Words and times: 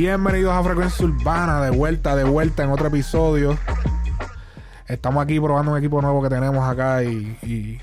Bienvenidos 0.00 0.54
a 0.54 0.64
Frecuencia 0.64 1.04
Urbana, 1.04 1.60
de 1.60 1.68
vuelta, 1.68 2.16
de 2.16 2.24
vuelta 2.24 2.64
en 2.64 2.70
otro 2.70 2.86
episodio. 2.86 3.58
Estamos 4.88 5.22
aquí 5.22 5.38
probando 5.38 5.72
un 5.72 5.78
equipo 5.78 6.00
nuevo 6.00 6.22
que 6.22 6.30
tenemos 6.30 6.66
acá 6.66 7.04
y, 7.04 7.36
y 7.42 7.78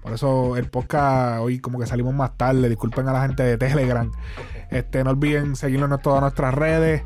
por 0.00 0.12
eso 0.12 0.56
el 0.56 0.70
podcast 0.70 1.40
hoy 1.40 1.58
como 1.58 1.80
que 1.80 1.86
salimos 1.86 2.14
más 2.14 2.36
tarde. 2.36 2.68
Disculpen 2.68 3.08
a 3.08 3.12
la 3.12 3.22
gente 3.22 3.42
de 3.42 3.58
Telegram. 3.58 4.08
Este, 4.70 5.02
no 5.02 5.10
olviden 5.10 5.56
seguirnos 5.56 5.90
en 5.90 6.00
todas 6.00 6.20
nuestras 6.20 6.54
redes. 6.54 7.02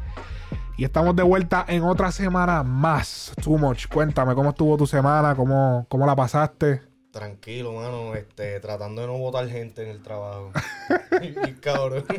Y 0.77 0.85
estamos 0.85 1.17
de 1.17 1.23
vuelta 1.23 1.65
en 1.67 1.85
otra 1.85 2.13
semana 2.13 2.63
más. 2.63 3.33
Too 3.43 3.57
much. 3.57 3.87
Cuéntame 3.89 4.35
cómo 4.35 4.51
estuvo 4.51 4.77
tu 4.77 4.87
semana, 4.87 5.35
cómo, 5.35 5.87
cómo 5.89 6.05
la 6.05 6.15
pasaste. 6.15 6.83
Tranquilo, 7.11 7.73
mano, 7.73 8.15
este, 8.15 8.61
tratando 8.61 9.01
de 9.01 9.07
no 9.07 9.17
votar 9.17 9.49
gente 9.49 9.83
en 9.83 9.89
el 9.89 10.03
trabajo. 10.03 10.53
y 11.23 11.53
cabrón. 11.55 12.05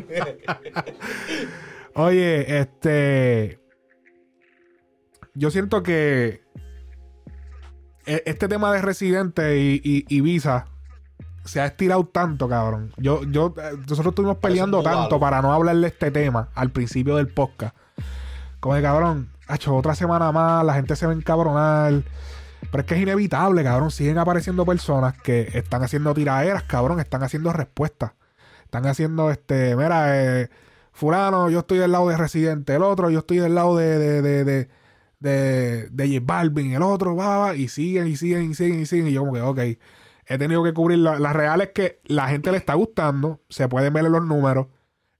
Oye, 1.94 2.60
este. 2.60 3.60
Yo 5.34 5.50
siento 5.50 5.82
que. 5.82 6.42
e- 8.06 8.22
Este 8.26 8.48
tema 8.48 8.72
de 8.72 8.82
residente 8.82 9.58
y, 9.58 9.80
y- 9.84 10.04
y 10.08 10.20
visa 10.20 10.66
se 11.44 11.60
ha 11.60 11.66
estirado 11.66 12.04
tanto, 12.06 12.48
cabrón. 12.48 12.92
Yo, 12.96 13.22
yo, 13.24 13.54
nosotros 13.86 14.08
estuvimos 14.08 14.38
peleando 14.38 14.82
tanto 14.82 15.20
para 15.20 15.42
no 15.42 15.52
hablar 15.52 15.76
de 15.76 15.88
este 15.88 16.10
tema 16.10 16.48
al 16.54 16.70
principio 16.70 17.16
del 17.16 17.28
podcast. 17.28 17.76
Como 18.60 18.74
de 18.74 18.80
cabrón, 18.82 19.28
hecho 19.50 19.74
otra 19.76 19.94
semana 19.94 20.32
más, 20.32 20.64
la 20.64 20.72
gente 20.72 20.96
se 20.96 21.04
va 21.06 21.12
a 21.12 21.14
encabronar. 21.16 22.02
Pero 22.70 22.80
es 22.80 22.84
que 22.86 22.94
es 22.94 23.00
inevitable, 23.02 23.62
cabrón. 23.62 23.90
Siguen 23.90 24.16
apareciendo 24.16 24.64
personas 24.64 25.20
que 25.20 25.50
están 25.52 25.82
haciendo 25.82 26.14
tiraderas, 26.14 26.62
cabrón. 26.62 26.98
Están 26.98 27.22
haciendo 27.22 27.52
respuestas. 27.52 28.12
Están 28.64 28.86
haciendo, 28.86 29.30
este, 29.30 29.76
mira, 29.76 30.16
eh, 30.40 30.48
fulano, 30.94 31.50
yo 31.50 31.58
estoy 31.60 31.78
del 31.78 31.92
lado 31.92 32.08
de 32.08 32.16
Residente. 32.16 32.74
El 32.74 32.82
otro, 32.82 33.10
yo 33.10 33.18
estoy 33.18 33.36
del 33.38 33.54
lado 33.54 33.76
de, 33.76 33.98
de, 33.98 34.22
de, 34.22 34.44
de, 34.44 34.68
de, 35.20 35.88
de 35.90 36.08
J 36.08 36.20
Balvin. 36.24 36.72
El 36.72 36.82
otro, 36.82 37.14
va, 37.16 37.36
va. 37.38 37.54
Y 37.56 37.68
siguen, 37.68 38.06
y 38.08 38.16
siguen, 38.16 38.50
y 38.50 38.54
siguen, 38.54 38.80
y 38.80 38.86
siguen. 38.86 39.08
Y 39.08 39.12
yo 39.12 39.20
como 39.20 39.34
que, 39.34 39.40
ok. 39.42 39.58
He 40.26 40.38
tenido 40.38 40.64
que 40.64 40.72
cubrir. 40.72 40.98
La, 41.00 41.18
la 41.18 41.32
real 41.34 41.60
es 41.60 41.70
que 41.72 42.00
la 42.04 42.28
gente 42.28 42.50
le 42.50 42.56
está 42.56 42.72
gustando. 42.74 43.42
Se 43.50 43.68
pueden 43.68 43.92
ver 43.92 44.06
en 44.06 44.12
los 44.12 44.24
números. 44.24 44.68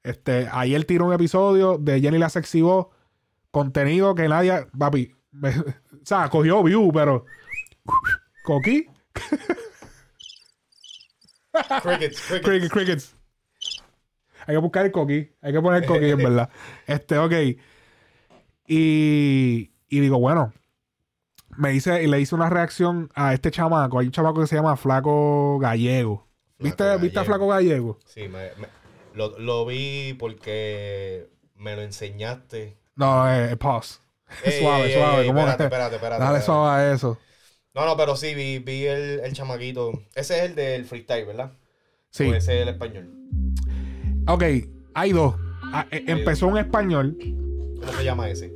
Este, 0.03 0.49
ayer 0.51 0.85
tiró 0.85 1.07
un 1.07 1.13
episodio 1.13 1.77
de 1.79 2.01
Jenny 2.01 2.19
la 2.19 2.31
Sexy. 2.31 2.63
Contenido 3.51 4.15
que 4.15 4.29
nadie. 4.29 4.67
Papi. 4.79 5.15
me- 5.33 5.51
o 5.59 5.65
sea, 6.05 6.29
cogió 6.31 6.63
view, 6.63 6.91
pero. 6.93 7.27
Coqui. 8.45 8.87
crickets, 11.83 12.21
crickets. 12.21 12.43
Crickets, 12.43 12.71
crickets. 12.73 13.17
Hay 14.47 14.55
que 14.55 14.59
buscar 14.59 14.85
el 14.87 14.93
coqui. 14.93 15.33
Hay 15.41 15.53
que 15.53 15.61
poner 15.61 15.83
el 15.83 15.89
coqui, 15.89 16.11
en 16.11 16.19
verdad. 16.19 16.51
Este, 16.87 17.19
ok. 17.19 17.33
Y, 18.67 19.71
y 19.89 20.01
digo, 20.01 20.19
bueno. 20.19 20.53
Me 21.57 21.71
dice, 21.71 22.03
y 22.03 22.09
le 22.09 22.21
hice 22.21 22.35
una 22.35 22.51
reacción 22.51 23.11
a 23.15 23.33
este 23.33 23.51
chamaco. 23.53 24.01
Hay 24.01 24.07
un 24.07 24.13
chamaco 24.13 24.41
que 24.41 24.47
se 24.49 24.57
llama 24.57 24.77
Flaco 24.77 25.59
Gallego. 25.61 26.27
¿Viste, 26.59 26.83
Flaco 26.83 26.99
¿viste 27.01 27.19
a. 27.21 27.25
Flaco 27.25 27.47
Gallego? 27.49 27.99
Sí, 28.07 28.23
me, 28.23 28.51
me- 28.57 28.69
lo, 29.15 29.39
lo 29.39 29.65
vi 29.65 30.15
porque 30.19 31.29
me 31.55 31.77
lo 31.77 31.83
enseñaste. 31.83 32.77
No, 32.97 33.33
eh, 33.33 33.57
pause. 33.57 34.01
Ey, 34.45 34.53
suave, 34.61 34.87
ey, 34.87 34.95
suave. 35.01 35.21
ey, 35.23 35.27
¿Cómo 35.29 35.39
espérate, 35.41 35.63
es? 35.63 35.67
espérate, 35.67 35.95
espérate, 35.97 36.25
Dale 36.25 36.43
suave 36.43 36.71
a 36.83 36.93
eso. 36.93 37.19
No, 37.73 37.85
no, 37.87 37.97
pero 37.97 38.17
sí, 38.17 38.35
vi, 38.35 38.59
vi 38.59 38.87
el, 38.87 39.21
el 39.21 39.33
chamaquito. 39.33 39.93
Ese 40.17 40.39
es 40.39 40.43
el 40.51 40.55
del 40.57 40.85
freestyle, 40.87 41.27
¿verdad? 41.27 41.53
Sí. 42.11 42.25
O 42.25 42.35
ese 42.35 42.57
es 42.57 42.63
el 42.63 42.69
español. 42.69 43.13
Ok, 44.27 44.43
hay 44.95 45.13
dos. 45.13 45.35
Ah, 45.73 45.87
eh, 45.91 46.05
empezó 46.07 46.49
en 46.49 46.59
español. 46.59 47.17
¿Cómo 47.81 47.93
se 47.93 48.05
llama 48.05 48.29
ese? 48.29 48.53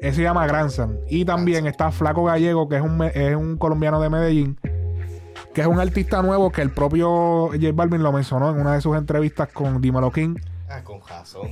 Ese 0.00 0.16
se 0.16 0.22
llama 0.22 0.46
Granzan. 0.46 0.98
Y 1.08 1.24
también 1.24 1.66
está 1.66 1.92
Flaco 1.92 2.24
Gallego, 2.24 2.68
que 2.68 2.76
es 2.76 2.82
un, 2.82 3.02
es 3.02 3.36
un 3.36 3.56
colombiano 3.56 4.00
de 4.00 4.10
Medellín, 4.10 4.58
que 5.54 5.60
es 5.60 5.66
un 5.66 5.78
artista 5.78 6.22
nuevo 6.22 6.50
que 6.50 6.62
el 6.62 6.70
propio 6.70 7.50
J 7.50 7.72
Balvin 7.72 8.02
lo 8.02 8.12
mencionó 8.12 8.50
en 8.50 8.60
una 8.60 8.74
de 8.74 8.80
sus 8.80 8.96
entrevistas 8.96 9.48
con 9.52 9.80
Dímelo 9.80 10.10
King. 10.10 10.34
Ah, 10.68 10.82
con 10.82 11.00
razón. 11.06 11.50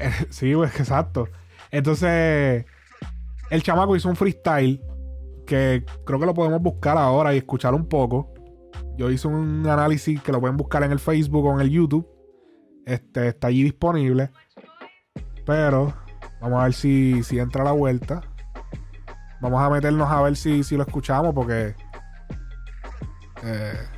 Eh, 0.00 0.10
sí, 0.30 0.54
pues 0.54 0.78
exacto. 0.80 1.28
Entonces, 1.70 2.64
el 3.50 3.62
chamaco 3.62 3.96
hizo 3.96 4.08
un 4.08 4.16
freestyle 4.16 4.80
que 5.46 5.84
creo 6.06 6.18
que 6.18 6.26
lo 6.26 6.34
podemos 6.34 6.62
buscar 6.62 6.96
ahora 6.96 7.34
y 7.34 7.38
escuchar 7.38 7.74
un 7.74 7.86
poco. 7.86 8.32
Yo 8.96 9.10
hice 9.10 9.28
un 9.28 9.66
análisis 9.66 10.22
que 10.22 10.32
lo 10.32 10.40
pueden 10.40 10.56
buscar 10.56 10.82
en 10.84 10.92
el 10.92 10.98
Facebook 10.98 11.44
o 11.44 11.54
en 11.54 11.60
el 11.60 11.70
YouTube. 11.70 12.17
Este 12.88 13.28
está 13.28 13.48
allí 13.48 13.62
disponible. 13.62 14.30
Pero 15.44 15.94
vamos 16.40 16.60
a 16.60 16.64
ver 16.64 16.72
si, 16.72 17.22
si 17.22 17.38
entra 17.38 17.62
la 17.62 17.72
vuelta. 17.72 18.22
Vamos 19.40 19.60
a 19.62 19.68
meternos 19.68 20.10
a 20.10 20.22
ver 20.22 20.36
si, 20.36 20.64
si 20.64 20.76
lo 20.76 20.84
escuchamos 20.84 21.34
porque. 21.34 21.74
eh, 23.42 23.88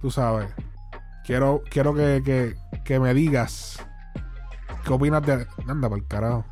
tú 0.00 0.10
sabes. 0.10 0.48
Quiero, 1.24 1.62
quiero 1.70 1.92
que, 1.94 2.22
que, 2.24 2.54
que 2.84 2.98
me 2.98 3.12
digas 3.12 3.78
qué 4.84 4.92
opinas 4.92 5.22
de. 5.22 5.46
Anda, 5.68 5.88
por 5.88 6.06
carajo. 6.08 6.44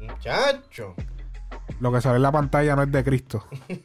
Muchacho. 0.00 0.94
Lo 1.80 1.90
que 1.92 2.00
sale 2.00 2.16
en 2.16 2.22
la 2.22 2.32
pantalla 2.32 2.76
no 2.76 2.82
es 2.82 2.92
de 2.92 3.02
Cristo. 3.02 3.44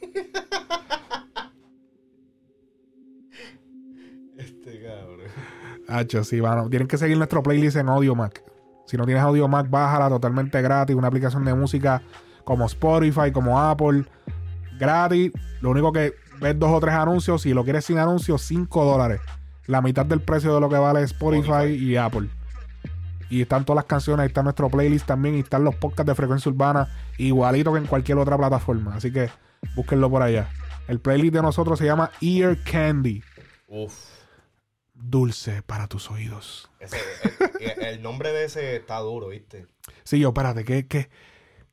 Hacho, 5.87 6.23
sí, 6.23 6.39
bueno, 6.39 6.69
tienen 6.69 6.87
que 6.87 6.97
seguir 6.97 7.17
nuestro 7.17 7.43
playlist 7.43 7.77
en 7.77 7.89
AudioMac. 7.89 8.43
Si 8.85 8.97
no 8.97 9.05
tienes 9.05 9.23
AudioMac, 9.23 9.69
bájala 9.69 10.09
totalmente 10.09 10.61
gratis. 10.61 10.95
Una 10.95 11.07
aplicación 11.07 11.43
de 11.45 11.53
música 11.53 12.01
como 12.43 12.65
Spotify, 12.65 13.31
como 13.31 13.59
Apple. 13.59 14.05
Gratis. 14.79 15.31
Lo 15.61 15.71
único 15.71 15.91
que 15.91 16.13
ves 16.39 16.57
dos 16.57 16.71
o 16.71 16.79
tres 16.79 16.93
anuncios. 16.93 17.41
Si 17.41 17.53
lo 17.53 17.63
quieres 17.63 17.85
sin 17.85 17.97
anuncios, 17.97 18.41
5 18.43 18.85
dólares. 18.85 19.21
La 19.67 19.81
mitad 19.81 20.05
del 20.05 20.21
precio 20.21 20.53
de 20.53 20.61
lo 20.61 20.69
que 20.69 20.77
vale 20.77 21.01
Spotify, 21.03 21.49
Spotify. 21.49 21.83
y 21.83 21.95
Apple. 21.97 22.29
Y 23.29 23.41
están 23.41 23.65
todas 23.65 23.77
las 23.77 23.85
canciones, 23.85 24.21
ahí 24.21 24.27
está 24.27 24.43
nuestro 24.43 24.69
playlist 24.69 25.07
también. 25.07 25.35
Y 25.35 25.39
están 25.39 25.63
los 25.63 25.75
podcasts 25.75 26.07
de 26.07 26.15
frecuencia 26.15 26.51
urbana. 26.51 26.87
Igualito 27.17 27.73
que 27.73 27.79
en 27.79 27.87
cualquier 27.87 28.19
otra 28.19 28.37
plataforma. 28.37 28.95
Así 28.95 29.11
que 29.11 29.29
búsquenlo 29.75 30.09
por 30.09 30.21
allá. 30.21 30.49
El 30.87 30.99
playlist 30.99 31.33
de 31.33 31.41
nosotros 31.41 31.79
se 31.79 31.85
llama 31.85 32.11
Ear 32.21 32.57
Candy. 32.63 33.23
Uf. 33.67 34.14
Dulce 34.95 35.61
para 35.61 35.87
tus 35.87 36.09
oídos. 36.09 36.71
Ese, 36.79 36.97
el, 37.59 37.83
el 37.83 38.01
nombre 38.01 38.31
de 38.31 38.45
ese 38.45 38.77
está 38.77 38.99
duro, 38.99 39.27
¿viste? 39.27 39.67
Sí, 40.03 40.19
yo, 40.19 40.29
espérate, 40.29 40.63
¿qué, 40.63 40.87
qué, 40.87 41.09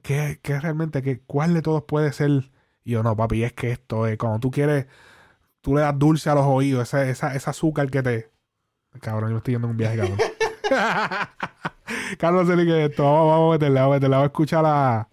qué, 0.02 0.40
qué 0.42 0.60
realmente, 0.60 1.02
qué, 1.02 1.20
cuál 1.20 1.54
de 1.54 1.62
todos 1.62 1.84
puede 1.84 2.12
ser? 2.12 2.50
Y 2.84 2.92
yo, 2.92 3.02
no, 3.02 3.16
papi, 3.16 3.44
es 3.44 3.52
que 3.52 3.70
esto 3.70 4.06
es, 4.06 4.18
cuando 4.18 4.40
tú 4.40 4.50
quieres, 4.50 4.86
tú 5.60 5.76
le 5.76 5.82
das 5.82 5.98
dulce 5.98 6.30
a 6.30 6.34
los 6.34 6.46
oídos, 6.46 6.88
esa, 6.88 7.08
esa, 7.08 7.34
ese 7.34 7.50
azúcar 7.50 7.90
que 7.90 8.02
te... 8.02 8.30
Cabrón, 9.00 9.30
yo 9.30 9.34
me 9.34 9.38
estoy 9.38 9.54
yendo 9.54 9.68
en 9.68 9.70
un 9.70 9.76
viaje, 9.76 9.96
cabrón. 9.96 10.18
Carlos, 12.18 12.48
qué 12.48 12.84
es 12.84 12.90
esto, 12.90 13.04
vamos, 13.04 13.30
vamos 13.30 13.50
a 13.50 13.52
meterle, 13.52 13.80
vamos 13.80 13.92
a 13.92 13.96
meterle, 13.96 14.16
vamos 14.16 14.24
a 14.24 14.32
escuchar 14.32 14.64
a, 14.66 15.08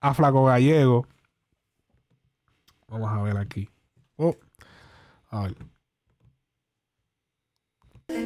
a 0.00 0.14
Flaco 0.14 0.44
Gallego. 0.44 1.06
Vamos 2.88 3.10
a 3.10 3.22
ver 3.22 3.38
aquí. 3.38 3.68
Oh, 4.16 4.36
a 5.30 5.44
ver. 5.44 5.71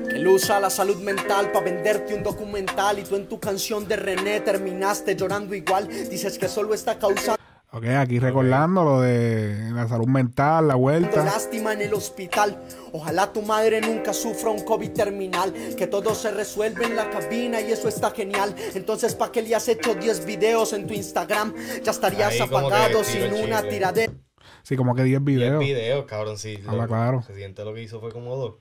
Que 0.09 0.17
él 0.17 0.27
usa 0.29 0.61
la 0.61 0.71
salud 0.71 0.97
mental 0.97 1.53
para 1.53 1.65
venderte 1.65 2.15
un 2.15 2.23
documental 2.23 2.99
y 2.99 3.03
tú 3.03 3.17
en 3.17 3.29
tu 3.29 3.39
canción 3.41 3.87
de 3.87 3.97
René 3.97 4.41
terminaste 4.41 5.15
llorando 5.17 5.55
igual. 5.55 5.89
Dices 5.89 6.39
que 6.39 6.49
solo 6.49 6.75
está 6.75 6.99
causando 6.99 7.37
Ok, 7.73 7.85
aquí 7.99 8.19
recordando 8.19 8.85
lo 8.85 9.01
de 9.03 9.71
la 9.73 9.87
salud 9.87 10.07
mental, 10.07 10.69
la 10.69 10.77
vuelta. 10.77 11.25
lástima 11.25 11.75
en 11.75 11.83
el 11.83 11.93
hospital. 11.93 12.63
Ojalá 12.93 13.31
tu 13.33 13.43
madre 13.43 13.83
nunca 13.83 14.15
sufra 14.15 14.51
un 14.51 14.65
COVID 14.65 14.93
terminal. 14.93 15.53
Que 15.77 15.87
todo 15.87 16.15
se 16.15 16.31
resuelve 16.31 16.87
en 16.87 16.97
la 16.97 17.11
cabina 17.11 17.61
y 17.61 17.73
eso 17.73 17.89
está 17.89 18.13
genial. 18.13 18.55
Entonces, 18.75 19.15
¿para 19.15 19.31
qué 19.31 19.43
le 19.43 19.55
has 19.55 19.69
hecho 19.69 19.95
10 19.95 20.25
videos 20.25 20.73
en 20.73 20.87
tu 20.87 20.95
Instagram? 20.95 21.53
Ya 21.83 21.91
estarías 21.91 22.33
Ahí 22.33 22.41
apagado 22.41 23.05
sin 23.05 23.31
una 23.35 23.61
tiradera. 23.63 24.13
Sí, 24.63 24.75
como 24.77 24.95
que 24.95 25.03
10 25.03 25.13
Y 25.13 25.17
el 25.17 25.25
videos. 25.25 25.61
video, 25.61 26.07
cabrón, 26.07 26.39
sí. 26.39 26.59
Habla 26.67 26.83
lo- 26.85 26.89
claro. 26.89 27.25
Residente 27.29 27.63
lo 27.65 27.75
que 27.75 27.83
hizo 27.83 28.01
fue 28.01 28.11
como 28.11 28.37
dos. 28.37 28.55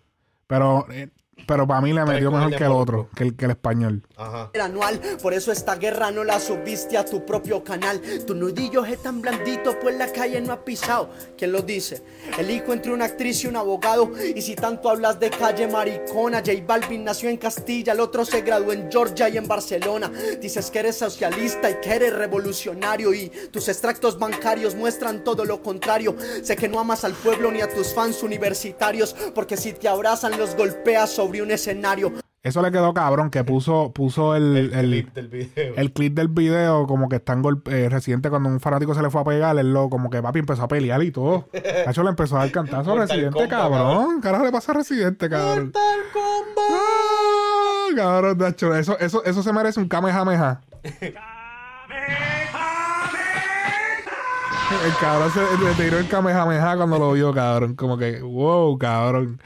Pero, 0.47 0.88
eh, 0.92 1.09
pero 1.47 1.67
para 1.67 1.81
mí 1.81 1.93
le 1.93 2.03
metió 2.05 2.29
el 2.29 2.35
mejor 2.35 2.55
que 2.55 2.63
el 2.63 2.71
otro, 2.71 3.09
que 3.15 3.23
el, 3.23 3.35
que 3.35 3.45
el 3.45 3.51
español. 3.51 4.01
Ajá. 4.17 4.51
anual, 4.61 4.99
por 5.21 5.33
eso 5.33 5.51
esta 5.51 5.75
guerra 5.75 6.09
no 6.11 6.23
la 6.23 6.39
subiste 6.39 6.97
a 6.97 7.05
tu 7.05 7.25
propio 7.25 7.63
canal. 7.63 8.01
Tu 8.25 8.33
nudillo 8.33 8.83
es 8.85 9.01
tan 9.01 9.21
blandito, 9.21 9.77
pues 9.79 9.95
la 9.95 10.11
calle 10.11 10.41
no 10.41 10.53
ha 10.53 10.63
pisado. 10.63 11.09
¿Quién 11.37 11.51
lo 11.51 11.61
dice? 11.61 12.01
El 12.37 12.49
hijo 12.49 12.73
entre 12.73 12.91
una 12.91 13.05
actriz 13.05 13.43
y 13.43 13.47
un 13.47 13.57
abogado. 13.57 14.11
Y 14.35 14.41
si 14.41 14.55
tanto 14.55 14.89
hablas 14.89 15.19
de 15.19 15.29
calle 15.29 15.67
maricona, 15.67 16.39
J 16.39 16.53
Balvin 16.65 17.03
nació 17.03 17.29
en 17.29 17.37
Castilla, 17.37 17.93
el 17.93 17.99
otro 17.99 18.25
se 18.25 18.41
graduó 18.41 18.71
en 18.71 18.91
Georgia 18.91 19.29
y 19.29 19.37
en 19.37 19.47
Barcelona. 19.47 20.11
Dices 20.41 20.71
que 20.71 20.79
eres 20.79 20.97
socialista 20.97 21.69
y 21.69 21.75
que 21.81 21.93
eres 21.93 22.13
revolucionario. 22.13 23.13
Y 23.13 23.29
tus 23.51 23.67
extractos 23.67 24.17
bancarios 24.17 24.73
muestran 24.73 25.23
todo 25.23 25.45
lo 25.45 25.61
contrario. 25.61 26.15
Sé 26.41 26.55
que 26.55 26.67
no 26.67 26.79
amas 26.79 27.03
al 27.03 27.13
pueblo 27.13 27.51
ni 27.51 27.61
a 27.61 27.69
tus 27.69 27.93
fans 27.93 28.23
universitarios, 28.23 29.15
porque 29.35 29.57
si 29.57 29.73
te 29.73 29.87
abrazan 29.87 30.37
los 30.37 30.55
golpeas 30.55 31.19
sobre 31.25 31.42
un 31.42 31.51
escenario. 31.51 32.13
Eso 32.44 32.62
le 32.62 32.72
quedó 32.72 32.94
cabrón, 32.94 33.31
que 33.31 33.44
puso, 33.44 33.92
puso 33.92 34.36
el, 34.36 34.56
El, 34.56 34.74
el, 34.74 34.89
clip 34.92 35.13
del 35.16 35.27
video. 35.27 35.74
el 35.75 35.92
clip 35.92 36.13
del 36.13 36.27
video, 36.27 36.86
como 36.86 37.10
que 37.10 37.16
están 37.16 37.42
golpe, 37.42 37.86
eh, 37.86 37.89
Residente, 37.89 38.30
cuando 38.30 38.50
un 38.50 38.60
fanático 38.60 38.94
se 38.94 39.01
le 39.01 39.10
fue 39.10 39.22
a 39.22 39.24
pegar, 39.24 39.57
él 39.57 39.74
lo, 39.74 39.89
como 39.89 40.12
que 40.12 40.22
papi 40.22 40.39
empezó 40.39 40.62
a 40.62 40.68
pelear 40.68 41.01
y 41.01 41.10
todo. 41.10 41.50
Nacho 41.88 42.04
le 42.04 42.10
empezó 42.10 42.36
a 42.36 42.42
dar 42.42 42.51
cantazo 42.51 42.92
a 42.92 43.00
Residente, 43.00 43.48
cabrón. 43.48 44.22
Carajo 44.22 44.45
le 44.45 44.51
pasa 44.51 44.74
a 44.74 44.75
Residente, 44.75 45.27
cabrón. 45.27 45.74
Ah, 46.72 47.88
cabrón, 47.95 48.38
Nacho, 48.38 48.75
eso, 48.75 49.00
eso, 49.00 49.24
eso 49.25 49.42
se 49.42 49.51
merece 49.51 49.80
un 49.80 49.88
Kamehameha. 49.88 50.62
El 54.85 54.95
cabrón 55.00 55.31
se 55.31 55.41
le 55.63 55.73
tiró 55.75 56.00
el 56.00 56.07
Kamehameha 56.07 56.75
cuando 56.75 56.97
lo 56.97 57.12
vio, 57.13 57.33
cabrón. 57.33 57.75
Como 57.75 57.97
que, 57.97 58.21
wow, 58.21 58.77
cabrón. 58.77 59.39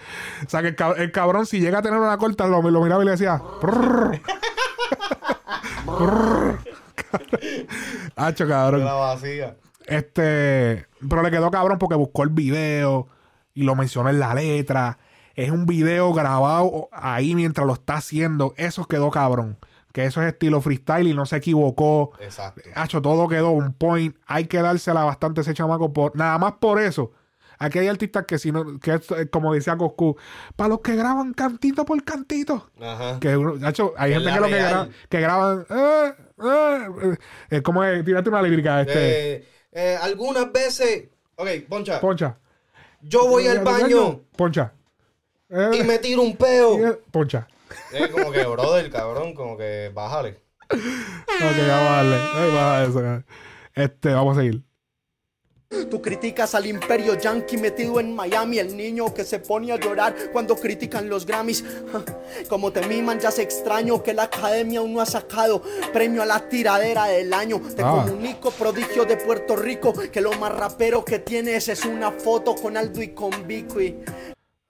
O 0.46 0.50
sea, 0.50 0.62
que 0.62 0.70
el, 0.70 0.76
cab- 0.76 0.98
el 0.98 1.12
cabrón, 1.12 1.46
si 1.46 1.60
llega 1.60 1.80
a 1.80 1.82
tener 1.82 2.00
una 2.00 2.18
corta, 2.18 2.48
lo, 2.48 2.62
lo 2.62 2.82
miraba 2.82 3.02
y 3.04 3.06
le 3.06 3.12
decía, 3.12 3.42
"Prrr". 3.60 4.22
Prrr. 5.86 6.60
Hacho, 8.16 8.48
cabrón. 8.48 8.86
La 8.86 8.94
vacía. 8.94 9.56
Este, 9.86 10.86
pero 11.10 11.24
le 11.24 11.32
quedó 11.32 11.50
cabrón 11.52 11.80
porque 11.80 11.96
buscó 11.96 12.24
el 12.24 12.30
video 12.30 13.08
y 13.54 13.64
lo 13.64 13.76
mencionó 13.76 14.10
en 14.10 14.20
la 14.20 14.34
letra. 14.34 15.00
Es 15.36 15.52
un 15.52 15.66
video 15.66 16.14
grabado 16.14 16.90
ahí 16.92 17.34
mientras 17.36 17.66
lo 17.66 17.74
está 17.74 17.96
haciendo. 17.96 18.54
Eso 18.58 18.86
quedó 18.86 19.10
cabrón. 19.10 19.58
Que 20.00 20.06
eso 20.06 20.22
es 20.22 20.30
estilo 20.30 20.62
freestyle 20.62 21.10
y 21.10 21.14
no 21.14 21.26
se 21.26 21.36
equivocó. 21.36 22.14
Exacto. 22.22 22.62
Hacho, 22.74 23.02
todo 23.02 23.28
quedó 23.28 23.52
un 23.52 23.74
point. 23.74 24.16
Hay 24.28 24.46
que 24.46 24.62
dársela 24.62 25.04
bastante 25.04 25.42
a 25.42 25.44
ese 25.44 25.54
chamaco 25.54 25.92
por 25.92 26.16
nada 26.16 26.38
más 26.38 26.54
por 26.54 26.80
eso. 26.80 27.12
Aquí 27.58 27.80
hay 27.80 27.90
artistas 27.90 28.24
que 28.26 28.40
si 28.40 28.54
no, 28.54 28.80
que 28.80 28.94
es, 28.94 29.12
eh, 29.12 29.30
como 29.30 29.54
decía 29.54 29.76
Coscu, 29.76 30.16
para 30.56 30.70
los 30.70 30.80
que 30.80 30.96
graban 30.96 31.34
cantito 31.34 31.84
por 31.84 32.02
cantito. 32.06 32.70
Ajá. 32.82 33.20
Que 33.20 33.36
uno- 33.36 33.68
hacho, 33.68 33.94
hay 33.98 34.14
Es 34.14 34.20
gente 34.20 34.34
que 34.34 34.40
lo 34.40 34.48
que, 34.48 34.62
gra- 34.62 34.90
que 35.10 35.20
graban, 35.20 35.66
eh, 35.70 36.14
eh, 36.46 36.88
eh, 37.04 37.18
es 37.50 37.62
como 37.62 37.84
eh, 37.84 38.02
tírate 38.02 38.30
una 38.30 38.42
lírica, 38.42 38.80
este, 38.80 38.94
Eh, 39.36 39.46
eh, 39.74 39.98
algunas 40.02 40.50
veces. 40.54 41.10
Ok, 41.36 41.48
Poncha. 41.68 42.00
poncha. 42.00 42.38
yo 43.02 43.28
voy 43.28 43.48
al 43.48 43.60
baño 43.66 44.22
Poncha. 44.38 44.72
Eh, 45.50 45.72
y 45.82 45.84
me 45.84 46.00
tiro 46.00 46.22
un 46.22 46.38
peo. 46.38 46.88
eh, 46.88 47.00
Poncha. 47.12 47.46
Es 47.94 48.08
como 48.10 48.32
que, 48.32 48.46
brother, 48.46 48.90
cabrón, 48.92 49.34
como 49.34 49.58
que 49.58 49.92
bájale. 49.94 50.42
Ok, 50.72 50.78
vamos 51.68 51.90
a 51.90 52.04
darle. 52.04 52.16
Ay, 52.36 52.52
baja 52.54 52.84
eso. 52.84 53.24
Este, 53.74 54.14
vamos 54.14 54.38
a 54.38 54.42
seguir. 54.42 54.64
Tú 55.92 56.02
criticas 56.02 56.56
al 56.56 56.66
imperio 56.66 57.14
yankee 57.14 57.58
metido 57.58 58.00
en 58.00 58.16
Miami, 58.16 58.58
el 58.58 58.76
niño 58.76 59.14
que 59.14 59.24
se 59.24 59.38
pone 59.38 59.72
a 59.72 59.76
llorar 59.80 60.16
cuando 60.34 60.56
critican 60.56 61.08
los 61.10 61.28
Grammys. 61.28 61.64
Como 62.50 62.72
te 62.72 62.88
miman, 62.88 63.20
ya 63.20 63.30
se 63.30 63.44
extraño 63.44 64.02
que 64.02 64.16
la 64.16 64.24
academia 64.24 64.80
aún 64.80 64.96
no 64.96 65.02
ha 65.02 65.06
sacado 65.06 65.62
premio 65.94 66.24
a 66.24 66.26
la 66.26 66.50
tiradera 66.50 67.06
del 67.06 67.32
año. 67.34 67.62
Te 67.76 67.84
Ah. 67.84 68.04
comunico, 68.04 68.50
prodigio 68.50 69.06
de 69.06 69.18
Puerto 69.18 69.56
Rico, 69.56 69.94
que 70.12 70.22
lo 70.22 70.34
más 70.34 70.52
rapero 70.56 71.06
que 71.06 71.20
tienes 71.20 71.68
es 71.70 71.86
una 71.86 72.12
foto 72.14 72.56
con 72.56 72.76
Aldo 72.76 73.04
y 73.04 73.10
con 73.10 73.46
Vico. 73.48 73.80
y- 73.80 73.96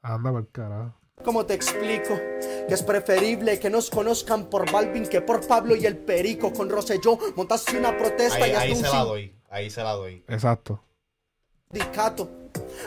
Anda 0.01 0.31
por 0.31 0.49
carajo. 0.51 0.98
¿Cómo 1.23 1.45
te 1.45 1.53
explico? 1.53 2.15
Que 2.67 2.73
es 2.73 2.81
preferible 2.81 3.59
que 3.59 3.69
nos 3.69 3.89
conozcan 3.89 4.49
por 4.49 4.71
Balvin 4.71 5.05
que 5.05 5.19
por 5.21 5.45
Pablo 5.45 5.75
y 5.75 5.85
el 5.85 5.97
Perico. 5.97 6.53
Con 6.53 6.69
Rosselló 6.69 7.17
montaste 7.35 7.77
una 7.77 7.97
protesta 7.97 8.45
Ahí, 8.45 8.51
y 8.51 8.55
ahí 8.55 8.75
se 8.75 8.83
la 8.83 9.03
doy. 9.03 9.35
Ahí 9.49 9.69
se 9.69 9.83
la 9.83 9.91
doy. 9.93 10.23
Exacto. 10.27 10.81
sindicato 11.71 12.29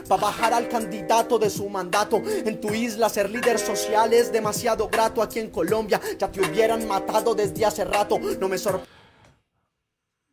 para 0.08 0.22
bajar 0.22 0.54
al 0.54 0.68
candidato 0.68 1.38
de 1.38 1.50
su 1.50 1.68
mandato 1.68 2.20
en 2.24 2.60
tu 2.60 2.72
isla 2.72 3.08
ser 3.08 3.30
líder 3.30 3.58
social 3.58 4.12
es 4.12 4.32
demasiado 4.32 4.88
grato 4.88 5.22
aquí 5.22 5.38
en 5.38 5.50
Colombia 5.50 6.00
ya 6.18 6.30
te 6.30 6.40
hubieran 6.40 6.86
matado 6.88 7.34
desde 7.34 7.64
hace 7.64 7.84
rato 7.84 8.18
no 8.18 8.48
me 8.48 8.58
sorprende 8.58 9.01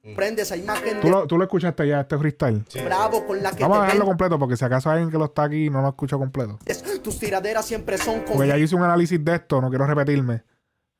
esa 0.04 0.56
imagen 0.56 1.00
¿Tú 1.02 1.08
de 1.08 1.12
lo, 1.12 1.28
tú 1.28 1.38
lo 1.38 1.44
escuchaste 1.44 1.88
ya, 1.88 2.02
este 2.02 2.18
freestyle. 2.18 2.64
Sí, 2.68 2.80
bravo 2.82 3.26
con 3.26 3.42
la 3.44 3.52
que 3.52 3.62
Vamos 3.64 3.80
a 3.80 3.82
dejarlo 3.84 4.06
completo 4.06 4.40
porque 4.40 4.56
si 4.58 4.66
acaso 4.66 4.90
alguien 4.90 5.10
que 5.12 5.18
lo 5.18 5.26
está 5.26 5.44
aquí 5.44 5.70
no 5.70 5.82
lo 5.82 5.90
escucha 5.90 6.18
completo. 6.18 6.58
tus 7.04 7.20
tiraderas 7.20 7.66
siempre 7.66 7.98
son 7.98 8.22
con 8.22 8.34
Porque 8.34 8.48
ya 8.48 8.58
hice 8.58 8.76
un 8.76 8.84
análisis 8.84 9.24
de 9.24 9.36
esto, 9.36 9.62
no 9.62 9.70
quiero 9.70 9.86
repetirme. 9.86 10.44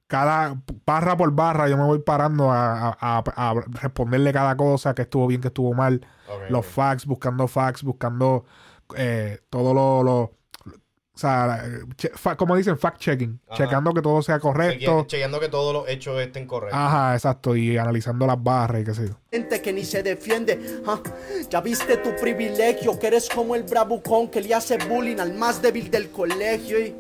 Cada 0.08 0.60
barra 0.86 1.16
por 1.16 1.32
barra 1.32 1.70
yo 1.70 1.78
me 1.78 1.84
voy 1.84 2.00
parando 2.00 2.52
a, 2.52 2.90
a- 2.90 2.98
a- 3.00 3.24
a 3.52 3.54
responderle 3.82 4.34
cada 4.34 4.58
cosa, 4.58 4.96
que 4.96 5.04
estuvo 5.04 5.28
bien, 5.28 5.40
que 5.40 5.50
estuvo 5.50 5.74
mal. 5.74 6.06
Los 6.50 6.66
ok. 6.66 6.72
facts, 6.72 7.06
buscando 7.06 7.48
facts, 7.48 7.84
buscando 7.84 8.44
eh, 8.98 9.40
todo 9.50 9.74
lo, 9.74 10.02
lo- 10.04 10.32
O 11.20 11.22
sea, 11.22 11.66
che- 11.98 12.12
fa- 12.16 12.38
como 12.38 12.56
dicen, 12.56 12.78
fact-checking. 12.78 13.40
Checando 13.54 13.94
que 13.94 14.02
todo 14.02 14.22
sea 14.22 14.40
correcto. 14.40 15.02
Cheque- 15.02 15.08
Chequeando 15.08 15.40
que 15.42 15.50
todos 15.50 15.74
los 15.74 15.90
hechos 15.90 16.18
estén 16.22 16.48
correctos. 16.48 16.80
Ajá, 16.80 17.14
exacto. 17.14 17.58
Y 17.58 17.78
analizando 17.78 18.26
las 18.26 18.42
barras 18.42 18.82
y 18.82 18.86
qué 18.86 18.94
sé 18.94 19.08
yo. 19.10 19.16
gente 19.32 19.62
que 19.62 19.72
ni 19.74 19.84
se 19.86 20.02
defiende 20.02 20.82
ah, 20.88 21.00
ya 21.52 21.62
viste 21.62 21.98
tu 21.98 22.16
privilegio 22.20 22.98
que 22.98 23.06
eres 23.08 23.30
como 23.30 23.54
el 23.56 23.62
bravucón 23.62 24.28
que 24.30 24.42
le 24.42 24.56
hace 24.56 24.78
bullying 24.88 25.20
al 25.20 25.36
más 25.36 25.62
débil 25.62 25.92
del 25.92 26.10
colegio 26.10 26.80
y 26.80 26.96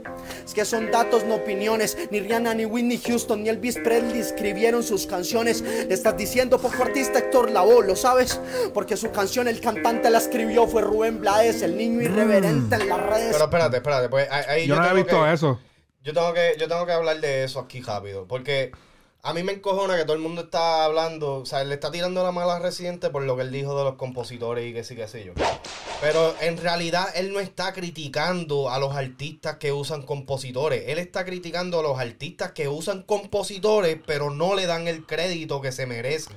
es 0.46 0.54
que 0.54 0.64
son 0.64 0.92
datos 0.92 1.26
no 1.26 1.36
opiniones 1.38 1.98
ni 2.12 2.20
Rihanna 2.20 2.54
ni 2.54 2.66
Whitney 2.66 3.00
Houston 3.04 3.42
ni 3.42 3.50
Elvis 3.50 3.80
Presley 3.80 4.20
escribieron 4.20 4.84
sus 4.84 5.08
canciones 5.08 5.62
le 5.62 5.92
estás 5.92 6.16
diciendo 6.18 6.60
poco 6.60 6.84
artista 6.84 7.18
Héctor 7.18 7.50
Lavoe 7.50 7.88
lo 7.88 7.96
sabes 7.96 8.40
porque 8.76 8.96
su 8.96 9.10
canción 9.10 9.48
el 9.48 9.60
cantante 9.60 10.08
la 10.12 10.20
escribió 10.20 10.68
fue 10.68 10.84
Rubén 10.84 11.20
Blades 11.22 11.64
el 11.64 11.76
niño 11.78 12.00
irreverente 12.04 12.76
en 12.76 12.90
las 12.90 13.02
redes 13.08 13.30
Pero 13.32 13.46
espérate, 13.46 13.78
espérate. 13.78 14.06
Pues 14.10 14.30
ahí, 14.32 14.68
Yo 14.68 14.76
no 14.76 14.82
tengo 14.82 14.96
visto 14.96 15.24
que- 15.24 15.34
eso. 15.34 15.60
Yo 16.04 16.14
tengo 16.14 16.34
que, 16.34 16.56
yo 16.60 16.68
tengo 16.68 16.86
que 16.86 16.92
hablar 16.94 17.20
de 17.20 17.44
eso 17.44 17.60
aquí 17.60 17.82
rápido. 17.82 18.26
Porque 18.28 18.72
a 19.22 19.34
mí 19.34 19.44
me 19.44 19.52
encojona 19.52 19.98
que 19.98 20.04
todo 20.04 20.14
el 20.14 20.22
mundo 20.22 20.44
está 20.44 20.86
hablando. 20.86 21.36
O 21.36 21.46
sea, 21.46 21.64
le 21.64 21.74
está 21.76 21.92
tirando 21.92 22.24
la 22.24 22.32
mala 22.32 22.56
a 22.56 22.60
Residente 22.60 23.10
por 23.10 23.24
lo 23.24 23.36
que 23.36 23.42
él 23.44 23.52
dijo 23.52 23.78
de 23.78 23.84
los 23.84 23.96
compositores 23.96 24.66
y 24.66 24.74
que 24.74 24.84
sí, 24.84 24.96
que 24.96 25.08
sé 25.08 25.26
yo. 25.26 25.34
Pero 26.02 26.34
en 26.40 26.56
realidad 26.58 27.08
él 27.16 27.34
no 27.34 27.42
está 27.42 27.74
criticando 27.74 28.70
a 28.70 28.80
los 28.80 28.96
artistas 28.96 29.58
que 29.58 29.74
usan 29.74 30.04
compositores. 30.04 30.86
Él 30.88 30.98
está 30.98 31.26
criticando 31.26 31.82
a 31.82 31.84
los 31.84 32.00
artistas 32.00 32.54
que 32.54 32.70
usan 32.70 33.04
compositores, 33.04 33.98
pero 34.06 34.30
no 34.30 34.56
le 34.56 34.66
dan 34.66 34.88
el 34.88 35.06
crédito 35.06 35.60
que 35.62 35.74
se 35.74 35.86
merecen. 35.86 36.34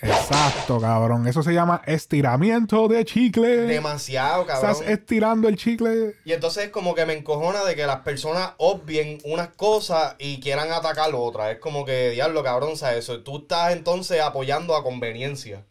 Exacto, 0.00 0.78
cabrón. 0.78 1.26
Eso 1.26 1.42
se 1.42 1.54
llama 1.54 1.80
estiramiento 1.86 2.86
de 2.86 3.04
chicle. 3.04 3.62
Demasiado, 3.62 4.44
cabrón. 4.44 4.70
Estás 4.70 4.88
estirando 4.88 5.48
el 5.48 5.56
chicle. 5.56 6.16
Y 6.24 6.32
entonces 6.32 6.68
como 6.68 6.94
que 6.94 7.06
me 7.06 7.14
encojona 7.14 7.64
de 7.64 7.74
que 7.74 7.86
las 7.86 8.00
personas 8.00 8.52
obvien 8.58 9.18
unas 9.24 9.48
cosas 9.48 10.14
y 10.18 10.40
quieran 10.40 10.70
atacar 10.70 11.14
otras. 11.14 11.52
Es 11.52 11.60
como 11.60 11.84
que, 11.86 12.10
diablo, 12.10 12.42
cabrón, 12.42 12.76
¿sabes 12.76 12.98
eso? 12.98 13.22
Tú 13.22 13.38
estás 13.38 13.72
entonces 13.72 14.20
apoyando 14.20 14.76
a 14.76 14.82
conveniencia. 14.82 15.64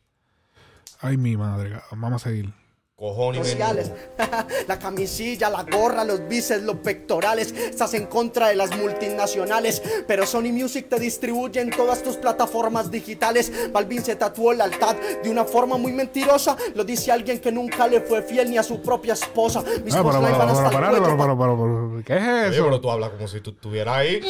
Ay, 1.02 1.18
mi 1.18 1.38
madre, 1.38 1.70
cabrón. 1.70 2.02
Vamos 2.02 2.26
a 2.26 2.30
seguir. 2.30 2.65
Cojones. 2.98 3.46
sociales. 3.50 3.92
la 4.70 4.80
camisilla, 4.80 5.50
la 5.50 5.64
gorra, 5.64 6.06
los 6.06 6.26
bíceps, 6.30 6.64
los 6.64 6.78
pectorales. 6.78 7.52
Estás 7.52 7.94
en 7.94 8.06
contra 8.06 8.48
de 8.48 8.56
las 8.56 8.74
multinacionales. 8.78 9.82
Pero 10.08 10.26
Sony 10.26 10.54
Music 10.54 10.88
te 10.88 10.98
distribuye 10.98 11.60
en 11.60 11.72
todas 11.72 12.02
tus 12.02 12.16
plataformas 12.16 12.90
digitales. 12.90 13.52
Balvin 13.74 14.02
se 14.02 14.16
tatuó 14.16 14.54
lealtad 14.54 14.96
de 15.22 15.30
una 15.30 15.44
forma 15.44 15.78
muy 15.78 15.92
mentirosa. 15.92 16.56
Lo 16.74 16.86
dice 16.86 17.12
alguien 17.12 17.40
que 17.40 17.52
nunca 17.52 17.86
le 17.86 18.00
fue 18.00 18.22
fiel 18.22 18.50
ni 18.50 18.58
a 18.58 18.64
su 18.64 18.82
propia 18.82 19.12
esposa. 19.14 19.62
Mis 19.84 19.94
Ah, 19.94 20.02
cuello, 20.02 20.22
pero, 20.22 21.18
pero, 21.18 21.18
pero, 21.18 21.38
pero, 21.38 22.02
¿qué 22.06 22.16
es 22.16 22.22
Oye, 22.48 22.56
eso? 22.56 22.64
pero 22.64 22.80
tú 22.80 22.92
hablas 22.92 23.10
como 23.10 23.28
si 23.28 23.42
tú 23.42 23.50
estuvieras 23.50 23.98
ahí. 23.98 24.22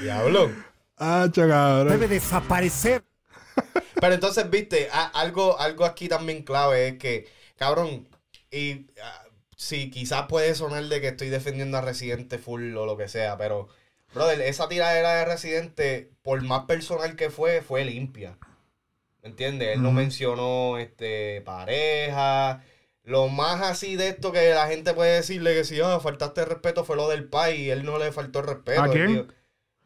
Diablo. 0.00 0.50
Ah, 0.96 1.28
cabrón. 1.34 1.88
debe 1.88 2.08
desaparecer. 2.08 3.04
Pero 4.00 4.14
entonces, 4.14 4.48
viste, 4.50 4.88
a- 4.92 5.06
algo, 5.20 5.58
algo 5.60 5.84
aquí 5.84 6.08
también 6.08 6.42
clave 6.42 6.88
es 6.88 6.98
que, 6.98 7.28
cabrón, 7.56 8.08
y 8.50 8.86
ah, 9.02 9.24
sí, 9.56 9.90
quizás 9.90 10.26
puede 10.28 10.54
sonar 10.54 10.84
de 10.84 11.00
que 11.00 11.08
estoy 11.08 11.28
defendiendo 11.28 11.78
a 11.78 11.82
Residente 11.82 12.38
full 12.38 12.76
o 12.76 12.86
lo 12.86 12.96
que 12.96 13.08
sea, 13.08 13.36
pero, 13.36 13.68
brother, 14.14 14.40
esa 14.42 14.68
tiradera 14.68 15.14
de 15.14 15.24
Residente, 15.24 16.10
por 16.22 16.42
más 16.42 16.64
personal 16.64 17.16
que 17.16 17.30
fue, 17.30 17.62
fue 17.62 17.84
limpia. 17.84 18.38
¿Me 19.22 19.28
entiendes? 19.28 19.68
Él 19.76 19.82
no 19.82 19.92
mencionó 19.92 20.78
este 20.78 21.42
pareja. 21.42 22.64
Lo 23.04 23.28
más 23.28 23.62
así 23.62 23.94
de 23.96 24.08
esto 24.08 24.32
que 24.32 24.50
la 24.52 24.66
gente 24.66 24.94
puede 24.94 25.14
decirle 25.16 25.54
que 25.54 25.64
si 25.64 25.80
ah, 25.80 26.00
faltaste 26.00 26.40
el 26.40 26.48
respeto 26.48 26.84
fue 26.84 26.96
lo 26.96 27.08
del 27.08 27.28
país 27.28 27.60
y 27.60 27.70
él 27.70 27.84
no 27.84 27.98
le 27.98 28.10
faltó 28.10 28.40
el 28.40 28.46
respeto. 28.46 28.82
¿A 28.82 28.88
quién? 28.90 29.06
dijo, 29.06 29.26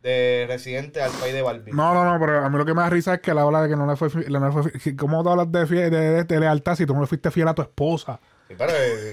de 0.06 0.46
Residente 0.48 1.02
al 1.02 1.10
país 1.12 1.34
de 1.34 1.42
Balvin. 1.42 1.75
No, 1.75 1.92
no, 1.92 2.04
no, 2.04 2.20
pero 2.25 2.44
a 2.44 2.48
mí 2.48 2.56
lo 2.56 2.64
que 2.64 2.75
me 2.75 2.82
da 2.82 2.90
risa 2.90 3.14
es 3.14 3.20
que 3.20 3.32
él 3.32 3.38
habla 3.38 3.62
de 3.62 3.68
que 3.68 3.76
no 3.76 3.86
le 3.86 3.96
fue, 3.96 4.08
fi- 4.08 4.30
no 4.30 4.46
le 4.46 4.52
fue 4.52 4.96
¿Cómo 4.96 5.22
tú 5.25 5.30
hablas 5.30 5.50
de, 5.50 5.66
fie- 5.66 5.90
de, 5.90 6.10
de- 6.10 6.25
de 6.25 6.40
lealtad 6.40 6.76
si 6.76 6.86
tú 6.86 6.94
no 6.94 7.00
le 7.00 7.06
fuiste 7.08 7.30
fiel 7.32 7.48
a 7.48 7.54
tu 7.54 7.62
esposa? 7.62 8.20
Sí, 8.48 8.54
pero, 8.56 8.72
eh, 8.72 9.12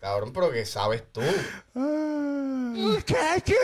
cabrón, 0.00 0.32
pero 0.32 0.50
¿qué 0.50 0.64
sabes 0.64 1.04
tú? 1.12 1.20
Ah. 1.74 2.72
Muñaño. 2.74 3.54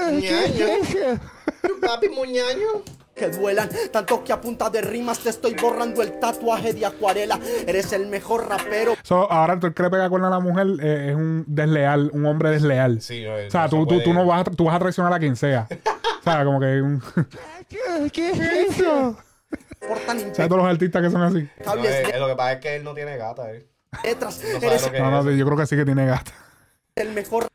Papi 1.80 2.08
muñaño. 2.10 2.82
Que 3.18 3.28
duelan, 3.28 3.68
tanto 3.92 4.22
que 4.24 4.32
a 4.32 4.40
punta 4.40 4.70
de 4.70 4.80
rimas 4.80 5.18
te 5.18 5.28
estoy 5.30 5.54
borrando 5.54 6.02
el 6.02 6.18
tatuaje 6.18 6.72
de 6.72 6.86
acuarela. 6.86 7.38
Eres 7.66 7.92
el 7.92 8.06
mejor 8.06 8.48
rapero. 8.48 8.94
So, 9.02 9.30
ahora 9.30 9.58
tú 9.58 9.72
que 9.74 9.82
le 9.82 9.90
pega 9.90 10.08
con 10.08 10.24
a 10.24 10.30
la 10.30 10.40
mujer 10.40 10.66
eh, 10.80 11.08
es 11.10 11.16
un 11.16 11.44
desleal, 11.46 12.10
un 12.14 12.24
hombre 12.26 12.50
desleal. 12.50 13.00
Sí, 13.02 13.24
no, 13.24 13.34
o 13.34 13.50
sea, 13.50 13.64
no 13.64 13.68
tú, 13.70 13.86
se 13.90 13.96
tú, 13.98 14.02
tú 14.04 14.14
no 14.14 14.24
vas 14.24 14.40
a, 14.40 14.44
tú 14.50 14.64
vas 14.64 14.76
a 14.76 14.78
traicionar 14.78 15.12
a 15.12 15.18
quien 15.18 15.36
sea. 15.36 15.66
o 16.20 16.22
sea, 16.22 16.44
como 16.44 16.60
que 16.60 16.80
un... 16.80 17.02
¿Qué, 17.68 17.78
¿Qué 18.12 18.30
es 18.30 18.78
eso? 18.78 19.16
Sea, 20.32 20.48
todos 20.48 20.62
los 20.62 20.70
artistas 20.70 21.02
que 21.02 21.10
son 21.10 21.22
así. 21.22 21.48
No, 21.64 21.74
es- 21.84 22.08
es 22.08 22.18
lo 22.20 22.26
que 22.28 22.34
pasa 22.36 22.52
es 22.52 22.60
que 22.60 22.76
él 22.76 22.84
no 22.84 22.94
tiene 22.94 23.16
gata, 23.16 23.50
eh. 23.52 23.66
letras. 24.04 24.40
No 24.42 24.66
Eres 24.68 24.92
No, 24.98 25.22
no, 25.22 25.30
yo 25.30 25.44
creo 25.44 25.56
que 25.58 25.66
sí 25.66 25.76
que 25.76 25.84
tiene 25.84 26.06
gata. 26.06 26.32
el 26.96 27.10
mejor 27.12 27.46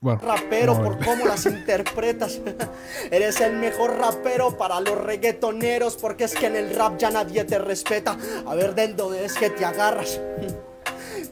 Bueno. 0.00 0.20
rapero 0.22 0.74
no, 0.74 0.84
por 0.84 1.04
cómo 1.04 1.26
las 1.26 1.44
interpretas. 1.46 2.40
Eres 3.10 3.40
el 3.40 3.54
mejor 3.54 3.98
rapero 3.98 4.56
para 4.56 4.80
los 4.80 4.96
reggaetoneros 4.96 5.96
porque 5.96 6.24
es 6.24 6.34
que 6.34 6.46
en 6.46 6.54
el 6.54 6.74
rap 6.76 6.98
ya 6.98 7.10
nadie 7.10 7.42
te 7.44 7.58
respeta. 7.58 8.16
A 8.46 8.54
ver 8.54 8.76
de 8.76 8.88
dónde 8.88 9.24
es 9.24 9.34
que 9.34 9.50
te 9.50 9.64
agarras. 9.64 10.20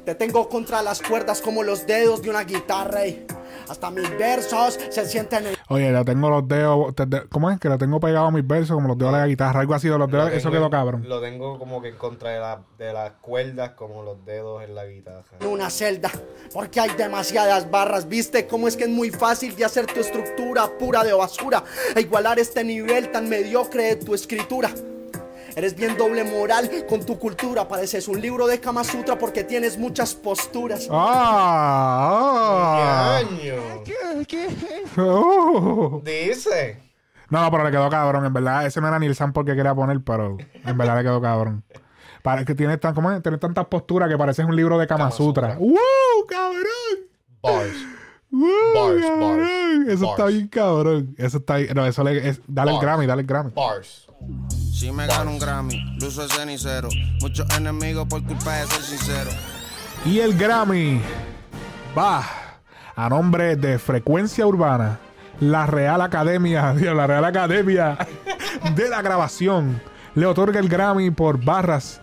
Te 0.05 0.15
tengo 0.15 0.49
contra 0.49 0.83
las 0.83 1.03
cuerdas 1.03 1.41
como 1.41 1.65
los 1.65 1.85
dedos 1.85 2.23
de 2.23 2.31
una 2.31 2.45
guitarra. 2.45 3.09
y 3.09 3.27
Hasta 3.69 3.91
mis 3.91 4.09
versos 4.19 4.79
se 4.91 5.07
sienten 5.07 5.47
en 5.47 5.57
Oye, 5.69 5.91
le 5.93 6.05
tengo 6.05 6.31
los 6.31 6.47
dedos. 6.47 6.95
te- 6.95 7.07
te- 7.07 7.29
¿Cómo 7.29 7.51
es? 7.51 7.59
Que 7.59 7.69
le 7.69 7.77
tengo 7.79 7.99
pegado 7.99 8.27
a 8.27 8.31
mis 8.31 8.47
versos 8.47 8.75
como 8.77 8.89
los 8.89 8.99
dedos 8.99 9.13
de 9.15 9.19
la 9.21 9.27
guitarra. 9.27 9.61
Algo 9.61 9.75
así 9.75 9.89
de 9.89 9.99
los 9.99 10.11
Lo 10.11 10.17
dedos. 10.19 10.33
Eso 10.33 10.51
quedó 10.51 10.71
cabrón. 10.71 11.05
Lo 11.09 11.21
tengo 11.21 11.59
como 11.59 11.83
que 11.83 11.89
en 11.89 11.97
contra 11.97 12.31
de, 12.31 12.39
la- 12.41 12.61
de 12.79 12.93
las 12.93 13.13
cuerdas, 13.21 13.71
como 13.71 14.03
los 14.03 14.25
dedos 14.25 14.63
en 14.63 14.75
la 14.75 14.85
guitarra. 14.87 15.23
una 15.49 15.71
celda 15.71 16.11
porque 16.53 16.81
hay 16.81 16.91
demasiadas 16.97 17.71
barras. 17.71 18.09
¿Viste 18.09 18.47
cómo 18.47 18.69
es 18.69 18.77
que 18.77 18.85
es 18.85 18.91
muy 18.91 19.11
fácil 19.11 19.55
de 19.57 19.65
hacer 19.65 19.87
tu 19.87 20.01
estructura 20.01 20.69
pura 20.79 21.03
de 21.03 21.13
basura 21.13 21.65
e 21.95 22.01
igualar 22.03 22.39
este 22.39 22.63
nivel 22.63 23.11
tan 23.11 23.29
mediocre 23.29 23.83
de 23.85 23.97
tu 23.97 24.15
escritura? 24.15 24.71
Eres 25.57 25.75
bien 25.75 25.97
doble 25.97 26.23
moral 26.23 26.71
con 26.87 27.07
tu 27.07 27.19
cultura. 27.19 27.67
Pareces 27.67 28.09
un 28.09 28.21
libro 28.21 28.47
de 28.47 28.61
Kama 28.61 28.85
Sutra 28.85 29.17
porque 29.17 29.43
tienes 29.43 29.79
muchas 29.79 30.15
posturas. 30.15 30.87
¡Ah! 30.91 32.11
ah. 32.13 33.23
¡Ñaño! 33.23 33.55
Oh. 34.99 36.03
Dice. 36.05 36.83
No, 37.31 37.41
no, 37.41 37.51
pero 37.51 37.65
le 37.65 37.71
quedó 37.71 37.89
cabrón. 37.89 38.27
En 38.27 38.35
verdad, 38.35 38.67
ese 38.67 38.83
no 38.83 38.89
era 38.89 38.99
ni 38.99 39.07
el 39.07 39.15
sample 39.15 39.47
que 39.47 39.57
quería 39.57 39.75
poner, 39.75 39.99
pero 40.05 40.37
en 40.63 40.77
verdad 40.77 40.99
le 40.99 41.05
quedó 41.05 41.23
cabrón. 41.23 41.65
Para 42.23 42.45
que 42.45 42.55
tiene, 42.55 42.77
tan, 42.77 42.95
¿cómo 42.95 43.11
es? 43.11 43.23
tiene 43.23 43.39
tantas 43.39 43.65
posturas 43.65 44.11
que 44.11 44.19
pareces 44.19 44.45
un 44.45 44.57
libro 44.57 44.79
de 44.79 44.87
Kama, 44.87 45.05
Kama 45.05 45.11
Sutra. 45.11 45.55
Sutra. 45.55 45.59
¡Wow, 45.59 46.27
cabrón! 46.29 46.67
Bars. 47.41 47.77
¡Wow, 48.31 48.51
Bars, 48.75 49.07
cabrón! 49.07 49.39
bars, 49.39 49.89
Eso 49.89 50.11
está 50.11 50.27
bien 50.27 50.49
cabrón. 50.49 51.15
Eso 51.17 51.39
está 51.39 51.57
bien. 51.57 51.73
No, 51.75 51.87
eso 51.87 52.05
le. 52.05 52.29
Es, 52.29 52.43
dale 52.47 52.73
el. 52.73 52.79
Grammy, 52.79 53.07
dale 53.07 53.23
el 53.23 53.27
Grammy. 53.27 53.53
Bars. 53.53 54.07
Si 54.77 54.93
me 54.93 55.07
gano 55.07 55.31
un 55.31 55.39
Grammy, 55.39 55.97
luzo 55.99 56.23
el 56.23 56.31
cenicero. 56.31 56.89
Muchos 57.23 57.47
enemigos 57.57 58.07
por 58.09 58.23
culpa 58.23 58.57
de 58.57 58.67
ser 58.67 58.83
sincero. 58.83 59.31
Y 60.05 60.21
el 60.21 60.37
Grammy 60.37 61.01
va 61.97 62.23
a 62.95 63.09
nombre 63.09 63.57
de 63.57 63.79
Frecuencia 63.79 64.47
Urbana, 64.47 64.99
la 65.41 65.67
Real 65.67 66.03
Academia, 66.03 66.75
Dios, 66.75 66.95
la 66.97 67.07
Real 67.07 67.25
Academia 67.25 67.97
de 68.75 68.89
la 68.91 69.01
Grabación. 69.01 69.81
Le 70.15 70.27
otorga 70.27 70.61
el 70.61 70.69
Grammy 70.69 71.11
por 71.11 71.43
barras. 71.43 72.01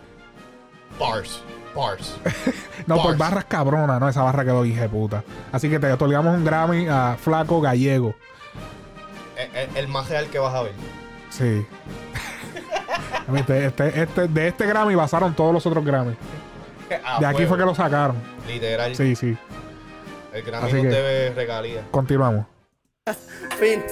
Bars. 0.98 1.42
Bars. 1.74 2.16
No, 2.86 3.02
por 3.02 3.16
barras 3.16 3.46
cabrona, 3.46 3.98
no, 3.98 4.10
esa 4.10 4.22
barra 4.22 4.44
quedó 4.44 4.62
hija 4.66 4.82
de 4.82 4.88
puta. 4.90 5.24
Así 5.52 5.70
que 5.70 5.78
te 5.78 5.90
otorgamos 5.90 6.36
un 6.36 6.44
Grammy 6.44 6.86
a 6.86 7.16
Flaco 7.18 7.58
Gallego. 7.62 8.14
el, 9.38 9.56
el- 9.56 9.76
el 9.78 9.88
más 9.88 10.06
real 10.10 10.26
que 10.26 10.38
vas 10.38 10.54
a 10.54 10.62
ver. 10.62 10.72
Sí. 11.30 11.64
Este- 13.36 13.66
este- 13.66 14.02
este- 14.02 14.28
de 14.28 14.48
este 14.48 14.66
Grammy 14.66 14.94
basaron 14.94 15.34
todos 15.34 15.52
los 15.52 15.64
otros 15.66 15.84
Grammy. 15.84 16.14
A 17.04 17.18
De 17.20 17.26
aquí 17.26 17.38
fue 17.38 17.46
fuego. 17.46 17.56
que 17.56 17.64
lo 17.66 17.74
sacaron. 17.74 18.16
Literal. 18.46 18.94
Sí, 18.94 19.16
sí. 19.16 19.36
El 20.32 20.42
Grammy 20.42 20.66
Así 20.66 20.74
nos 20.76 20.82
que- 20.84 20.88
debe 20.90 21.30
regalía. 21.34 21.82
Continuamos. 21.90 22.46
Fin, 23.58 23.82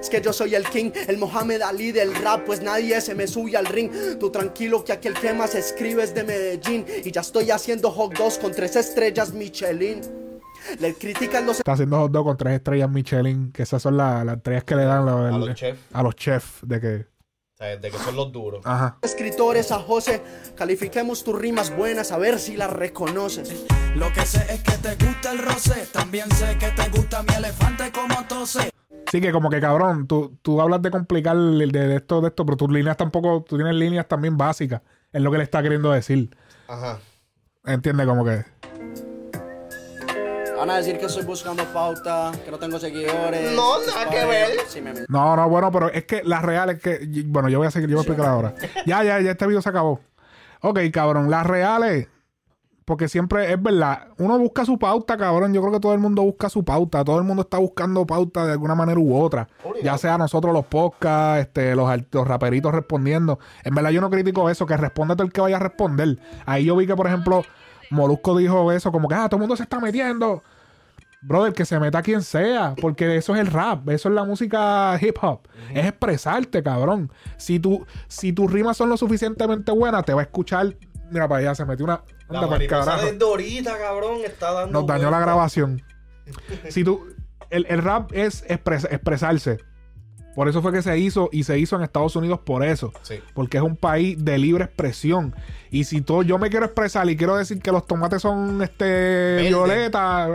es 0.00 0.10
que 0.10 0.20
yo 0.20 0.32
soy 0.32 0.54
el 0.54 0.64
king, 0.68 0.90
el 1.08 1.16
Mohamed 1.18 1.62
Ali 1.62 1.90
del 1.90 2.14
rap, 2.14 2.44
pues 2.44 2.60
nadie 2.60 3.00
se 3.00 3.14
me 3.14 3.26
sube 3.26 3.56
al 3.56 3.64
ring. 3.66 3.90
Tú 4.20 4.30
tranquilo 4.30 4.84
que 4.84 4.92
aquel 4.92 5.14
que 5.14 5.32
más 5.32 5.54
escribe 5.54 6.02
es 6.04 6.14
de 6.14 6.22
Medellín 6.24 6.84
y 7.04 7.10
ya 7.10 7.22
estoy 7.22 7.50
haciendo 7.50 7.90
hot 7.90 8.16
dogs 8.16 8.38
con 8.38 8.52
tres 8.52 8.76
estrellas 8.76 9.32
Michelin. 9.32 10.00
Le 10.80 10.92
critican 10.94 11.46
los 11.46 11.58
Está 11.58 11.72
haciendo 11.72 11.98
hot 11.98 12.12
dog 12.12 12.24
con 12.26 12.36
tres 12.36 12.54
estrellas 12.54 12.90
Michelin, 12.90 13.52
que 13.52 13.62
esas 13.62 13.80
son 13.80 13.96
las, 13.96 14.24
las 14.26 14.36
estrellas 14.36 14.64
que 14.64 14.76
le 14.76 14.84
dan 14.84 15.06
los, 15.06 15.14
A 15.14 15.28
el- 15.34 15.40
los 15.46 15.54
chefs. 15.54 15.80
a 15.92 16.02
los 16.02 16.14
chefs 16.16 16.58
de 16.62 16.80
que. 16.80 17.06
De 17.58 17.90
que 17.90 17.98
son 17.98 18.14
los 18.14 18.30
duros. 18.30 18.60
Ajá. 18.64 18.98
escritores 19.02 19.72
a 19.72 19.80
José. 19.80 20.22
Califiquemos 20.54 21.24
tus 21.24 21.36
rimas 21.36 21.76
buenas 21.76 22.12
a 22.12 22.18
ver 22.18 22.38
si 22.38 22.56
las 22.56 22.70
reconoces. 22.70 23.66
Lo 23.96 24.12
que 24.12 24.24
sé 24.26 24.46
es 24.48 24.62
que 24.62 24.78
te 24.78 25.04
gusta 25.04 25.32
el 25.32 25.38
roce, 25.38 25.88
también 25.92 26.30
sé 26.30 26.56
que 26.56 26.70
te 26.70 26.88
gusta 26.90 27.24
mi 27.24 27.34
elefante 27.34 27.90
como 27.90 28.24
tose. 28.28 28.70
Sí, 29.10 29.20
que 29.20 29.32
como 29.32 29.50
que 29.50 29.60
cabrón, 29.60 30.06
tú, 30.06 30.38
tú 30.40 30.60
hablas 30.60 30.82
de 30.82 30.92
complicar 30.92 31.36
de, 31.36 31.66
de 31.66 31.96
esto, 31.96 32.20
de 32.20 32.28
esto, 32.28 32.44
pero 32.44 32.56
tus 32.56 32.70
líneas 32.70 32.96
tampoco, 32.96 33.42
tú 33.42 33.56
tienes 33.56 33.74
líneas 33.74 34.06
también 34.06 34.36
básicas. 34.36 34.82
Es 35.12 35.20
lo 35.20 35.32
que 35.32 35.38
le 35.38 35.44
está 35.44 35.60
queriendo 35.60 35.90
decir. 35.90 36.30
Ajá. 36.68 37.00
¿Entiendes? 37.64 38.06
Como 38.06 38.24
que. 38.24 38.44
Van 40.58 40.70
a 40.70 40.76
decir 40.78 40.98
que 40.98 41.06
estoy 41.06 41.24
buscando 41.24 41.62
pauta, 41.72 42.32
que 42.44 42.50
no 42.50 42.58
tengo 42.58 42.80
seguidores. 42.80 43.52
No, 43.52 43.80
nada 43.86 44.10
que 44.10 44.24
ver. 44.24 44.50
Sí, 44.66 44.80
me 44.80 44.92
No, 45.08 45.36
no, 45.36 45.48
bueno, 45.48 45.70
pero 45.70 45.88
es 45.88 46.04
que 46.04 46.22
la 46.24 46.42
real 46.42 46.70
es 46.70 46.80
que. 46.80 46.98
Bueno, 47.26 47.48
yo 47.48 47.58
voy 47.58 47.68
a 47.68 47.70
seguir, 47.70 47.88
yo 47.88 47.94
voy 47.94 48.00
a 48.00 48.02
explicar 48.02 48.32
ahora. 48.32 48.54
Ya, 48.84 49.04
ya, 49.04 49.20
ya 49.20 49.30
este 49.30 49.46
video 49.46 49.62
se 49.62 49.68
acabó. 49.68 50.00
Ok, 50.60 50.80
cabrón, 50.92 51.30
las 51.30 51.46
reales. 51.46 52.08
Porque 52.84 53.06
siempre 53.06 53.52
es 53.52 53.62
verdad. 53.62 54.08
Uno 54.18 54.36
busca 54.36 54.64
su 54.64 54.80
pauta, 54.80 55.16
cabrón. 55.16 55.54
Yo 55.54 55.60
creo 55.60 55.74
que 55.74 55.80
todo 55.80 55.92
el 55.92 56.00
mundo 56.00 56.22
busca 56.22 56.48
su 56.48 56.64
pauta. 56.64 57.04
Todo 57.04 57.18
el 57.18 57.24
mundo 57.24 57.42
está 57.42 57.58
buscando 57.58 58.04
pauta 58.04 58.44
de 58.44 58.52
alguna 58.52 58.74
manera 58.74 58.98
u 58.98 59.16
otra. 59.16 59.46
Ya 59.84 59.96
sea 59.96 60.18
nosotros 60.18 60.52
los 60.52 60.66
podcasts, 60.66 61.46
este, 61.46 61.76
los, 61.76 61.88
los 62.10 62.26
raperitos 62.26 62.72
respondiendo. 62.72 63.38
En 63.62 63.76
verdad, 63.76 63.90
yo 63.90 64.00
no 64.00 64.10
critico 64.10 64.50
eso, 64.50 64.66
que 64.66 64.76
responda 64.76 65.14
todo 65.14 65.24
el 65.24 65.32
que 65.32 65.40
vaya 65.40 65.56
a 65.56 65.60
responder. 65.60 66.18
Ahí 66.46 66.64
yo 66.64 66.74
vi 66.74 66.86
que, 66.86 66.96
por 66.96 67.06
ejemplo, 67.06 67.44
Molusco 67.90 68.36
dijo 68.36 68.70
eso, 68.72 68.92
como 68.92 69.08
que 69.08 69.14
ah, 69.14 69.28
todo 69.28 69.36
el 69.36 69.40
mundo 69.40 69.56
se 69.56 69.62
está 69.64 69.80
metiendo. 69.80 70.42
Brother, 71.20 71.52
que 71.52 71.64
se 71.64 71.80
meta 71.80 72.00
quien 72.00 72.22
sea, 72.22 72.74
porque 72.80 73.16
eso 73.16 73.34
es 73.34 73.40
el 73.40 73.48
rap, 73.48 73.88
eso 73.88 74.08
es 74.08 74.14
la 74.14 74.22
música 74.22 74.96
hip 75.00 75.16
hop, 75.20 75.40
es 75.74 75.84
expresarte, 75.84 76.62
cabrón. 76.62 77.10
Si, 77.36 77.58
tú, 77.58 77.84
si 78.06 78.32
tus 78.32 78.50
rimas 78.52 78.76
son 78.76 78.88
lo 78.88 78.96
suficientemente 78.96 79.72
buenas, 79.72 80.04
te 80.04 80.14
va 80.14 80.20
a 80.20 80.24
escuchar. 80.24 80.76
Mira 81.10 81.26
para 81.26 81.40
allá, 81.40 81.54
se 81.56 81.64
metió 81.64 81.84
una. 81.86 82.02
La 82.28 82.40
Anda 82.40 82.58
desde 83.10 83.24
ahorita, 83.24 83.78
cabrón, 83.78 84.18
está 84.24 84.52
dando. 84.52 84.78
Nos 84.80 84.86
dañó 84.86 85.10
la 85.10 85.18
grabación. 85.20 85.82
Si 86.68 86.84
tú. 86.84 87.04
El, 87.50 87.64
el 87.70 87.82
rap 87.82 88.10
es 88.12 88.44
expres- 88.44 88.86
expresarse. 88.92 89.56
Por 90.38 90.48
eso 90.48 90.62
fue 90.62 90.70
que 90.70 90.82
se 90.82 90.96
hizo 90.96 91.30
y 91.32 91.42
se 91.42 91.58
hizo 91.58 91.74
en 91.74 91.82
Estados 91.82 92.14
Unidos 92.14 92.38
por 92.44 92.64
eso. 92.64 92.92
Sí. 93.02 93.16
Porque 93.34 93.56
es 93.56 93.62
un 93.64 93.74
país 93.74 94.24
de 94.24 94.38
libre 94.38 94.62
expresión. 94.62 95.34
Y 95.72 95.82
si 95.82 96.00
todo, 96.00 96.22
yo 96.22 96.38
me 96.38 96.48
quiero 96.48 96.64
expresar 96.64 97.10
y 97.10 97.16
quiero 97.16 97.34
decir 97.36 97.60
que 97.60 97.72
los 97.72 97.84
tomates 97.88 98.22
son 98.22 98.62
este 98.62 99.38
violeta, 99.48 100.28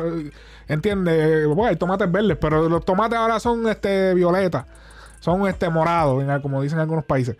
¿entiendes? 0.67 1.47
Bueno, 1.47 1.67
hay 1.67 1.77
tomates 1.77 2.11
verdes, 2.11 2.37
pero 2.41 2.67
los 2.67 2.83
tomates 2.83 3.17
ahora 3.17 3.39
son 3.39 3.65
este 3.69 4.13
violeta. 4.13 4.67
Son 5.21 5.47
este 5.47 5.69
morados, 5.69 6.21
como 6.41 6.61
dicen 6.61 6.79
en 6.79 6.81
algunos 6.81 7.05
países. 7.05 7.37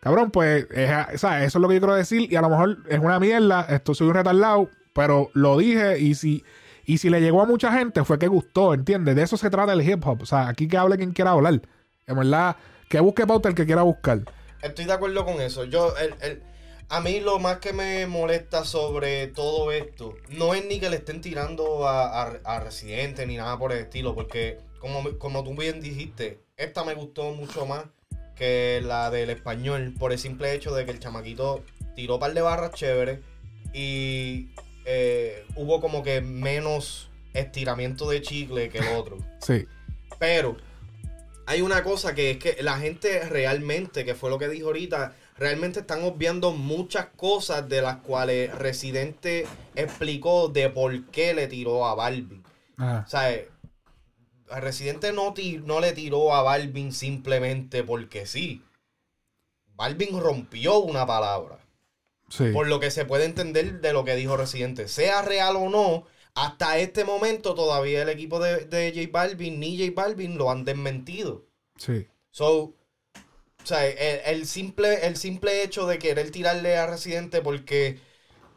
Cabrón, 0.00 0.30
pues 0.30 0.66
es- 0.70 0.90
o 1.16 1.18
sea, 1.18 1.44
eso 1.44 1.58
es 1.58 1.62
lo 1.62 1.68
que 1.68 1.74
yo 1.74 1.80
quiero 1.82 1.96
decir. 1.96 2.32
Y 2.32 2.36
a 2.36 2.40
lo 2.40 2.48
mejor 2.48 2.78
es 2.88 2.98
una 2.98 3.20
mierda. 3.20 3.66
Esto 3.68 3.94
soy 3.94 4.08
un 4.08 4.14
retardado. 4.14 4.70
Pero 4.94 5.28
lo 5.34 5.58
dije. 5.58 5.98
Y 5.98 6.14
si, 6.14 6.44
y 6.86 6.96
si 6.96 7.10
le 7.10 7.20
llegó 7.20 7.42
a 7.42 7.44
mucha 7.44 7.72
gente, 7.72 8.04
fue 8.04 8.18
que 8.18 8.26
gustó, 8.26 8.72
¿entiendes? 8.72 9.16
De 9.16 9.22
eso 9.22 9.36
se 9.36 9.50
trata 9.50 9.74
el 9.74 9.82
hip 9.86 10.02
hop. 10.06 10.22
O 10.22 10.26
sea, 10.26 10.48
aquí 10.48 10.66
que 10.66 10.78
hable 10.78 10.96
quien 10.96 11.12
quiera 11.12 11.32
hablar. 11.32 11.60
En 12.06 12.16
verdad, 12.16 12.56
que 12.88 13.00
busque 13.00 13.26
pauta 13.26 13.48
el 13.48 13.54
que 13.54 13.66
quiera 13.66 13.82
buscar. 13.82 14.20
Estoy 14.62 14.84
de 14.84 14.92
acuerdo 14.92 15.24
con 15.24 15.40
eso. 15.40 15.64
Yo, 15.64 15.96
el, 15.96 16.14
el- 16.22 16.42
a 16.88 17.00
mí 17.00 17.18
lo 17.18 17.40
más 17.40 17.58
que 17.58 17.72
me 17.72 18.06
molesta 18.06 18.64
sobre 18.64 19.26
todo 19.26 19.72
esto 19.72 20.14
no 20.28 20.54
es 20.54 20.64
ni 20.66 20.78
que 20.78 20.88
le 20.88 20.96
estén 20.96 21.20
tirando 21.20 21.88
a, 21.88 22.22
a, 22.22 22.38
a 22.44 22.60
Residente 22.60 23.26
ni 23.26 23.36
nada 23.36 23.58
por 23.58 23.72
el 23.72 23.78
estilo, 23.80 24.14
porque 24.14 24.58
como, 24.78 25.18
como 25.18 25.42
tú 25.42 25.56
bien 25.56 25.80
dijiste, 25.80 26.38
esta 26.56 26.84
me 26.84 26.94
gustó 26.94 27.32
mucho 27.32 27.66
más 27.66 27.86
que 28.36 28.80
la 28.84 29.10
del 29.10 29.30
español 29.30 29.94
por 29.98 30.12
el 30.12 30.18
simple 30.20 30.54
hecho 30.54 30.72
de 30.76 30.84
que 30.84 30.92
el 30.92 31.00
chamaquito 31.00 31.64
tiró 31.96 32.14
un 32.14 32.20
par 32.20 32.34
de 32.34 32.40
barras 32.42 32.70
chéveres 32.70 33.18
y 33.74 34.50
eh, 34.84 35.44
hubo 35.56 35.80
como 35.80 36.04
que 36.04 36.20
menos 36.20 37.10
estiramiento 37.34 38.08
de 38.08 38.22
chicle 38.22 38.68
que 38.68 38.78
el 38.78 38.88
otro. 38.96 39.18
Sí. 39.40 39.66
Pero 40.20 40.56
hay 41.46 41.62
una 41.62 41.82
cosa 41.84 42.14
que 42.14 42.32
es 42.32 42.38
que 42.38 42.62
la 42.62 42.78
gente 42.78 43.20
realmente, 43.28 44.04
que 44.04 44.14
fue 44.14 44.30
lo 44.30 44.38
que 44.38 44.48
dijo 44.48 44.66
ahorita, 44.66 45.14
realmente 45.38 45.80
están 45.80 46.02
obviando 46.02 46.52
muchas 46.52 47.06
cosas 47.16 47.68
de 47.68 47.82
las 47.82 47.98
cuales 47.98 48.52
Residente 48.54 49.46
explicó 49.76 50.48
de 50.48 50.70
por 50.70 51.06
qué 51.06 51.34
le 51.34 51.46
tiró 51.46 51.86
a 51.86 51.94
Barbie. 51.94 52.42
Ajá. 52.76 53.04
O 53.06 53.08
sea, 53.08 53.40
a 54.50 54.60
Residente 54.60 55.12
no, 55.12 55.34
no 55.64 55.80
le 55.80 55.92
tiró 55.92 56.34
a 56.34 56.42
Balvin 56.42 56.92
simplemente 56.92 57.82
porque 57.84 58.26
sí. 58.26 58.62
Balvin 59.74 60.18
rompió 60.18 60.78
una 60.78 61.06
palabra. 61.06 61.58
Sí. 62.28 62.50
Por 62.52 62.66
lo 62.66 62.80
que 62.80 62.90
se 62.90 63.04
puede 63.04 63.24
entender 63.24 63.80
de 63.80 63.92
lo 63.92 64.04
que 64.04 64.16
dijo 64.16 64.36
Residente. 64.36 64.88
Sea 64.88 65.22
real 65.22 65.54
o 65.56 65.68
no, 65.68 66.06
hasta 66.36 66.78
este 66.78 67.04
momento 67.04 67.54
todavía 67.54 68.02
el 68.02 68.08
equipo 68.08 68.38
de, 68.38 68.66
de 68.66 68.92
J 68.94 69.08
Balvin 69.12 69.58
ni 69.58 69.76
J 69.78 69.92
Balvin 70.00 70.38
lo 70.38 70.50
han 70.50 70.64
desmentido. 70.64 71.46
Sí. 71.76 72.06
So, 72.30 72.52
o 72.54 72.74
sea, 73.64 73.84
el, 73.86 74.20
el 74.26 74.46
simple, 74.46 75.06
el 75.06 75.16
simple 75.16 75.64
hecho 75.64 75.86
de 75.86 75.98
querer 75.98 76.30
tirarle 76.30 76.76
a 76.76 76.86
Residente 76.86 77.40
porque 77.42 77.98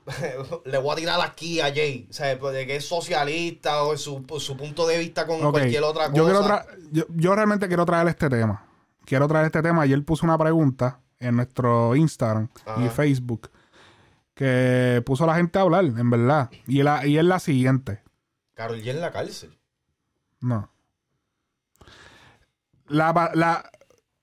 le 0.65 0.77
voy 0.77 0.93
a 0.93 0.95
tirar 0.95 1.21
aquí 1.21 1.61
a 1.61 1.73
Jay, 1.73 2.07
o 2.09 2.13
sea, 2.13 2.37
pues, 2.39 2.53
de 2.53 2.67
que 2.67 2.75
es 2.75 2.85
socialista 2.85 3.83
o 3.83 3.97
su, 3.97 4.25
su 4.39 4.57
punto 4.57 4.87
de 4.87 4.97
vista 4.97 5.25
con 5.25 5.39
cualquier 5.51 5.83
otra 5.83 6.05
cosa. 6.11 6.17
Yo, 6.17 6.25
quiero 6.25 6.43
tra- 6.43 6.65
yo, 6.91 7.03
yo 7.15 7.35
realmente 7.35 7.67
quiero 7.67 7.85
traer 7.85 8.07
este 8.07 8.29
tema. 8.29 8.65
Quiero 9.05 9.27
traer 9.27 9.47
este 9.47 9.61
tema. 9.61 9.85
Y 9.87 9.93
él 9.93 10.03
puso 10.03 10.25
una 10.25 10.37
pregunta 10.37 10.99
en 11.19 11.35
nuestro 11.37 11.95
Instagram 11.95 12.49
y. 12.77 12.89
Facebook 12.89 13.49
que 14.39 15.03
puso 15.05 15.25
a 15.25 15.27
la 15.27 15.35
gente 15.35 15.59
a 15.59 15.63
hablar, 15.63 15.83
en 15.83 16.09
verdad. 16.09 16.49
Y, 16.65 16.81
la, 16.81 17.05
y 17.05 17.17
es 17.17 17.25
la 17.25 17.39
siguiente. 17.39 18.03
Carol 18.53 18.81
G 18.81 18.87
en 18.91 19.01
la 19.01 19.11
cárcel. 19.11 19.59
No. 20.39 20.71
La, 22.87 23.31
la, 23.33 23.69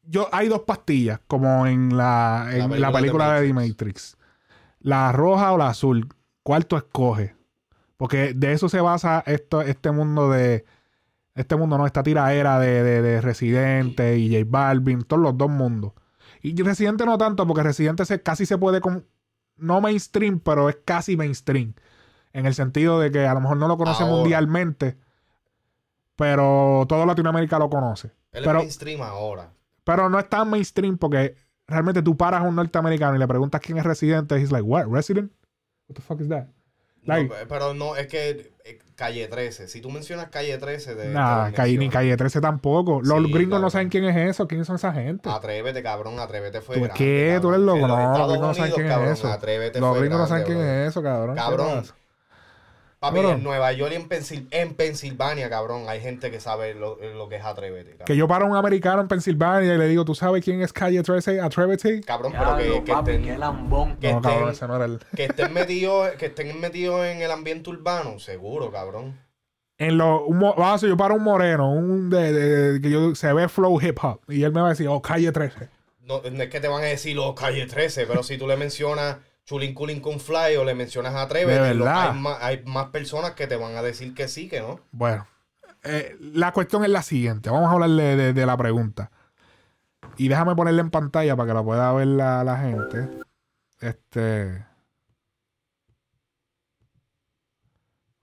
yo, 0.05 0.31
hay 0.33 0.49
dos 0.49 0.63
pastillas, 0.63 1.21
como 1.27 1.67
en 1.67 1.95
la, 1.99 2.49
en 2.51 2.61
la 2.61 2.91
película, 2.91 2.93
película 2.93 3.33
de 3.35 3.47
The 3.49 3.53
Matrix. 3.53 3.77
Matrix. 3.77 4.19
La 4.81 5.13
roja 5.13 5.53
o 5.53 5.59
la 5.59 5.69
azul. 5.69 6.09
¿Cuál 6.43 6.65
tú 6.65 6.77
escoges? 6.77 7.35
Porque 7.99 8.33
de 8.33 8.53
eso 8.53 8.71
se 8.71 8.81
basa 8.81 9.23
esto, 9.27 9.61
este 9.61 9.91
mundo 9.91 10.31
de. 10.31 10.65
Este 11.35 11.57
mundo, 11.57 11.77
¿no? 11.77 11.85
Esta 11.85 12.03
tiraera 12.03 12.59
de, 12.59 12.83
de, 12.83 13.03
de 13.03 13.21
Residente 13.21 14.17
y 14.17 14.31
J 14.35 14.47
Balvin, 14.49 15.03
todos 15.03 15.23
los 15.23 15.37
dos 15.37 15.51
mundos. 15.51 15.93
Y 16.41 16.59
Residente 16.63 17.05
no 17.05 17.19
tanto, 17.19 17.47
porque 17.47 17.63
Residente 17.63 18.07
se, 18.07 18.23
casi 18.23 18.47
se 18.47 18.57
puede. 18.57 18.81
con 18.81 19.05
no 19.57 19.81
mainstream, 19.81 20.41
pero 20.41 20.69
es 20.69 20.79
casi 20.85 21.17
mainstream. 21.17 21.75
En 22.33 22.47
el 22.47 22.55
sentido 22.55 23.01
de 23.01 23.11
que 23.11 23.27
a 23.27 23.35
lo 23.35 23.41
mejor 23.41 23.57
no 23.57 23.67
lo 23.69 23.77
conoce 23.79 24.03
Ahora. 24.03 24.15
mundialmente, 24.17 24.99
pero 26.17 26.85
todo 26.89 27.07
Latinoamérica 27.07 27.59
lo 27.59 27.69
conoce. 27.71 28.09
Él 28.33 28.43
Pero, 28.45 28.59
es 28.59 28.65
mainstream 28.65 29.01
ahora. 29.03 29.51
pero 29.85 30.09
no 30.11 30.19
es 30.19 30.29
tan 30.29 30.51
mainstream 30.51 30.99
porque 30.99 31.35
realmente 31.67 32.03
tú 32.03 32.17
paras 32.17 32.41
a 32.43 32.45
un 32.45 32.55
norteamericano 32.55 33.17
y 33.17 33.19
le 33.19 33.27
preguntas 33.29 33.61
quién 33.61 33.79
es 33.79 33.85
residente. 33.85 34.37
He's 34.41 34.53
like, 34.53 34.65
what? 34.67 34.87
Resident? 34.87 35.33
What 35.89 35.97
the 35.97 36.03
fuck 36.03 36.21
is 36.21 36.29
that? 36.29 36.49
No, 37.07 37.15
Like- 37.15 37.35
pero 37.49 37.73
no, 37.75 37.97
es 37.97 38.07
que 38.09 38.53
eh, 38.65 38.79
Calle 38.97 39.29
13. 39.29 39.69
Si 39.69 39.81
tú 39.81 39.91
mencionas 39.91 40.29
Calle 40.29 40.59
13 40.59 40.95
de. 40.95 41.09
Nah, 41.11 41.53
calle, 41.53 41.79
ni 41.79 41.89
calle 41.89 42.17
13 42.17 42.41
tampoco. 42.41 43.01
Los 43.03 43.25
Sí, 43.25 43.33
gringos 43.33 43.51
no 43.53 43.57
claro. 43.59 43.71
saben 43.71 43.89
quién 43.91 44.05
es 44.05 44.17
eso. 44.31 44.49
¿Quiénes 44.49 44.67
son 44.67 44.77
esa 44.77 44.93
gente? 44.93 45.29
Atrévete, 45.31 45.83
cabrón, 45.83 46.19
atrévete 46.19 46.61
fue 46.61 46.77
¿Tú 46.77 46.83
grande, 46.83 46.99
qué? 46.99 47.33
cabrón. 47.35 47.43
¿Tú 47.43 47.49
eres 47.55 47.61
loco? 47.67 47.87
No, 47.89 48.19
los 48.19 48.29
gringos 48.29 48.49
no 48.49 48.55
saben 48.55 48.73
quién 48.73 48.87
es 48.91 49.11
eso. 49.19 49.29
Atrévete 49.33 49.81
Los 49.81 49.99
gringos 49.99 50.19
no 50.19 50.27
saben 50.27 50.45
quién 50.45 50.59
es 50.61 50.89
eso, 50.89 51.03
cabrón. 51.03 51.35
¿Qué 51.37 51.41
Cabrón. 51.41 51.85
Papi, 53.15 53.27
en 53.27 53.43
Nueva 53.43 53.73
York 53.73 53.93
y 53.93 53.97
en, 53.97 54.09
Pensil- 54.09 54.47
en 54.51 54.75
Pensilvania, 54.75 55.49
cabrón, 55.51 55.85
hay 55.89 56.01
gente 56.01 56.31
que 56.31 56.41
sabe 56.41 56.75
lo, 56.75 56.97
lo 57.15 57.29
que 57.29 57.37
es 57.37 57.45
Atrévete. 57.45 57.91
Cabrón, 57.93 58.07
Que 58.07 58.17
yo 58.17 58.27
paro 58.29 58.47
a 58.47 58.49
un 58.49 58.57
americano 58.57 59.01
en 59.03 59.09
Pensilvania 59.09 59.75
y 59.75 59.79
le 59.79 59.89
digo, 59.89 60.05
¿tú 60.05 60.15
sabes 60.15 60.45
quién 60.45 60.63
es 60.63 60.73
calle 60.73 61.03
13? 61.03 61.41
Atrévete. 61.41 62.01
Cabrón, 62.03 62.33
pero 62.39 62.57
que, 62.57 62.85
que 62.85 62.93
papi, 62.93 63.11
estén, 63.13 63.25
qué 63.27 63.39
lambón. 63.39 63.97
que 63.97 64.13
No, 64.13 64.21
cabrón, 64.23 64.51
estén- 64.51 64.53
ese 64.53 64.67
no 64.69 64.77
era 64.77 64.85
el. 64.87 64.99
que 65.17 65.25
estén 65.27 65.53
metidos 65.53 66.11
que 66.13 66.27
estén 66.27 66.61
metidos 66.61 67.05
en 67.07 67.23
el 67.23 67.31
ambiente 67.31 67.71
urbano, 67.71 68.19
seguro, 68.19 68.71
cabrón. 68.71 69.19
En 69.79 69.99
lo, 69.99 70.25
un, 70.25 70.39
mo- 70.39 70.55
vamos 70.55 70.71
a 70.71 70.73
decir, 70.75 70.89
yo 70.89 70.97
paro 70.97 71.15
un 71.17 71.23
moreno, 71.23 71.71
un 71.71 72.09
de, 72.09 72.33
de- 72.33 72.73
de- 72.73 72.81
que 72.81 72.91
yo, 72.91 73.15
se 73.15 73.31
ve 73.35 73.47
flow 73.49 73.79
hip 73.81 73.99
hop. 74.03 74.21
Y 74.29 74.43
él 74.43 74.53
me 74.53 74.61
va 74.63 74.69
a 74.69 74.71
decir, 74.71 74.89
oh, 74.89 75.03
calle 75.03 75.31
13. 75.33 75.69
No, 76.01 76.23
no 76.23 76.43
es 76.43 76.49
que 76.49 76.61
te 76.61 76.69
van 76.69 76.83
a 76.83 76.87
decir 76.87 77.17
los 77.17 77.35
Calle 77.35 77.67
13, 77.67 78.07
pero 78.07 78.23
si 78.23 78.39
tú 78.39 78.47
le 78.47 78.57
mencionas 78.57 79.17
Chulín 79.47 79.75
Culín 79.75 80.01
con 80.01 80.19
Fly 80.19 80.57
o 80.57 80.65
le 80.65 80.75
mencionas 80.75 81.15
lo- 81.75 81.85
verdad. 81.85 82.11
hay, 82.11 82.19
más, 82.19 82.39
hay 82.43 82.63
más 82.65 82.87
personas 82.89 83.31
que 83.33 83.47
te 83.47 83.55
van 83.55 83.77
a 83.77 83.83
decir 83.83 84.13
que 84.13 84.27
sí, 84.27 84.49
que 84.49 84.61
no. 84.61 84.81
Bueno, 84.91 85.25
eh, 85.85 86.17
la 86.21 86.53
cuestión 86.53 86.83
es 86.83 86.91
la 86.91 87.03
siguiente. 87.03 87.49
Vamos 87.49 87.69
a 87.69 87.73
hablarle 87.75 88.17
de, 88.17 88.33
de 88.33 88.47
la 88.47 88.57
pregunta. 88.57 89.11
Y 90.17 90.27
déjame 90.29 90.57
ponerla 90.57 90.81
en 90.83 90.91
pantalla 90.91 91.37
para 91.37 91.47
que 91.49 91.55
la 91.55 91.63
pueda 91.63 91.93
ver 91.93 92.09
la, 92.09 92.43
la 92.43 92.59
gente. 92.59 93.09
Este. 93.81 94.65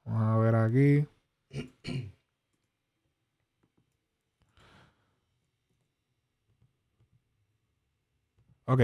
Vamos 0.03 0.21
a 0.23 0.37
ver 0.39 0.55
aquí. 0.55 1.07
Ok. 8.65 8.81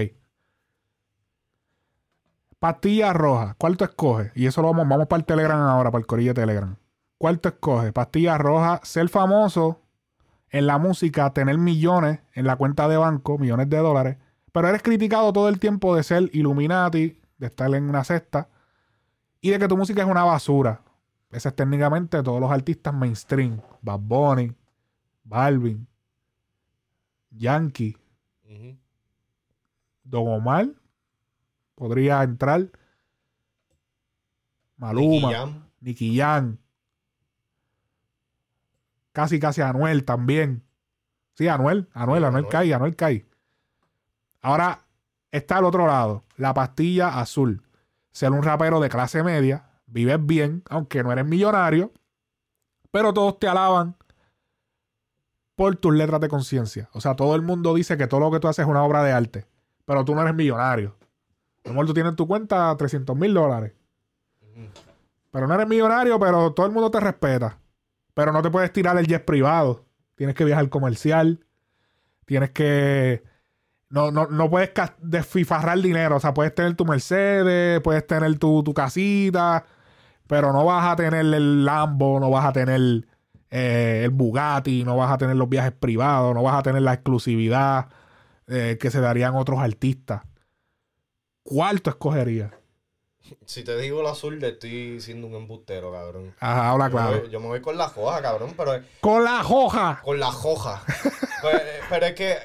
Pastilla 2.60 3.12
roja. 3.14 3.56
¿Cuál 3.58 3.76
tú 3.76 3.84
escoges? 3.84 4.30
Y 4.36 4.46
eso 4.46 4.60
lo 4.62 4.68
vamos, 4.68 4.86
vamos 4.86 5.08
para 5.08 5.20
el 5.20 5.26
Telegram 5.26 5.60
ahora, 5.60 5.90
para 5.90 6.00
el 6.00 6.06
corillo 6.06 6.30
de 6.34 6.40
Telegram. 6.42 6.76
¿Cuál 7.18 7.40
tú 7.40 7.48
escoges? 7.48 7.92
Pastilla 7.92 8.38
roja, 8.38 8.80
ser 8.84 9.08
famoso 9.08 9.80
en 10.50 10.66
la 10.66 10.78
música, 10.78 11.32
tener 11.32 11.58
millones 11.58 12.20
en 12.34 12.46
la 12.46 12.56
cuenta 12.56 12.86
de 12.86 12.96
banco, 12.96 13.38
millones 13.38 13.70
de 13.70 13.78
dólares, 13.78 14.16
pero 14.52 14.68
eres 14.68 14.82
criticado 14.82 15.32
todo 15.32 15.48
el 15.48 15.58
tiempo 15.58 15.96
de 15.96 16.02
ser 16.02 16.28
Illuminati, 16.32 17.20
de 17.38 17.46
estar 17.46 17.74
en 17.74 17.88
una 17.88 18.04
cesta 18.04 18.48
y 19.40 19.50
de 19.50 19.58
que 19.58 19.68
tu 19.68 19.76
música 19.76 20.02
es 20.02 20.08
una 20.08 20.24
basura. 20.24 20.82
Ese 21.30 21.48
es 21.48 21.56
técnicamente 21.56 22.22
todos 22.22 22.40
los 22.40 22.50
artistas 22.50 22.92
mainstream. 22.92 23.60
Bad 23.80 24.00
Bunny, 24.00 24.52
Balvin, 25.24 25.86
Yankee, 27.30 27.96
Ujú. 28.44 28.76
Don 30.02 30.28
Omar, 30.28 30.66
podría 31.80 32.22
entrar. 32.22 32.68
Maluma. 34.76 35.66
Nicky 35.80 36.14
Jam. 36.14 36.58
Casi, 39.12 39.40
casi 39.40 39.62
Anuel 39.62 40.04
también. 40.04 40.62
Sí, 41.32 41.48
Anuel, 41.48 41.88
Anuel, 41.94 42.24
Anuel 42.24 42.44
Anuel. 42.44 42.48
cae, 42.48 42.74
Anuel 42.74 42.96
cae. 42.96 43.26
Ahora 44.42 44.84
está 45.30 45.56
al 45.56 45.64
otro 45.64 45.86
lado, 45.86 46.24
la 46.36 46.52
pastilla 46.52 47.18
azul. 47.18 47.62
Ser 48.12 48.32
un 48.32 48.42
rapero 48.42 48.78
de 48.78 48.90
clase 48.90 49.22
media, 49.22 49.70
vives 49.86 50.18
bien, 50.20 50.62
aunque 50.68 51.02
no 51.02 51.12
eres 51.12 51.24
millonario, 51.24 51.92
pero 52.90 53.14
todos 53.14 53.38
te 53.38 53.48
alaban 53.48 53.96
por 55.54 55.76
tus 55.76 55.94
letras 55.94 56.20
de 56.20 56.28
conciencia. 56.28 56.90
O 56.92 57.00
sea, 57.00 57.16
todo 57.16 57.34
el 57.36 57.40
mundo 57.40 57.72
dice 57.72 57.96
que 57.96 58.06
todo 58.06 58.20
lo 58.20 58.30
que 58.30 58.38
tú 58.38 58.48
haces 58.48 58.64
es 58.64 58.70
una 58.70 58.82
obra 58.82 59.02
de 59.02 59.12
arte, 59.12 59.46
pero 59.86 60.04
tú 60.04 60.14
no 60.14 60.20
eres 60.20 60.34
millonario. 60.34 60.99
A 61.64 61.68
lo 61.68 61.74
mejor 61.74 61.86
tú 61.86 61.94
tienes 61.94 62.10
en 62.10 62.16
tu 62.16 62.26
cuenta 62.26 62.74
300 62.76 63.16
mil 63.16 63.34
dólares. 63.34 63.72
Pero 65.30 65.46
no 65.46 65.54
eres 65.54 65.68
millonario, 65.68 66.18
pero 66.18 66.52
todo 66.52 66.66
el 66.66 66.72
mundo 66.72 66.90
te 66.90 67.00
respeta. 67.00 67.58
Pero 68.14 68.32
no 68.32 68.42
te 68.42 68.50
puedes 68.50 68.72
tirar 68.72 68.96
el 68.98 69.06
jet 69.06 69.24
privado. 69.24 69.84
Tienes 70.16 70.34
que 70.34 70.44
viajar 70.44 70.68
comercial. 70.68 71.44
Tienes 72.26 72.50
que. 72.50 73.22
No, 73.88 74.10
no, 74.10 74.26
no 74.26 74.50
puedes 74.50 74.70
desfifarrar 75.00 75.78
dinero. 75.80 76.16
O 76.16 76.20
sea, 76.20 76.34
puedes 76.34 76.54
tener 76.54 76.74
tu 76.74 76.84
Mercedes, 76.84 77.80
puedes 77.80 78.06
tener 78.06 78.38
tu, 78.38 78.62
tu 78.62 78.72
casita, 78.72 79.64
pero 80.26 80.52
no 80.52 80.64
vas 80.64 80.92
a 80.92 80.96
tener 80.96 81.26
el 81.26 81.64
Lambo, 81.64 82.20
no 82.20 82.30
vas 82.30 82.46
a 82.46 82.52
tener 82.52 83.06
eh, 83.50 84.02
el 84.04 84.10
Bugatti, 84.10 84.84
no 84.84 84.96
vas 84.96 85.10
a 85.10 85.18
tener 85.18 85.34
los 85.34 85.48
viajes 85.48 85.72
privados, 85.72 86.34
no 86.34 86.42
vas 86.42 86.56
a 86.56 86.62
tener 86.62 86.82
la 86.82 86.94
exclusividad 86.94 87.88
eh, 88.46 88.78
que 88.80 88.90
se 88.90 89.00
darían 89.00 89.34
otros 89.34 89.58
artistas. 89.58 90.22
¿Cuál 91.50 91.82
tú 91.82 91.90
escogerías? 91.90 92.52
Si 93.44 93.64
te 93.64 93.76
digo 93.76 94.00
el 94.02 94.06
azul, 94.06 94.42
estoy 94.44 95.00
siendo 95.00 95.26
un 95.26 95.34
embustero, 95.34 95.90
cabrón. 95.90 96.32
Ajá, 96.38 96.70
habla 96.70 96.88
claro. 96.88 97.26
yo 97.26 97.40
me 97.40 97.48
voy 97.48 97.60
con 97.60 97.76
la 97.76 97.88
joja, 97.88 98.22
cabrón, 98.22 98.54
pero 98.56 98.80
Con 99.00 99.24
la 99.24 99.42
hoja. 99.44 100.00
con 100.04 100.20
la 100.20 100.30
joja. 100.30 100.80
pero, 101.42 101.58
pero 101.88 102.06
es 102.06 102.14
que 102.14 102.36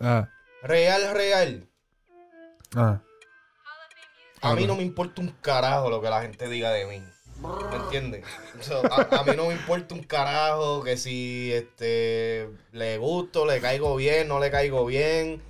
Ah, 0.00 0.30
real, 0.62 1.12
real. 1.14 1.68
ah. 2.74 3.02
A 4.40 4.54
mí 4.54 4.66
no 4.66 4.76
me 4.76 4.82
importa 4.82 5.20
un 5.20 5.28
carajo 5.42 5.90
lo 5.90 6.00
que 6.00 6.08
la 6.08 6.22
gente 6.22 6.48
diga 6.48 6.70
de 6.70 6.86
mí. 6.86 7.02
¿Me 7.70 7.76
entiendes? 7.76 8.24
O 8.58 8.62
sea, 8.62 8.78
a, 8.90 9.20
a 9.20 9.24
mí 9.24 9.32
no 9.36 9.48
me 9.48 9.52
importa 9.54 9.94
un 9.94 10.02
carajo 10.04 10.82
que 10.82 10.96
si 10.96 11.52
este 11.52 12.48
le 12.72 12.96
gusto, 12.96 13.44
le 13.44 13.60
caigo 13.60 13.94
bien, 13.96 14.26
no 14.28 14.40
le 14.40 14.50
caigo 14.50 14.86
bien. 14.86 15.42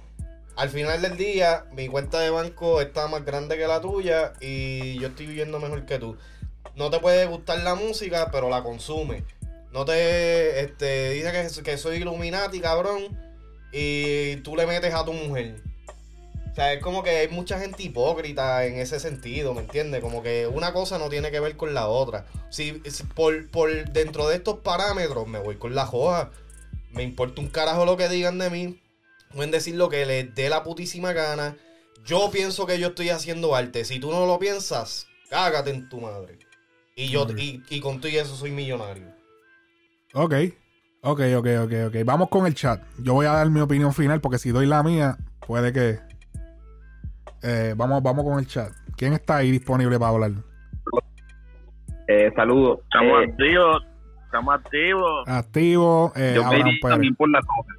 Al 0.57 0.71
final 0.71 1.03
del 1.03 1.19
día, 1.19 1.67
mi 1.73 1.87
cuenta 1.87 2.19
de 2.19 2.31
banco 2.31 2.81
está 2.81 3.09
más 3.09 3.27
grande 3.27 3.59
que 3.59 3.67
la 3.67 3.83
tuya 3.83 4.33
y 4.41 4.99
yo 4.99 5.09
estoy 5.09 5.27
viviendo 5.27 5.61
mejor 5.61 5.85
que 5.85 5.99
tú. 5.99 6.17
No 6.75 6.89
te 6.91 6.99
puede 6.99 7.27
gustar 7.27 7.59
la 7.59 7.75
música, 7.75 8.31
pero 8.33 8.49
la 8.49 8.63
consume. 8.63 9.25
No 9.71 9.85
te 9.85 10.61
este, 10.61 11.11
dice 11.11 11.31
que, 11.31 11.63
que 11.63 11.77
soy 11.77 11.99
Illuminati, 11.99 12.61
cabrón, 12.61 13.19
y 13.71 14.37
tú 14.37 14.57
le 14.57 14.67
metes 14.67 14.95
a 14.95 15.05
tu 15.05 15.13
mujer. 15.13 15.63
sea, 16.55 16.73
es 16.73 16.83
como 16.83 17.03
que 17.03 17.11
hay 17.11 17.29
mucha 17.29 17.61
gente 17.61 17.83
hipócrita 17.83 18.65
en 18.65 18.79
ese 18.79 18.99
sentido, 18.99 19.53
¿me 19.53 19.61
entiendes? 19.61 20.01
Como 20.01 20.23
que 20.23 20.47
una 20.47 20.73
cosa 20.73 20.99
no 20.99 21.11
tiene 21.11 21.31
que 21.31 21.41
ver 21.41 21.59
con 21.59 21.75
la 21.75 21.89
otra. 21.89 22.25
Si, 22.49 22.81
si 22.87 23.03
por, 23.05 23.51
por 23.51 23.91
dentro 23.91 24.27
de 24.29 24.37
estos 24.37 24.61
parámetros 24.61 25.27
me 25.27 25.39
voy 25.39 25.57
con 25.57 25.75
la 25.75 25.85
joja. 25.85 26.31
Me 26.93 27.03
importa 27.03 27.43
un 27.43 27.49
carajo 27.49 27.85
lo 27.85 27.99
que 27.99 28.09
digan 28.09 28.39
de 28.39 28.49
mí. 28.49 28.81
Pueden 29.37 29.51
decir 29.53 29.77
lo 29.77 29.89
que 29.89 30.05
les 30.07 30.35
dé 30.35 30.49
la 30.49 30.63
putísima 30.65 31.13
gana. 31.13 31.55
Yo 32.05 32.31
pienso 32.33 32.67
que 32.67 32.79
yo 32.81 32.89
estoy 32.89 33.11
haciendo 33.11 33.55
arte. 33.55 33.85
Si 33.85 34.01
tú 34.01 34.11
no 34.11 34.27
lo 34.27 34.39
piensas, 34.39 35.07
cágate 35.31 35.71
en 35.71 35.89
tu 35.89 36.01
madre. 36.01 36.39
Y 36.95 37.11
yo, 37.11 37.27
y, 37.37 37.63
y 37.69 37.81
con 37.81 38.01
tú 38.01 38.09
y 38.09 38.17
eso 38.17 38.35
soy 38.35 38.51
millonario. 38.51 39.09
Ok. 40.15 40.35
Ok, 41.03 41.21
ok, 41.37 41.47
ok, 41.65 41.73
ok. 41.89 41.97
Vamos 42.05 42.29
con 42.31 42.47
el 42.47 42.55
chat. 42.55 42.83
Yo 42.99 43.13
voy 43.13 43.27
a 43.27 43.33
dar 43.33 43.51
mi 43.51 43.61
opinión 43.61 43.93
final 43.93 44.21
porque 44.21 44.39
si 44.39 44.51
doy 44.51 44.67
la 44.67 44.83
mía, 44.83 45.19
puede 45.47 45.73
que. 45.73 45.99
Eh, 47.43 47.75
vamos, 47.77 48.03
vamos 48.03 48.25
con 48.25 48.39
el 48.39 48.47
chat. 48.47 48.73
¿Quién 48.97 49.13
está 49.13 49.37
ahí 49.37 49.51
disponible 49.51 49.99
para 49.99 50.13
hablar? 50.13 50.31
Eh, 52.09 52.33
saludos. 52.35 52.81
Estamos 52.85 53.21
Eh, 53.21 53.31
activos, 53.31 53.83
estamos 54.25 54.55
activos. 54.55 55.29
Activo. 55.29 56.13
Eh, 56.17 56.33
yo 56.35 56.41
me 56.43 56.47
Abraham 56.47 56.67
iría 56.69 56.79
Pérez. 56.81 56.95
también 56.95 57.15
por 57.17 57.31
la 57.31 57.41
cosa. 57.41 57.73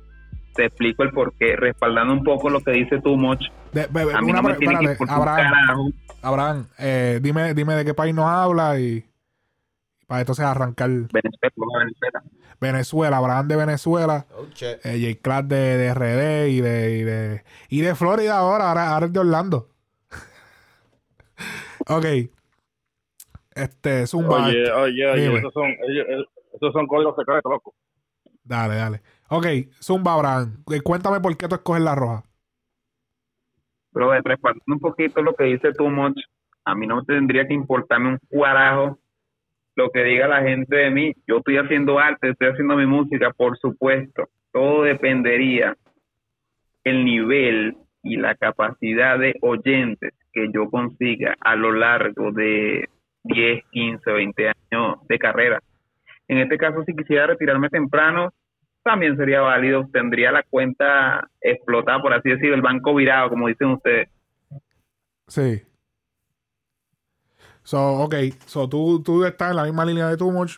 Te 0.57 0.65
explico 0.65 1.03
el 1.03 1.11
porqué, 1.11 1.55
respaldando 1.55 2.11
un 2.13 2.23
poco 2.23 2.49
lo 2.49 2.59
que 2.61 2.71
dice 2.71 2.99
Too 2.99 3.15
Much. 3.15 3.39
De- 3.71 3.87
be- 3.87 4.05
be- 4.05 4.13
A 4.13 4.21
mí 4.21 4.31
una 4.31 4.41
no 4.41 4.49
me 4.49 4.55
tiene 4.55 4.77
que 4.79 5.03
un 5.03 5.09
Abraham, 5.09 5.51
carajo. 5.51 5.89
Abraham 6.21 6.67
eh, 6.79 7.19
dime, 7.21 7.53
dime 7.53 7.75
de 7.75 7.85
qué 7.85 7.93
país 7.93 8.13
nos 8.15 8.25
habla 8.25 8.79
y 8.79 9.05
para 10.07 10.21
entonces 10.21 10.43
arrancar 10.43 10.89
Venezuela, 10.89 11.53
Venezuela. 11.79 12.23
Venezuela, 12.59 13.17
Abraham 13.17 13.47
de 13.47 13.55
Venezuela, 13.55 14.25
Oh, 14.35 14.47
eh, 14.61 14.79
J. 15.13 15.21
Class 15.21 15.47
de, 15.47 15.77
de 15.77 15.93
RD 15.93 16.47
y 16.49 16.61
de, 16.61 16.97
y 16.97 17.03
de 17.03 17.43
y 17.69 17.81
de 17.81 17.93
Florida 17.95 18.37
ahora, 18.39 18.69
ahora, 18.69 18.89
ahora 18.93 19.05
es 19.05 19.13
de 19.13 19.19
Orlando. 19.19 19.69
ok. 21.87 22.05
Este, 23.55 24.07
Zumba. 24.07 24.47
Oye, 24.47 24.71
oye, 24.71 25.07
oye, 25.07 25.21
Dime. 25.21 25.39
esos 25.39 25.53
son, 25.53 25.65
ellos- 25.87 26.27
esos 26.53 26.73
son 26.73 26.87
códigos 26.87 27.15
secretos, 27.15 27.51
loco. 27.51 27.73
Dale, 28.43 28.75
dale. 28.75 29.01
Ok, 29.29 29.45
Zumba 29.81 30.13
Abraham. 30.13 30.63
eh, 30.71 30.81
Cuéntame 30.81 31.19
por 31.19 31.35
qué 31.37 31.47
tú 31.47 31.55
escoges 31.55 31.83
la 31.83 31.95
roja. 31.95 32.23
Pero 33.93 34.11
de 34.11 34.21
respaldando 34.23 34.63
un 34.67 34.79
poquito 34.79 35.21
lo 35.21 35.33
que 35.33 35.45
dice 35.45 35.73
Too 35.73 35.89
Much, 35.89 36.17
a 36.65 36.75
mí 36.75 36.85
no 36.85 37.03
tendría 37.03 37.47
que 37.47 37.53
importarme 37.53 38.09
un 38.09 38.19
cuarajo 38.29 38.99
lo 39.75 39.91
que 39.91 40.03
diga 40.03 40.27
la 40.27 40.41
gente 40.41 40.75
de 40.75 40.89
mí. 40.89 41.13
Yo 41.27 41.37
estoy 41.37 41.57
haciendo 41.57 41.99
arte, 41.99 42.29
estoy 42.29 42.49
haciendo 42.49 42.75
mi 42.75 42.85
música, 42.85 43.31
por 43.31 43.57
supuesto. 43.59 44.27
Todo 44.51 44.83
dependería 44.83 45.75
el 46.83 47.05
nivel 47.05 47.77
y 48.01 48.17
la 48.17 48.35
capacidad 48.35 49.19
de 49.19 49.35
oyentes 49.41 50.13
que 50.33 50.47
yo 50.51 50.69
consiga 50.69 51.35
a 51.41 51.55
lo 51.55 51.71
largo 51.71 52.31
de 52.31 52.89
10, 53.23 53.65
15, 53.71 54.11
20 54.11 54.47
años 54.71 54.97
de 55.07 55.19
carrera. 55.19 55.61
En 56.27 56.39
este 56.39 56.57
caso, 56.57 56.83
si 56.83 56.95
quisiera 56.95 57.27
retirarme 57.27 57.69
temprano, 57.69 58.33
también 58.87 59.17
sería 59.17 59.41
válido. 59.41 59.87
Tendría 59.91 60.31
la 60.31 60.43
cuenta 60.43 61.29
explotada, 61.41 62.01
por 62.01 62.13
así 62.13 62.29
decirlo, 62.29 62.55
el 62.55 62.61
banco 62.61 62.95
virado, 62.95 63.29
como 63.29 63.47
dicen 63.47 63.67
ustedes. 63.71 64.09
Sí. 65.27 65.63
So, 67.63 67.99
ok. 68.03 68.15
So, 68.45 68.69
tú, 68.69 69.03
tú 69.03 69.25
estás 69.25 69.51
en 69.51 69.57
la 69.57 69.63
misma 69.63 69.85
línea 69.85 70.07
de 70.07 70.17
Too 70.17 70.31
Much. 70.31 70.57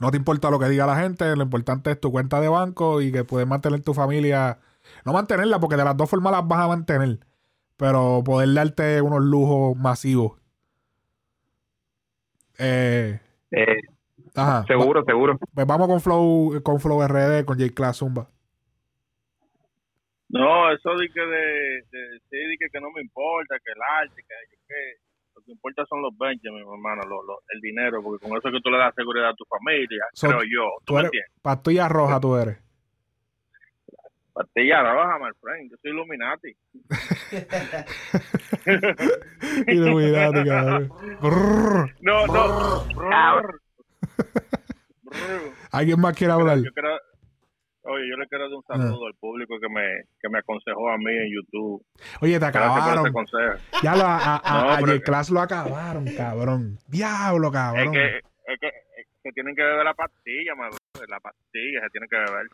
No 0.00 0.10
te 0.10 0.16
importa 0.16 0.50
lo 0.50 0.58
que 0.58 0.68
diga 0.68 0.84
la 0.86 0.96
gente. 0.96 1.36
Lo 1.36 1.44
importante 1.44 1.92
es 1.92 2.00
tu 2.00 2.10
cuenta 2.10 2.40
de 2.40 2.48
banco 2.48 3.00
y 3.00 3.12
que 3.12 3.24
puedes 3.24 3.46
mantener 3.46 3.82
tu 3.82 3.94
familia. 3.94 4.58
No 5.04 5.12
mantenerla, 5.12 5.60
porque 5.60 5.76
de 5.76 5.84
las 5.84 5.96
dos 5.96 6.10
formas 6.10 6.32
las 6.32 6.46
vas 6.46 6.60
a 6.60 6.68
mantener. 6.68 7.20
Pero 7.76 8.22
poder 8.24 8.52
darte 8.52 9.00
unos 9.00 9.22
lujos 9.22 9.76
masivos. 9.76 10.40
Eh, 12.58 13.20
Eh, 13.52 13.80
ajá. 14.34 14.64
seguro, 14.66 15.04
seguro. 15.04 15.38
Pues 15.54 15.66
vamos 15.66 15.88
con 15.88 16.00
Flow, 16.00 16.62
con 16.62 16.80
Flow 16.80 17.02
RD, 17.06 17.44
con 17.44 17.58
J 17.58 17.72
Class 17.74 17.98
Zumba. 17.98 18.28
No, 20.28 20.72
eso 20.72 20.90
de 20.96 21.08
que, 21.12 21.20
de, 21.20 21.82
de, 21.90 22.18
sí, 22.30 22.36
de 22.36 22.56
que, 22.58 22.68
que 22.72 22.80
no 22.80 22.90
me 22.90 23.02
importa, 23.02 23.56
que 23.62 23.70
el 23.70 23.82
arte, 24.00 24.22
que, 24.22 24.34
que 24.66 24.74
lo 25.36 25.42
que 25.44 25.52
importa 25.52 25.84
son 25.86 26.00
los 26.00 26.16
Benjamin, 26.16 26.64
mi 26.66 26.72
hermano, 26.72 27.02
lo- 27.02 27.22
lo- 27.22 27.40
el 27.52 27.60
dinero, 27.60 28.02
porque 28.02 28.26
con 28.26 28.38
eso 28.38 28.48
es 28.48 28.54
que 28.54 28.60
tú 28.62 28.70
le 28.70 28.78
das 28.78 28.94
seguridad 28.94 29.28
a 29.28 29.34
tu 29.34 29.44
familia, 29.44 30.04
So, 30.14 30.28
creo 30.28 30.40
yo. 30.42 30.64
¿Tú 30.78 30.84
Tú 30.86 30.94
me 30.94 31.00
eres 31.00 31.08
entiendes? 31.12 31.32
pastilla 31.42 31.88
roja, 31.88 32.18
tú 32.20 32.34
eres. 32.36 32.58
Pastilla 34.32 34.82
roja, 34.82 35.18
my 35.18 35.30
friend, 35.38 35.70
yo 35.70 35.76
soy 35.82 35.90
Illuminati. 35.90 36.56
Illuminati, 39.66 40.44
cabrón. 40.48 40.90
No, 42.00 42.26
no. 42.26 42.84
¿Alguien 45.70 46.00
más 46.00 46.16
quiere 46.16 46.32
hablar? 46.32 46.58
Yo 46.58 46.72
quiero, 46.72 46.90
oye, 47.82 48.08
yo 48.10 48.16
le 48.16 48.26
quiero 48.28 48.44
dar 48.44 48.54
un 48.54 48.64
saludo 48.64 49.06
al 49.06 49.14
público 49.14 49.58
que 49.60 49.68
me, 49.68 50.04
que 50.20 50.28
me 50.28 50.38
aconsejó 50.38 50.90
a 50.90 50.98
mí 50.98 51.10
en 51.10 51.34
YouTube. 51.34 51.84
Oye, 52.20 52.38
te 52.38 52.44
acabaron. 52.46 53.12
Ya 53.82 53.96
lo, 53.96 54.04
a, 54.04 54.36
a, 54.36 54.62
No, 54.64 54.70
a 54.70 54.78
J-Class 54.80 55.30
lo 55.30 55.40
acabaron, 55.40 56.06
cabrón. 56.16 56.78
Diablo, 56.86 57.50
cabrón. 57.50 57.94
es 57.94 58.60
que 58.60 58.68
es 58.96 59.06
que 59.22 59.32
tienen 59.32 59.54
que 59.54 59.62
beber 59.62 59.84
la 59.84 59.94
pastilla, 59.94 60.54
madre. 60.54 60.76
La 61.08 61.20
pastilla 61.20 61.80
se 61.82 61.90
tiene 61.90 62.06
que 62.08 62.16
beber. 62.16 62.46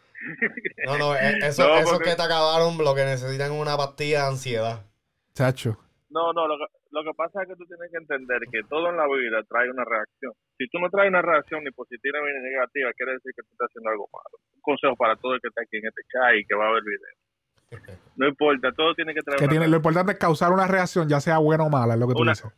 No, 0.86 0.98
no, 0.98 1.16
eh, 1.16 1.38
eso, 1.42 1.66
No, 1.66 1.76
esos 1.78 1.98
que 2.00 2.14
te 2.14 2.22
acabaron 2.22 2.78
lo 2.78 2.94
que 2.94 3.04
necesitan 3.04 3.52
es 3.52 3.60
una 3.60 3.76
pastilla 3.76 4.22
de 4.22 4.28
ansiedad. 4.28 4.84
Chacho. 5.34 5.78
No, 6.10 6.32
no, 6.32 6.46
lo 6.46 6.56
que, 6.56 6.77
lo 6.90 7.04
que 7.04 7.12
pasa 7.16 7.42
es 7.42 7.48
que 7.48 7.56
tú 7.56 7.64
tienes 7.66 7.90
que 7.90 7.98
entender 7.98 8.40
que 8.50 8.62
todo 8.68 8.88
en 8.90 8.96
la 8.96 9.06
vida 9.06 9.42
trae 9.48 9.70
una 9.70 9.84
reacción. 9.84 10.32
Si 10.56 10.66
tú 10.68 10.78
no 10.78 10.88
traes 10.90 11.10
una 11.10 11.22
reacción 11.22 11.62
ni 11.64 11.70
positiva 11.70 12.18
ni 12.20 12.50
negativa, 12.50 12.92
quiere 12.96 13.12
decir 13.12 13.32
que 13.36 13.42
tú 13.42 13.48
estás 13.52 13.68
haciendo 13.68 13.90
algo 13.90 14.08
malo. 14.12 14.36
Un 14.56 14.60
consejo 14.62 14.96
para 14.96 15.16
todo 15.16 15.34
el 15.34 15.40
que 15.40 15.48
está 15.48 15.62
aquí 15.62 15.76
en 15.76 15.86
este 15.86 16.02
chat 16.12 16.34
y 16.36 16.44
que 16.44 16.54
va 16.54 16.68
a 16.68 16.72
ver 16.72 16.82
el 16.82 16.90
video. 16.90 17.14
No 18.16 18.26
importa, 18.26 18.72
todo 18.72 18.94
tiene 18.94 19.12
que 19.14 19.20
traer 19.20 19.38
Que 19.38 19.44
una 19.44 19.50
tiene, 19.52 19.68
lo 19.68 19.76
importante 19.76 20.12
es 20.12 20.18
causar 20.18 20.52
una 20.52 20.66
reacción, 20.66 21.08
ya 21.08 21.20
sea 21.20 21.38
buena 21.38 21.64
o 21.64 21.70
mala, 21.70 21.94
es 21.94 22.00
lo 22.00 22.08
que 22.08 22.14
tú 22.14 22.22
Una- 22.22 22.32
dices. 22.32 22.50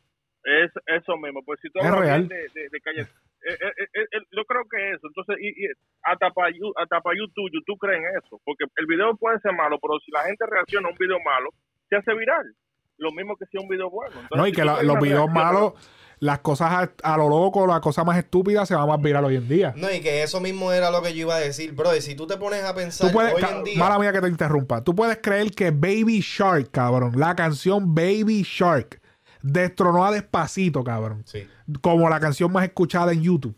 Es 0.43 0.71
eso 0.87 1.17
mismo, 1.19 1.43
pues 1.45 1.61
si 1.61 1.69
tú 1.69 1.81
Es 1.81 1.91
real. 1.91 2.27
de, 2.27 2.49
de, 2.55 2.69
de 2.71 2.81
calle, 2.81 3.03
eh, 3.03 3.53
eh, 3.61 3.73
eh, 3.93 4.07
eh, 4.13 4.23
yo 4.33 4.43
creo 4.47 4.63
que 4.71 4.93
eso, 4.93 5.07
entonces, 5.09 5.37
y, 5.39 5.49
y 5.49 5.69
hasta 6.03 6.31
para 6.31 6.49
hasta 6.81 7.01
pa 7.03 7.11
YouTube, 7.15 7.51
YouTube 7.53 7.79
cree 7.79 7.99
en 7.99 8.05
eso, 8.17 8.41
porque 8.45 8.65
el 8.77 8.87
video 8.87 9.15
puede 9.17 9.39
ser 9.41 9.53
malo, 9.53 9.79
pero 9.83 9.99
si 10.01 10.11
la 10.13 10.23
gente 10.25 10.47
reacciona 10.49 10.89
a 10.89 10.93
un 10.93 10.97
video 10.97 11.19
malo, 11.21 11.51
se 11.91 11.97
hace 11.97 12.15
viral, 12.15 12.55
lo 13.01 13.11
mismo 13.13 13.37
que 13.37 13.47
si 13.47 13.57
es 13.57 13.63
un 13.63 13.69
video 13.69 13.91
bueno. 13.91 14.13
Entonces, 14.15 14.37
No, 14.39 14.47
y 14.47 14.51
si 14.51 14.57
que 14.57 14.63
tú 14.63 14.67
la- 14.69 14.83
los 14.83 15.01
videos 15.01 15.27
reacción, 15.27 15.33
malos, 15.33 15.73
las 16.21 16.39
cosas 16.41 16.71
a, 17.03 17.13
a 17.15 17.17
lo 17.17 17.29
loco, 17.31 17.67
las 17.67 17.81
cosas 17.81 18.05
más 18.05 18.19
estúpidas 18.19 18.69
se 18.69 18.75
van 18.75 18.87
más 18.87 19.01
viral 19.01 19.25
hoy 19.25 19.37
en 19.37 19.49
día. 19.49 19.73
No, 19.77 19.91
y 19.91 20.01
que 20.01 20.23
eso 20.23 20.39
mismo 20.41 20.71
era 20.71 20.91
lo 20.91 21.01
que 21.03 21.15
yo 21.15 21.21
iba 21.23 21.35
a 21.37 21.41
decir, 21.41 21.73
bro. 21.73 21.97
Y 21.97 22.03
si 22.03 22.15
tú 22.15 22.27
te 22.27 22.37
pones 22.37 22.63
a 22.63 22.75
pensar 22.75 23.07
Tú 23.09 23.13
puedes, 23.15 23.33
hoy 23.35 23.43
en 23.43 23.65
día. 23.65 23.79
mala 23.79 23.99
mía 23.99 24.13
que 24.13 24.21
te 24.21 24.29
interrumpa. 24.29 24.85
Tú 24.85 24.95
puedes 24.95 25.19
creer 25.23 25.51
que 25.53 25.71
Baby 25.71 26.21
Shark, 26.21 26.71
cabrón, 26.71 27.13
la 27.19 27.35
canción 27.35 27.95
Baby 27.95 28.43
Shark 28.43 29.01
destronó 29.43 30.05
a 30.05 30.13
Despacito, 30.13 30.85
cabrón. 30.85 31.23
Sí. 31.25 31.49
Como 31.81 32.09
la 32.11 32.21
canción 32.21 32.53
más 32.53 32.65
escuchada 32.65 33.13
en 33.13 33.23
YouTube. 33.23 33.57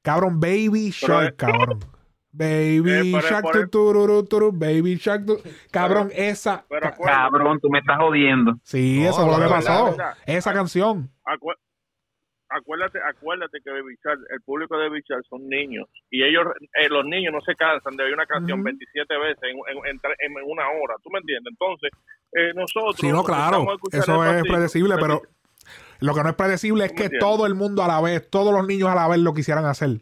Cabrón, 0.00 0.40
Baby 0.40 0.90
Shark, 0.90 1.36
cabrón. 1.36 1.80
Baby 2.32 2.90
Eh, 2.90 3.00
es 3.18 3.24
Shark, 3.24 3.44
el- 3.54 3.68
tururu, 3.70 4.52
Baby 4.52 4.96
Shark, 4.96 5.26
tu- 5.26 5.38
cabrón, 5.70 6.10
esa. 6.14 6.64
Pero 6.68 6.90
Cabrón, 7.04 7.60
tú 7.60 7.68
me 7.68 7.78
estás 7.80 7.98
jodiendo. 7.98 8.54
sí, 8.62 9.00
No, 9.02 9.10
eso 9.10 9.22
fue 9.22 9.32
lo 9.32 9.38
la 9.38 9.44
que 9.46 9.50
pasó. 9.52 9.84
verdad. 9.90 10.14
Esa 10.26 10.52
canción. 10.54 11.10
acu- 11.26 11.54
acuérdate, 12.48 12.98
acuérdate 13.06 13.58
que 13.62 13.70
Baby 13.70 13.96
Shark, 14.04 14.18
el 14.30 14.40
público 14.42 14.76
de 14.78 14.88
Baby 14.88 15.02
Shark 15.08 15.24
son 15.28 15.46
niños 15.48 15.86
y 16.10 16.22
ellos, 16.22 16.44
eh, 16.80 16.88
los 16.88 17.04
niños 17.04 17.32
no 17.34 17.40
se 17.42 17.54
cansan 17.54 17.96
de 17.96 18.04
oír 18.04 18.14
una 18.14 18.26
canción 18.26 18.60
Ujú. 18.60 18.64
27 18.64 19.16
veces 19.18 19.42
en, 19.42 19.56
en- 19.76 19.86
en 19.90 20.00
tre- 20.00 20.16
en 20.18 20.32
una 20.44 20.68
hora, 20.68 20.94
¿tú 21.02 21.10
me 21.10 21.18
entiendes? 21.18 21.50
Entonces, 21.52 21.90
eh, 22.32 22.52
nosotros... 22.54 22.96
Sí, 22.98 23.08
no, 23.08 23.22
claro. 23.24 23.66
Eso 23.92 24.24
es 24.24 24.42
predecible, 24.44 24.96
pero 24.98 25.20
lo 26.00 26.14
que 26.14 26.22
no 26.22 26.28
es 26.30 26.34
predecible 26.34 26.84
es 26.86 26.90
¿Tú 26.90 26.94
me 26.94 26.98
que 26.98 27.04
entiendes? 27.04 27.20
todo 27.28 27.46
el 27.46 27.54
mundo 27.54 27.82
a 27.82 27.88
la 27.88 28.00
vez, 28.00 28.28
todos 28.30 28.52
los 28.54 28.66
niños 28.66 28.88
a 28.88 28.94
la 28.94 29.06
vez 29.08 29.18
lo 29.18 29.34
quisieran 29.34 29.64
hacer. 29.66 30.00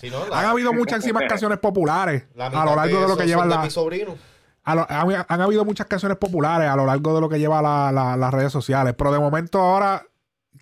Si 0.00 0.10
no, 0.10 0.26
la- 0.28 0.40
Han 0.40 0.46
habido 0.46 0.72
muchísimas 0.72 1.22
canciones 1.28 1.58
populares 1.58 2.26
la 2.34 2.46
a 2.46 2.64
lo 2.64 2.76
largo 2.76 3.00
de 3.00 3.08
lo 3.08 3.16
que 3.16 3.24
de 3.24 3.36
la, 3.36 3.62
mi 3.62 3.70
sobrino. 3.70 4.16
a 4.64 4.74
lo- 4.74 4.86
han, 4.88 5.24
han 5.28 5.40
habido 5.40 5.64
muchas 5.64 5.86
canciones 5.86 6.18
populares 6.18 6.68
a 6.68 6.76
lo 6.76 6.86
largo 6.86 7.14
de 7.14 7.20
lo 7.20 7.28
que 7.28 7.38
lleva 7.38 7.60
la- 7.62 7.90
la- 7.92 8.16
las 8.16 8.32
redes 8.32 8.52
sociales. 8.52 8.94
Pero 8.96 9.12
de 9.12 9.18
momento 9.18 9.58
ahora 9.60 10.02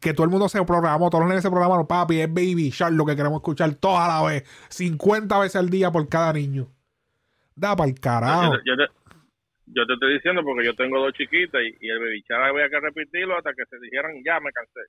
que 0.00 0.12
todo 0.12 0.24
el 0.24 0.30
mundo 0.30 0.48
se 0.48 0.62
programó, 0.64 1.08
todos 1.10 1.22
los 1.22 1.28
nenes 1.28 1.42
se 1.42 1.50
programaron, 1.50 1.86
papi, 1.86 2.20
es 2.20 2.28
Baby 2.28 2.70
Shark 2.70 2.92
lo 2.94 3.04
que 3.06 3.16
queremos 3.16 3.38
escuchar 3.38 3.74
toda 3.74 4.04
a 4.04 4.20
la 4.22 4.28
vez. 4.28 4.44
50 4.68 5.38
veces 5.38 5.56
al 5.56 5.70
día 5.70 5.90
por 5.90 6.06
cada 6.08 6.32
niño. 6.32 6.68
Da 7.54 7.74
para 7.74 7.88
el 7.88 7.98
carajo. 7.98 8.52
Yo, 8.54 8.58
yo 8.64 8.76
te, 8.76 8.92
yo 9.66 9.86
te 9.86 9.92
estoy 9.94 10.14
diciendo 10.14 10.42
porque 10.44 10.66
yo 10.66 10.74
tengo 10.76 10.98
dos 11.00 11.12
chiquitas 11.14 11.60
y, 11.62 11.84
y 11.84 11.88
el 11.88 11.98
Baby 11.98 12.22
Shark 12.28 12.44
había 12.50 12.68
que 12.68 12.78
repetirlo 12.80 13.36
hasta 13.38 13.50
que 13.54 13.64
se 13.70 13.78
dijeran, 13.80 14.12
ya 14.24 14.38
me 14.40 14.50
cansé. 14.52 14.80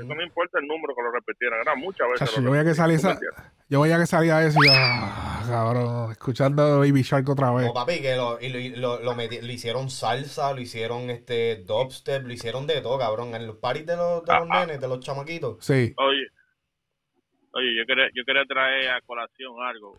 Eso 0.00 0.12
no 0.14 0.22
importa 0.24 0.58
el 0.58 0.66
número 0.66 0.92
que 0.96 1.02
lo 1.02 1.12
repitieran, 1.12 1.60
era 1.62 1.76
muchas 1.76 2.06
veces. 2.08 2.28
Chacho, 2.28 2.40
lo 2.40 2.46
yo 2.48 2.52
que 2.52 2.58
repetían, 2.58 2.74
salía 2.74 2.98
¿tú 2.98 3.06
me 3.06 3.12
esa-? 3.12 3.52
Yo 3.70 3.82
veía 3.82 3.98
que 3.98 4.06
salía 4.06 4.42
eso 4.46 4.58
y 4.62 4.66
yo, 4.66 4.72
ah, 4.74 5.42
cabrón, 5.46 6.10
escuchando 6.12 6.78
Baby 6.78 7.02
Shark 7.02 7.28
otra 7.28 7.52
vez. 7.52 7.66
No, 7.66 7.74
papi, 7.74 8.00
que 8.00 8.16
lo, 8.16 8.40
y 8.40 8.48
lo, 8.70 8.96
lo, 8.98 9.02
lo 9.04 9.14
meti- 9.14 9.42
lo 9.42 9.52
hicieron 9.52 9.90
salsa, 9.90 10.54
lo 10.54 10.60
hicieron 10.60 11.10
este 11.10 11.56
dubstep, 11.66 12.26
lo 12.26 12.32
hicieron 12.32 12.66
de 12.66 12.80
todo, 12.80 12.98
cabrón. 12.98 13.34
En 13.34 13.46
los 13.46 13.56
parties 13.56 13.86
de 13.86 13.96
los, 13.96 14.24
de 14.24 14.32
los 14.32 14.42
Ah, 14.42 14.46
ah. 14.50 14.60
nenes, 14.66 14.80
de 14.80 14.88
los 14.88 15.00
chamaquitos. 15.00 15.58
Sí. 15.62 15.92
Oye, 15.98 16.26
oye, 17.52 17.76
yo 17.78 17.84
quería, 17.86 18.06
yo 18.14 18.24
quería 18.24 18.44
traer 18.48 18.90
a 18.90 19.00
colación 19.02 19.52
algo, 19.62 19.98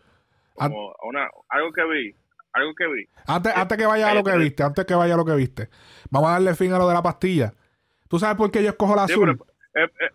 Ah. 0.58 0.68
como 0.68 0.92
una, 1.08 1.28
algo 1.48 1.72
que 1.72 1.84
vi, 1.84 2.14
algo 2.52 2.74
que 2.74 2.86
vi. 2.88 3.04
Antes, 3.26 3.52
antes 3.56 3.78
que 3.78 3.86
vaya 3.86 4.10
a 4.10 4.14
lo 4.14 4.24
que 4.24 4.30
Cállate. 4.32 4.44
viste, 4.44 4.62
antes 4.64 4.84
que 4.84 4.94
vaya 4.94 5.14
a 5.14 5.16
lo 5.16 5.24
que 5.24 5.34
viste. 5.36 5.68
Vamos 6.10 6.28
a 6.28 6.32
darle 6.32 6.54
fin 6.56 6.72
a 6.72 6.78
lo 6.78 6.88
de 6.88 6.94
la 6.94 7.02
pastilla. 7.02 7.54
¿Tú 8.08 8.18
sabes 8.18 8.36
por 8.36 8.50
qué 8.50 8.64
yo 8.64 8.70
escojo 8.70 8.96
la 8.96 9.06
Sí, 9.06 9.12
azul? 9.12 9.38
pero, 9.72 9.86
eh, 9.86 9.90
eh, 10.00 10.10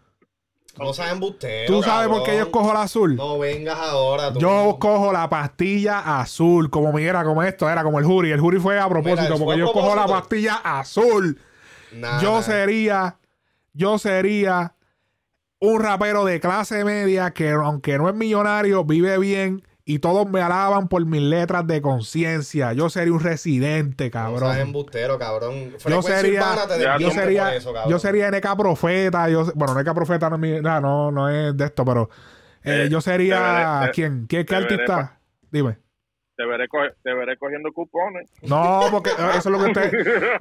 No 0.77 0.93
saben 0.93 1.19
bustero, 1.19 1.73
¿Tú 1.73 1.83
sabes 1.83 2.09
por 2.09 2.23
qué 2.23 2.31
yo 2.31 2.37
cabrón. 2.37 2.47
escojo 2.47 2.73
la 2.73 2.81
azul? 2.81 3.15
No 3.15 3.39
vengas 3.39 3.77
ahora. 3.79 4.33
tú. 4.33 4.39
Yo 4.39 4.77
cojo 4.79 5.13
la 5.13 5.29
pastilla 5.29 6.19
azul, 6.19 6.69
como 6.69 6.91
mi 6.91 7.03
era, 7.03 7.23
como 7.23 7.43
esto, 7.43 7.69
era 7.69 7.83
como 7.83 7.99
el 7.99 8.05
jury. 8.05 8.31
El 8.31 8.41
jury 8.41 8.59
fue 8.59 8.79
a 8.79 8.89
propósito, 8.89 9.21
Mira, 9.33 9.37
porque 9.37 9.59
yo 9.59 9.71
cojo 9.71 9.95
la 9.95 10.05
propósito. 10.05 10.19
pastilla 10.19 10.55
azul. 10.63 11.39
Nah, 11.93 12.21
yo 12.21 12.35
nah. 12.35 12.41
sería, 12.41 13.17
yo 13.73 13.97
sería 13.97 14.73
un 15.59 15.81
rapero 15.81 16.25
de 16.25 16.39
clase 16.41 16.83
media 16.83 17.31
que 17.31 17.51
aunque 17.51 17.97
no 17.97 18.09
es 18.09 18.15
millonario, 18.15 18.83
vive 18.83 19.17
bien 19.17 19.63
y 19.87 19.99
todos 19.99 20.27
me 20.27 20.41
alaban 20.41 20.87
por 20.87 21.05
mis 21.05 21.21
letras 21.21 21.67
de 21.67 21.79
conciencia. 21.81 22.73
Yo 22.73 22.89
sería 22.89 23.13
un 23.13 23.19
residente, 23.19 24.05
No 24.05 24.11
cabrón. 24.11 24.57
embustero, 24.57 25.19
cabrón. 25.19 25.71
Yo 25.87 26.01
sería, 26.01 26.55
te 26.67 27.03
yo 27.03 27.11
sería, 27.11 27.43
por 27.45 27.53
eso, 27.53 27.71
cabrón. 27.73 27.91
yo 27.91 27.99
sería 27.99 28.27
NK 28.31 28.57
Profeta. 28.57 29.29
Yo, 29.29 29.45
bueno, 29.53 29.79
NK 29.79 29.93
Profeta 29.93 30.29
no 30.29 30.37
es, 30.37 30.41
mi- 30.41 30.59
nah, 30.61 30.79
no, 30.81 31.11
no 31.11 31.29
es 31.29 31.55
de 31.55 31.65
esto, 31.65 31.85
pero 31.85 32.09
eh, 32.63 32.85
Eh, 32.85 32.89
yo 32.89 32.99
sería. 32.99 33.39
veré- 33.81 33.85
te- 33.85 33.91
¿Quién? 33.91 34.27
¿Qué, 34.27 34.43
qué 34.45 34.55
veré 34.55 34.73
artista? 34.73 35.19
Dime. 35.51 35.77
te, 36.35 36.45
veré 36.47 36.67
co- 36.67 36.79
te 37.03 37.13
veré 37.13 37.37
cogiendo 37.37 37.71
cupones. 37.71 38.27
No, 38.41 38.81
porque 38.91 39.11
eh, 39.11 39.37
eso 39.37 39.49
es 39.49 39.57
lo 39.57 39.59
que 39.59 39.65
usted. 39.71 39.91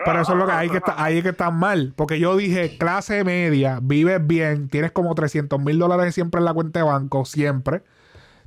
Pero 0.07 0.21
eso 0.23 0.33
es 0.33 0.39
lo 0.39 0.47
que 0.47 0.53
ahí 0.53 0.71
que 0.71 0.79
está, 0.79 0.95
ahí 0.97 1.19
es 1.19 1.23
que 1.23 1.29
está 1.29 1.51
mal. 1.51 1.93
Porque 1.95 2.19
yo 2.19 2.35
dije, 2.37 2.79
clase 2.79 3.23
media, 3.25 3.79
vives 3.83 4.27
bien, 4.27 4.69
tienes 4.71 4.91
como 4.91 5.15
300 5.15 5.61
mil 5.61 5.79
dólares 5.79 6.15
siempre 6.15 6.39
en 6.39 6.47
la 6.47 6.55
cuenta 6.55 6.81
de 6.81 6.87
banco, 6.87 7.27
siempre. 7.27 7.83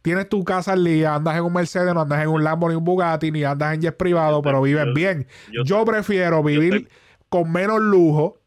Tienes 0.02 0.30
tu 0.30 0.44
casa 0.44 0.74
al 0.74 0.84
día, 0.84 1.16
andas 1.16 1.36
en 1.38 1.44
un 1.44 1.54
Mercedes, 1.54 1.94
no 1.94 2.02
andas 2.02 2.22
en 2.22 2.30
un 2.30 2.44
Lambo 2.44 2.70
ni 2.70 2.76
un 2.76 2.84
Bugatti, 2.84 3.32
ni 3.32 3.44
andas 3.44 3.74
en 3.74 3.82
jet 3.82 3.98
privado, 3.98 4.42
pero 4.42 4.62
vives 4.62 4.94
bien. 4.94 5.28
yo- 5.52 5.64
Yo 5.64 5.86
prefiero 5.86 6.42
vivir 6.44 6.90
con 7.30 7.52
menos 7.52 7.80
lujo 7.82 8.40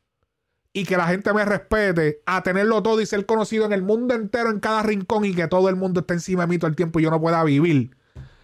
y 0.72 0.84
que 0.84 0.96
la 0.96 1.06
gente 1.08 1.32
me 1.34 1.44
respete 1.44 2.20
a 2.26 2.42
tenerlo 2.42 2.82
todo 2.82 3.00
y 3.00 3.06
ser 3.06 3.26
conocido 3.26 3.64
en 3.66 3.72
el 3.72 3.82
mundo 3.82 4.14
entero, 4.14 4.50
en 4.50 4.60
cada 4.60 4.82
rincón 4.82 5.24
y 5.24 5.34
que 5.34 5.48
todo 5.48 5.68
el 5.68 5.76
mundo 5.76 6.00
esté 6.00 6.14
encima 6.14 6.42
de 6.44 6.46
mí 6.48 6.58
todo 6.58 6.68
el 6.68 6.76
tiempo 6.76 7.00
y 7.00 7.02
yo 7.02 7.10
no 7.10 7.20
pueda 7.20 7.42
vivir. 7.44 7.90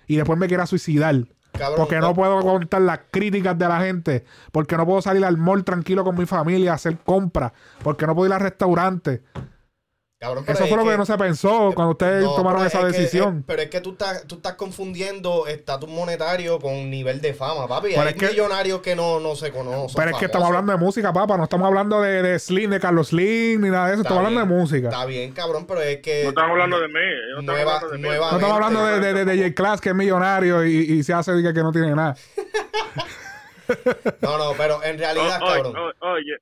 Y 0.09 0.17
después 0.17 0.39
me 0.39 0.49
quiera 0.49 0.67
suicidar. 0.67 1.15
Cabrón, 1.53 1.77
Porque 1.79 1.95
no 1.97 2.09
no- 2.09 2.15
puedo 2.15 2.41
contar 2.43 2.83
las 2.83 3.01
críticas 3.11 3.57
de 3.59 3.67
la 3.69 3.81
gente. 3.81 4.25
Porque 4.53 4.77
no 4.77 4.85
puedo 4.85 5.01
salir 5.01 5.25
al 5.25 5.39
mall 5.39 5.65
tranquilo 5.65 6.05
con 6.05 6.19
mi 6.19 6.27
familia 6.27 6.73
a 6.73 6.75
hacer 6.75 6.99
compras. 6.99 7.53
Porque 7.83 8.07
no 8.07 8.15
puedo 8.15 8.27
ir 8.29 8.35
al 8.35 8.41
restaurante. 8.41 9.23
Cabrón, 10.27 10.45
pero 10.45 10.55
Eso 10.57 10.65
es 10.65 10.69
fue 10.71 10.79
lo 10.79 10.85
que, 10.85 10.91
que- 10.91 10.97
no 10.99 11.07
se 11.07 11.17
pensó 11.19 11.73
cuando 11.75 11.93
ustedes 11.93 12.25
No, 12.25 12.35
tomaron 12.35 12.67
esa 12.67 12.81
es 12.81 12.85
que- 12.87 12.99
decisión. 13.01 13.39
es- 13.39 13.45
pero 13.47 13.63
es 13.63 13.71
que 13.71 13.81
tú 13.81 13.93
estás, 13.93 14.27
tú 14.27 14.35
estás 14.37 14.55
confundiendo 14.55 15.47
estatus 15.47 15.89
monetario 15.89 16.59
con 16.59 16.91
nivel 16.91 17.21
de 17.21 17.33
fama, 17.33 17.69
papi. 17.69 17.89
Pero 17.91 18.03
Hay 18.03 18.09
es 18.09 18.15
que- 18.15 18.29
millonarios 18.29 18.81
que 18.81 18.97
no, 18.97 19.21
no 19.21 19.37
se 19.37 19.53
conocen. 19.53 19.97
Pero 19.97 20.11
es 20.11 20.17
que 20.17 20.25
estamos 20.27 20.49
hablando 20.49 20.73
de 20.73 20.79
música, 20.79 21.13
papá. 21.13 21.37
No 21.37 21.45
estamos 21.45 21.67
hablando 21.67 22.01
de, 22.03 22.23
de 22.23 22.39
Slim, 22.39 22.71
de 22.71 22.81
Carlos 22.81 23.09
Slim, 23.09 23.61
ni 23.61 23.71
nada 23.71 23.87
de 23.87 23.93
eso. 23.95 24.03
Estamos 24.03 24.19
hablando 24.25 24.41
de 24.41 24.47
música. 24.47 24.89
Está 24.89 25.05
bien, 25.07 25.33
cabrón, 25.33 25.65
pero 25.67 25.81
es 25.83 25.99
que. 25.99 26.25
No 26.25 26.31
estamos 26.31 26.51
hablando 26.51 26.81
de 26.81 26.89
mí. 26.89 26.95
No 26.95 27.41
estamos 27.41 27.45
Nueva- 27.45 27.75
hablando 27.77 27.89
de 27.93 27.99
mí. 27.99 28.03
nueva- 28.09 28.31
No 28.31 28.37
estamos 28.39 28.55
hablando 28.57 28.87
de, 28.87 29.01
de, 29.01 29.13
de, 29.15 29.25
de 29.25 29.37
J 29.45 29.55
Class, 29.55 29.81
que 29.81 29.89
es 29.91 29.95
millonario 29.95 30.65
y, 30.67 30.71
y 30.77 31.03
se 31.03 31.13
hace 31.13 31.33
que, 31.43 31.53
no 31.63 31.73
tiene 31.73 31.95
nada. 31.95 32.17
No, 34.21 34.39
no, 34.39 34.53
pero 34.57 34.83
en 34.85 34.97
realidad, 34.99 35.41
O- 35.43 35.47
oye, 35.47 35.63
cabrón. 35.63 35.77
o- 36.01 36.07
Oye, 36.13 36.37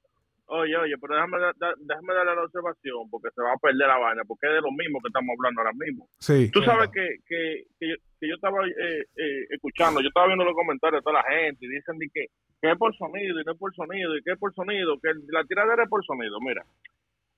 oye, 0.46 0.76
oye, 0.76 0.94
pero 1.00 1.14
déjame, 1.14 1.38
da- 1.38 1.74
déjame 1.78 2.14
darle 2.14 2.34
la 2.36 2.42
observación 2.44 3.08
porque 3.10 3.28
se 3.34 3.42
va 3.42 3.52
a 3.52 3.56
perder 3.58 3.88
la 3.88 3.98
vaina, 3.98 4.22
porque 4.26 4.46
es 4.48 4.54
de 4.54 4.60
lo 4.60 4.70
mismo 4.72 5.00
que 5.00 5.08
estamos 5.08 5.34
hablando 5.38 5.60
ahora 5.60 5.72
mismo. 5.74 6.08
Sí. 6.18 6.50
Tú 6.50 6.62
sabes 6.62 6.90
que, 6.90 7.18
que, 7.26 7.64
que, 7.78 7.88
yo, 7.88 7.96
que 8.20 8.28
yo 8.28 8.34
estaba 8.34 8.64
eh, 8.66 9.04
eh, 9.16 9.44
escuchando, 9.50 10.00
yo 10.00 10.08
estaba 10.08 10.26
viendo 10.26 10.44
los 10.44 10.54
comentarios 10.54 11.00
de 11.00 11.04
toda 11.04 11.22
la 11.22 11.28
gente 11.30 11.64
y 11.64 11.68
dicen 11.68 11.98
de 11.98 12.08
que, 12.12 12.26
que 12.60 12.70
es 12.70 12.76
por 12.78 12.94
sonido 12.96 13.40
y 13.40 13.44
no 13.44 13.52
es 13.52 13.58
por 13.58 13.74
sonido 13.74 14.16
y 14.16 14.22
que 14.22 14.32
es 14.32 14.38
por 14.38 14.52
sonido, 14.54 14.98
que 15.00 15.10
la 15.28 15.44
tiradera 15.44 15.84
es 15.84 15.88
por 15.88 16.04
sonido. 16.04 16.38
Mira, 16.40 16.62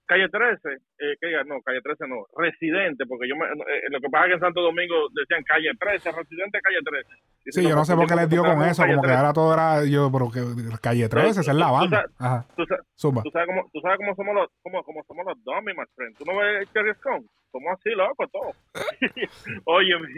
Calle 0.07 0.29
13, 0.29 0.69
eh, 0.99 1.16
que 1.21 1.27
diga, 1.27 1.42
no, 1.45 1.61
Calle 1.62 1.81
13 1.83 2.07
no, 2.07 2.27
Residente, 2.37 3.05
porque 3.07 3.29
yo 3.29 3.35
me, 3.37 3.45
eh, 3.47 3.83
lo 3.90 4.01
que 4.01 4.09
pasa 4.09 4.25
es 4.25 4.29
que 4.31 4.35
en 4.35 4.40
Santo 4.40 4.61
Domingo 4.62 4.95
decían 5.12 5.42
Calle 5.42 5.71
13, 5.79 6.12
Residente 6.12 6.61
Calle 6.62 6.79
13. 6.85 7.09
Y 7.47 7.53
Sí, 7.53 7.61
si 7.62 7.69
yo 7.69 7.75
no 7.75 7.85
sé 7.85 7.95
por 7.97 8.07
qué 8.09 8.14
les 8.14 8.29
dio 8.31 8.42
con 8.42 8.62
eso, 8.62 8.83
como 8.87 9.03
que 9.03 9.09
13. 9.09 9.16
ahora 9.19 9.33
todo 9.33 9.53
era 9.55 9.85
yo, 9.85 10.11
pero 10.12 10.31
que 10.31 10.40
calle 10.81 11.09
13, 11.09 11.40
esa 11.40 11.51
es 11.51 11.57
la 11.57 11.66
tú 11.66 11.73
banda. 11.73 12.05
Ajá, 12.19 12.47
Tú 12.57 12.64
zumba. 12.97 13.23
¿Tú 13.23 13.31
sabes 13.31 13.47
cómo, 13.49 13.69
tú 13.73 13.81
sabes 13.81 13.99
cómo 13.99 14.14
somos 14.14 14.35
los, 14.35 14.49
cómo, 14.62 14.83
cómo 14.85 15.03
somos 15.09 15.27
los 15.27 15.45
dummies, 15.45 15.77
my 15.77 15.85
friend? 15.95 16.16
¿Tú 16.16 16.25
no 16.25 16.37
ves 16.38 16.71
Cherry 16.73 16.95
Scone? 16.95 17.27
Somos 17.51 17.73
así, 17.79 17.90
loco, 17.90 18.27
todos. 18.29 18.57
óyeme, 19.64 20.09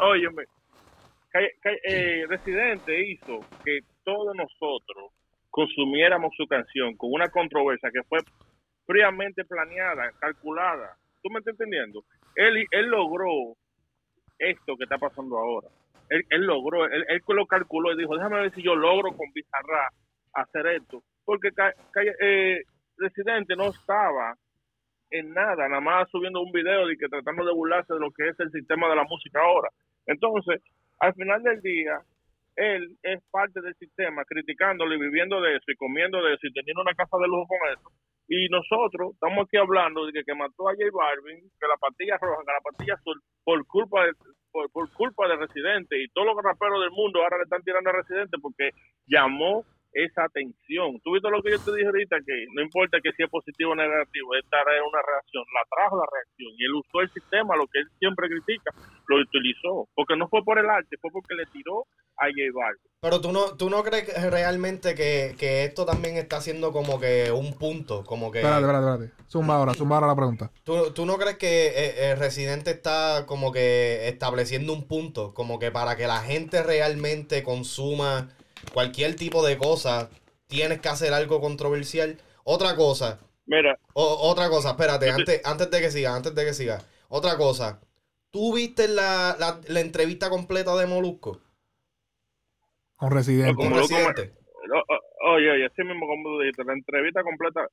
óyeme. 0.00 0.44
Calle- 1.30 1.52
calle- 1.60 1.80
eh, 1.84 2.26
Residente 2.28 3.08
hizo 3.10 3.40
que 3.64 3.80
todos 4.04 4.34
nosotros 4.36 5.10
consumiéramos 5.50 6.32
su 6.36 6.46
canción 6.46 6.96
con 6.96 7.10
una 7.12 7.28
controversia 7.28 7.90
que 7.92 8.02
fue 8.08 8.18
fríamente 8.86 9.44
planeada, 9.44 10.10
calculada. 10.18 10.96
¿Tú 11.22 11.30
me 11.30 11.38
estás 11.38 11.52
entendiendo? 11.52 12.04
Él, 12.36 12.66
él 12.70 12.86
logró 12.86 13.56
esto 14.38 14.76
que 14.76 14.84
está 14.84 14.98
pasando 14.98 15.38
ahora. 15.38 15.68
Él, 16.10 16.22
él 16.30 16.42
logró, 16.42 16.84
él, 16.86 17.04
él 17.08 17.22
lo 17.28 17.46
calculó 17.46 17.92
y 17.92 17.98
dijo, 17.98 18.16
déjame 18.16 18.42
ver 18.42 18.54
si 18.54 18.62
yo 18.62 18.74
logro 18.74 19.10
con 19.16 19.32
Bizarra 19.32 19.88
hacer 20.34 20.66
esto. 20.66 21.02
Porque 21.24 21.48
eh, 22.20 22.62
Residente 22.98 23.56
no 23.56 23.70
estaba 23.70 24.34
en 25.10 25.32
nada, 25.32 25.68
nada 25.68 25.80
más 25.80 26.10
subiendo 26.10 26.42
un 26.42 26.52
video 26.52 26.86
de 26.86 26.96
que 26.96 27.08
tratando 27.08 27.44
de 27.44 27.54
burlarse 27.54 27.94
de 27.94 28.00
lo 28.00 28.10
que 28.10 28.28
es 28.28 28.40
el 28.40 28.50
sistema 28.50 28.88
de 28.88 28.96
la 28.96 29.04
música 29.04 29.40
ahora. 29.40 29.68
Entonces, 30.06 30.60
al 30.98 31.14
final 31.14 31.42
del 31.42 31.60
día, 31.60 32.00
él 32.56 32.96
es 33.02 33.22
parte 33.30 33.60
del 33.60 33.74
sistema, 33.76 34.24
criticándolo 34.24 34.94
y 34.94 35.00
viviendo 35.00 35.40
de 35.40 35.56
eso 35.56 35.64
y 35.68 35.76
comiendo 35.76 36.22
de 36.22 36.34
eso 36.34 36.46
y 36.46 36.52
teniendo 36.52 36.82
una 36.82 36.94
casa 36.94 37.16
de 37.18 37.26
lujo 37.26 37.46
con 37.46 37.70
eso. 37.70 37.92
Y 38.26 38.48
nosotros 38.48 39.12
estamos 39.14 39.46
aquí 39.46 39.56
hablando 39.56 40.06
de 40.06 40.12
que, 40.12 40.24
que 40.24 40.34
mató 40.34 40.68
a 40.68 40.72
J 40.72 40.84
Balvin, 40.92 41.44
que 41.60 41.66
la 41.68 41.76
pastilla 41.76 42.16
roja, 42.18 42.42
que 42.44 42.52
la 42.52 42.64
pastilla 42.64 42.94
azul, 42.94 43.20
por 43.44 43.66
culpa 43.66 44.06
de, 44.06 44.12
por, 44.50 44.70
por 44.70 44.90
culpa 44.92 45.28
de 45.28 45.36
Residente. 45.36 46.02
Y 46.02 46.08
todos 46.08 46.28
los 46.28 46.42
raperos 46.42 46.80
del 46.80 46.90
mundo 46.90 47.22
ahora 47.22 47.36
le 47.36 47.44
están 47.44 47.62
tirando 47.62 47.90
a 47.90 48.00
Residente 48.00 48.38
porque 48.40 48.70
llamó 49.06 49.64
esa 49.94 50.24
atención. 50.24 50.98
Tú 51.02 51.14
viste 51.14 51.30
lo 51.30 51.42
que 51.42 51.52
yo 51.52 51.58
te 51.58 51.72
dije 51.72 51.86
ahorita, 51.86 52.16
que 52.26 52.46
no 52.54 52.62
importa 52.62 52.98
que 53.02 53.12
sea 53.12 53.28
positivo 53.28 53.72
o 53.72 53.74
negativo, 53.74 54.34
esta 54.34 54.58
era 54.60 54.82
una 54.82 55.00
reacción, 55.00 55.44
la 55.54 55.62
trajo 55.70 55.96
la 55.96 56.08
reacción 56.10 56.50
y 56.58 56.64
él 56.66 56.74
usó 56.74 57.00
el 57.00 57.10
sistema, 57.10 57.56
lo 57.56 57.66
que 57.66 57.78
él 57.78 57.88
siempre 57.98 58.28
critica, 58.28 58.74
lo 59.06 59.22
utilizó, 59.22 59.88
porque 59.94 60.16
no 60.16 60.28
fue 60.28 60.42
por 60.42 60.58
el 60.58 60.68
arte, 60.68 60.96
fue 61.00 61.10
porque 61.10 61.34
le 61.34 61.46
tiró 61.46 61.86
a 62.16 62.26
J 62.26 62.50
Balvin. 62.54 62.90
Pero 63.00 63.20
tú 63.20 63.32
no, 63.32 63.56
tú 63.56 63.70
no 63.70 63.82
crees 63.82 64.08
realmente 64.30 64.94
que, 64.94 65.36
que 65.38 65.64
esto 65.64 65.84
también 65.84 66.16
está 66.16 66.40
siendo 66.40 66.72
como 66.72 66.98
que 66.98 67.30
un 67.30 67.56
punto, 67.58 68.02
como 68.04 68.30
que... 68.30 68.38
Espérate, 68.38 68.62
espérate, 68.62 69.04
espérate. 69.04 69.30
Zumba 69.30 69.56
ahora, 69.56 69.74
zumba 69.74 69.96
ahora 69.96 70.06
la 70.08 70.16
pregunta. 70.16 70.50
¿Tú, 70.64 70.92
tú 70.92 71.06
no 71.06 71.18
crees 71.18 71.36
que 71.36 71.66
eh, 71.66 72.12
el 72.12 72.18
residente 72.18 72.70
está 72.70 73.26
como 73.26 73.52
que 73.52 74.08
estableciendo 74.08 74.72
un 74.72 74.88
punto? 74.88 75.34
Como 75.34 75.58
que 75.58 75.70
para 75.70 75.96
que 75.96 76.06
la 76.06 76.20
gente 76.20 76.62
realmente 76.62 77.42
consuma 77.42 78.30
cualquier 78.72 79.16
tipo 79.16 79.44
de 79.46 79.56
cosa, 79.58 80.10
tienes 80.46 80.80
que 80.80 80.88
hacer 80.88 81.12
algo 81.12 81.40
controversial. 81.40 82.18
Otra 82.44 82.76
cosa, 82.76 83.18
Mira, 83.46 83.78
o- 83.92 84.18
otra 84.30 84.48
cosa, 84.48 84.70
espérate, 84.70 85.10
antes, 85.10 85.40
antes 85.44 85.70
de 85.70 85.80
que 85.80 85.90
siga, 85.90 86.14
antes 86.14 86.34
de 86.34 86.44
que 86.44 86.54
siga. 86.54 86.78
Otra 87.08 87.36
cosa, 87.36 87.80
¿tú 88.30 88.54
viste 88.54 88.88
la, 88.88 89.36
la, 89.38 89.60
la 89.68 89.80
entrevista 89.80 90.28
completa 90.30 90.74
de 90.76 90.86
Molusco 90.86 91.40
Con 92.96 93.10
Residente. 93.10 93.54
con 93.54 93.72
Residente? 93.74 94.32
oye, 95.26 95.50
oye, 95.50 95.66
así 95.66 95.82
mismo 95.82 96.06
como 96.06 96.22
tú 96.24 96.40
dijiste, 96.40 96.64
la 96.64 96.72
entrevista 96.74 97.22
completa 97.22 97.66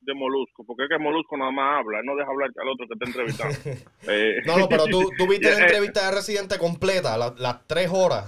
de 0.00 0.14
Molusco, 0.14 0.64
porque 0.66 0.84
es 0.84 0.88
que 0.90 0.98
Molusco 0.98 1.36
nada 1.36 1.50
más 1.50 1.80
habla, 1.80 2.00
él 2.00 2.06
no 2.06 2.14
deja 2.16 2.30
hablar 2.30 2.50
al 2.60 2.68
otro 2.68 2.86
que 2.86 2.94
está 2.94 3.06
entrevistando. 3.06 3.58
Eh, 4.08 4.36
No, 4.46 4.56
no, 4.58 4.68
pero 4.68 4.84
tú, 4.86 5.10
tú 5.18 5.26
viste 5.26 5.50
la 5.50 5.58
eh, 5.58 5.62
entrevista 5.62 6.06
de 6.08 6.14
Residente 6.16 6.58
completa, 6.58 7.16
la- 7.18 7.34
las 7.38 7.66
tres 7.66 7.90
horas. 7.92 8.24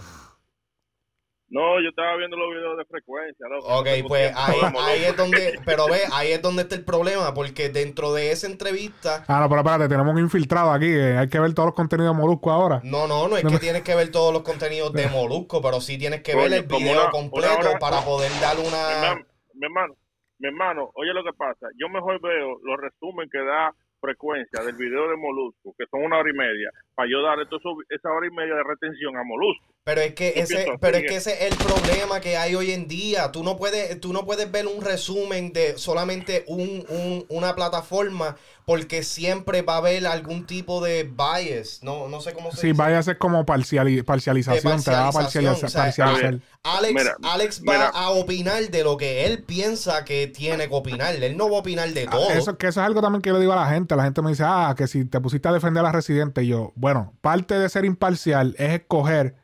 No, 1.51 1.81
yo 1.81 1.89
estaba 1.89 2.15
viendo 2.17 2.37
los 2.37 2.51
videos 2.51 2.77
de 2.77 2.85
frecuencia. 2.85 3.47
loco. 3.49 3.67
Ok, 3.79 3.87
No 4.03 4.09
pues 4.09 4.33
ahí, 4.37 4.57
ahí 4.81 5.05
es 5.05 5.17
donde, 5.17 5.59
pero 5.65 5.87
ve, 5.87 6.01
ahí 6.13 6.33
es 6.33 6.43
donde 6.43 6.63
está 6.63 6.75
el 6.75 6.85
problema, 6.85 7.33
porque 7.33 7.71
dentro 7.71 8.13
de 8.13 8.33
esa 8.33 8.47
entrevista, 8.47 9.25
Ah, 9.29 9.41
no, 9.41 9.49
pero 9.49 9.63
espérate, 9.63 9.89
tenemos 9.89 10.13
un 10.15 10.21
infiltrado 10.21 10.71
aquí. 10.73 10.87
que 10.89 11.17
hay 11.17 11.29
que 11.29 11.41
ver 11.41 11.55
todos 11.55 11.69
los 11.69 11.75
contenidos 11.75 12.15
de 12.15 12.21
Molusco 12.21 12.51
ahora. 12.51 12.81
no, 12.85 13.07
no, 13.09 13.29
no 13.29 13.37
es 13.39 13.45
No 13.45 13.49
que 13.51 13.55
me- 13.55 13.61
tienes 13.61 13.83
que 13.83 13.95
ver 13.95 14.11
todos 14.13 14.33
los 14.33 14.43
contenidos 14.43 14.93
de 14.93 15.07
Molusco, 15.09 15.63
pero 15.63 15.81
sí 15.81 15.97
tienes 15.97 16.23
que 16.23 16.37
ver 16.37 16.53
el 16.53 16.67
como 16.67 16.81
video 16.81 17.01
una- 17.03 17.11
completo 17.11 17.57
una 17.61 17.71
hora- 17.71 17.79
para 17.79 18.01
poder 18.03 18.31
dar 18.43 18.57
Mi 18.59 18.67
una... 18.69 18.91
hermano, 18.93 19.25
mi 19.55 19.65
hermano, 19.67 19.95
mi 20.41 20.49
hermano, 20.49 20.91
oye 20.95 21.15
lo 21.15 21.25
que 21.25 21.33
pasa. 21.33 21.67
Yo 21.81 21.89
mejor 21.89 22.21
veo 22.21 22.59
los 22.63 22.77
resumen 22.79 23.27
que 23.33 23.39
da 23.39 23.73
frecuencia 24.03 24.63
del 24.65 24.77
video 24.77 25.09
de 25.09 25.17
Molusco, 25.17 25.75
que 25.79 25.87
son 25.91 26.05
una 26.05 26.19
hora 26.19 26.31
y 26.31 26.37
media, 26.37 26.71
para 26.99 27.09
yo 27.09 27.23
darle 27.23 27.47
todo 27.47 27.61
eso- 27.61 27.79
esa 27.91 28.09
hora 28.11 28.27
y 28.27 28.35
media 28.35 28.55
de 28.57 28.65
retención 28.67 29.17
a 29.17 29.23
Molusco. 29.23 29.65
Pero 29.85 30.01
es 30.03 30.15
que 30.15 30.33
Yo 30.37 30.43
ese, 30.43 30.67
pero 30.81 30.97
es 30.99 31.05
que 31.05 31.17
ese 31.17 31.33
es 31.47 31.53
el 31.53 31.57
problema 31.57 32.21
que 32.21 32.37
hay 32.37 32.57
hoy 32.57 32.73
en 32.73 32.89
día. 32.89 33.31
Tú 33.31 33.45
no 33.45 33.57
puedes, 33.57 34.01
tú 34.01 34.13
no 34.13 34.27
puedes 34.27 34.51
ver 34.51 34.67
un 34.67 34.83
resumen 34.85 35.53
de 35.53 35.79
solamente 35.79 36.45
un, 36.49 36.85
un- 36.89 37.25
una 37.31 37.55
plataforma 37.55 38.37
porque 38.67 39.03
siempre 39.03 39.63
va 39.63 39.75
a 39.75 39.79
haber 39.79 40.07
algún 40.07 40.45
tipo 40.45 40.85
de 40.85 41.05
bias. 41.05 41.81
No, 41.83 42.09
no 42.09 42.21
sé 42.21 42.35
cómo 42.35 42.51
se 42.51 42.61
Sí, 42.61 42.67
dice. 42.67 42.79
vaya 42.83 42.99
a 42.99 43.03
ser 43.03 43.17
como 43.17 43.47
parciali- 43.47 44.03
parcialización, 44.05 44.83
te 44.83 44.91
va 44.91 45.09
a 45.09 45.13
parcialización, 45.13 45.55
parcializar. 45.55 45.65
o 45.65 45.71
sea, 45.71 46.05
parcializar. 46.11 46.41
Alex, 46.65 46.95
Mira, 46.95 47.17
Alex 47.23 47.61
va 47.61 47.73
mira. 47.73 47.89
a 47.95 48.11
opinar 48.11 48.63
de 48.69 48.85
lo 48.85 48.97
que 48.99 49.25
él 49.25 49.43
piensa 49.45 50.05
que 50.05 50.27
tiene 50.27 50.69
que 50.69 50.75
opinar. 50.75 51.15
Él 51.15 51.37
no 51.37 51.49
va 51.49 51.57
a 51.57 51.61
opinar 51.61 51.89
de 51.91 52.07
todo. 52.07 52.29
Ah, 52.29 52.35
Eso, 52.35 52.59
que 52.59 52.67
eso 52.67 52.81
es 52.81 52.87
algo 52.87 53.01
también 53.01 53.23
que 53.23 53.33
le 53.33 53.41
digo 53.41 53.53
a 53.55 53.57
la 53.57 53.71
gente. 53.71 53.97
La 53.97 54.05
gente 54.05 54.21
me 54.21 54.31
dice, 54.31 54.43
ah, 54.45 54.75
que 54.77 54.87
si 54.87 55.07
te 55.07 55.19
pusiste 55.21 55.49
a 55.49 55.53
defender 55.53 55.81
a 55.81 55.85
la 55.85 55.93
residente, 55.93 56.43
y 56.43 56.49
yo, 56.49 56.73
bueno, 56.75 56.88
parte 57.21 57.55
de 57.55 57.69
ser 57.69 57.85
imparcial 57.85 58.55
es 58.59 58.71
escoger 58.81 59.35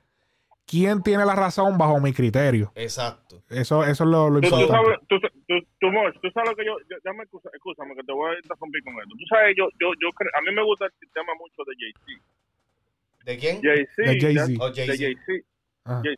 quién 0.67 1.03
tiene 1.03 1.25
la 1.27 1.35
razón 1.37 1.77
bajo 1.79 2.01
mi 2.01 2.13
criterio. 2.13 2.73
Exacto. 2.75 3.43
Eso, 3.51 3.85
eso 3.85 4.05
es 4.05 4.11
lo, 4.11 4.31
lo 4.31 4.41
Tú, 4.41 4.49
tú 4.51 4.57
importante. 4.57 4.85
sabes, 4.87 5.01
tú, 5.09 5.17
tú, 5.47 5.55
tú, 5.81 5.87
Moch, 5.93 6.15
tú 6.23 6.31
sabes 6.33 6.51
lo 6.51 6.57
que 6.57 6.65
yo, 6.65 6.77
yo 6.91 6.97
ya 7.05 7.13
me 7.13 7.23
excusa, 7.25 7.51
excúsame 7.53 7.95
que 7.95 8.03
te 8.03 8.13
voy 8.13 8.35
a 8.35 8.39
interrumpir 8.39 8.83
con 8.85 8.95
esto. 8.95 9.15
Tú 9.19 9.27
sabes, 9.29 9.55
yo, 9.57 9.69
yo, 9.79 9.93
yo 10.01 10.09
a 10.09 10.41
mí 10.41 10.55
me 10.55 10.63
gusta 10.65 10.87
el 10.87 10.93
sistema 11.01 11.33
mucho 11.39 11.63
de 11.69 11.75
Jay-Z. 11.79 12.23
¿De 13.25 13.39
quién? 13.39 13.61
Jay-Z. 13.63 14.03
De 14.11 14.21
Jay-Z. 14.21 14.53
ya- 14.53 14.65
Oh, 14.65 14.71
De 14.71 14.87
Jay-Z. 14.87 15.45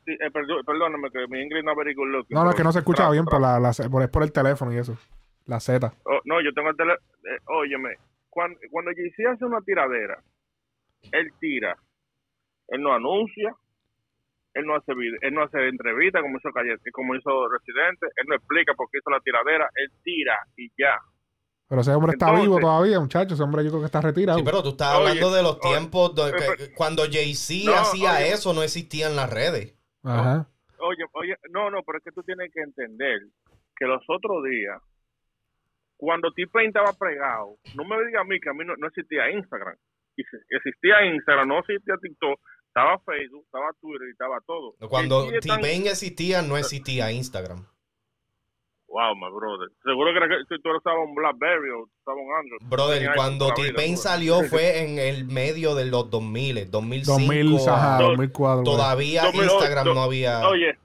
Eh, 0.07 0.31
perdó- 0.31 0.62
perdóname 0.65 1.11
que 1.11 1.27
mi 1.29 1.43
inglés 1.43 1.65
no 1.65 1.75
very 1.75 1.93
good 1.95 2.07
looking, 2.07 2.35
No, 2.37 2.45
no, 2.45 2.51
es 2.51 2.57
que 2.57 2.62
no 2.62 2.71
se 2.71 2.79
escucha 2.79 3.09
tra- 3.09 3.12
bien 3.12 3.25
por, 3.25 3.41
la, 3.41 3.59
la- 3.59 3.73
por, 3.91 4.03
es 4.03 4.09
por 4.09 4.23
el 4.23 4.31
teléfono 4.33 4.73
y 4.73 4.77
eso. 4.79 4.97
La 5.47 5.59
Z. 5.59 5.93
Oh, 6.05 6.21
no, 6.25 6.41
yo 6.41 6.53
tengo 6.55 6.71
el 6.71 6.77
teléfono. 6.77 7.03
óyeme, 7.47 7.97
cuando, 8.31 8.59
cuando 8.71 8.93
Jay-Z 8.95 9.33
hace 9.33 9.45
una 9.45 9.61
tiradera, 9.62 10.23
él 11.12 11.33
tira. 11.40 11.77
Él 12.69 12.83
no 12.83 12.92
anuncia. 12.92 13.55
Él 14.55 14.64
no 14.64 14.75
hace 14.77 14.92
él 14.92 15.35
no 15.35 15.42
hace 15.42 15.69
entrevista 15.69 16.21
como 16.23 16.38
hizo 16.38 16.51
Calle, 16.51 16.77
como 16.92 17.14
hizo 17.14 17.31
Residente. 17.49 18.07
Él 18.16 18.25
no 18.29 18.35
explica 18.37 18.73
por 18.75 18.88
qué 18.90 18.99
hizo 18.99 19.11
la 19.11 19.21
tiradera. 19.21 19.69
Él 19.75 19.90
tira 20.03 20.38
y 20.57 20.69
ya. 20.79 20.97
Pero 21.69 21.81
ese 21.81 21.92
hombre 21.92 22.12
está 22.12 22.33
vivo 22.40 22.59
todavía, 22.61 22.99
muchacho. 23.01 23.35
Ese 23.35 23.42
hombre 23.42 23.64
yo 23.64 23.71
creo 23.71 23.81
que 23.81 23.87
está 23.87 24.01
retirado. 24.01 24.38
Sí, 24.38 24.45
pero 24.45 24.62
tú 24.62 24.71
estás 24.71 24.95
Oye, 24.97 25.09
hablando 25.09 25.31
de 25.35 25.42
los 25.42 25.59
oye, 25.61 25.69
tiempos 25.69 26.14
de- 26.14 26.33
pero- 26.33 26.57
que- 26.57 26.73
cuando 26.75 27.03
Jay-Z 27.11 27.71
No, 27.71 27.77
hacía 27.77 28.14
oye. 28.14 28.33
eso, 28.33 28.55
no 28.55 28.62
existían 28.62 29.14
las 29.16 29.31
redes. 29.33 29.75
Ajá. 30.05 30.49
Oye, 30.79 31.05
oye, 31.12 31.37
no, 31.51 31.69
no, 31.71 31.83
pero 31.83 31.99
es 31.99 32.05
que 32.05 32.12
tú 32.12 32.23
tienes 32.23 32.53
que 32.55 32.61
entender 32.61 33.21
que 33.77 33.85
los 33.87 34.01
otros 34.09 34.45
días, 34.45 34.81
cuando 35.97 36.31
T-Pain 36.33 36.69
estaba 36.69 36.92
pregado, 36.92 37.57
no 37.75 37.85
me 37.85 37.97
digas 38.07 38.23
a 38.23 38.25
mí 38.25 38.38
que 38.40 38.49
a 38.49 38.53
mí 38.53 38.64
no, 38.64 38.75
no 38.77 38.87
existía 38.87 39.31
Instagram. 39.31 39.77
Existía 40.50 41.05
Instagram, 41.07 41.48
no 41.48 41.59
existía 41.59 41.94
TikTok, 42.00 42.40
estaba 42.68 42.98
Facebook, 43.00 43.44
estaba 43.44 43.72
Twitter 43.81 44.09
y 44.09 44.12
estaba 44.12 44.40
todo. 44.46 44.74
Cuando 44.88 45.29
T-Pain 45.40 45.87
existía, 45.87 46.42
no 46.42 46.57
existía 46.57 47.11
Instagram. 47.12 47.66
Wow, 48.88 49.14
my 49.16 49.29
brother. 49.31 49.68
Seguro 49.83 50.12
que, 50.12 50.18
era 50.18 50.29
que 50.29 50.59
tú 50.62 50.76
estaba 50.76 51.02
un 51.02 51.14
Blackberry 51.14 51.70
o 51.70 51.87
estaba 51.98 52.16
un 52.16 52.33
Android. 52.33 52.61
Brother, 52.70 53.11
cuando 53.14 53.52
T-Pain 53.52 53.96
salió 53.96 54.42
fue 54.50 54.85
en 54.85 54.98
el 54.98 55.26
medio 55.26 55.74
de 55.74 55.87
los 55.87 56.11
2000, 56.11 56.70
2005. 56.70 57.12
2000, 57.12 57.68
ajá, 57.68 57.98
a- 57.98 58.02
2004. 58.02 58.62
güey. 58.62 58.64
Todavía 58.64 59.22
2008, 59.24 59.52
Instagram 59.52 59.94
no 59.94 60.02
había... 60.02 60.48
Oye, 60.48 60.79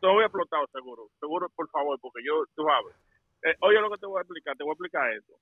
te 0.00 0.06
voy 0.06 0.22
a 0.22 0.26
explotar 0.26 0.60
seguro. 0.72 1.08
Seguro, 1.18 1.48
por 1.56 1.68
favor, 1.70 1.98
porque 2.00 2.20
yo, 2.24 2.44
tú 2.54 2.62
sabes. 2.64 2.94
Eh, 3.42 3.56
oye 3.60 3.80
lo 3.80 3.90
que 3.90 3.98
te 3.98 4.06
voy 4.06 4.18
a 4.18 4.22
explicar, 4.22 4.56
te 4.56 4.64
voy 4.64 4.72
a 4.72 4.74
explicar 4.74 5.12
esto. 5.12 5.32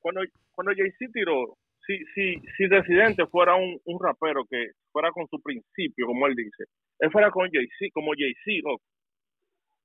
Cuando, 0.00 0.20
cuando 0.52 0.72
Jay-Z 0.76 1.12
tiró, 1.12 1.56
si, 1.86 1.98
si, 2.14 2.40
si 2.56 2.66
Residente 2.66 3.26
fuera 3.26 3.54
un, 3.54 3.78
un 3.84 3.98
rapero 4.02 4.44
que 4.48 4.72
fuera 4.90 5.10
con 5.12 5.26
su 5.28 5.40
principio, 5.40 6.06
como 6.06 6.26
él 6.26 6.34
dice, 6.34 6.64
él 6.98 7.10
fuera 7.10 7.30
con 7.30 7.50
Jay-Z, 7.50 7.90
como 7.92 8.12
Jay-Z, 8.16 8.68
loco. 8.68 8.84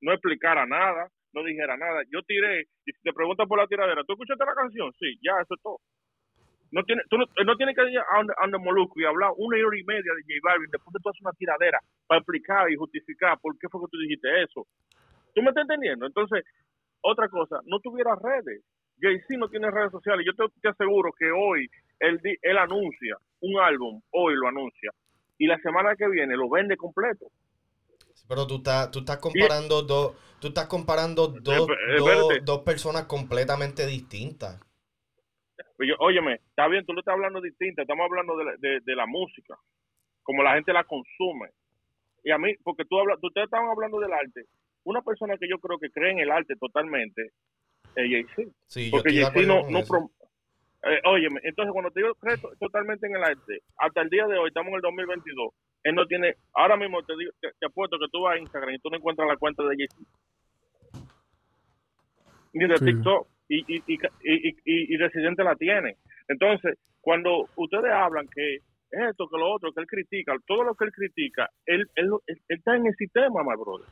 No 0.02 0.14
explicara 0.14 0.66
nada, 0.66 1.10
no 1.34 1.44
dijera 1.44 1.76
nada. 1.76 2.02
Yo 2.10 2.22
tiré, 2.24 2.62
y 2.86 2.92
si 2.92 3.02
te 3.04 3.14
preguntan 3.14 3.48
por 3.48 3.60
la 3.60 3.68
tiradera, 3.68 4.04
¿tú 4.06 4.14
escuchaste 4.14 4.46
la 4.46 4.56
canción? 4.56 4.94
Sí, 5.00 5.18
ya, 5.22 5.34
eso 5.42 5.56
es 5.56 5.62
todo. 5.62 5.78
No 6.72 6.84
tiene, 6.84 7.02
tú 7.10 7.18
no, 7.18 7.26
no 7.46 7.58
tiene 7.58 7.74
que 7.74 7.82
ir 7.90 8.00
a 8.00 8.24
donde 8.42 8.58
Molusco 8.60 9.00
y 9.00 9.06
hablar 9.06 9.32
una 9.38 9.58
hora 9.58 9.78
y 9.78 9.84
media 9.84 10.14
de 10.14 10.22
J 10.22 10.40
Balvin 10.44 10.70
después 10.70 10.94
de 10.94 11.00
tú 11.02 11.10
haces 11.10 11.22
una 11.22 11.34
tiradera 11.34 11.80
para 12.06 12.20
explicar 12.20 12.72
y 12.72 12.76
justificar 12.76 13.40
por 13.42 13.58
qué 13.58 13.68
fue 13.70 13.82
que 13.82 13.92
tú 13.92 13.98
dijiste 13.98 14.44
eso. 14.44 14.68
¿Tú 15.34 15.42
me 15.42 15.50
estás 15.50 15.64
entendiendo? 15.64 16.06
Entonces, 16.06 16.46
otra 17.02 17.28
cosa, 17.28 17.60
no 17.66 17.80
tuviera 17.80 18.16
redes. 18.16 18.64
Jay-Z 19.02 19.38
no 19.40 19.50
tiene 19.50 19.72
redes 19.72 19.92
sociales. 19.92 20.26
Yo 20.26 20.34
te, 20.34 20.54
te 20.62 20.70
aseguro 20.70 21.12
que 21.18 21.32
hoy 21.32 21.68
él, 22.00 22.20
él 22.42 22.58
anuncia 22.58 23.18
un 23.42 23.60
álbum, 23.60 24.02
hoy 24.12 24.36
lo 24.36 24.48
anuncia, 24.48 24.92
y 25.38 25.48
la 25.48 25.58
semana 25.60 25.96
que 25.96 26.08
viene 26.10 26.36
lo 26.36 26.50
vende 26.50 26.76
completo. 26.78 27.28
Pero 28.28 28.46
tú 28.46 28.58
estás, 28.58 28.92
tú 28.92 29.00
estás 29.00 29.18
comparando 29.18 29.82
dos, 29.82 30.16
tú 30.40 30.48
estás 30.50 30.68
comparando 30.68 31.28
dos, 31.28 31.68
dos, 31.98 32.28
dos 32.44 32.60
personas 32.60 33.06
completamente 33.06 33.86
distintas. 33.88 34.60
Oye, 35.80 35.94
óyeme, 36.00 36.36
está 36.36 36.68
bien, 36.68 36.86
tú 36.86 36.94
lo 36.94 37.00
estás 37.00 37.14
hablando 37.14 37.42
distinta, 37.42 37.82
estamos 37.84 38.06
hablando 38.06 38.38
de 38.38 38.46
la, 38.46 38.52
de, 38.58 38.80
de 38.82 38.96
la 38.96 39.06
música, 39.06 39.56
como 40.24 40.44
la 40.44 40.56
gente 40.56 40.74
la 40.74 40.84
consume. 40.84 41.50
Y 42.24 42.32
a 42.32 42.38
mí, 42.38 42.54
porque 42.64 42.84
tú 42.86 43.00
hablas, 43.00 43.18
ustedes 43.22 43.46
estaban 43.46 43.70
hablando 43.70 44.00
del 44.00 44.12
arte, 44.12 44.46
una 44.84 45.02
persona 45.02 45.38
que 45.38 45.48
yo 45.50 45.58
creo 45.60 45.80
que 45.80 45.90
cree 45.90 46.12
en 46.12 46.20
el 46.20 46.32
arte 46.32 46.56
totalmente 46.58 47.32
es 47.96 48.12
Jay-Z. 48.12 48.52
Sí, 48.68 48.90
Porque 48.92 49.14
Jay-Z 49.14 49.42
no, 49.48 49.70
no 49.70 49.80
prom- 49.82 50.12
eh, 50.84 51.02
óyeme, 51.06 51.40
entonces 51.44 51.72
cuando 51.74 51.92
te 51.92 52.02
digo 52.02 52.14
cree 52.16 52.38
to- 52.38 52.52
totalmente 52.60 53.08
en 53.08 53.16
el 53.16 53.24
arte, 53.24 53.60
hasta 53.78 54.02
el 54.02 54.10
día 54.10 54.26
de 54.28 54.38
hoy, 54.38 54.48
estamos 54.48 54.70
en 54.70 54.76
el 54.76 54.82
2022, 54.82 55.54
él 55.84 55.96
no 55.96 56.06
tiene, 56.08 56.36
ahora 56.54 56.78
mismo 56.78 57.02
te 57.04 57.16
digo, 57.18 57.32
te, 57.42 57.50
te 57.60 57.66
apuesto 57.66 57.98
que 58.00 58.08
tú 58.12 58.22
vas 58.22 58.36
a 58.36 58.40
Instagram 58.40 58.74
y 58.76 58.80
tú 58.80 58.90
no 58.90 58.98
encuentras 58.98 59.28
la 59.28 59.38
cuenta 59.38 59.64
de 59.64 59.76
Jay-Z. 59.78 60.10
Ni 62.54 62.68
de 62.68 62.78
Sí. 62.78 62.86
TikTok. 62.86 63.28
Y, 63.52 63.60
y, 63.76 63.84
y, 63.88 63.98
y, 64.24 64.48
y- 64.66 64.94
y 64.94 64.98
Residente 64.98 65.44
la 65.44 65.56
tiene. 65.56 65.96
Entonces, 66.28 66.78
cuando 67.02 67.48
ustedes 67.56 67.92
hablan 67.92 68.28
que 68.28 68.58
esto, 68.92 69.28
que 69.28 69.38
lo 69.38 69.52
otro, 69.54 69.72
que 69.72 69.82
él 69.82 69.88
critica, 69.88 70.36
todo 70.46 70.64
lo 70.64 70.76
que 70.76 70.86
él 70.86 70.92
critica, 70.92 71.50
él, 71.66 71.88
él, 71.96 72.10
él- 72.28 72.38
él 72.48 72.58
está 72.58 72.76
en 72.76 72.86
el 72.88 72.96
sistema, 72.96 73.44
my 73.44 73.56
brother. 73.56 73.88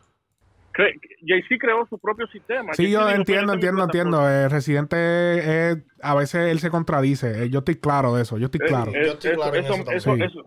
Jay-Z 1.25 1.55
creó 1.59 1.85
su 1.87 1.97
propio 1.99 2.27
sistema. 2.27 2.73
Sí, 2.73 2.89
yo 2.91 3.09
entiendo, 3.09 3.11
"Esta 3.11 3.31
es 3.41 3.47
mi 3.47 3.53
entiendo, 3.53 3.83
plataforma". 3.83 3.83
entiendo. 3.83 4.29
El 4.45 4.51
residente 4.51 5.69
es, 5.71 5.77
a 6.01 6.15
veces 6.15 6.51
él 6.51 6.59
se 6.59 6.69
contradice. 6.69 7.43
Eh, 7.45 7.49
Yo 7.49 7.59
estoy 7.59 7.75
claro 7.75 8.15
de 8.15 8.21
eso, 8.23 8.37
yo 8.37 8.45
estoy 8.45 8.61
Eh, 8.63 8.67
claro. 8.67 8.91
eh, 8.91 9.01
Yo 9.05 9.11
estoy 9.13 9.31
eso, 9.31 9.41
claro 9.41 9.55
eso, 9.55 9.73
eso 9.73 9.83
también. 9.83 9.97
eso, 9.97 10.13
Sí. 10.15 10.21
eso, 10.21 10.39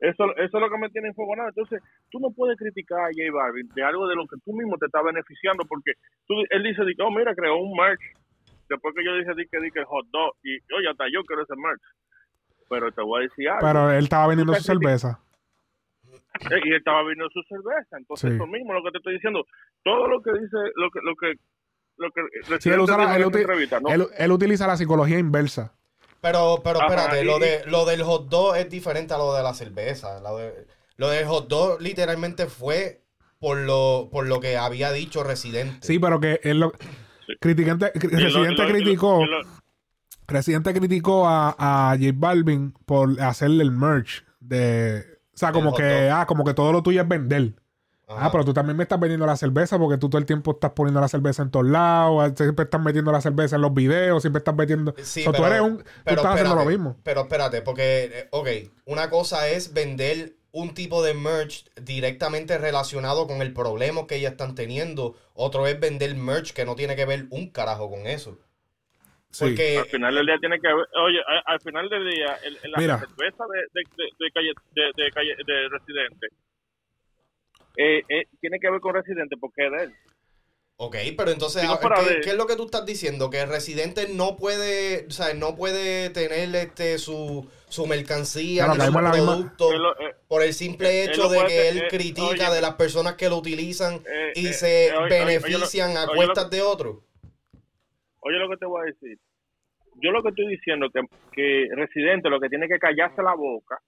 eso- 0.00 0.36
eso 0.36 0.56
es 0.58 0.60
lo 0.62 0.70
que 0.70 0.78
me 0.78 0.90
tiene 0.90 1.08
enfogonado. 1.08 1.48
Entonces, 1.48 1.80
tú 2.10 2.18
no 2.20 2.30
puedes 2.30 2.56
criticar 2.58 3.00
a 3.00 3.04
J 3.14 3.32
Balvin 3.32 3.68
de 3.74 3.82
algo 3.82 4.06
de 4.06 4.14
lo 4.14 4.26
que 4.26 4.36
tú 4.44 4.52
mismo 4.52 4.76
te 4.78 4.86
estás 4.86 5.02
beneficiando 5.04 5.64
porque 5.64 5.92
tú, 6.26 6.34
él 6.50 6.62
dice, 6.62 6.82
oh, 7.02 7.10
mira, 7.10 7.34
creó 7.34 7.56
un 7.58 7.72
merch. 7.76 8.00
Después 8.68 8.94
que 8.94 9.04
yo 9.04 9.16
dije, 9.16 9.32
di 9.34 9.46
que, 9.48 9.60
di 9.60 9.70
que 9.70 9.78
el 9.80 9.86
hot 9.86 10.06
dog. 10.12 10.34
Y, 10.44 10.56
oye, 10.74 10.88
hasta 10.90 11.04
yo 11.12 11.24
quiero 11.24 11.42
ese 11.42 11.54
merch. 11.56 11.80
Pero 12.68 12.92
te 12.92 13.00
voy 13.02 13.20
a 13.20 13.22
decir 13.22 13.48
algo. 13.48 13.60
Pero 13.66 13.90
él 13.92 14.04
estaba 14.04 14.26
vendiendo 14.28 14.52
su 14.54 14.62
cerveza. 14.62 15.18
Eh, 16.50 16.60
y 16.64 16.68
él 16.70 16.76
estaba 16.76 16.98
vendiendo 17.02 17.28
su 17.32 17.42
cerveza. 17.48 17.96
Entonces, 17.98 18.30
Sí. 18.30 18.36
eso 18.36 18.46
mismo 18.46 18.72
lo 18.74 18.82
que 18.82 18.90
te 18.92 18.98
estoy 18.98 19.14
diciendo. 19.14 19.44
Todo 19.84 20.08
lo 20.08 20.22
que 20.22 20.32
dice, 20.32 20.56
lo 20.76 20.90
que, 20.90 21.00
lo 21.02 21.14
que, 21.16 21.34
lo 21.98 22.10
que 22.10 22.60
Sí, 22.60 22.70
él, 22.70 22.80
usa 22.80 22.96
la- 22.96 23.16
él 23.16 23.22
¿no? 23.82 23.88
él- 23.90 24.06
él 24.16 24.32
utiliza 24.32 24.66
la 24.66 24.76
psicología 24.76 25.18
inversa. 25.18 25.74
Pero, 26.20 26.60
pero 26.64 26.80
Ajá, 26.80 26.86
espérate, 26.88 27.22
y- 27.22 27.24
lo, 27.26 27.38
de, 27.38 27.62
lo 27.66 27.84
del 27.84 28.02
hot 28.02 28.28
dog 28.28 28.56
es 28.56 28.68
diferente 28.70 29.14
a 29.14 29.18
lo 29.18 29.34
de 29.34 29.42
la 29.42 29.54
cerveza. 29.54 30.20
Lo, 30.20 30.36
de- 30.38 30.66
lo 30.96 31.08
del 31.10 31.26
hot 31.26 31.48
dog 31.48 31.80
literalmente 31.80 32.46
fue 32.46 33.02
por 33.38 33.56
lo, 33.58 34.08
por 34.10 34.26
lo 34.26 34.40
que 34.40 34.56
había 34.56 34.90
dicho 34.90 35.22
Residente. 35.22 35.86
Sí, 35.86 35.98
pero 36.00 36.18
que 36.20 36.40
él 36.42 36.58
lo. 36.60 36.72
Criticante, 37.40 37.92
Y 37.94 38.06
lo- 38.08 38.18
Residente 38.18 38.66
criticó. 38.66 39.20
Residente 40.26 40.74
criticó 40.74 41.26
a, 41.28 41.54
a 41.58 41.96
J 41.96 42.10
Balvin 42.14 42.72
por 42.84 43.20
hacerle 43.20 43.62
el 43.62 43.70
merch 43.70 44.24
de. 44.40 45.17
O 45.38 45.40
sea, 45.40 45.52
como 45.52 45.72
que, 45.72 46.10
ah, 46.10 46.26
como 46.26 46.42
que 46.44 46.52
todo 46.52 46.72
lo 46.72 46.82
tuyo 46.82 47.00
es 47.00 47.06
vender. 47.08 47.54
Ajá. 48.08 48.26
Ah, 48.26 48.32
pero 48.32 48.44
tú 48.44 48.52
también 48.52 48.76
me 48.76 48.82
estás 48.82 48.98
vendiendo 48.98 49.24
la 49.24 49.36
cerveza 49.36 49.78
porque 49.78 49.98
tú 49.98 50.08
todo 50.10 50.18
el 50.18 50.26
tiempo 50.26 50.50
estás 50.50 50.72
poniendo 50.72 51.00
la 51.00 51.06
cerveza 51.06 51.42
en 51.42 51.50
todos 51.52 51.66
lados, 51.66 52.32
siempre 52.36 52.64
estás 52.64 52.80
metiendo 52.80 53.12
la 53.12 53.20
cerveza 53.20 53.54
en 53.56 53.62
los 53.62 53.72
videos, 53.72 54.22
siempre 54.22 54.38
estás 54.38 54.56
metiendo... 54.56 54.94
Sí, 55.00 55.20
O 55.20 55.24
sea, 55.24 55.32
tú 55.32 55.42
pero- 55.42 55.46
eres 55.54 55.60
un... 55.60 55.78
Tú 55.78 55.84
pero 56.04 56.16
estás 56.16 56.34
haciendo 56.34 56.56
lo 56.56 56.64
mismo. 56.64 56.96
Pero 57.04 57.20
espérate, 57.20 57.62
porque, 57.62 58.10
eh, 58.12 58.28
ok, 58.32 58.48
una 58.86 59.10
cosa 59.10 59.46
es 59.48 59.74
vender 59.74 60.36
un 60.50 60.74
tipo 60.74 61.02
de 61.04 61.14
merch 61.14 61.66
directamente 61.82 62.58
relacionado 62.58 63.26
con 63.28 63.42
el 63.42 63.52
problema 63.52 64.06
que 64.08 64.16
ellas 64.16 64.32
están 64.32 64.54
teniendo. 64.56 65.14
Otro 65.34 65.66
es 65.68 65.78
vender 65.78 66.16
merch 66.16 66.52
que 66.52 66.64
no 66.64 66.74
tiene 66.74 66.96
que 66.96 67.04
ver 67.04 67.26
un 67.30 67.50
carajo 67.50 67.90
con 67.90 68.06
eso. 68.06 68.38
Sí. 69.30 69.44
Porque 69.44 69.78
al 69.78 69.86
final 69.86 70.14
del 70.14 70.26
día 70.26 70.38
tiene 70.40 70.58
que 70.60 70.68
haber, 70.68 70.86
oye, 71.04 71.20
a- 71.20 71.52
al 71.52 71.60
final 71.60 71.88
del 71.88 72.08
día, 72.10 72.38
el, 72.44 72.58
el- 72.62 72.70
la 72.72 72.98
cerveza 72.98 73.44
de, 73.52 73.60
de, 73.74 73.82
de, 73.96 74.04
de 74.18 74.30
calle, 74.32 74.52
de, 74.74 75.02
de 75.04 75.10
calle, 75.12 75.36
de 75.46 75.68
Residente, 75.68 76.26
eh, 77.76 78.02
eh, 78.08 78.24
tiene 78.40 78.58
que 78.58 78.70
ver 78.70 78.80
con 78.80 78.94
Residente 78.94 79.36
porque 79.38 79.66
es 79.66 79.72
de 79.72 79.82
él. 79.84 79.94
Ok, 80.80 80.96
pero 81.16 81.32
entonces, 81.32 81.62
Digo, 81.62 81.74
a- 81.74 81.78
fuera 81.78 81.96
¿qué, 82.04 82.14
de- 82.14 82.20
qué 82.20 82.30
es 82.30 82.36
lo 82.36 82.46
que 82.46 82.54
tú 82.56 82.64
estás 82.66 82.86
diciendo? 82.86 83.30
Que 83.30 83.40
el 83.40 83.48
residente 83.48 84.08
no 84.14 84.36
puede, 84.36 85.06
o 85.08 85.10
sea, 85.10 85.34
no 85.34 85.56
puede 85.56 86.08
tener 86.10 86.54
este 86.54 86.98
su, 86.98 87.50
su 87.68 87.86
mercancía 87.88 88.64
Claro, 88.64 88.78
ni 88.78 88.86
su 88.86 88.92
misma- 88.92 89.10
producto 89.10 89.72
eh, 90.00 90.14
por 90.28 90.42
el 90.44 90.54
simple 90.54 91.02
él 91.04 91.10
hecho 91.10 91.28
de 91.28 91.44
que 91.46 91.68
él 91.68 91.78
eh, 91.78 91.86
critica 91.90 92.46
oye, 92.46 92.54
de 92.54 92.60
las 92.60 92.74
personas 92.74 93.14
que 93.14 93.28
lo 93.28 93.36
utilizan 93.38 93.94
eh, 94.08 94.32
y 94.36 94.46
eh, 94.48 94.52
se 94.52 94.86
eh, 94.86 94.92
oye, 94.92 94.98
oye, 94.98 95.04
oye, 95.16 95.24
benefician 95.24 95.90
oye, 95.90 95.98
a 95.98 96.04
oye, 96.04 96.14
cuestas 96.14 96.48
de 96.50 96.62
otros. 96.62 96.96
Oye 98.28 98.38
lo 98.38 98.50
que 98.50 98.58
te 98.58 98.66
voy 98.66 98.82
a 98.82 98.92
decir. 98.92 99.16
Yo 100.02 100.12
lo 100.12 100.22
que 100.22 100.28
estoy 100.28 100.48
diciendo 100.48 100.86
es 100.86 100.92
que, 100.92 101.00
que 101.32 101.74
Residente 101.74 102.28
lo 102.28 102.38
que 102.38 102.50
tiene 102.50 102.68
que 102.68 102.78
callarse 102.78 103.22
la 103.22 103.34
boca 103.34 103.78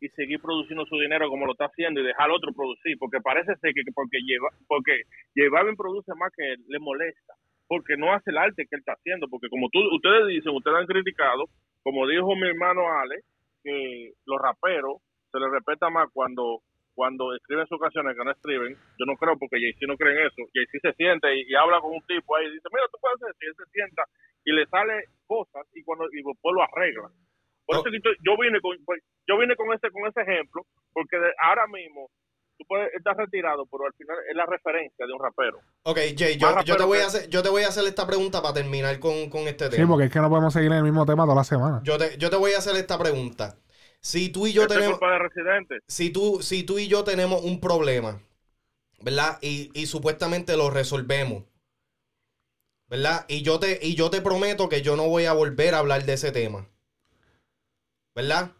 y 0.00 0.08
seguir 0.10 0.40
produciendo 0.40 0.86
su 0.86 0.96
dinero 0.96 1.28
como 1.28 1.44
lo 1.44 1.52
está 1.52 1.64
haciendo 1.64 2.00
y 2.00 2.06
dejar 2.06 2.26
al 2.26 2.36
otro 2.36 2.52
producir, 2.52 2.96
porque 2.98 3.18
parece 3.20 3.56
ser 3.56 3.74
que 3.74 3.82
que 3.82 3.92
porque 3.92 4.18
lleva, 4.24 4.48
porque 4.68 5.02
J 5.34 5.50
produce 5.76 6.12
más 6.14 6.30
que 6.36 6.52
él, 6.52 6.60
le 6.68 6.78
molesta, 6.78 7.34
porque 7.66 7.96
no 7.96 8.12
hace 8.12 8.30
el 8.30 8.38
arte 8.38 8.64
que 8.64 8.76
él 8.76 8.80
está 8.80 8.92
haciendo, 8.92 9.26
porque 9.28 9.48
como 9.48 9.68
tú, 9.70 9.80
ustedes 9.92 10.28
dicen, 10.28 10.54
ustedes 10.54 10.78
han 10.78 10.86
criticado, 10.86 11.44
como 11.82 12.06
dijo 12.06 12.36
mi 12.36 12.46
hermano 12.46 12.82
Ale, 12.94 13.20
que 13.64 14.12
los 14.24 14.40
raperos 14.40 15.02
se 15.32 15.40
les 15.40 15.50
respeta 15.50 15.90
más 15.90 16.08
cuando 16.12 16.62
cuando 17.00 17.32
escriben 17.34 17.64
sus 17.66 17.80
canciones 17.80 18.12
que 18.12 18.24
no 18.24 18.30
escriben, 18.36 18.76
yo 18.76 19.04
no 19.08 19.16
creo 19.16 19.32
porque 19.40 19.56
Jay-Z 19.56 19.88
no 19.88 19.96
cree 19.96 20.12
en 20.20 20.26
eso. 20.28 20.44
Jay-Z 20.52 20.84
se 20.84 20.92
siente 21.00 21.32
y, 21.32 21.48
y 21.48 21.54
habla 21.56 21.80
con 21.80 21.96
un 21.96 22.04
tipo 22.04 22.36
ahí 22.36 22.44
y 22.44 22.52
dice, 22.60 22.68
mira, 22.68 22.84
tú 22.92 23.00
puedes 23.00 23.16
hacer 23.16 23.32
esto", 23.32 23.40
y 23.40 23.48
él 23.48 23.56
se 23.56 23.66
sienta 23.72 24.02
y 24.44 24.50
le 24.52 24.64
sale 24.68 24.96
cosas 25.24 25.64
y 25.72 25.80
cuando 25.82 26.04
y 26.12 26.20
después 26.20 26.52
lo 26.52 26.60
arregla. 26.60 27.08
Por 27.64 27.76
eso 27.80 27.84
que 27.88 27.96
yo, 28.04 28.10
yo 28.20 28.32
vine 28.36 28.60
con 28.60 28.76
pues, 28.84 29.00
yo 29.24 29.38
vine 29.40 29.56
con 29.56 29.72
ese 29.72 29.88
con 29.88 30.04
ese 30.12 30.20
ejemplo 30.28 30.60
porque 30.92 31.16
de- 31.16 31.32
ahora 31.40 31.64
mismo 31.72 32.12
tú 32.58 32.64
puedes 32.68 32.92
estar 32.92 33.16
retirado, 33.16 33.64
pero 33.72 33.86
al 33.88 33.94
final 33.96 34.16
es 34.28 34.36
la 34.36 34.44
referencia 34.44 35.06
de 35.06 35.12
un 35.16 35.20
rapero. 35.24 35.58
Ok, 35.88 35.98
Jay, 36.12 36.36
yo, 36.36 36.52
yo 36.68 36.76
te 36.76 36.84
voy 36.84 36.98
a 37.00 37.06
hacer, 37.08 37.30
yo 37.30 37.40
te 37.42 37.48
voy 37.48 37.62
a 37.64 37.68
hacer 37.72 37.84
esta 37.88 38.06
pregunta 38.06 38.42
para 38.42 38.52
terminar 38.60 39.00
con, 39.00 39.30
con 39.30 39.48
este 39.48 39.70
Sí, 39.72 39.76
tema. 39.80 39.88
porque 39.96 40.04
es 40.06 40.12
que 40.12 40.20
no 40.20 40.28
podemos 40.28 40.52
seguir 40.52 40.70
en 40.72 40.76
el 40.78 40.84
mismo 40.84 41.06
tema 41.06 41.24
toda 41.24 41.36
la 41.36 41.44
semana. 41.44 41.80
Yo 41.84 41.96
te, 41.96 42.18
yo 42.18 42.28
te 42.28 42.36
voy 42.36 42.52
a 42.52 42.58
hacer 42.58 42.76
esta 42.76 42.98
pregunta. 42.98 43.56
Si 44.02 44.28
tú 44.28 44.46
y 44.46 44.52
yo 44.52 44.66
tenemos, 44.66 45.00
si 45.88 46.10
tú, 46.10 46.42
si 46.42 46.62
tú 46.64 46.78
y 46.78 46.88
yo 46.88 47.04
tenemos 47.04 47.42
un 47.44 47.60
problema, 47.60 48.22
¿verdad? 49.02 49.38
Y, 49.42 49.70
y 49.80 49.86
supuestamente 49.86 50.56
lo 50.56 50.70
resolvemos, 50.70 51.44
¿verdad? 52.90 53.24
Y 53.26 53.40
yo 53.40 53.58
te, 53.58 53.78
y 53.80 53.94
yo 53.94 54.10
te 54.10 54.20
prometo 54.20 54.68
que 54.68 54.82
yo 54.82 54.94
no 54.94 55.08
voy 55.08 55.24
a 55.24 55.32
volver 55.32 55.74
a 55.74 55.78
hablar 55.78 56.04
de 56.04 56.12
ese 56.12 56.30
tema, 56.30 56.68
¿verdad? 58.14 58.52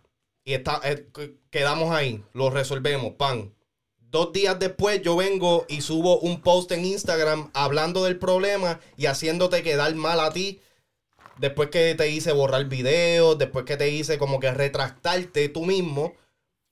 Y 0.45 0.55
está, 0.55 0.80
eh, 0.84 1.07
qu- 1.12 1.36
quedamos 1.51 1.93
ahí, 1.95 2.24
lo 2.32 2.51
resolvemos, 2.51 3.14
pan. 3.14 3.55
Dos 3.99 4.32
días 4.32 4.59
después 4.59 5.03
yo 5.03 5.16
vengo 5.16 5.66
y 5.68 5.82
subo 5.82 6.18
un 6.20 6.41
post 6.41 6.72
en 6.72 6.84
Instagram 6.84 7.51
hablando 7.55 8.05
del 8.05 8.18
problema 8.18 8.80
y 8.97 9.07
haciéndote 9.07 9.62
quedar 9.62 9.95
mal 9.95 10.18
a 10.20 10.32
ti. 10.32 10.61
Después 11.41 11.70
que 11.70 11.95
te 11.95 12.11
hice 12.11 12.32
borrar 12.32 12.66
videos, 12.66 13.38
después 13.38 13.64
que 13.64 13.78
te 13.78 13.88
hice 13.88 14.18
como 14.18 14.41
que 14.41 14.53
retractarte 14.53 15.49
tú 15.49 15.64
mismo 15.64 16.12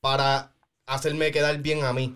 para 0.00 0.52
hacerme 0.84 1.32
quedar 1.32 1.58
bien 1.62 1.84
a 1.84 1.94
mí. 1.94 2.14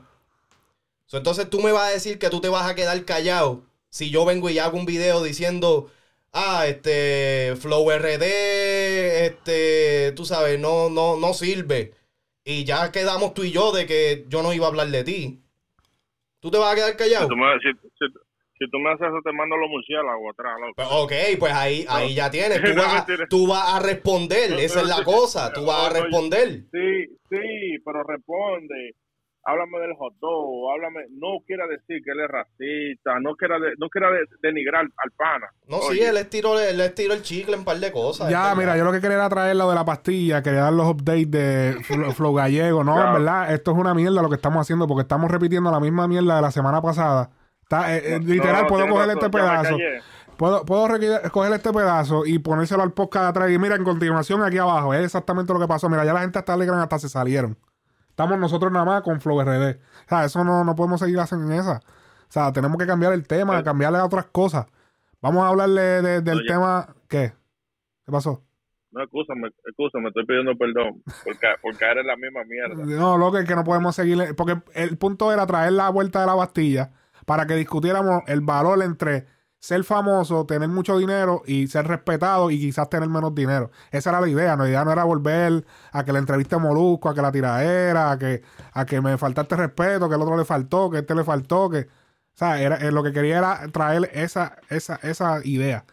So, 1.07 1.16
entonces 1.16 1.48
tú 1.48 1.61
me 1.61 1.72
vas 1.72 1.88
a 1.88 1.94
decir 1.94 2.18
que 2.18 2.28
tú 2.28 2.42
te 2.42 2.50
vas 2.50 2.68
a 2.70 2.74
quedar 2.74 3.03
callado 3.07 3.64
si 3.88 4.11
yo 4.11 4.26
vengo 4.26 4.50
y 4.50 4.59
hago 4.59 4.76
un 4.76 4.84
video 4.84 5.22
diciendo, 5.22 5.90
ah, 6.32 6.66
este, 6.66 7.55
Flow 7.57 7.90
RD, 7.90 8.22
este, 9.26 10.12
tú 10.12 10.26
sabes, 10.26 10.61
no, 10.61 10.90
no, 10.90 11.16
no 11.16 11.32
sirve. 11.32 11.94
Y 12.44 12.64
ya 12.64 12.92
quedamos 12.92 13.32
tú 13.32 13.44
y 13.44 13.50
yo 13.50 13.72
de 13.72 13.86
que 13.86 14.26
yo 14.28 14.42
no 14.42 14.53
iba 14.53 14.66
a 14.66 14.68
hablar 14.68 14.88
de 14.88 15.05
ti. 15.05 15.40
¿Tú 16.40 16.50
te 16.50 16.59
vas 16.59 16.72
a 16.72 16.74
quedar 16.74 16.96
callado? 16.98 17.28
Si 18.64 18.70
tú 18.70 18.78
me 18.78 18.90
haces 18.92 19.08
eso, 19.08 19.18
te 19.24 19.32
mando 19.32 19.56
los 19.56 19.68
murciélagos 19.70 20.32
atrás. 20.32 20.54
loco. 20.60 20.72
Pues, 20.76 20.88
ok, 20.90 21.38
pues 21.38 21.52
ahí, 21.52 21.84
ahí 21.88 22.14
ya 22.14 22.30
tienes. 22.30 22.60
Tú 22.62 22.74
No, 22.74 22.82
vas, 22.82 22.94
a, 23.02 23.26
tú 23.28 23.46
vas 23.48 23.74
a 23.74 23.80
responder. 23.80 24.50
No, 24.50 24.56
Esa 24.58 24.80
es 24.80 24.88
la 24.88 25.04
cosa. 25.04 25.52
Tú 25.52 25.64
vas 25.66 25.86
a 25.90 26.00
responder. 26.00 26.48
Sí, 26.70 27.16
sí, 27.30 27.78
pero 27.84 28.02
responde. 28.04 28.94
Háblame 29.44 29.80
del 29.80 29.94
hot 29.98 30.14
dog, 30.20 30.70
háblame. 30.72 31.00
No 31.18 31.38
quiera 31.44 31.66
decir 31.66 32.00
que 32.04 32.12
él 32.12 32.20
es 32.20 32.28
racista, 32.30 33.18
no 33.20 33.34
quiera, 33.34 33.58
de- 33.58 33.72
no 33.76 33.88
quiera 33.88 34.08
de- 34.12 34.20
denigrar 34.40 34.82
al 34.84 35.10
pana. 35.16 35.48
No, 35.66 35.78
sí, 35.82 35.88
Oye, 35.98 36.08
él 36.10 36.16
estiró, 36.18 36.60
él 36.60 36.80
estiró 36.80 37.12
el 37.14 37.22
chicle 37.22 37.54
en 37.54 37.58
un 37.58 37.64
par 37.64 37.78
de 37.78 37.90
cosas. 37.90 38.30
Ya, 38.30 38.54
mira, 38.54 38.76
yo 38.76 38.84
lo 38.84 38.92
que 38.92 39.00
quería 39.00 39.16
era 39.16 39.28
traer 39.28 39.56
lo 39.56 39.68
de 39.68 39.74
la 39.74 39.84
pastilla, 39.84 40.44
quería 40.44 40.60
dar 40.60 40.72
los 40.72 40.86
updates 40.86 41.28
de 41.32 41.74
Flo- 41.82 42.12
Flow 42.14 42.32
Gallego. 42.34 42.84
No, 42.84 43.04
en 43.04 43.14
verdad, 43.14 43.52
esto 43.52 43.72
es 43.72 43.78
una 43.78 43.94
mierda 43.94 44.22
lo 44.22 44.28
que 44.28 44.36
estamos 44.36 44.60
haciendo 44.60 44.86
porque 44.86 45.02
estamos 45.02 45.28
repitiendo 45.28 45.72
la 45.72 45.80
misma 45.80 46.06
mierda 46.06 46.36
de 46.36 46.42
la 46.42 46.52
semana 46.52 46.80
pasada. 46.80 47.30
Está, 47.72 47.96
eh, 47.96 48.02
eh, 48.16 48.20
no, 48.20 48.26
literal, 48.26 48.66
puedo 48.66 48.86
coger 48.86 49.08
razón, 49.08 49.24
este 49.24 49.30
pedazo. 49.30 49.76
Puedo, 50.36 50.64
puedo 50.64 50.88
coger 51.30 51.52
este 51.52 51.72
pedazo 51.72 52.26
y 52.26 52.38
ponérselo 52.38 52.82
al 52.82 52.92
podcast 52.92 53.24
de 53.24 53.28
atrás. 53.30 53.50
Y 53.50 53.58
mira, 53.58 53.76
en 53.76 53.84
continuación, 53.84 54.42
aquí 54.42 54.58
abajo, 54.58 54.92
es 54.92 55.04
exactamente 55.04 55.52
lo 55.52 55.58
que 55.60 55.66
pasó. 55.68 55.88
Mira, 55.88 56.04
ya 56.04 56.12
la 56.12 56.20
gente 56.20 56.38
hasta 56.38 56.52
Telegram 56.52 56.78
hasta 56.80 56.98
se 56.98 57.08
salieron. 57.08 57.56
Estamos 58.10 58.38
nosotros 58.38 58.70
nada 58.72 58.84
más 58.84 59.02
con 59.02 59.20
Flow 59.20 59.40
RD. 59.42 59.76
O 60.04 60.08
sea, 60.08 60.24
eso 60.24 60.44
no, 60.44 60.64
no 60.64 60.74
podemos 60.74 61.00
seguir 61.00 61.18
haciendo 61.18 61.50
en 61.52 61.60
esa. 61.60 61.78
O 61.78 62.32
sea, 62.32 62.52
tenemos 62.52 62.76
que 62.76 62.86
cambiar 62.86 63.12
el 63.14 63.26
tema, 63.26 63.62
cambiarle 63.62 63.98
a 63.98 64.04
otras 64.04 64.26
cosas. 64.26 64.66
Vamos 65.22 65.42
a 65.44 65.48
hablarle 65.48 65.80
de- 66.02 66.20
del 66.20 66.38
Oye. 66.40 66.48
tema. 66.48 66.88
¿Qué? 67.08 67.32
¿Qué 68.04 68.12
pasó? 68.12 68.42
No, 68.90 69.02
escúchame, 69.04 69.48
escúchame, 69.64 70.08
estoy 70.08 70.26
pidiendo 70.26 70.52
perdón 70.58 71.02
por, 71.24 71.38
ca- 71.38 71.56
por 71.62 71.74
caer 71.78 71.98
en 71.98 72.06
la 72.08 72.16
misma 72.16 72.40
mierda. 72.44 72.84
No, 73.00 73.16
lo 73.16 73.32
que 73.32 73.38
es 73.40 73.44
que 73.46 73.54
no 73.54 73.64
podemos 73.64 73.94
seguir. 73.96 74.34
Porque 74.36 74.60
el 74.74 74.98
punto 74.98 75.32
era 75.32 75.46
traer 75.46 75.72
la 75.72 75.88
vuelta 75.88 76.20
de 76.20 76.26
la 76.26 76.34
Bastilla 76.34 76.90
para 77.32 77.46
que 77.46 77.54
discutiéramos 77.54 78.24
el 78.26 78.42
valor 78.42 78.82
entre 78.82 79.26
ser 79.58 79.84
famoso, 79.84 80.44
tener 80.44 80.68
mucho 80.68 80.98
dinero 80.98 81.40
y 81.46 81.66
ser 81.66 81.86
respetado 81.88 82.50
y 82.50 82.60
quizás 82.60 82.90
tener 82.90 83.08
menos 83.08 83.34
dinero. 83.34 83.70
Esa 83.90 84.10
era 84.10 84.20
la 84.20 84.28
idea. 84.28 84.54
La 84.54 84.68
idea 84.68 84.84
no 84.84 84.92
era 84.92 85.04
volver 85.04 85.64
a 85.92 86.04
que 86.04 86.12
la 86.12 86.18
entrevista 86.18 86.58
Molusco, 86.58 87.08
a 87.08 87.14
que 87.14 87.22
la 87.22 87.32
tiradera, 87.32 88.10
a 88.10 88.18
que, 88.18 88.42
a 88.74 88.84
que 88.84 89.00
me 89.00 89.16
faltaste 89.16 89.56
respeto, 89.56 90.10
que 90.10 90.14
el 90.14 90.20
otro 90.20 90.36
le 90.36 90.44
faltó, 90.44 90.90
que 90.90 90.98
este 90.98 91.14
le 91.14 91.24
faltó, 91.24 91.70
que. 91.70 91.78
O 91.78 92.34
sea, 92.34 92.60
era, 92.60 92.76
eh, 92.76 92.92
lo 92.92 93.02
que 93.02 93.14
quería 93.14 93.38
era 93.38 93.66
traer 93.68 94.10
esa, 94.12 94.58
esa, 94.68 94.96
esa 94.96 95.40
idea. 95.42 95.86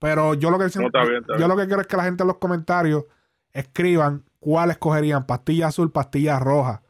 Pero 0.00 0.34
yo 0.34 0.50
lo 0.50 0.58
que 0.58 0.64
No, 0.76 0.86
está 0.86 1.04
bien, 1.04 1.20
está 1.20 1.38
yo 1.38 1.46
lo 1.46 1.56
que 1.56 1.66
quiero 1.66 1.82
es 1.82 1.86
que 1.86 1.96
la 1.96 2.02
gente 2.02 2.24
en 2.24 2.26
los 2.26 2.38
comentarios 2.38 3.04
escriban 3.52 4.24
cuál 4.40 4.72
escogerían, 4.72 5.24
pastilla 5.24 5.68
azul, 5.68 5.92
pastilla 5.92 6.40
roja. 6.40 6.82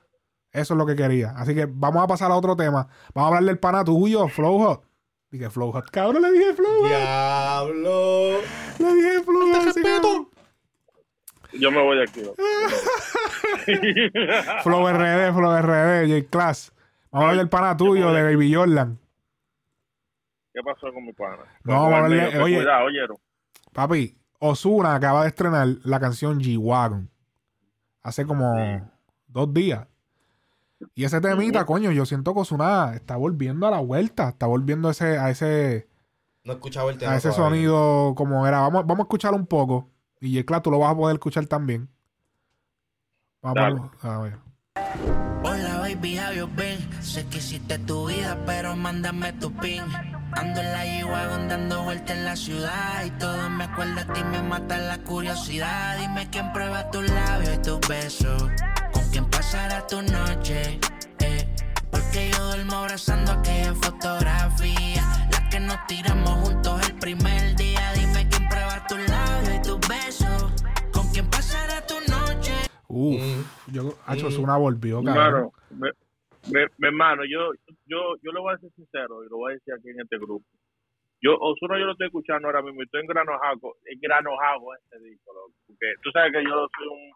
Eso 0.53 0.75
es 0.75 0.79
lo 0.79 0.87
que 0.87 0.97
quería. 0.97 1.31
Así 1.37 1.55
que 1.55 1.67
vamos 1.67 2.03
a 2.03 2.07
pasar 2.07 2.31
a 2.31 2.37
otro 2.37 2.57
tema. 2.57 2.89
Vamos 3.15 3.27
a 3.27 3.29
hablar 3.37 3.45
del 3.45 3.59
pana 3.59 3.85
tuyo, 3.85 4.29
Flow 4.29 4.59
Hot. 4.59 4.85
Dije 5.31 5.51
Flow 5.51 5.73
Hot, 5.73 5.91
cabrón, 5.91 6.23
le 6.23 6.33
dije 6.33 6.55
Flow 6.55 6.81
Hot. 6.83 6.89
Diablo. 6.89 8.41
Le 8.79 8.95
dije 8.95 9.23
Flow 9.23 9.53
Hot. 9.53 9.57
ese 9.57 9.65
respeto. 9.67 10.01
cabrón. 10.01 10.29
Yo 11.53 11.71
me 11.71 11.83
voy 11.83 12.03
aquí. 12.03 12.21
Flow 14.63 14.89
RD, 14.89 15.33
Flow 15.35 15.63
RD, 15.63 16.09
J 16.09 16.29
Class. 16.31 16.73
Vamos 17.11 17.27
a 17.27 17.31
hablar 17.31 17.37
del 17.37 17.49
pana 17.49 17.77
tuyo, 17.77 18.13
de 18.13 18.23
Baby 18.23 18.55
Jordan. 18.55 18.99
¿Qué 20.53 20.63
pasó 20.63 20.93
con 20.93 21.05
mi 21.05 21.13
pana? 21.13 21.45
No, 21.65 21.91
vamos 21.91 22.13
a 22.13 22.31
que 22.31 22.39
oye. 22.39 22.57
Cuidado, 22.57 22.85
oyeron. 22.87 23.17
Papi, 23.73 24.17
Osuna 24.41 24.95
acaba 24.95 25.23
de 25.23 25.29
estrenar 25.29 25.69
la 25.85 26.01
canción 26.01 26.41
G-Wagon. 26.41 27.11
Hace 28.03 28.27
como 28.27 28.91
dos 29.27 29.53
días. 29.53 29.87
Y 30.95 31.05
ese 31.05 31.21
temita, 31.21 31.67
coño, 31.67 31.91
yo 31.91 32.07
siento 32.07 32.35
que 32.35 32.41
Osuna 32.41 32.93
está 32.95 33.17
volviendo 33.17 33.67
a 33.67 33.71
la 33.71 33.81
vuelta. 33.81 34.29
Está 34.29 34.47
volviendo 34.47 34.89
a 34.89 34.93
ese, 34.93 35.19
a 35.19 35.31
ese, 35.31 35.89
No 36.45 36.53
he 36.53 36.57
escuchado 36.57 36.91
el 36.91 36.99
tema. 36.99 37.13
a 37.13 37.17
ese 37.17 37.31
todavía. 37.31 37.47
sonido 37.51 38.15
como 38.17 38.47
era. 38.47 38.61
Vamos, 38.61 38.83
vamos 38.87 39.01
a 39.01 39.03
escuchar 39.03 39.35
un 39.35 39.47
poco. 39.47 39.91
Y 40.21 40.35
J 40.37 40.47
Class, 40.47 40.63
tú 40.63 40.71
lo 40.71 40.79
vas 40.79 40.93
a 40.93 40.97
poder 40.97 41.15
escuchar 41.17 41.47
también. 41.47 41.89
Vamos 43.43 43.57
Dale. 43.57 43.81
a 44.03 44.19
ver. 44.19 44.39
Hola 45.45 45.79
baby, 45.79 46.17
how 46.19 46.33
you 46.33 46.47
been? 46.57 46.79
Sé 47.03 47.25
que 47.27 47.39
hiciste 47.39 47.79
tu 47.79 48.07
vida, 48.09 48.37
pero 48.47 48.77
mándame 48.77 49.33
tu 49.35 49.53
pin. 49.53 49.83
Ando 50.33 50.61
en 50.61 50.73
la 50.73 50.85
G-Wagon 50.85 51.49
dando 51.49 51.83
vueltas 51.85 52.11
en 52.17 52.25
la 52.27 52.37
ciudad 52.37 53.03
Y 53.07 53.11
todo 53.13 53.49
me 53.49 53.65
acuerda 53.65 54.03
a 54.03 54.13
ti, 54.13 54.23
me 54.25 54.43
mata 54.43 54.77
la 54.77 54.99
curiosidad 54.99 55.99
Dime 55.99 56.29
quién 56.31 56.53
prueba 56.53 56.91
tus 56.91 57.09
labios 57.11 57.55
y 57.55 57.63
tus 57.63 57.81
besos 57.89 58.43
quién 59.13 59.29
pasará 59.31 59.87
tu 59.87 60.03
noche 60.03 60.79
eh. 61.21 61.47
Porque 61.91 62.31
yo 62.33 62.47
duermo 62.47 62.77
abrazando 62.77 63.33
aquella 63.33 63.75
fotografía 63.75 65.03
La 65.33 65.49
que 65.51 65.61
nos 65.61 65.87
tiramos 65.87 66.31
juntos 66.45 66.89
el 66.89 66.99
primer 66.99 67.57
día 67.57 67.93
Dime 67.95 68.29
quién 68.31 68.49
prueba 68.49 68.87
tus 68.89 68.99
labios 69.09 69.55
y 69.57 69.63
tus 69.63 69.81
besos 69.89 70.53
Con 70.93 71.07
quién 71.13 71.29
pasará 71.31 71.85
tu 71.87 71.95
noche 72.11 72.53
Uf, 72.89 73.21
Mm. 73.21 73.73
yo, 73.73 73.95
Hacho, 74.07 74.29
Osuna 74.29 74.57
volvió, 74.57 75.03
cabrón. 75.05 75.51
Me- 76.51 76.67
mi 76.79 76.87
hermano, 76.89 77.23
yo, 77.29 77.53
yo, 77.85 78.17
yo 78.23 78.33
le 78.33 78.41
voy 78.41 78.55
a 78.55 78.59
ser 78.59 78.71
sincero 78.73 79.23
y 79.25 79.29
lo 79.29 79.37
voy 79.37 79.53
a 79.53 79.55
decir 79.57 79.75
aquí 79.75 79.91
en 79.91 80.01
este 80.01 80.17
grupo. 80.17 80.47
Yo, 81.21 81.37
Osuna, 81.39 81.79
yo 81.79 81.85
lo 81.85 81.93
estoy 81.93 82.07
escuchando 82.07 82.49
ahora 82.49 82.63
mismo 82.63 82.81
y 82.81 82.85
estoy 82.87 83.03
engranojado, 83.03 83.77
engranojado 83.85 84.61
con 84.65 84.77
este 84.79 84.99
disco, 85.05 85.35
loco, 85.35 85.53
porque 85.67 85.87
tú 86.03 86.11
sabes 86.13 86.33
que 86.33 86.43
yo 86.43 86.67
soy 86.79 86.87
un 86.89 87.13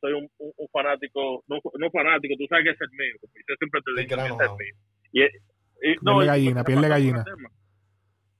soy 0.00 0.12
un, 0.12 0.28
un- 0.38 0.52
un 0.56 0.68
fanático, 0.72 1.42
no, 1.48 1.58
no 1.78 1.90
fanático, 1.90 2.34
tú 2.38 2.46
sabes 2.48 2.64
que 2.64 2.70
es 2.70 2.80
el 2.80 2.90
mío, 2.90 3.14
yo 3.22 3.54
siempre 3.58 3.80
te 3.82 3.90
digo, 3.92 3.96
que 3.96 4.02
es 4.02 4.10
el 4.12 4.18
Engranojado. 4.32 4.56
mío. 4.56 4.74
Y, 5.12 5.22
es- 5.22 5.34
Y, 5.82 5.94
Piel 5.98 6.18
de 6.20 6.26
gallina, 6.26 6.64
piel 6.64 6.80
de 6.80 6.88
gallina. 6.88 7.20
ese 7.20 7.30
tema. 7.30 7.48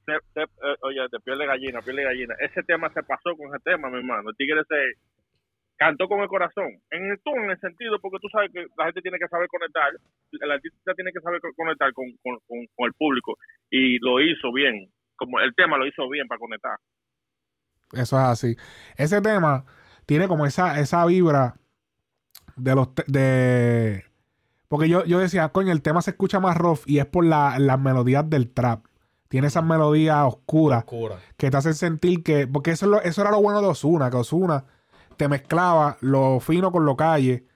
Se- 0.07 0.27
se- 0.35 0.43
eh, 0.43 0.77
oye, 0.83 1.01
de 1.11 1.21
piel 1.21 1.39
de 1.39 1.47
gallina, 1.47 1.83
piel 1.83 1.97
de 1.97 2.05
gallina. 2.05 2.35
Ese 2.41 2.63
tema 2.63 2.89
se 2.95 3.03
pasó 3.03 3.37
con 3.37 3.49
ese 3.49 3.59
tema, 3.65 3.91
mi 3.91 3.99
hermano. 3.99 4.31
El 4.31 4.37
tigre 4.37 4.63
se 4.69 4.77
cantó 5.77 6.09
con 6.09 6.21
el 6.21 6.29
corazón. 6.29 6.69
En 6.91 7.05
el, 7.11 7.19
en 7.25 7.51
el 7.51 7.61
sentido, 7.61 7.99
porque 8.01 8.19
tú 8.23 8.29
sabes 8.31 8.51
que 8.53 8.65
la 8.79 8.85
gente 8.87 9.03
tiene 9.03 9.19
que 9.19 9.29
saber 9.29 9.49
conectar, 9.49 9.91
el 10.33 10.51
artista 10.51 10.95
tiene 10.95 11.13
que 11.13 11.21
saber 11.21 11.41
co- 11.41 11.53
conectar 11.57 11.93
con, 11.93 12.07
con, 12.23 12.39
con, 12.47 12.67
con 12.75 12.87
el 12.87 12.93
público. 12.95 13.37
Y 13.71 13.99
lo 13.99 14.21
hizo 14.21 14.51
bien. 14.53 14.89
Como 15.17 15.41
el 15.41 15.55
tema 15.55 15.77
lo 15.77 15.87
hizo 15.87 16.09
bien 16.09 16.27
para 16.29 16.39
conectar. 16.39 16.77
Eso 17.93 18.17
es 18.17 18.25
así. 18.25 18.57
Ese 18.97 19.21
tema 19.21 19.65
tiene 20.07 20.29
como 20.29 20.47
esa, 20.47 20.79
esa 20.81 21.05
vibra 21.05 21.57
de 22.57 22.75
los 22.75 22.89
de 23.07 24.05
porque 24.69 24.89
yo, 24.89 25.05
yo 25.05 25.19
decía, 25.21 25.49
coño, 25.51 25.71
el 25.73 25.83
tema 25.83 26.03
se 26.03 26.11
escucha 26.11 26.41
más 26.41 26.57
rough 26.57 26.81
y 26.87 26.99
es 26.99 27.07
por 27.07 27.25
la- 27.25 27.59
las 27.61 27.79
melodías 27.79 28.29
del 28.29 28.51
trap. 28.51 28.85
Tiene 29.29 29.47
esas 29.47 29.63
melodías 29.65 30.17
oscuras 30.27 30.81
Oscura. 30.85 31.17
que 31.37 31.51
te 31.51 31.57
hacen 31.57 31.75
sentir 31.75 32.23
que. 32.25 32.47
Porque 32.49 32.73
eso, 32.73 32.87
es 32.87 32.91
lo- 32.91 33.01
eso 33.03 33.21
era 33.23 33.31
lo 33.31 33.41
bueno 33.41 33.61
de 33.61 33.69
Osuna, 33.69 34.11
que 34.11 34.17
Osuna 34.17 34.65
te 35.17 35.29
mezclaba 35.29 35.99
lo 36.01 36.41
fino 36.41 36.73
con 36.73 36.85
lo 36.85 36.97
calle. 36.97 37.47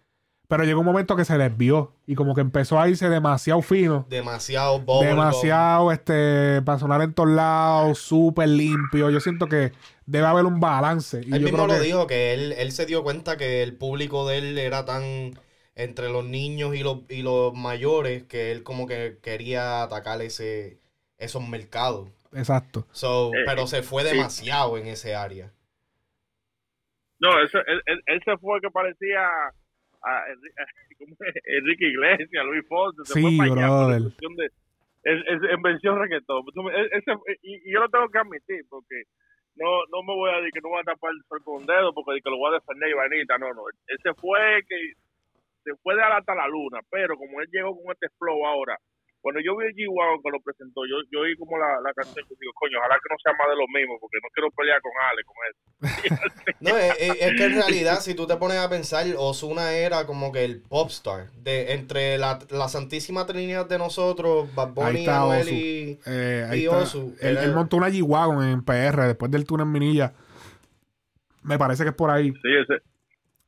Pero 0.46 0.64
llegó 0.64 0.80
un 0.80 0.86
momento 0.86 1.14
que 1.16 1.24
se 1.24 1.36
desvió 1.38 1.94
y 2.07 2.14
como 2.16 2.34
que 2.34 2.40
empezó 2.40 2.80
a 2.80 2.88
irse 2.88 3.09
demasiado 3.09 3.62
fino. 3.62 4.05
Demasiado 4.09 4.80
bobo. 4.80 5.03
demasiado 5.05 5.90
este 5.92 6.61
para 6.62 6.78
sonar 6.78 7.03
en 7.03 7.12
todos 7.12 7.28
lados, 7.30 7.98
súper 7.98 8.48
limpio. 8.48 9.11
Yo 9.11 9.20
siento 9.20 9.46
que 9.48 9.72
debe 10.11 10.26
haber 10.26 10.44
un 10.44 10.58
balance. 10.61 11.18
Y 11.24 11.32
Él 11.32 11.40
yo 11.40 11.44
mismo 11.46 11.64
creo 11.64 11.66
lo 11.68 11.74
que- 11.74 11.86
dijo, 11.86 12.06
que 12.06 12.32
él, 12.34 12.52
él 12.52 12.72
se 12.72 12.86
dio 12.86 13.02
cuenta 13.02 13.36
que 13.36 13.62
el 13.62 13.76
público 13.76 14.28
de 14.28 14.38
él 14.38 14.58
era 14.58 14.84
tan 14.84 15.32
entre 15.76 16.08
los 16.11 16.24
niños 16.24 16.74
y 16.74 16.82
los, 16.82 16.98
y 17.08 17.22
los 17.22 17.54
mayores 17.54 18.24
que 18.24 18.52
él 18.52 18.62
como 18.62 18.86
que 18.86 19.18
quería 19.22 19.82
atacar 19.82 20.20
ese, 20.20 20.78
esos 21.18 21.46
mercados. 21.48 22.08
Exacto. 22.32 22.86
So, 22.92 23.30
Eh, 23.34 23.44
pero 23.46 23.66
se 23.66 23.82
fue 23.82 24.02
sí. 24.04 24.16
demasiado 24.16 24.76
en 24.78 24.86
ese 24.88 25.14
área. 25.14 25.52
No, 27.20 27.40
ese, 27.42 27.58
él, 27.66 27.80
él, 27.86 28.02
él 28.06 28.20
se 28.24 28.36
fue 28.38 28.61
que 28.61 28.70
parecía 28.70 29.20
a. 30.02 30.24
Enrique 31.44 31.86
Iglesias, 31.88 32.44
Luis 32.44 32.66
Fonse. 32.68 33.02
Se 33.04 33.14
Sí, 33.14 33.22
fue 33.22 33.36
para 33.56 33.66
allá 33.66 33.98
de, 33.98 34.11
es, 35.02 35.18
es- 35.26 35.50
en 35.50 35.62
versión 35.62 35.98
reggaetón. 35.98 36.42
Y, 37.42 37.54
y 37.68 37.72
yo 37.72 37.80
lo 37.80 37.88
tengo 37.88 38.08
que 38.11 38.18
admitir 38.18 38.64
porque 38.68 39.02
no 39.57 39.84
no 39.90 40.03
me 40.03 40.14
voy 40.14 40.30
a 40.30 40.36
decir 40.36 40.53
que 40.53 40.61
no 40.61 40.70
voy 40.70 40.80
a 40.80 40.84
tapar 40.84 41.11
el 41.12 41.22
sol 41.28 41.42
con 41.44 41.66
dedo 41.66 41.92
porque 41.92 42.20
que 42.22 42.30
lo 42.30 42.38
voy 42.38 42.51
a 42.51 42.59
defender 42.59 42.90
y 42.90 42.94
vainita. 42.94 43.38
No, 43.38 43.53
no. 43.53 43.62
Ese 43.86 44.14
fue 44.14 44.62
que 44.68 44.94
se 45.64 45.74
fue 45.82 45.94
de 45.94 46.03
hasta 46.03 46.34
la 46.34 46.48
luna, 46.48 46.80
pero 46.90 47.16
como 47.16 47.40
él 47.40 47.48
llegó 47.53 47.74
con 47.76 47.92
este 47.92 48.09
flow 48.18 48.46
ahora, 48.46 48.78
cuando 49.21 49.41
yo 49.45 49.57
vi 49.57 49.66
el 49.66 49.75
G-Wagon 49.75 50.23
que 50.23 50.31
lo 50.31 50.41
presentó, 50.41 50.81
yo, 50.87 50.97
yo 51.12 51.21
oí 51.21 51.37
como 51.37 51.59
la, 51.59 51.68
la 51.85 51.93
canción 51.93 52.25
y 52.25 52.35
digo, 52.41 52.53
coño, 52.55 52.79
ojalá 52.79 52.97
que 52.97 53.12
no 53.12 53.18
sea 53.23 53.33
más 53.37 53.49
de 53.49 53.57
lo 53.57 53.68
mismo, 53.68 53.99
porque 54.01 54.18
no 54.23 54.29
quiero 54.33 54.51
pelear 54.51 54.81
con 54.81 54.93
Ale 55.09 55.23
con 55.25 55.37
eso. 55.49 55.61
No, 56.61 56.77
es, 56.77 56.95
es- 56.99 57.37
que 57.37 57.45
en 57.45 57.55
realidad, 57.55 58.01
si 58.01 58.14
tú 58.14 58.27
te 58.27 58.37
pones 58.37 58.59
a 58.59 58.68
pensar, 58.68 59.07
Osuna 59.16 59.73
era 59.73 60.05
como 60.07 60.31
que 60.33 60.45
el 60.45 60.61
popstar. 60.62 61.31
De, 61.33 61.73
entre 61.73 62.18
la, 62.18 62.39
la 62.51 62.68
santísima 62.68 63.27
trinidad 63.27 63.66
de 63.68 63.79
nosotros, 63.79 64.55
Bad 64.55 64.73
Bunny, 64.75 65.01
está 65.01 65.23
Anuel 65.23 65.49
y... 65.49 65.99
Eh, 66.07 66.47
ahí 66.51 66.61
y 66.61 66.64
está. 66.64 66.79
Osu, 66.79 67.14
Él, 67.21 67.53
montó 67.55 67.77
una 67.77 67.89
G-Wagon 67.89 68.43
en 68.45 68.62
PR 68.64 69.07
después 69.07 69.31
del 69.31 69.47
túnel 69.47 69.66
Minilla. 69.66 70.12
Me 71.43 71.59
parece 71.59 71.83
que 71.85 71.91
es 71.91 71.95
por 71.95 72.11
ahí. 72.11 72.31
Sí, 72.31 72.55
ese, 72.62 72.83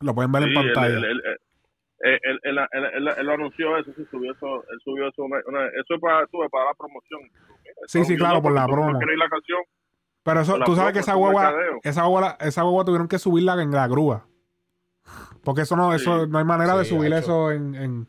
Lo 0.01 0.14
pueden 0.14 0.33
ver 0.33 0.45
en 0.45 0.55
pantalla. 0.55 0.97
Él- 0.97 1.23
él- 2.03 2.40
él- 2.42 2.59
él- 2.72 2.90
él- 2.94 3.09
él- 3.18 3.30
anunció 3.30 3.76
eso, 3.78 3.92
sí, 3.96 4.05
subió 4.11 4.32
eso, 4.32 4.57
él 4.70 4.78
subió 4.84 5.09
eso, 5.09 5.22
una- 5.22 5.40
una- 5.46 5.66
eso 5.68 5.94
es 5.94 6.00
para, 6.00 6.26
tú, 6.26 6.38
para 6.50 6.64
la 6.66 6.74
promoción. 6.74 7.20
Sí, 7.86 8.05
sí, 8.05 8.16
claro, 8.16 8.42
por 8.42 8.53
la 8.53 8.66
promo. 8.66 8.92
la 8.92 9.28
canción. 9.28 9.61
Pero 10.24 10.40
eso, 10.40 10.59
tú 10.64 10.74
sabes 10.76 10.92
que 10.92 11.00
esa 11.00 11.12
es 11.12 11.16
guagua, 11.18 11.53
esa 11.82 12.03
guagua, 12.05 12.36
esa 12.40 12.62
guagua 12.62 12.84
tuvieron 12.84 13.09
que 13.09 13.18
subirla 13.18 13.61
en 13.62 13.70
la 13.72 13.88
grúa. 13.88 14.26
Porque 15.44 15.62
eso 15.62 15.74
no, 15.76 15.92
eso, 15.94 16.24
Sí. 16.24 16.30
no 16.30 16.38
hay 16.38 16.44
manera 16.44 16.76
de 16.76 16.84
Sí, 16.84 16.94
subir 16.94 17.12
hacho. 17.14 17.24
eso 17.50 17.50
en, 17.53 17.74
en, 17.74 18.07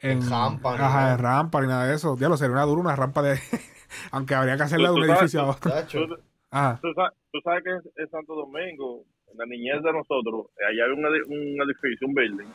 En 0.00 0.28
rampa, 0.30 0.72
ni 0.76 0.82
Ajá, 0.84 1.00
nada. 1.00 1.12
en 1.14 1.18
rampa 1.18 1.60
ni 1.60 1.66
nada 1.68 1.86
de 1.86 1.94
eso. 1.94 2.16
Diablo, 2.16 2.36
sería 2.36 2.52
una 2.54 2.64
dura 2.64 2.80
una 2.80 2.96
rampa 2.96 3.22
de. 3.22 3.34
Aunque 4.12 4.34
habría 4.34 4.56
que 4.56 4.62
hacerla 4.64 4.88
de 4.90 4.94
un 4.94 5.04
edificio 5.04 5.40
a 5.42 5.46
otro. 5.50 5.70
Tú, 5.90 6.16
Ajá. 6.50 6.78
tú 6.82 6.88
sabes, 6.94 7.12
tú 7.32 7.40
sabes 7.44 7.62
que 7.64 7.70
en, 7.70 7.80
en 7.96 8.10
Santo 8.10 8.34
Domingo, 8.34 9.02
en 9.32 9.38
la 9.38 9.46
niñez 9.46 9.82
de 9.82 9.92
nosotros, 9.92 10.46
eh, 10.58 10.64
allá 10.70 10.84
hay 10.84 10.90
un, 10.92 11.04
edi- 11.04 11.26
un 11.26 11.62
edificio, 11.68 12.06
un 12.08 12.14
building, 12.14 12.46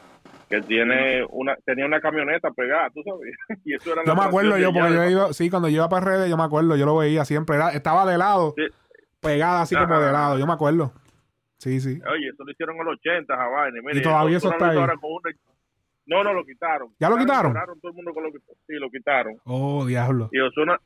que 0.50 0.62
tiene 0.62 1.24
una, 1.30 1.56
tenía 1.66 1.86
una 1.86 2.02
camioneta 2.02 2.50
pegada, 2.52 2.89
tú 2.89 3.02
sabes. 3.04 3.34
y 3.66 3.76
eso 3.76 3.93
era 3.93 4.04
Yo 4.06 4.16
me 4.16 4.24
acuerdo 4.24 4.58
yo, 4.58 4.74
porque 4.74 4.93
yo 4.93 5.04
he 5.04 5.12
ido, 5.12 5.34
sí, 5.34 5.50
cuando 5.50 5.70
yo 5.70 5.76
iba 5.76 5.89
para 5.89 6.06
redes, 6.06 6.30
yo 6.30 6.38
me 6.38 6.43
acuerdo, 6.43 6.76
yo 6.76 6.86
lo 6.86 6.97
veía 6.97 7.24
siempre. 7.26 7.56
Era, 7.56 7.70
estaba 7.70 8.10
de 8.10 8.18
lado, 8.18 8.54
Sí. 8.58 8.64
pegada 9.22 9.62
así 9.62 9.76
como 9.76 10.00
de 10.00 10.12
lado, 10.12 10.39
yo 10.39 10.47
me 10.47 10.54
acuerdo. 10.54 10.91
Sí, 11.58 11.80
sí. 11.82 12.02
Oye, 12.10 12.30
eso 12.30 12.43
lo 12.43 12.52
hicieron 12.52 12.78
en 12.78 12.86
los 12.86 12.95
80, 13.00 13.34
esa 13.34 13.47
vaina. 13.47 13.80
Mire, 13.84 14.00
Y 14.00 14.02
todavía 14.02 14.38
eso 14.38 14.52
está 14.52 14.70
ahí. 14.70 14.78
No, 16.06 16.24
no, 16.24 16.34
lo 16.34 16.43
quitaron. 16.43 16.89
¿Ya 17.00 17.08
lo 17.08 17.18
quitaron? 17.18 17.52
Quitaron 17.52 17.80
todo 17.80 17.91
el 17.91 17.95
mundo 17.95 18.14
con 18.14 18.24
lo 18.24 18.32
quitaron. 18.32 18.58
Sí, 18.66 18.74
lo 18.74 18.89
quitaron. 18.89 19.38
Oh, 19.43 19.86
diablo. 19.86 20.30
Y 20.32 20.39
Osuna, 20.39 20.80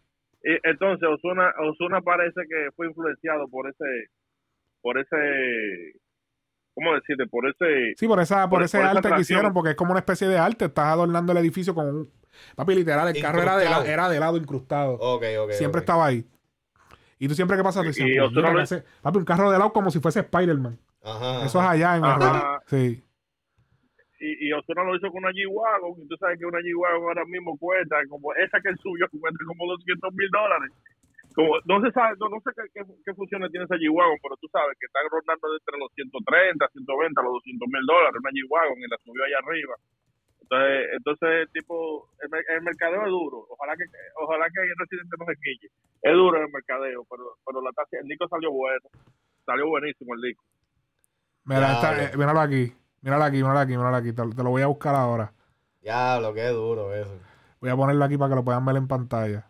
y 0.43 0.57
entonces 0.63 1.07
Osuna, 1.07 1.53
Osuna 1.59 2.01
parece 2.01 2.41
que 2.49 2.69
fue 2.75 2.87
influenciado 2.87 3.47
por 3.47 3.69
ese, 3.69 3.85
por 4.81 4.97
ese, 4.97 5.93
¿cómo 6.73 6.93
decirte? 6.95 7.25
Por 7.27 7.47
ese, 7.47 7.93
Sí, 7.97 8.07
por 8.07 8.19
esa, 8.19 8.41
por, 8.49 8.59
Por- 8.59 8.63
ese 8.63 8.77
por 8.77 8.85
esa 8.87 8.97
arte 8.97 9.09
que 9.15 9.21
hicieron, 9.21 9.53
porque 9.53 9.71
es 9.71 9.75
como 9.75 9.91
una 9.91 9.99
especie 9.99 10.27
de 10.27 10.37
arte. 10.37 10.65
Estás 10.65 10.85
adornando 10.87 11.31
el 11.31 11.37
edificio 11.39 11.73
con 11.75 11.87
un. 11.87 12.09
Papi, 12.55 12.75
literal, 12.75 13.07
el 13.15 13.21
carro 13.21 13.41
era 13.41 13.57
de, 13.57 13.65
era 13.91 14.09
de 14.09 14.19
lado 14.19 14.37
incrustado. 14.37 14.93
Ok, 14.99 15.23
ok. 15.39 15.51
siempre 15.51 15.79
estaba 15.81 16.05
ahí. 16.07 16.25
Y 17.19 17.27
tú 17.27 17.35
siempre 17.35 17.55
que 17.55 17.63
pasas, 17.63 17.83
tú 17.83 17.87
decías, 17.87 18.07
Y 18.07 18.11
"Puñeta, 18.13 18.25
Ozuna 18.27 18.47
que 18.49 18.53
lo- 18.55 18.61
hace-". 18.61 18.83
papi, 19.01 19.17
un 19.19 19.25
carro 19.25 19.51
de 19.51 19.57
lado 19.59 19.71
como 19.71 19.91
si 19.91 19.99
fuese 19.99 20.21
Spider-Man. 20.21 20.77
Ajá. 21.03 21.45
Eso 21.45 21.61
es 21.61 21.67
allá 21.67 21.97
en 21.97 22.03
Ajá. 22.05 22.61
Sí. 22.67 23.03
y, 24.19 24.47
y 24.47 24.53
Osuna 24.53 24.83
lo 24.83 24.95
hizo 24.95 25.07
con 25.11 25.23
una 25.23 25.31
G-Wagon, 25.31 26.01
y 26.01 26.07
tú 26.07 26.15
sabes 26.17 26.39
que 26.39 26.45
una 26.45 26.59
G-Wagon 26.59 27.03
ahora 27.09 27.25
mismo 27.25 27.57
cuesta, 27.57 27.97
como 28.09 28.33
esa 28.35 28.59
que 28.61 28.69
él 28.69 28.77
subió, 28.81 29.05
cuesta 29.21 29.39
como 29.47 29.65
200 29.73 30.13
mil 30.13 30.29
dólares. 30.31 30.71
Como, 31.33 31.57
no 31.65 31.81
se 31.81 31.89
sabe, 31.91 32.13
no, 32.21 32.29
no 32.29 32.37
sé 32.45 32.51
qué, 32.55 32.63
qué, 32.73 32.81
qué 33.05 33.13
funciones 33.17 33.49
tiene 33.51 33.65
esa 33.65 33.75
G-Wagon, 33.75 34.17
pero 34.21 34.37
tú 34.37 34.47
sabes 34.53 34.77
que 34.79 34.85
están 34.85 35.01
rondando 35.09 35.49
entre 35.53 35.75
los 35.81 35.89
130, 35.97 36.67
120, 36.69 37.21
los 37.25 37.33
200 37.41 37.67
mil 37.73 37.85
dólares, 37.89 38.17
una 38.21 38.29
G-Wagon, 38.31 38.77
y 38.77 38.87
la 38.87 38.97
subió 39.01 39.21
allá 39.25 39.39
arriba. 39.41 39.75
Entonces, 40.43 40.77
entonces 40.93 41.31
tipo, 41.53 42.09
el, 42.21 42.29
el 42.29 42.61
mercadeo 42.61 43.01
es 43.03 43.09
duro. 43.09 43.47
Ojalá 43.49 43.73
que 43.75 43.85
ojalá 44.21 44.45
que 44.53 44.61
el 44.61 44.77
residente 44.77 45.15
no 45.17 45.25
se 45.25 45.35
quille. 45.41 45.67
Es 46.03 46.13
duro 46.13 46.37
el 46.37 46.51
mercadeo, 46.51 47.01
pero, 47.09 47.23
pero 47.45 47.61
la 47.61 47.71
tasa, 47.71 47.97
el 47.97 48.07
disco 48.07 48.27
salió 48.27 48.51
bueno. 48.51 48.85
Salió 49.45 49.67
buenísimo 49.67 50.13
el 50.13 50.21
disco. 50.21 50.43
Mira, 51.45 51.73
esta- 51.73 52.03
eh, 52.03 52.17
míralo 52.17 52.39
aquí. 52.41 52.73
Míralo 53.01 53.23
aquí, 53.23 53.37
míralo 53.37 53.59
aquí, 53.59 53.71
míralo 53.77 53.95
aquí. 53.95 54.13
Te, 54.13 54.21
te 54.35 54.43
lo 54.43 54.49
voy 54.51 54.61
a 54.61 54.67
buscar 54.67 54.95
ahora. 54.95 55.33
Diablo, 55.81 56.33
qué 56.33 56.47
duro 56.49 56.93
eso. 56.93 57.19
Voy 57.59 57.69
a 57.69 57.75
ponerlo 57.75 58.03
aquí 58.05 58.17
para 58.17 58.29
que 58.29 58.35
lo 58.35 58.43
puedan 58.43 58.65
ver 58.65 58.75
en 58.77 58.87
pantalla. 58.87 59.49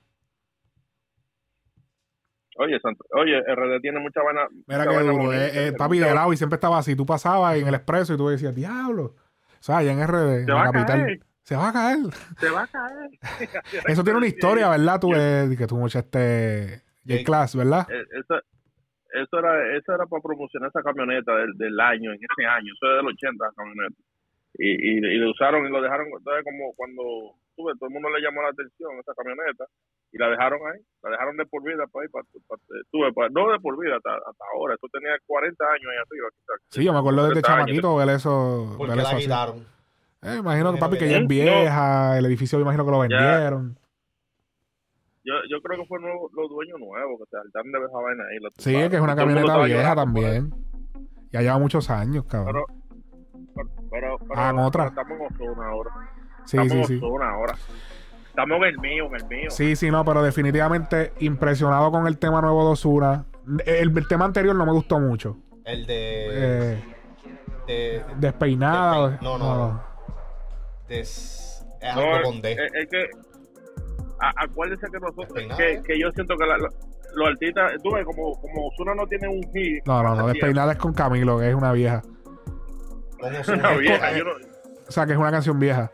Oye, 2.57 2.79
Santo, 2.79 3.03
oye, 3.11 3.39
RD 3.41 3.81
tiene 3.81 3.99
mucha 3.99 4.21
vaina. 4.21 4.47
Mira 4.67 4.85
vaina 4.85 5.11
duro. 5.11 5.33
eh, 5.33 5.67
eh, 5.67 5.73
papi 5.73 5.99
de 5.99 6.13
lado 6.13 6.31
y 6.33 6.37
siempre 6.37 6.55
estaba 6.55 6.77
así. 6.77 6.95
Tú 6.95 7.05
pasabas 7.05 7.57
en 7.57 7.67
el 7.67 7.73
expreso 7.73 8.13
y 8.13 8.17
tú 8.17 8.27
decías, 8.29 8.53
diablo. 8.53 9.03
O 9.05 9.61
sea, 9.65 9.77
allá 9.77 9.91
en 9.91 10.05
RD, 10.07 10.41
en 10.41 10.45
la 10.47 10.63
capital. 10.71 11.05
caer. 11.05 11.19
Se 11.41 11.55
va 11.55 11.69
a 11.69 11.73
caer. 11.73 11.97
Se 12.39 12.49
va 12.49 12.63
a 12.63 12.67
caer. 12.67 13.09
Eso 13.87 14.03
tiene 14.03 14.17
una 14.17 14.27
historia, 14.27 14.69
¿verdad? 14.69 14.99
Tú, 14.99 15.11
eh, 15.15 15.55
que 15.57 15.67
tú 15.67 15.77
mucho 15.77 15.99
este. 15.99 16.83
J-Class, 17.07 17.55
¿verdad? 17.55 17.87
Eh, 17.91 18.05
Eso, 18.19 18.39
eso 19.13 19.39
era 19.39 19.77
eso 19.77 19.93
era 19.93 20.05
para 20.05 20.21
promocionar 20.21 20.69
esa 20.69 20.81
camioneta 20.81 21.35
del, 21.35 21.53
del 21.57 21.77
año, 21.79 22.11
en 22.13 22.19
ese 22.21 22.45
año. 22.45 22.71
Eso 22.73 22.91
es 22.91 22.97
del 22.97 23.07
80, 23.07 23.45
la 23.45 23.51
camioneta. 23.55 23.95
Y, 24.55 24.69
y, 24.69 24.97
y 24.97 25.17
lo 25.17 25.31
usaron 25.31 25.65
y 25.65 25.69
lo 25.69 25.81
dejaron. 25.81 26.07
Entonces, 26.07 26.43
como 26.45 26.73
cuando 26.75 27.03
tuve, 27.55 27.73
todo 27.77 27.87
el 27.89 27.93
mundo 27.93 28.09
le 28.09 28.21
llamó 28.21 28.41
la 28.41 28.49
atención 28.49 28.91
esa 28.99 29.13
camioneta 29.15 29.65
y 30.13 30.17
la 30.17 30.29
dejaron 30.29 30.59
ahí. 30.71 30.79
La 31.03 31.09
dejaron 31.09 31.35
de 31.37 31.45
por 31.47 31.63
vida 31.63 31.83
para 31.91 32.03
ahí. 32.03 32.09
Para, 32.09 32.23
para- 32.47 32.61
tuve, 32.91 33.11
para- 33.13 33.29
no 33.29 33.51
de 33.51 33.59
por 33.59 33.77
vida, 33.77 33.97
hasta, 33.97 34.13
hasta 34.15 34.43
ahora. 34.55 34.75
Eso 34.75 34.87
tenía 34.93 35.11
40 35.25 35.65
años 35.65 35.87
ahí 35.91 35.97
arriba. 35.97 36.27
Sí, 36.69 36.83
yo 36.85 36.93
me 36.93 36.99
acuerdo 36.99 37.27
desde 37.27 37.41
40 37.41 37.53
años. 37.53 37.65
chamaquito 37.65 37.95
ver 37.97 38.09
eso. 38.15 38.73
¿Por 38.77 38.87
ver 38.87 38.97
qué 38.97 39.03
eso 39.03 39.11
la 39.13 39.17
quitaron? 39.19 39.65
Eh, 40.21 40.37
imagino 40.39 40.71
que 40.73 40.79
papi 40.79 40.97
que 40.97 41.09
ya 41.09 41.17
es 41.17 41.21
No. 41.23 41.27
vieja, 41.27 42.17
el 42.17 42.25
edificio 42.27 42.57
me 42.57 42.61
imagino 42.63 42.85
que 42.85 42.91
lo 42.91 43.05
Ya. 43.09 43.17
vendieron. 43.19 43.75
Yo, 45.25 45.33
yo 45.49 45.61
creo 45.61 45.79
que 45.81 45.87
fue 45.87 45.99
nuevo- 45.99 46.29
los 46.33 46.49
dueños 46.49 46.79
nuevos 46.79 47.17
que 47.19 47.25
se 47.25 47.37
saltaron 47.37 47.71
de 47.71 47.79
esa 47.79 47.97
vaina 47.99 48.23
ahí. 48.29 48.37
Sí, 48.57 48.89
que 48.89 48.95
es 48.97 49.01
una 49.01 49.15
camioneta 49.15 49.57
vieja 49.63 49.95
también. 49.95 50.53
Ya 51.31 51.41
lleva 51.41 51.57
muchos 51.59 51.89
años, 51.89 52.25
cabrón. 52.25 52.65
Pero, 52.65 52.65
pero, 53.55 53.69
pero, 53.89 54.17
pero- 54.19 54.33
Ah, 54.39 54.49
en 54.51 54.59
otra. 54.59 54.87
estamos 54.87 55.19
en 55.19 55.25
Ozuna 55.25 55.67
ahora. 55.69 55.91
Sí, 56.45 56.57
estamos 56.57 56.87
sí, 56.87 56.93
en 56.95 56.99
sí. 56.99 57.05
Ahora. 57.05 57.55
Estamos 58.33 58.57
en 58.57 58.63
el 58.63 58.79
mío, 58.79 59.05
en 59.05 59.15
el 59.15 59.25
mío. 59.27 59.49
Sí, 59.51 59.75
sí, 59.75 59.91
no, 59.91 60.03
pero 60.03 60.23
definitivamente 60.23 61.13
impresionado 61.19 61.91
con 61.91 62.07
el 62.07 62.17
tema 62.17 62.41
nuevo 62.41 62.65
de 62.65 62.71
Osuna. 62.71 63.25
El, 63.65 63.95
el 63.95 64.07
tema 64.07 64.25
anterior 64.25 64.55
no 64.55 64.65
me 64.65 64.71
gustó 64.71 64.99
mucho. 64.99 65.37
El 65.65 65.85
de. 65.85 66.73
Eh, 66.73 66.83
de 67.67 68.03
despeinada. 68.17 69.11
Despein- 69.11 69.21
no, 69.21 69.37
no, 69.37 69.55
no. 69.55 69.83
des- 70.87 71.63
es 71.79 71.95
No, 71.95 72.01
algo 72.01 72.15
es, 72.17 72.21
con 72.23 72.41
D. 72.41 72.51
es- 72.53 72.73
es 72.73 72.89
que 72.89 73.05
a- 74.19 74.43
acuérdense 74.45 74.87
que 74.91 74.99
nosotros, 74.99 75.57
que, 75.57 75.73
¿eh? 75.73 75.81
que 75.85 75.99
yo 75.99 76.09
siento 76.11 76.35
que 76.35 76.45
la- 76.47 76.57
la- 76.57 76.69
los 77.15 77.27
artistas, 77.27 77.73
tú 77.83 77.91
ves, 77.93 78.03
como, 78.03 78.33
como 78.41 78.67
Ozuna 78.69 78.95
no 78.95 79.05
tiene 79.05 79.27
un 79.27 79.43
hit. 79.53 79.85
No, 79.85 80.01
no, 80.01 80.15
no. 80.15 80.27
Despeinada 80.27 80.71
es 80.71 80.79
con 80.79 80.93
Camilo, 80.93 81.37
que 81.37 81.49
es 81.49 81.55
una 81.55 81.71
vieja. 81.71 82.01
Una 83.21 83.71
vieja, 83.77 84.17
yo 84.17 84.23
no- 84.25 84.31
O 84.87 84.91
sea, 84.91 85.05
que 85.05 85.11
es 85.13 85.17
una 85.19 85.29
canción 85.31 85.59
vieja. 85.59 85.91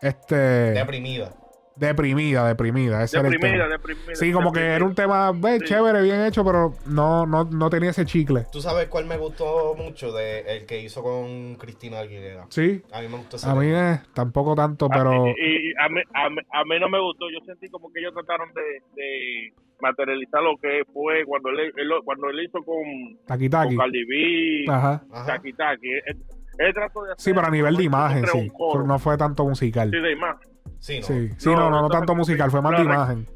Este. 0.00 0.34
deprimida. 0.36 1.34
Deprimida, 1.76 2.46
deprimida. 2.46 3.02
Ese 3.02 3.18
era 3.18 3.26
el 3.28 3.32
deprimida, 3.34 3.64
tema. 3.64 3.76
deprimida. 3.76 4.14
Sí, 4.14 4.32
como 4.32 4.52
que 4.52 4.60
era 4.60 4.84
un 4.84 4.94
tema 4.94 5.32
ve, 5.32 5.58
Sí. 5.58 5.64
chévere, 5.66 6.02
bien 6.02 6.20
hecho, 6.24 6.44
pero 6.44 6.72
no, 6.86 7.26
no, 7.26 7.44
no 7.44 7.70
tenía 7.70 7.90
ese 7.90 8.04
chicle. 8.04 8.46
¿Tú 8.52 8.60
sabes 8.60 8.86
cuál 8.88 9.06
me 9.06 9.16
gustó 9.16 9.74
mucho? 9.76 10.12
De 10.12 10.40
el 10.40 10.66
que 10.66 10.80
hizo 10.80 11.02
con 11.02 11.56
Cristina 11.56 11.98
Aguilera. 12.00 12.46
Sí. 12.50 12.82
A 12.92 13.00
mí 13.00 13.08
me 13.08 13.16
gustó 13.18 13.36
ese 13.36 13.48
A 13.50 13.54
mí 13.54 13.66
eh, 13.68 14.00
tampoco 14.14 14.54
tanto, 14.54 14.88
pero. 14.88 15.26
Y, 15.26 15.30
y 15.30 15.72
a, 15.80 15.88
mí, 15.88 16.00
a, 16.14 16.30
mí, 16.30 16.36
a 16.52 16.64
mí 16.64 16.80
no 16.80 16.88
me 16.88 17.00
gustó. 17.00 17.26
Yo 17.30 17.44
sentí 17.44 17.68
como 17.68 17.92
que 17.92 18.00
ellos 18.00 18.14
trataron 18.14 18.52
de, 18.54 18.62
de 18.94 19.52
materializar 19.80 20.42
lo 20.42 20.56
que 20.58 20.82
fue 20.92 21.24
cuando 21.26 21.50
él, 21.50 21.58
él- 21.76 21.90
cuando 22.04 22.30
él 22.30 22.44
hizo 22.44 22.58
con, 22.64 22.84
Taki 23.26 23.50
con 23.50 23.62
Taki. 23.62 23.76
Cardi 23.76 24.04
B, 24.04 24.64
Ajá. 24.72 25.02
Ajá. 25.12 25.26
Taki 25.26 25.52
Taki. 25.52 25.90
Él, 25.90 26.16
él 26.58 26.72
trató 26.72 27.02
de 27.02 27.12
hacer 27.12 27.20
Sí, 27.24 27.34
pero 27.34 27.48
a 27.48 27.50
nivel 27.50 27.76
de 27.76 27.82
imagen, 27.82 28.24
sí. 28.28 28.48
No 28.86 28.98
fue 29.00 29.16
tanto 29.16 29.44
musical. 29.44 29.90
Sí, 29.90 29.98
de 30.00 30.12
imagen. 30.12 30.53
Sí, 30.84 31.00
no. 31.00 31.06
Sí, 31.06 31.30
sí, 31.38 31.48
No, 31.48 31.70
no, 31.70 31.80
no, 31.80 31.88
tanto 31.88 32.14
musical, 32.14 32.50
fue 32.50 32.60
más 32.60 32.76
de 32.76 32.84
imagen. 32.84 33.26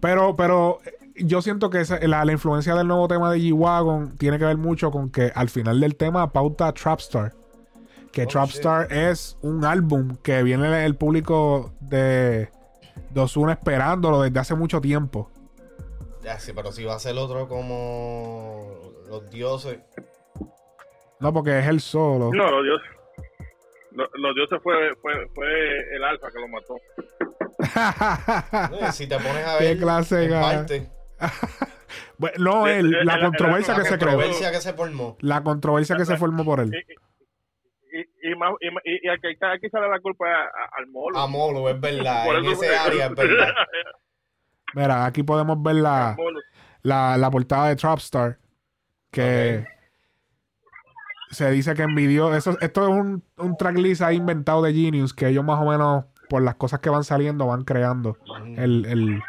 Pero, 0.00 0.36
pero 0.36 0.80
eh, 0.84 0.92
yo 1.24 1.40
siento 1.40 1.70
que 1.70 1.80
esa- 1.80 1.98
la, 2.06 2.22
la 2.26 2.32
influencia 2.32 2.74
del 2.74 2.86
nuevo 2.86 3.08
tema 3.08 3.32
de 3.32 3.38
G-Wagon 3.38 4.18
tiene 4.18 4.38
que 4.38 4.44
ver 4.44 4.58
mucho 4.58 4.90
con 4.90 5.08
que 5.10 5.32
al 5.34 5.48
final 5.48 5.80
del 5.80 5.96
tema 5.96 6.30
pauta 6.30 6.72
Trapstar. 6.74 7.32
Que 8.12 8.24
Oh, 8.24 8.26
Trapstar 8.26 8.92
es 8.92 9.38
un 9.40 9.64
álbum 9.64 10.16
que 10.22 10.42
viene 10.42 10.84
el 10.84 10.94
público 10.94 11.72
de, 11.80 12.50
de 13.10 13.20
Ozuna 13.20 13.52
esperándolo 13.54 14.20
desde 14.20 14.38
hace 14.38 14.54
mucho 14.54 14.82
tiempo. 14.82 15.30
Ya, 16.22 16.38
sí, 16.38 16.52
pero 16.54 16.70
si 16.70 16.84
va 16.84 16.96
a 16.96 16.98
ser 16.98 17.16
otro 17.16 17.48
como 17.48 18.66
los 19.08 19.30
dioses. 19.30 19.78
No, 21.18 21.32
porque 21.32 21.60
es 21.60 21.66
el 21.66 21.80
solo. 21.80 22.30
No, 22.34 22.50
los 22.50 22.62
dioses. 22.62 22.90
Los, 23.94 24.34
dioses 24.34 24.60
fue, 24.62 24.94
fue, 25.00 25.28
fue 25.34 25.46
el 25.94 26.02
alfa 26.04 26.28
que 26.30 26.40
lo 26.40 26.48
mató. 26.48 26.76
Si 28.92 29.06
te 29.06 29.16
pones 29.16 29.46
a 29.46 29.58
Qué 29.58 29.64
ver 29.64 29.78
clase, 29.78 30.24
en 30.24 30.30
parte, 30.30 30.88
Bueno, 32.18 32.34
no, 32.38 32.66
El- 32.66 32.86
él, 32.86 32.94
el- 33.00 33.06
la 33.06 33.14
el- 33.14 33.20
controversia 33.22 33.74
el- 33.74 33.78
que 33.78 33.84
la 33.84 33.90
se 33.90 33.98
creó. 33.98 34.10
controversia 34.12 34.50
que 34.52 34.60
se 34.60 34.72
formó. 34.72 35.16
La 35.20 35.42
controversia 35.42 35.96
que 35.96 36.04
se 36.04 36.16
formó 36.18 36.44
por 36.44 36.60
él. 36.60 36.70
Y, 36.72 37.98
y, 37.98 38.32
y, 38.32 38.36
más, 38.36 38.52
y, 38.60 38.70
más- 38.70 38.82
y, 38.84 39.06
y 39.06 39.08
aquí, 39.08 39.28
aquí 39.40 39.68
sale 39.70 39.88
la 39.88 40.00
culpa 40.00 40.26
a- 40.28 40.44
a- 40.44 40.70
al 40.78 40.86
molo. 40.88 41.18
A 41.18 41.26
Molo, 41.26 41.68
es 41.68 41.80
verdad. 41.80 42.24
Por 42.26 42.36
En 42.36 42.46
ese 42.46 42.76
área 42.76 43.06
es 43.06 43.14
verdad. 43.16 43.54
Mira, 44.74 45.04
aquí 45.06 45.22
podemos 45.22 45.62
ver 45.62 45.76
la, 45.76 46.16
la, 46.82 47.16
la 47.16 47.30
portada 47.30 47.68
de 47.68 47.76
Trapstar. 47.76 48.38
Que 49.12 49.64
se 51.34 51.50
dice 51.50 51.74
que 51.74 51.82
envidió. 51.82 52.34
Eso, 52.34 52.56
esto 52.60 52.82
es 52.84 52.88
un, 52.88 53.22
un 53.36 53.56
tracklist 53.56 54.02
ahí 54.02 54.16
inventado 54.16 54.62
de 54.62 54.72
Genius. 54.72 55.12
Que 55.12 55.28
ellos 55.28 55.44
más 55.44 55.60
o 55.60 55.66
menos, 55.70 56.04
por 56.28 56.42
las 56.42 56.54
cosas 56.54 56.80
que 56.80 56.88
van 56.90 57.04
saliendo, 57.04 57.46
van 57.46 57.64
creando. 57.64 58.16
El, 58.56 58.86
el, 58.86 59.22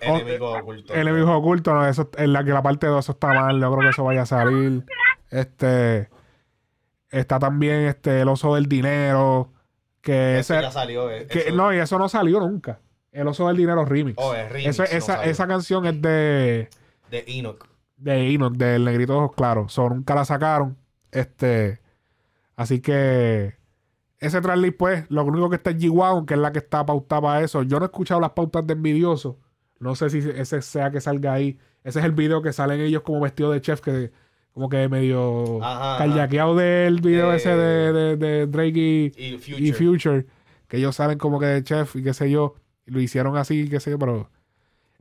Enemigo 0.00 0.52
oculto. 0.58 0.94
el 0.94 1.06
enemigo 1.06 1.36
oculto. 1.36 1.72
No, 1.74 1.86
eso, 1.86 2.10
en 2.16 2.32
la 2.32 2.42
que 2.42 2.50
la 2.50 2.62
parte 2.62 2.86
2 2.86 3.04
eso 3.04 3.12
está 3.12 3.28
mal. 3.28 3.60
No 3.60 3.70
creo 3.72 3.82
que 3.82 3.90
eso 3.90 4.04
vaya 4.04 4.22
a 4.22 4.26
salir. 4.26 4.84
Este. 5.30 6.08
Está 7.10 7.38
también 7.38 7.82
este 7.82 8.20
el 8.20 8.28
oso 8.28 8.54
del 8.56 8.66
dinero. 8.66 9.52
Que 10.00 10.38
ese, 10.38 10.60
ya 10.60 10.70
salió. 10.70 11.10
eh, 11.10 11.26
que, 11.26 11.40
eso- 11.40 11.54
no, 11.56 11.72
y 11.72 11.78
eso 11.78 11.98
no 11.98 12.08
salió 12.08 12.40
nunca. 12.40 12.80
El 13.12 13.28
oso 13.28 13.46
del 13.48 13.56
dinero 13.56 13.84
remix. 13.84 14.16
Oh, 14.18 14.34
es 14.34 14.50
remix, 14.50 14.68
Eso- 14.70 14.82
no 14.82 14.88
esa, 14.98 15.24
esa 15.24 15.46
canción 15.46 15.86
es 15.86 16.00
de, 16.02 16.68
De 17.10 17.24
Enoch. 17.26 17.66
de 17.96 18.34
Enoch, 18.34 18.52
del 18.54 18.84
negrito 18.84 19.12
de 19.14 19.18
ojos 19.20 19.36
claros. 19.36 19.72
So, 19.72 19.88
nunca 19.88 20.14
la 20.14 20.24
sacaron. 20.24 20.76
Este. 21.20 21.80
Así 22.56 22.80
que. 22.80 23.54
Ese 24.18 24.40
tracklist, 24.40 24.76
pues, 24.78 25.04
lo 25.10 25.24
único 25.24 25.50
que 25.50 25.56
está 25.56 25.70
es 25.70 25.76
G-Wagon, 25.76 26.24
que 26.24 26.34
es 26.34 26.40
la 26.40 26.50
que 26.50 26.58
está 26.58 26.86
pautada 26.86 27.20
para 27.20 27.40
eso. 27.42 27.62
Yo 27.62 27.78
no 27.78 27.84
he 27.84 27.88
escuchado 27.88 28.20
las 28.20 28.30
pautas 28.30 28.66
de 28.66 28.72
Envidioso. 28.72 29.38
No 29.78 29.94
sé 29.94 30.08
si 30.08 30.18
ese 30.18 30.62
sea 30.62 30.90
que 30.90 31.02
salga 31.02 31.34
ahí. 31.34 31.58
Ese 31.84 31.98
es 31.98 32.04
el 32.06 32.12
video 32.12 32.40
que 32.40 32.52
salen 32.54 32.80
ellos 32.80 33.02
como 33.02 33.20
vestidos 33.20 33.52
de 33.52 33.60
chef, 33.60 33.80
que 33.82 34.10
como 34.52 34.70
que 34.70 34.88
medio 34.88 35.62
Ajá, 35.62 35.98
carjaqueado 35.98 36.56
del 36.56 37.02
video 37.02 37.30
Eh, 37.30 37.36
ese 37.36 37.50
de, 37.50 37.92
de, 37.92 38.16
de 38.16 38.46
Drake 38.46 38.78
y, 38.78 39.12
Y 39.34 39.38
Future. 39.38 39.62
y 39.62 39.72
Future, 39.72 40.26
que 40.66 40.78
ellos 40.78 40.96
salen 40.96 41.18
como 41.18 41.38
que 41.38 41.44
de 41.46 41.62
chef 41.62 41.94
y 41.96 42.02
qué 42.02 42.14
sé 42.14 42.30
yo, 42.30 42.54
y 42.86 42.90
lo 42.92 43.00
hicieron 43.00 43.36
así, 43.36 43.68
qué 43.68 43.80
sé 43.80 43.90
yo, 43.90 43.98
pero 43.98 44.30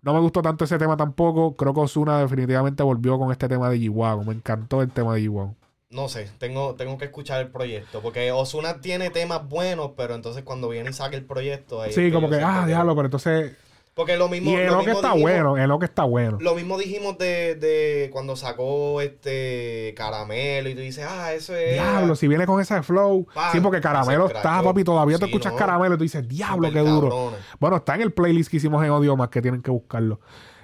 no 0.02 0.14
me 0.14 0.20
gustó 0.20 0.42
tanto 0.42 0.66
ese 0.66 0.78
tema 0.78 0.98
tampoco. 0.98 1.56
Creo 1.56 1.74
que 1.74 1.80
Ozuna 1.80 2.20
definitivamente 2.20 2.84
volvió 2.84 3.18
con 3.18 3.32
este 3.32 3.48
tema 3.48 3.70
de 3.70 3.78
G-Wagon. 3.80 4.28
Me 4.28 4.34
encantó 4.34 4.82
el 4.82 4.92
tema 4.92 5.16
de 5.16 5.22
G-Wagon. 5.22 5.56
No 5.90 6.10
sé, 6.10 6.30
tengo, 6.40 6.76
tengo 6.76 6.98
que 6.98 7.06
escuchar 7.06 7.42
el 7.42 7.50
proyecto. 7.50 8.02
Porque 8.02 8.32
Osuna 8.32 8.82
tiene 8.82 9.10
temas 9.12 9.48
buenos, 9.48 9.92
pero 9.96 10.16
entonces 10.16 10.44
cuando 10.44 10.68
viene 10.70 10.90
y 10.90 10.94
saca 10.94 11.16
el 11.16 11.26
proyecto. 11.26 11.82
ahí 11.82 11.94
Sí, 11.94 12.12
como 12.12 12.30
que, 12.30 12.38
ah, 12.38 12.66
diablo, 12.68 12.96
pero 12.96 13.06
entonces. 13.08 13.54
Porque 13.94 14.18
lo 14.18 14.28
mismo. 14.28 14.52
Y 14.52 14.56
el 14.56 14.68
lo 14.68 14.80
que 14.84 14.92
está 14.92 15.14
dijimos- 15.14 15.22
bueno, 15.22 15.58
el 15.58 15.80
que 15.80 15.86
está 15.86 16.04
bueno. 16.04 16.38
Lo 16.42 16.54
mismo 16.54 16.78
dijimos 16.78 17.18
de, 17.18 17.56
de 17.56 18.10
cuando 18.12 18.36
sacó 18.36 19.00
este 19.00 19.94
caramelo 19.96 20.68
y 20.68 20.76
tú 20.76 20.82
dices, 20.82 21.06
ah, 21.08 21.32
eso 21.34 21.56
es. 21.56 21.76
Diablo, 21.76 22.16
si 22.18 22.28
viene 22.28 22.46
con 22.46 22.60
ese 22.60 22.84
flow. 22.84 23.26
Sí, 23.54 23.62
porque 23.62 23.80
Caramelo 23.80 24.28
está, 24.28 24.62
papi. 24.62 24.84
Todavía 24.84 25.18
te 25.18 25.26
Sí, 25.26 25.32
escuchas 25.32 25.54
no. 25.54 25.58
Caramelo 25.60 25.96
y 25.96 25.98
tú 25.98 26.04
dices, 26.04 26.28
diablo, 26.28 26.70
qué 26.74 26.80
duro. 26.80 27.08
cabrones. 27.10 27.40
Bueno, 27.58 27.78
está 27.78 27.96
en 27.96 28.02
el 28.02 28.12
playlist 28.12 28.52
que 28.52 28.58
hicimos 28.58 28.84
en 28.84 28.90
Audio 28.90 29.16
Más 29.16 29.30
que 29.30 29.42
tienen 29.42 29.62
que 29.62 29.72
buscarlo. 29.72 30.20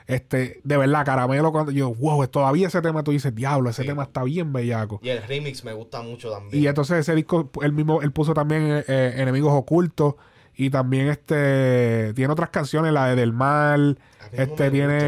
Este, 0.08 0.60
de 0.64 0.78
verdad, 0.78 1.06
Caramelo, 1.06 1.52
cuando 1.52 1.72
yo, 1.72 1.94
wow, 1.94 2.28
todavía 2.28 2.68
ese 2.68 2.82
tema 2.82 3.04
tú 3.04 3.12
dices, 3.12 3.34
diablo, 3.34 3.70
ese 3.70 3.84
Sí. 3.84 3.88
tema 3.88 4.04
está 4.04 4.24
bien 4.24 4.52
bellaco. 4.54 5.00
Y 5.02 5.10
el 5.10 5.22
remix 5.24 5.64
me 5.64 5.74
gusta 5.74 6.02
mucho 6.02 6.30
también. 6.32 6.64
Y 6.64 6.68
entonces 6.68 7.00
ese 7.00 7.16
disco, 7.16 7.50
él 7.62 7.74
mismo, 7.74 8.02
él 8.02 8.12
puso 8.12 8.34
también 8.34 8.84
eh, 8.88 9.14
Enemigos 9.18 9.54
Ocultos. 9.54 10.16
Y 10.54 10.70
también 10.70 11.08
este 11.08 12.14
tiene 12.14 12.32
otras 12.34 12.50
canciones, 12.50 12.92
la 12.92 13.08
de 13.08 13.16
Del 13.16 13.32
Mal. 13.34 13.98
Este 14.34 14.70
tiene. 14.70 15.00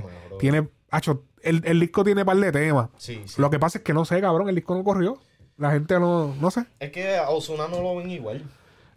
tema, 0.00 0.08
tiene. 0.38 0.68
Acho, 0.90 1.22
el, 1.42 1.62
el 1.64 1.78
disco 1.80 2.02
tiene 2.04 2.24
par 2.24 2.36
de 2.36 2.50
temas. 2.52 2.88
Sí, 2.96 3.22
sí. 3.26 3.40
Lo 3.40 3.48
que 3.48 3.58
pasa 3.58 3.78
es 3.78 3.84
que 3.84 3.94
no 3.94 4.04
sé, 4.04 4.20
cabrón, 4.20 4.48
el 4.48 4.54
disco 4.56 4.74
no 4.74 4.82
corrió. 4.82 5.18
La 5.56 5.70
gente 5.70 5.98
no, 6.00 6.34
no 6.40 6.50
sé. 6.50 6.66
Es 6.80 6.90
que 6.90 7.16
a 7.16 7.30
Osuna 7.30 7.68
no 7.68 7.80
lo 7.80 7.96
ven 7.96 8.10
igual. 8.10 8.44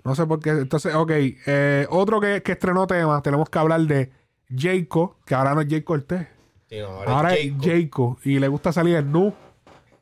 No 0.03 0.15
sé 0.15 0.25
por 0.25 0.39
qué. 0.39 0.49
Entonces, 0.49 0.93
ok. 0.95 1.11
eh, 1.13 1.85
otro 1.89 2.19
que, 2.19 2.41
que 2.41 2.53
estrenó 2.53 2.87
temas, 2.87 3.21
tenemos 3.23 3.49
que 3.49 3.59
hablar 3.59 3.81
de 3.81 4.11
Jayco, 4.55 5.17
que 5.25 5.35
ahora 5.35 5.53
no 5.55 5.61
es 5.61 5.67
Jay 5.69 5.81
Cortés. 5.81 6.27
Sí, 6.69 6.79
no, 6.79 6.87
ahora, 6.87 7.11
Ahora 7.11 7.33
es 7.33 7.39
es 7.45 7.51
Jacob. 7.53 7.65
Jayco. 7.65 8.19
Y 8.23 8.39
le 8.39 8.47
gusta 8.47 8.71
salir 8.71 8.95
en 8.97 9.11
nu. 9.11 9.33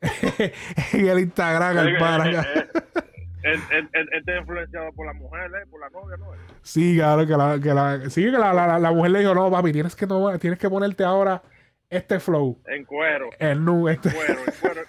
en 0.92 1.06
el 1.08 1.18
Instagram, 1.20 1.76
al 1.78 1.98
para. 1.98 2.26
Él, 2.26 2.44
él, 3.42 3.58
él- 3.70 3.88
él 3.92 4.08
está 4.12 4.36
influenciado 4.36 4.92
por 4.92 5.06
la 5.06 5.12
mujer, 5.14 5.50
¿eh? 5.62 5.66
por 5.70 5.80
la 5.80 5.88
novia, 5.90 6.16
¿no? 6.18 6.26
Sí, 6.62 6.94
claro, 6.96 7.26
que 7.26 7.36
la, 7.36 7.58
que 7.58 7.72
la, 7.74 8.10
sí, 8.10 8.24
que 8.24 8.30
la, 8.32 8.52
la, 8.52 8.78
la 8.78 8.92
mujer 8.92 9.10
le 9.12 9.20
dijo, 9.20 9.34
no, 9.34 9.50
papi, 9.50 9.72
tienes 9.72 9.96
que 9.96 10.06
tomar, 10.06 10.38
tienes 10.38 10.58
que 10.58 10.68
ponerte 10.68 11.04
ahora 11.04 11.42
este 11.88 12.20
flow. 12.20 12.58
En 12.66 12.84
cuero, 12.84 13.30
El 13.38 13.64
nu, 13.64 13.88
este. 13.88 14.10
en 14.10 14.14
cuero, 14.14 14.40
en 14.46 14.54
cuero. 14.60 14.80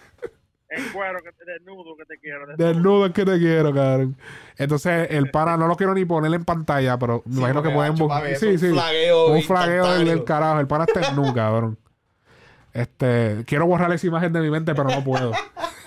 En 0.73 0.85
cuero, 0.93 1.19
que 1.21 1.33
te 1.33 1.51
desnudo 1.51 1.97
que 1.97 2.05
te 2.05 2.17
quiero. 2.17 2.47
Desnudo 2.55 3.05
es 3.07 3.11
que 3.11 3.25
te 3.25 3.37
quiero, 3.37 3.73
cabrón. 3.73 4.15
Entonces, 4.57 5.07
el 5.11 5.29
para 5.31 5.57
no 5.57 5.67
lo 5.67 5.75
quiero 5.75 5.93
ni 5.93 6.05
poner 6.05 6.33
en 6.33 6.45
pantalla, 6.45 6.97
pero 6.97 7.21
me 7.25 7.33
Sí, 7.33 7.39
imagino 7.39 7.61
que 7.61 7.69
pueden 7.71 7.95
buscar. 7.95 8.25
Sí, 8.37 8.47
es 8.47 8.53
un 8.53 8.59
sí. 8.59 8.69
flagueo 8.69 9.27
Un 9.27 9.43
flagueo 9.43 9.99
del, 9.99 10.23
carajo. 10.23 10.61
El 10.61 10.67
pana 10.67 10.85
está 10.85 11.09
en 11.09 11.15
nu, 11.17 11.33
cabrón. 11.35 11.77
Este, 12.71 13.43
quiero 13.45 13.65
borrar 13.65 13.91
esa 13.91 14.07
imagen 14.07 14.31
de 14.31 14.39
mi 14.39 14.49
mente, 14.49 14.73
pero 14.73 14.87
no 14.87 15.03
puedo. 15.03 15.33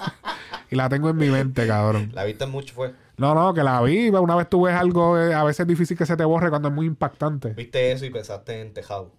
y 0.71 0.77
la 0.77 0.91
tengo 0.91 1.09
en 1.09 1.17
mi 1.17 1.31
mente, 1.31 1.67
cabrón. 1.67 2.11
La 2.13 2.25
viste 2.25 2.45
mucho, 2.45 2.75
fue. 2.75 2.93
No, 3.17 3.35
no, 3.35 3.55
que 3.55 3.63
la 3.63 3.81
vi. 3.81 4.11
Una 4.11 4.37
vez 4.37 4.51
tú 4.51 4.65
ves 4.65 4.75
algo, 4.75 5.19
eh, 5.19 5.33
a 5.33 5.45
veces 5.45 5.61
es 5.61 5.67
difícil 5.67 5.97
que 5.97 6.05
se 6.05 6.15
te 6.17 6.25
borre 6.27 6.51
cuando 6.51 6.69
es 6.69 6.75
muy 6.75 6.85
impactante. 6.85 7.55
Viste 7.55 7.93
eso 7.93 8.05
y 8.05 8.11
pensaste 8.11 8.61
en 8.61 8.75
Tejado. 8.75 9.13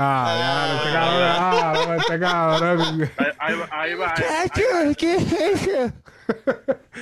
Ah, 0.00 0.36
ya, 0.38 0.76
este 0.76 0.92
cabrón. 0.92 1.22
Ah, 1.40 1.72
no, 1.86 1.94
este 1.94 2.20
cabrón. 2.20 3.10
Ahí, 3.18 3.26
ahí 3.38 3.54
va, 3.58 3.68
ahí 3.72 3.94
va. 3.94 4.14
ahí- 4.14 4.96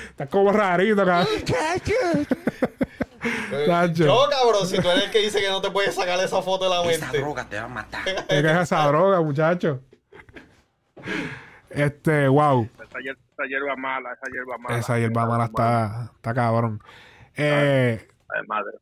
Estás 0.08 0.28
como 0.30 0.50
rarito, 0.52 1.04
cabrón. 1.04 1.26
Tacho. 3.66 4.04
Yo, 4.04 4.28
cabrón, 4.30 4.66
si 4.66 4.78
tú 4.80 4.88
eres 4.88 5.04
el 5.04 5.10
que 5.10 5.18
dice 5.18 5.40
que 5.40 5.48
no 5.50 5.60
te 5.60 5.70
puedes 5.70 5.94
sacar 5.94 6.18
esa 6.20 6.40
foto 6.42 6.64
de 6.64 6.70
la 6.70 6.82
mente. 6.82 7.06
te 7.50 7.58
va 7.58 7.64
a 7.64 7.68
matar. 7.68 8.02
¿Qué 8.28 8.38
es 8.38 8.44
esa 8.58 8.86
droga, 8.86 9.20
muchacho? 9.20 9.80
Este, 11.70 12.28
wow. 12.28 12.68
Esa, 12.82 12.98
hier- 13.00 13.18
esa 13.32 13.44
hierba 13.46 13.76
mala, 13.76 14.12
esa 14.12 14.30
hierba 14.32 14.58
mala. 14.58 14.78
Esa 14.78 14.98
hierba 14.98 15.26
mala 15.26 15.44
está, 15.46 16.10
está 16.14 16.32
cabrón. 16.34 16.80
Eh, 17.36 18.08
Ay, 18.28 18.46
madre. 18.46 18.72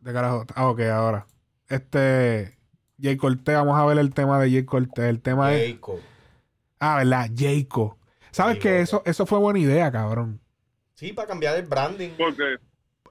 de 0.00 0.12
carajo. 0.12 0.44
Ah, 0.54 0.66
ok, 0.68 0.80
ahora. 0.82 1.26
Este. 1.68 2.58
Jay 3.02 3.16
Cortés, 3.16 3.54
vamos 3.54 3.78
a 3.78 3.84
ver 3.84 3.98
el 3.98 4.14
tema 4.14 4.38
de 4.40 4.50
Jay 4.50 4.64
Cortés. 4.64 5.04
El 5.06 5.20
tema 5.20 5.52
es. 5.54 5.72
Jacob. 5.74 5.98
Ah, 6.78 6.98
¿verdad? 6.98 7.30
Jayco. 7.36 7.98
¿Sabes 8.30 8.54
Sí, 8.54 8.60
que 8.60 8.80
eso, 8.80 9.02
eso 9.04 9.26
fue 9.26 9.38
buena 9.38 9.58
idea, 9.58 9.90
cabrón? 9.92 10.40
Sí, 10.94 11.12
para 11.12 11.28
cambiar 11.28 11.56
el 11.56 11.66
branding. 11.66 12.10
Porque 12.16 12.56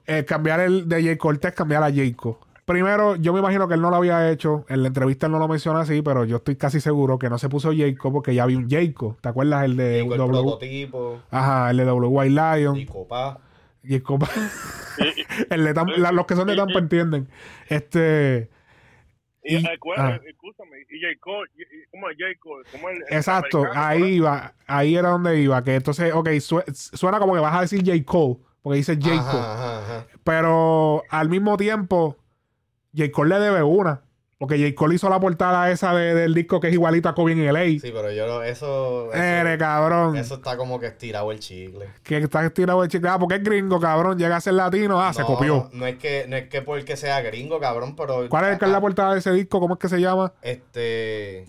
eh, 0.06 0.24
cambiar 0.24 0.60
el 0.60 0.88
de 0.88 1.02
Jay 1.02 1.16
Cortés, 1.16 1.52
cambiar 1.52 1.82
a 1.82 1.92
Jayco. 1.92 2.40
Primero, 2.64 3.16
yo 3.16 3.32
me 3.32 3.40
imagino 3.40 3.66
que 3.68 3.74
él 3.74 3.80
no 3.80 3.90
lo 3.90 3.96
había 3.96 4.30
hecho. 4.30 4.64
En 4.68 4.82
la 4.82 4.88
entrevista 4.88 5.26
él 5.26 5.32
no 5.32 5.38
lo 5.38 5.48
menciona 5.48 5.80
así, 5.80 6.00
pero 6.00 6.24
yo 6.24 6.36
estoy 6.36 6.56
casi 6.56 6.80
seguro 6.80 7.18
que 7.18 7.28
no 7.28 7.36
se 7.38 7.48
puso 7.48 7.70
Jayco 7.72 8.12
porque 8.12 8.34
ya 8.34 8.44
había 8.44 8.56
un 8.58 8.68
Jayco. 8.70 9.16
¿Te 9.20 9.28
acuerdas 9.28 9.64
el 9.64 9.76
de 9.76 10.02
Digo, 10.02 10.14
el 10.14 10.18
W? 10.18 10.42
prototipo, 10.42 11.20
Ajá, 11.30 11.70
el 11.70 11.76
de 11.78 11.84
W 11.84 12.30
Lion. 12.30 12.74
Jayco. 12.76 13.08
el 15.50 15.64
de 15.64 15.74
Tam- 15.74 15.96
la- 15.96 16.12
los 16.12 16.26
que 16.26 16.36
son 16.36 16.46
de 16.46 16.56
Tampa 16.56 16.78
entienden. 16.78 17.28
Este. 17.68 18.48
Y, 19.44 19.56
Y- 19.56 19.66
ah. 19.66 19.72
escúchame, 19.74 20.76
y 20.90 21.00
J. 21.00 21.18
Cole, 21.20 21.50
y- 21.56 21.62
y- 21.62 21.84
¿cómo 21.90 22.08
es 22.10 22.16
J. 22.16 22.28
Cole? 22.40 22.64
¿Cómo 22.70 22.88
es 22.90 22.96
el- 22.96 23.02
el 23.08 23.16
Exacto, 23.16 23.64
ahí 23.74 24.02
iba. 24.14 24.54
Ahí 24.66 24.94
era 24.96 25.08
donde 25.10 25.40
iba. 25.40 25.62
Que 25.64 25.74
entonces, 25.74 26.12
ok, 26.14 26.28
su- 26.40 26.62
suena 26.74 27.18
como 27.18 27.34
que 27.34 27.40
vas 27.40 27.54
a 27.56 27.60
decir 27.62 27.82
J. 27.84 28.04
Cole. 28.04 28.36
Porque 28.62 28.76
dice 28.76 28.94
J. 28.96 29.14
Ajá, 29.14 29.30
Cole. 29.32 29.42
ajá, 29.42 29.78
ajá. 29.78 30.06
Pero 30.22 31.02
al 31.10 31.28
mismo 31.28 31.56
tiempo, 31.56 32.16
J. 32.96 33.10
Cole 33.10 33.34
le 33.38 33.44
debe 33.44 33.62
una. 33.64 34.02
Porque 34.42 34.58
J. 34.58 34.74
Cole 34.74 34.96
hizo 34.96 35.08
la 35.08 35.20
portada 35.20 35.70
esa 35.70 35.94
de- 35.94 36.14
del 36.16 36.34
disco 36.34 36.58
que 36.58 36.66
es 36.66 36.72
igualito 36.74 37.08
a 37.08 37.14
Kobe 37.14 37.30
en 37.30 37.46
LA. 37.46 37.78
Sí, 37.80 37.92
pero 37.94 38.10
yo 38.10 38.26
no, 38.26 38.42
eso, 38.42 39.12
Eres 39.14 39.52
eso, 39.52 39.58
cabrón. 39.60 40.16
eso 40.16 40.34
está 40.34 40.56
como 40.56 40.80
que 40.80 40.86
estirado 40.88 41.30
el 41.30 41.38
chicle. 41.38 41.86
Que 42.02 42.16
está 42.18 42.44
estirado 42.44 42.82
de 42.82 42.88
chica. 42.88 43.14
Ah, 43.14 43.18
porque 43.20 43.36
es 43.36 43.44
gringo, 43.44 43.78
cabrón. 43.78 44.18
Llega 44.18 44.34
a 44.34 44.40
ser 44.40 44.54
latino. 44.54 45.00
Ah, 45.00 45.12
se 45.12 45.22
copió. 45.22 45.70
No 45.72 45.86
es 45.86 45.94
que, 45.96 46.26
no 46.26 46.34
es 46.36 46.48
que 46.48 46.60
porque 46.60 46.96
sea 46.96 47.20
gringo, 47.20 47.60
cabrón, 47.60 47.94
pero. 47.94 48.28
¿Cuál 48.28 48.46
es 48.52 48.60
el 48.60 48.72
la 48.72 48.80
portada 48.80 49.12
de 49.12 49.20
ese 49.20 49.30
disco? 49.30 49.60
¿Cómo 49.60 49.74
es 49.74 49.80
que 49.80 49.88
se 49.88 50.00
llama? 50.00 50.32
Este. 50.42 51.46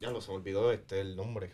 Ya 0.00 0.10
no 0.10 0.22
se 0.22 0.30
me 0.30 0.38
olvidó 0.38 0.72
este 0.72 1.02
el 1.02 1.14
nombre. 1.14 1.50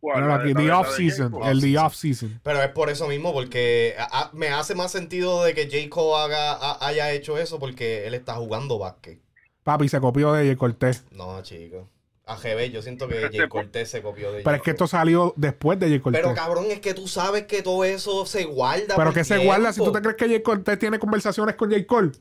¿Cuál? 0.00 0.30
Aquí, 0.30 0.54
The 0.54 0.54
de- 0.54 0.54
la 0.54 0.60
de 0.62 0.72
Off 0.80 0.96
Season. 0.96 1.30
J. 1.32 1.38
Cole. 1.40 1.50
El 1.50 1.60
The 1.60 1.78
Off 1.78 1.94
Season. 1.94 2.40
Pero 2.44 2.62
es 2.62 2.68
por 2.70 2.88
eso 2.90 3.08
mismo, 3.08 3.32
porque 3.32 3.94
a- 3.98 4.04
a- 4.22 4.30
me 4.32 4.48
hace 4.48 4.74
más 4.74 4.92
sentido 4.92 5.42
de 5.44 5.54
que 5.54 5.64
J. 5.66 5.88
Cole 5.90 6.22
haga, 6.24 6.52
a- 6.52 6.86
haya 6.86 7.10
hecho 7.12 7.36
eso 7.38 7.58
porque 7.58 8.06
él 8.06 8.14
está 8.14 8.34
jugando 8.36 8.78
básquet. 8.78 9.18
Papi, 9.64 9.88
se 9.88 10.00
copió 10.00 10.32
de 10.32 10.46
J. 10.46 10.56
Cortés. 10.56 11.04
No, 11.10 11.42
chico. 11.42 11.88
A 12.26 12.36
GB, 12.36 12.70
yo 12.70 12.82
siento 12.82 13.08
que 13.08 13.22
J. 13.22 13.48
Cortés 13.48 13.90
se 13.90 14.02
copió 14.02 14.30
de 14.32 14.42
Pero 14.42 14.56
es 14.56 14.62
que 14.62 14.70
esto 14.72 14.86
salió 14.86 15.32
después 15.36 15.78
de 15.80 15.88
J. 15.88 16.00
Cortés. 16.02 16.22
Pero 16.22 16.34
cabrón, 16.34 16.66
es 16.70 16.80
que 16.80 16.94
tú 16.94 17.08
sabes 17.08 17.44
que 17.46 17.62
todo 17.62 17.84
eso 17.84 18.24
se 18.26 18.44
guarda. 18.44 18.94
Pero 18.96 19.12
que 19.12 19.24
se 19.24 19.38
guarda. 19.38 19.72
Si 19.72 19.82
tú 19.82 19.90
te 19.90 20.00
crees 20.00 20.16
que 20.16 20.26
J. 20.28 20.42
Cortés 20.42 20.78
tiene 20.78 20.98
conversaciones 20.98 21.54
con 21.56 21.70
J. 21.70 21.84
Cole. 21.86 22.12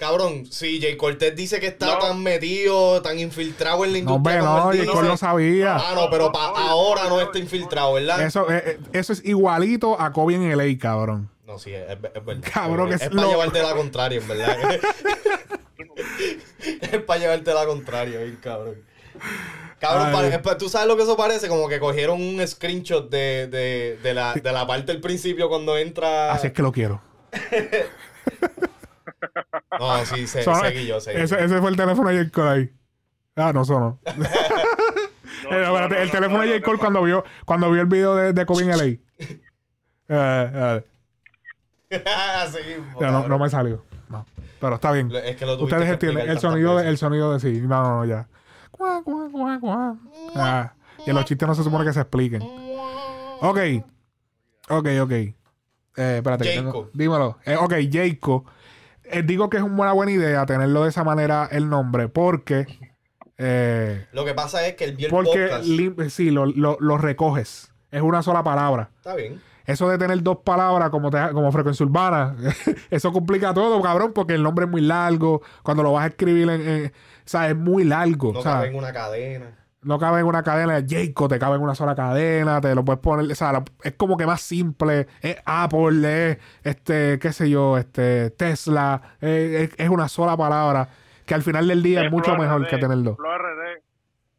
Cabrón, 0.00 0.46
si 0.50 0.80
J. 0.80 0.96
Cortés 0.96 1.36
dice 1.36 1.60
que 1.60 1.66
está 1.66 1.84
No. 1.86 1.98
tan 1.98 2.22
metido, 2.22 3.02
tan 3.02 3.18
infiltrado 3.18 3.84
en 3.84 3.92
la 3.92 3.98
No, 4.00 4.14
industria. 4.14 4.38
no, 4.40 4.56
él 4.56 4.62
J. 4.62 4.72
dice. 4.80 4.86
Cole 4.86 5.08
lo 5.08 5.16
sabía. 5.18 5.76
Ah, 5.76 5.92
no, 5.94 6.08
pero 6.08 6.32
pa- 6.32 6.54
ahora 6.56 7.04
no 7.10 7.20
está 7.20 7.38
infiltrado, 7.38 7.92
¿verdad? 7.92 8.22
Eso, 8.24 8.50
eh, 8.50 8.62
eh, 8.64 8.78
eso 8.94 9.12
es 9.12 9.22
igualito 9.26 10.00
a 10.00 10.10
Kobe 10.14 10.36
en 10.36 10.50
LA, 10.56 10.78
cabrón. 10.78 11.28
No, 11.46 11.58
sí, 11.58 11.74
es, 11.74 11.82
es 11.90 12.24
verdad. 12.24 12.48
Cabrón, 12.50 12.94
es, 12.94 13.02
es 13.02 13.08
para 13.10 13.22
lo- 13.22 13.28
llevarte 13.28 13.60
la 13.62 13.74
contraria, 13.74 14.20
en 14.20 14.28
verdad. 14.28 14.56
es 16.80 17.02
para 17.02 17.20
llevarte 17.20 17.52
la 17.52 17.66
contraria, 17.66 18.20
bien 18.20 18.38
cabrón. 18.42 18.76
Cabrón, 19.78 20.42
tú 20.58 20.70
sabes 20.70 20.88
lo 20.88 20.96
que 20.96 21.02
eso 21.02 21.14
parece, 21.16 21.48
como 21.48 21.68
que 21.68 21.78
cogieron 21.78 22.22
un 22.22 22.46
screenshot 22.48 23.10
de, 23.10 23.48
de, 23.48 23.98
de, 24.02 24.14
la, 24.14 24.32
de 24.32 24.52
la 24.52 24.66
parte 24.66 24.92
del 24.92 25.02
principio 25.02 25.50
cuando 25.50 25.76
entra. 25.76 26.32
Así 26.32 26.46
es 26.46 26.52
que 26.54 26.62
lo 26.62 26.72
quiero. 26.72 27.02
No, 29.78 30.04
sí, 30.04 30.26
se, 30.26 30.42
Sonó- 30.42 30.60
seguí 30.62 30.86
yo, 30.86 31.00
seguí. 31.00 31.20
ese, 31.20 31.42
ese 31.44 31.58
fue 31.60 31.70
el 31.70 31.76
teléfono 31.76 32.08
de 32.10 32.24
J. 32.24 32.30
Cole 32.32 32.50
ahí. 32.50 32.72
Ah, 33.36 33.52
no 33.52 33.64
sonó. 33.64 33.98
No, 35.44 35.56
Eh, 35.56 35.62
no, 35.64 35.78
el 35.78 35.88
no, 36.06 36.10
teléfono 36.12 36.38
no, 36.38 36.42
de 36.44 36.52
J. 36.58 36.64
Cole 36.64 36.78
cuando 36.78 37.02
vio, 37.02 37.24
cuando 37.46 37.70
vio 37.70 37.80
el 37.80 37.86
video 37.88 38.14
de, 38.14 38.32
de 38.32 38.46
Kobe 38.46 38.62
en 38.64 38.70
LA. 38.70 38.98
Seguimos, 42.50 43.00
no, 43.00 43.28
no 43.28 43.38
me 43.38 43.48
salió. 43.48 43.84
No. 44.08 44.26
Pero 44.60 44.74
está 44.76 44.92
bien. 44.92 45.10
Es 45.24 45.36
que 45.36 45.44
Ustedes 45.46 45.88
entienden. 45.88 46.28
El 46.28 46.38
sonido, 46.38 46.76
de, 46.78 46.88
el 46.88 46.98
sonido 46.98 47.32
de 47.32 47.40
sí. 47.40 47.60
No, 47.62 47.82
no, 47.82 47.96
no, 47.96 48.04
ya. 48.04 48.28
Cuá, 48.70 49.02
cuá, 49.02 49.28
cuá, 49.30 49.58
cuá. 49.60 49.96
Ah, 50.36 50.72
y 51.06 51.12
los 51.12 51.24
chistes 51.24 51.48
no 51.48 51.54
se 51.54 51.64
supone 51.64 51.84
que 51.84 51.92
se 51.92 52.00
expliquen. 52.00 52.42
Ok. 53.40 53.58
Ok, 54.68 54.86
ok. 55.02 55.10
Eh, 55.12 55.34
espérate. 55.96 56.44
tengo- 56.44 56.90
dímelo. 56.92 57.38
Eh, 57.44 57.56
ok, 57.56 57.74
Jayco. 57.90 58.44
Eh, 59.12 59.22
digo 59.22 59.50
que 59.50 59.56
es 59.58 59.62
una 59.62 59.92
buena 59.92 60.12
idea 60.12 60.46
tenerlo 60.46 60.82
de 60.84 60.88
esa 60.90 61.04
manera 61.04 61.48
el 61.50 61.68
nombre 61.68 62.08
porque... 62.08 62.66
eh. 63.38 64.06
Lo 64.12 64.24
que 64.24 64.34
pasa 64.34 64.66
es 64.66 64.74
que 64.76 64.84
el 64.84 64.96
porque 65.10 65.46
podcast. 65.48 65.64
lim- 65.66 66.08
sí, 66.10 66.30
lo, 66.30 66.46
lo- 66.46 66.76
lo 66.80 66.98
recoges. 66.98 67.72
Es 67.90 68.02
una 68.02 68.22
sola 68.22 68.42
palabra. 68.42 68.90
Está 68.96 69.14
bien. 69.14 69.40
Eso 69.66 69.88
de 69.88 69.98
tener 69.98 70.22
dos 70.22 70.38
palabras 70.44 70.90
como, 70.90 71.10
te- 71.10 71.30
como 71.32 71.50
frecuencia 71.52 71.84
urbana, 71.86 72.34
eso 72.90 73.12
complica 73.12 73.54
todo, 73.54 73.80
cabrón, 73.82 74.12
porque 74.14 74.34
el 74.34 74.42
nombre 74.42 74.64
es 74.64 74.70
muy 74.70 74.80
largo. 74.80 75.42
Cuando 75.62 75.82
lo 75.82 75.92
vas 75.92 76.04
a 76.04 76.08
escribir, 76.08 76.48
en, 76.50 76.68
en- 76.68 76.86
o 76.86 76.92
sea, 77.30 77.48
es 77.48 77.56
muy 77.56 77.84
largo. 77.84 78.32
No 78.32 78.40
o 78.40 78.42
sea, 78.42 78.52
cabe 78.54 78.68
en 78.68 78.74
una 78.74 78.92
cadena. 78.92 79.59
No 79.82 79.98
cabe 79.98 80.20
en 80.20 80.26
una 80.26 80.42
cadena 80.42 80.80
de 80.80 80.86
Jacob, 81.06 81.28
te 81.28 81.38
cabe 81.38 81.56
en 81.56 81.62
una 81.62 81.74
sola 81.74 81.94
cadena, 81.94 82.60
te 82.60 82.74
lo 82.74 82.84
puedes 82.84 83.00
poner, 83.00 83.30
o 83.30 83.34
sea, 83.34 83.62
es 83.82 83.94
como 83.94 84.16
que 84.16 84.26
más 84.26 84.40
simple. 84.42 85.06
Es 85.22 85.36
Apple, 85.44 86.30
es 86.32 86.38
este, 86.62 87.18
qué 87.18 87.32
sé 87.32 87.48
yo, 87.48 87.78
este, 87.78 88.30
Tesla, 88.30 89.00
es, 89.20 89.70
es 89.76 89.88
una 89.88 90.08
sola 90.08 90.36
palabra 90.36 90.88
que 91.24 91.34
al 91.34 91.42
final 91.42 91.66
del 91.68 91.82
día 91.82 92.04
es, 92.04 92.10
mucho 92.10 92.34
Flow 92.34 92.38
mejor 92.42 92.62
RD, 92.62 92.68
que 92.68 92.78
tenerlo. 92.78 93.16
Flow 93.16 93.32
RD. 93.38 93.82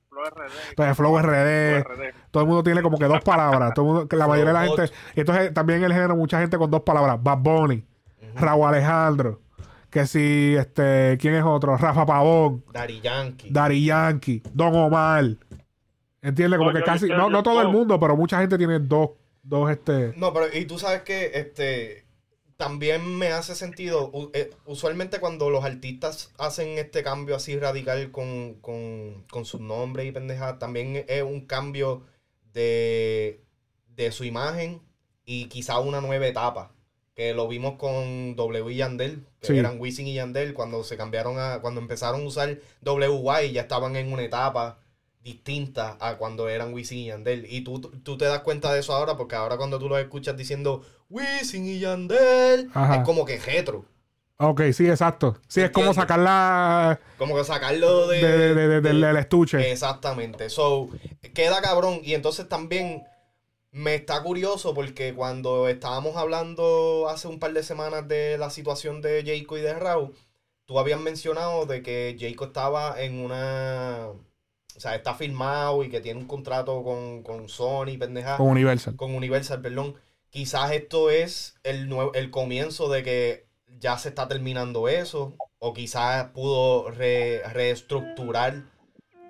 Flow 0.10 0.24
RD. 0.26 0.52
Entonces, 0.70 0.98
Flow 0.98 1.18
RD, 1.20 1.84
Flow 1.84 1.96
RD. 1.96 2.14
todo 2.32 2.44
el 2.44 2.48
mundo 2.48 2.64
tiene 2.64 2.82
como 2.82 2.98
que 3.00 3.06
dos 3.06 3.22
palabras. 3.22 3.74
Todo 3.74 3.86
el 3.86 3.92
mundo- 3.94 4.08
que 4.08 4.16
la 4.18 4.28
mayoría 4.28 4.54
de 4.54 4.60
la 4.60 4.68
gente. 4.68 4.94
Entonces, 5.16 5.54
también 5.54 5.80
en 5.80 5.86
el 5.86 5.94
género, 5.94 6.16
mucha 6.16 6.40
gente 6.40 6.58
con 6.58 6.70
dos 6.70 6.82
palabras. 6.82 7.18
Bad 7.22 7.38
Bunny, 7.40 7.84
Raúl 8.36 8.68
Alejandro. 8.68 9.41
Que 9.92 10.08
si, 10.08 10.56
este, 10.58 11.18
¿quién 11.20 11.36
es 11.36 11.44
otro? 11.44 11.78
Rafa 11.78 12.06
Pavón, 12.06 12.64
Daddy 12.74 13.02
Yankee. 13.02 13.50
Dari 13.52 13.86
Yankee, 13.86 14.42
Don 14.54 14.74
Omar. 14.74 15.26
¿Entiendes? 16.22 16.58
Como 16.58 16.72
No, 16.72 16.80
que 16.80 16.84
casi, 16.84 17.08
no, 17.10 17.30
no 17.30 17.44
todo 17.44 17.62
el 17.62 17.68
mundo, 17.68 18.00
pero 18.00 18.16
mucha 18.16 18.40
gente 18.40 18.58
tiene 18.58 18.80
dos, 18.80 19.12
dos, 19.44 19.70
este. 19.70 20.14
No, 20.16 20.32
pero 20.34 20.46
y 20.56 20.66
tú 20.66 20.80
sabes 20.80 21.02
que 21.02 21.32
este 21.34 22.06
también 22.56 23.18
me 23.18 23.30
hace 23.30 23.56
sentido. 23.56 24.12
eh, 24.34 24.52
usualmente 24.66 25.20
cuando 25.20 25.50
los 25.50 25.66
artistas 25.66 26.32
hacen 26.38 26.78
este 26.78 27.02
cambio 27.04 27.36
así 27.36 27.58
radical 27.58 28.12
con, 28.12 28.54
con, 28.62 29.26
con 29.32 29.46
sus 29.46 29.60
nombres 29.60 30.06
y 30.06 30.12
pendejadas, 30.12 30.60
también 30.60 31.04
es 31.08 31.24
un 31.24 31.48
cambio 31.48 32.04
de, 32.54 33.44
de 33.88 34.12
su 34.12 34.24
imagen 34.26 34.82
y 35.26 35.46
quizá 35.48 35.80
una 35.80 36.02
nueva 36.02 36.28
etapa. 36.28 36.72
Que 37.22 37.36
lo 37.36 37.48
vimos 37.48 37.76
con 37.78 38.36
W 38.36 38.72
y 38.74 38.78
Yandel, 38.78 39.28
que 39.42 39.48
Sí. 39.50 39.58
eran 39.60 39.80
Wisin 39.80 40.08
y 40.08 40.16
Yandel, 40.16 40.56
cuando 40.56 40.84
se 40.84 40.98
cambiaron 40.98 41.38
a, 41.38 41.60
cuando 41.62 41.80
empezaron 41.80 42.22
a 42.22 42.24
usar 42.24 42.58
WY, 42.84 43.52
ya 43.52 43.62
estaban 43.62 43.96
en 43.96 44.12
una 44.12 44.24
etapa 44.24 44.80
distinta 45.22 45.98
a 46.00 46.18
cuando 46.18 46.50
eran 46.50 46.74
Wisin 46.74 46.98
y 46.98 47.06
Yandel. 47.10 47.46
Y 47.48 47.62
tú, 47.62 47.80
tú 47.80 48.18
te 48.18 48.26
das 48.26 48.40
cuenta 48.40 48.74
de 48.74 48.80
eso 48.80 48.94
ahora, 48.96 49.18
porque 49.18 49.36
ahora 49.36 49.58
cuando 49.58 49.78
tú 49.78 49.88
los 49.88 50.00
escuchas 50.00 50.36
diciendo 50.36 50.82
Wisin 51.12 51.68
y 51.68 51.78
Yandel, 51.78 52.72
Ajá. 52.74 52.96
es 52.96 53.04
como 53.04 53.24
que 53.24 53.38
retro. 53.38 53.86
Ok, 54.38 54.62
sí, 54.74 54.90
exacto. 54.90 55.38
Sí, 55.48 55.62
es 55.62 55.70
como 55.70 55.94
sacarla 55.94 57.00
Como 57.20 57.36
que 57.36 57.44
sacarlo 57.44 58.08
de- 58.08 58.82
del 58.82 59.04
estuche. 59.18 59.72
Exactamente. 59.72 60.50
So, 60.50 60.90
queda 61.36 61.62
cabrón. 61.62 62.00
Y 62.04 62.16
entonces 62.16 62.50
también 62.50 63.04
me 63.72 63.96
está 63.96 64.22
curioso 64.24 64.74
porque 64.74 65.14
cuando 65.14 65.68
estábamos 65.70 66.18
hablando 66.18 67.08
hace 67.10 67.28
un 67.28 67.40
par 67.40 67.54
de 67.54 67.64
semanas 67.64 68.08
de 68.08 68.38
la 68.38 68.50
situación 68.50 69.02
de 69.02 69.24
Jayco 69.26 69.58
y 69.58 69.62
de 69.62 69.74
Raúl, 69.74 70.14
tú 70.66 70.80
habías 70.80 71.00
mencionado 71.00 71.66
de 71.66 71.82
que 71.82 72.16
Jayco 72.20 72.46
estaba 72.46 73.02
en 73.02 73.20
una. 73.24 74.10
O 74.76 74.80
sea, 74.80 74.96
está 74.96 75.14
firmado 75.14 75.84
y 75.84 75.90
que 75.90 76.00
tiene 76.02 76.20
un 76.20 76.28
contrato 76.28 76.84
con, 76.84 77.24
con 77.24 77.50
Sony, 77.50 77.98
pendeja. 78.00 78.38
Con 78.38 78.48
Universal. 78.48 78.96
con 78.96 79.14
Universal, 79.16 79.62
perdón. 79.62 79.96
Quizás 80.30 80.72
esto 80.72 81.10
es 81.10 81.56
el, 81.64 81.90
nuevo, 81.90 82.14
el 82.14 82.32
comienzo 82.32 82.88
de 82.90 83.04
que 83.04 83.48
ya 83.80 83.98
se 83.98 84.10
está 84.10 84.28
terminando 84.30 84.88
eso. 84.88 85.34
O 85.60 85.74
quizás 85.74 86.30
pudo 86.30 86.90
re- 86.90 87.42
reestructurar 87.52 88.64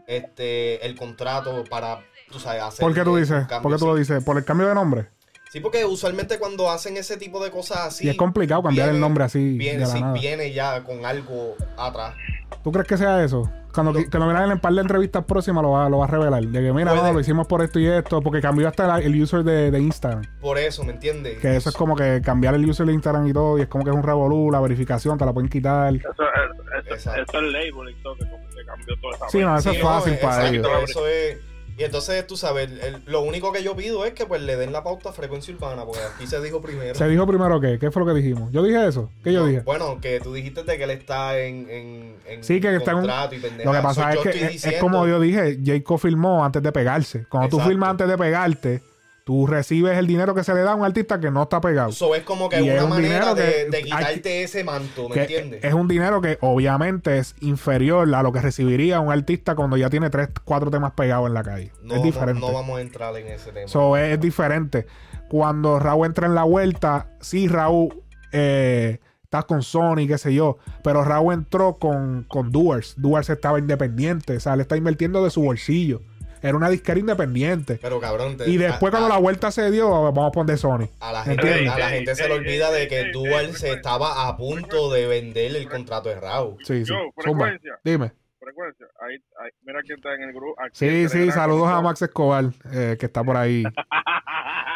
este 0.08 0.86
el 0.86 0.96
contrato 0.96 1.64
para, 1.70 2.06
tú 2.32 2.40
sabes, 2.40 2.62
hacer. 2.64 2.80
¿Por 2.86 2.94
qué 2.94 3.04
tú 3.04 3.16
dices? 3.16 3.46
¿Por 3.62 3.72
qué 3.72 3.78
tú 3.78 3.86
lo 3.88 3.96
dices? 3.96 4.24
¿Por 4.24 4.38
el 4.38 4.44
cambio 4.46 4.68
de 4.68 4.74
nombre? 4.76 5.06
Sí, 5.52 5.60
porque 5.60 5.84
usualmente 5.86 6.40
cuando 6.40 6.72
hacen 6.72 6.96
ese 6.96 7.18
tipo 7.18 7.44
de 7.44 7.52
cosas 7.52 7.80
así. 7.80 8.06
y 8.06 8.10
es 8.10 8.16
complicado 8.18 8.64
cambiar 8.64 8.88
el 8.90 9.00
nombre 9.02 9.26
así 9.26 9.58
Viene, 9.58 9.80
de 9.80 9.86
la 9.86 9.92
sí, 9.92 10.00
nada. 10.02 10.14
viene 10.14 10.54
ya 10.54 10.82
con 10.84 11.06
algo 11.06 11.56
atrás. 11.78 12.16
¿Tú 12.64 12.72
crees 12.72 12.88
que 12.88 12.98
sea 12.98 13.22
eso? 13.24 13.52
Cuando 13.74 13.92
lo 13.94 14.00
miran 14.28 14.46
en 14.46 14.52
el 14.52 14.60
par 14.60 14.74
de 14.74 14.82
entrevistas 14.82 15.24
próximas 15.26 15.62
lo 15.64 15.72
va, 15.72 15.90
lo 15.90 15.98
va 16.00 16.06
a 16.06 16.08
revelar. 16.08 16.42
De 16.44 16.62
que, 16.62 16.74
mira, 16.74 16.94
no, 16.94 17.14
lo 17.14 17.20
hicimos 17.22 17.48
por 17.48 17.62
esto 17.62 17.80
y 17.80 17.88
esto. 17.88 18.22
Porque 18.22 18.42
cambió 18.42 18.68
hasta 18.68 18.86
la- 18.88 19.00
el 19.00 19.22
user 19.22 19.44
de, 19.44 19.72
de 19.72 19.80
Instagram. 19.80 20.24
Por 20.42 20.58
eso, 20.58 20.84
¿me 20.84 20.92
entiendes? 20.92 21.40
Que 21.40 21.56
eso 21.56 21.70
es 21.70 21.76
como 21.76 21.96
que 21.96 22.22
cambiar 22.24 22.54
el 22.56 22.70
user 22.70 22.86
de 22.86 22.94
Instagram 22.94 23.28
y 23.28 23.34
todo. 23.34 23.58
Y 23.58 23.62
es 23.62 23.68
como 23.68 23.84
que 23.86 23.90
es 23.90 23.96
un 23.96 24.04
revolú. 24.04 24.52
La 24.52 24.60
verificación 24.60 25.18
te 25.18 25.26
la 25.26 25.32
pueden 25.34 25.50
quitar. 25.50 25.94
Eso, 25.96 26.08
es- 26.10 26.86
eso, 26.86 26.94
Exacto. 26.96 27.22
eso 27.38 27.46
es 27.46 27.52
label 27.54 27.90
y 27.98 28.04
todo, 28.04 28.16
que 28.16 28.26
como 28.30 28.44
que 28.50 28.66
cambió 28.66 28.96
toda 29.02 29.16
esa 29.16 29.30
Sí, 29.30 29.40
no, 29.40 29.58
eso 29.58 29.70
Sí, 29.72 29.78
es 29.78 29.84
no, 29.84 29.90
fácil 29.90 30.14
para 30.18 30.36
exacto, 30.50 30.78
ellos. 30.78 30.90
Eso 30.90 31.08
es. 31.08 31.38
Y 31.82 31.84
entonces, 31.84 32.28
tú 32.28 32.38
sabes, 32.38 32.70
el- 32.70 33.02
lo 33.08 33.22
único 33.22 33.52
que 33.52 33.64
yo 33.64 33.76
pido 33.76 34.06
es 34.06 34.14
que 34.14 34.28
pues 34.28 34.40
le 34.44 34.56
den 34.56 34.72
la 34.72 34.84
pauta 34.84 35.10
a 35.10 35.14
frecuencia 35.14 35.52
urbana, 35.52 35.84
porque 35.84 36.00
aquí 36.16 36.28
se 36.28 36.40
dijo 36.40 36.62
primero. 36.62 36.94
¿Se 36.94 37.08
dijo 37.08 37.26
primero 37.26 37.60
qué? 37.60 37.80
¿Qué 37.80 37.90
fue 37.90 38.06
lo 38.06 38.14
que 38.14 38.22
dijimos? 38.22 38.52
¿Yo 38.52 38.62
dije 38.62 38.88
eso? 38.88 39.10
¿Qué 39.24 39.34
yo 39.34 39.40
No, 39.40 39.46
dije? 39.48 39.62
Bueno, 39.62 40.00
que 40.00 40.20
tú 40.20 40.32
dijiste 40.32 40.62
de 40.64 40.78
que 40.78 40.84
él 40.84 40.92
está 40.92 41.40
en, 41.40 41.68
en, 41.72 42.16
en 42.28 42.44
Sí, 42.44 42.62
que 42.62 42.76
está 42.76 42.92
en 42.92 42.98
un... 42.98 43.06
y 43.06 43.08
Lo 43.08 43.30
pendejadas. 43.42 43.78
que 43.78 43.82
pasa 43.82 44.14
So, 44.14 44.30
es 44.30 44.36
que 44.62 44.70
es, 44.76 44.80
como 44.80 45.08
yo 45.08 45.20
dije, 45.20 45.58
Jacob 45.66 46.00
filmó 46.00 46.46
antes 46.46 46.62
de 46.62 46.72
pegarse. 46.72 47.26
Cuando 47.28 47.50
tú 47.50 47.56
Exacto. 47.56 47.70
filmas 47.72 47.90
antes 47.90 48.08
de 48.08 48.18
pegarte, 48.20 48.82
tú 49.24 49.45
recibes 49.47 49.97
el 49.97 50.07
dinero 50.07 50.34
que 50.34 50.43
se 50.43 50.53
le 50.53 50.61
da 50.61 50.72
a 50.72 50.76
un 50.76 50.84
artista 50.84 51.19
que 51.19 51.30
no 51.32 51.43
está 51.43 51.61
pegado. 51.61 51.91
So, 51.91 52.15
es 52.15 52.24
como 52.24 52.49
que 52.49 52.59
Y 52.61 52.67
es 52.69 52.74
una 52.76 52.84
un 52.86 52.89
manera 52.89 53.34
de, 53.36 53.43
que 53.43 53.65
de 53.69 53.78
hay- 53.78 53.84
quitarte 53.84 54.43
ese 54.43 54.63
manto, 54.63 55.09
¿me 55.09 55.22
entiendes? 55.22 55.63
es 55.63 55.74
un 55.74 55.88
dinero 55.88 56.22
que 56.22 56.38
obviamente 56.41 57.17
es 57.19 57.36
inferior 57.41 58.13
a 58.13 58.24
lo 58.24 58.32
que 58.32 58.41
recibiría 58.41 58.99
un 58.99 59.11
artista 59.11 59.55
cuando 59.55 59.78
ya 59.78 59.89
tiene 59.89 60.09
tres, 60.09 60.30
cuatro 60.43 60.72
temas 60.72 60.93
pegados 60.93 61.28
en 61.28 61.34
la 61.36 61.43
calle. 61.43 61.72
no, 61.84 61.93
es 61.93 61.99
vamos, 61.99 62.03
diferente. 62.03 62.39
no 62.41 62.51
vamos 62.51 62.78
a 62.78 62.82
entrar 62.82 63.15
en 63.17 63.28
ese 63.28 63.51
tema. 63.51 63.67
So, 63.67 63.95
es, 63.95 64.13
es 64.13 64.19
diferente. 64.19 64.88
Cuando 65.30 65.80
Raúl 65.80 66.07
entra 66.07 66.28
en 66.28 66.36
la 66.36 66.43
vuelta, 66.43 67.11
sí, 67.22 67.47
Raúl 67.47 68.03
eh, 68.34 68.99
está 69.24 69.43
con 69.43 69.61
Sony, 69.61 70.07
qué 70.07 70.17
sé 70.17 70.34
yo. 70.34 70.57
Pero 70.84 71.03
Raúl 71.05 71.34
entró 71.34 71.78
con, 71.78 72.26
con 72.28 72.51
Duars. 72.51 72.95
Duars 72.97 73.30
estaba 73.30 73.59
independiente. 73.59 74.36
O 74.36 74.39
sea, 74.41 74.55
le 74.57 74.63
está 74.63 74.76
invirtiendo 74.76 75.24
de 75.24 75.30
su 75.30 75.41
bolsillo. 75.41 76.01
Era 76.42 76.58
una 76.58 76.70
disquera 76.70 77.00
independiente. 77.00 77.80
Pero 77.82 78.00
cabrón, 78.00 78.38
te- 78.38 78.50
Y 78.50 78.58
después, 78.58 78.89
a, 78.89 78.98
cuando 78.98 79.08
a- 79.08 79.16
la 79.16 79.20
vuelta 79.20 79.52
se 79.52 79.70
dio, 79.72 79.89
vamos 79.89 80.28
a 80.28 80.32
poner 80.32 80.58
Sony. 80.58 80.89
a 81.00 81.12
la 81.12 81.24
gente, 81.24 81.48
¿Entiendes? 81.48 81.74
a 81.74 81.80
la 81.80 81.89
gente 81.89 82.16
se 82.16 82.28
le 82.28 82.34
olvida 82.34 82.70
ey, 82.76 82.82
de 82.82 82.88
que 82.88 83.12
Dual 83.12 83.56
se 83.56 83.74
estaba 83.74 84.28
a 84.28 84.38
punto 84.38 84.92
de 84.92 85.08
vender 85.08 85.56
el 85.56 85.70
contrato 85.70 86.10
de 86.10 86.20
Raúl. 86.20 86.58
Sí, 86.64 86.86
sí. 86.86 86.92
Yo, 86.92 86.96
frecuencia. 87.16 87.80
Dime. 87.84 88.12
Frecuencia. 88.39 88.88
Ahí, 89.02 89.16
ahí, 89.44 89.50
mira 89.64 89.80
quién 89.84 89.98
está 89.98 90.14
en 90.16 90.24
el 90.24 90.34
grupo. 90.34 90.56
aquí 90.60 90.72
Sí, 90.74 91.10
sí, 91.10 91.32
saludos 91.32 91.68
a. 91.70 91.82
Max 91.82 92.02
Escobar, 92.02 92.46
eh, 92.72 92.98
que 93.00 93.06
está 93.06 93.24
por 93.24 93.38
ahí. 93.38 93.64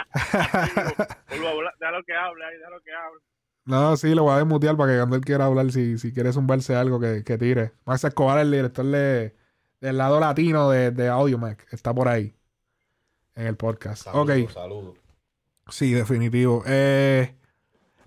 Vuelvo 1.30 1.48
a 1.48 1.52
hablar, 1.52 1.74
Déjalo 1.80 2.04
que 2.06 2.14
hable 2.14 2.46
ahí, 2.46 2.58
déjalo 2.58 2.82
que 2.82 2.92
hable. 2.92 3.20
No, 3.66 3.98
sí, 3.98 4.14
lo 4.14 4.24
voy 4.24 4.34
a 4.34 4.38
desmutear 4.38 4.78
para 4.78 4.92
que 4.92 4.98
cuando 5.00 5.16
él 5.16 5.26
quiera 5.26 5.46
hablar, 5.46 5.72
si, 5.72 5.98
si 5.98 6.14
quiere 6.14 6.32
zumbarse 6.32 6.76
algo, 6.76 7.00
que, 7.00 7.24
que 7.24 7.38
tire. 7.38 7.72
Max 7.86 8.04
Escobar, 8.04 8.38
el 8.40 8.52
director 8.52 8.86
de, 8.86 9.36
del 9.86 9.98
lado 9.98 10.20
latino 10.20 10.70
de, 10.70 10.92
de 10.92 11.08
AudioMac, 11.08 11.72
está 11.72 11.94
por 11.94 12.08
ahí. 12.08 12.34
En 13.36 13.48
el 13.48 13.56
podcast. 13.56 14.04
Saludos, 14.04 14.46
ok, 14.46 14.52
saludos. 14.52 14.98
sí, 15.70 15.92
definitivo. 15.92 16.64
Eh, 16.66 17.36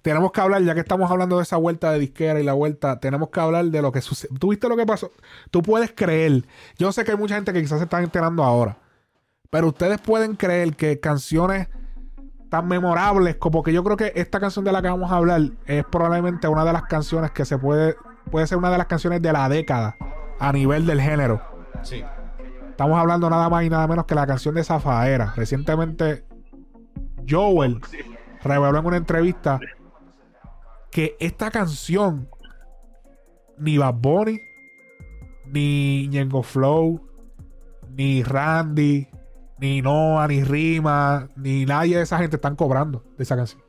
tenemos 0.02 0.32
que 0.32 0.40
hablar, 0.40 0.62
ya 0.62 0.74
que 0.74 0.80
estamos 0.80 1.10
hablando 1.10 1.36
de 1.36 1.42
esa 1.42 1.56
vuelta 1.56 1.92
de 1.92 1.98
disquera 1.98 2.40
y 2.40 2.44
la 2.44 2.54
vuelta, 2.54 2.98
tenemos 2.98 3.28
que 3.28 3.40
hablar 3.40 3.66
de 3.66 3.82
lo 3.82 3.92
que 3.92 4.00
sucedió. 4.00 4.36
¿Tú 4.38 4.48
viste 4.48 4.68
lo 4.68 4.76
que 4.76 4.86
pasó? 4.86 5.12
Tú 5.50 5.62
puedes 5.62 5.92
creer. 5.92 6.44
Yo 6.78 6.92
sé 6.92 7.04
que 7.04 7.10
hay 7.12 7.16
mucha 7.16 7.34
gente 7.34 7.52
que 7.52 7.60
quizás 7.60 7.78
se 7.78 7.84
están 7.84 8.04
enterando 8.04 8.42
ahora. 8.42 8.78
Pero 9.50 9.68
ustedes 9.68 10.00
pueden 10.00 10.34
creer 10.34 10.76
que 10.76 10.98
canciones 10.98 11.68
tan 12.48 12.66
memorables 12.66 13.36
como 13.36 13.62
que 13.62 13.72
yo 13.72 13.84
creo 13.84 13.96
que 13.96 14.12
esta 14.16 14.40
canción 14.40 14.64
de 14.64 14.72
la 14.72 14.80
que 14.80 14.88
vamos 14.88 15.12
a 15.12 15.16
hablar 15.16 15.42
es 15.66 15.84
probablemente 15.84 16.48
una 16.48 16.64
de 16.64 16.72
las 16.72 16.84
canciones 16.84 17.30
que 17.30 17.44
se 17.44 17.58
puede 17.58 17.96
puede 18.30 18.46
ser 18.46 18.58
una 18.58 18.70
de 18.70 18.78
las 18.78 18.86
canciones 18.86 19.20
de 19.20 19.32
la 19.32 19.48
década 19.48 19.96
a 20.38 20.52
nivel 20.52 20.86
del 20.86 21.00
género. 21.00 21.42
Sí. 21.82 22.04
Estamos 22.70 22.98
hablando 22.98 23.28
nada 23.28 23.48
más 23.48 23.64
y 23.64 23.70
nada 23.70 23.86
menos 23.88 24.04
que 24.06 24.14
la 24.14 24.26
canción 24.26 24.54
de 24.54 24.64
Zafaera. 24.64 25.32
Recientemente 25.36 26.24
Joel 27.28 27.80
reveló 28.42 28.78
en 28.78 28.86
una 28.86 28.96
entrevista 28.96 29.58
que 30.90 31.16
esta 31.20 31.50
canción 31.50 32.28
ni 33.58 33.78
Bad 33.78 33.94
Bunny 33.94 34.40
ni 35.46 36.08
Ñengo 36.08 36.42
Flow 36.42 37.00
ni 37.90 38.22
Randy 38.22 39.08
ni 39.58 39.82
Noah 39.82 40.28
ni 40.28 40.44
Rima 40.44 41.28
ni 41.36 41.64
nadie 41.66 41.96
de 41.96 42.02
esa 42.02 42.18
gente 42.18 42.36
están 42.36 42.54
cobrando 42.54 43.04
de 43.16 43.24
esa 43.24 43.36
canción. 43.36 43.67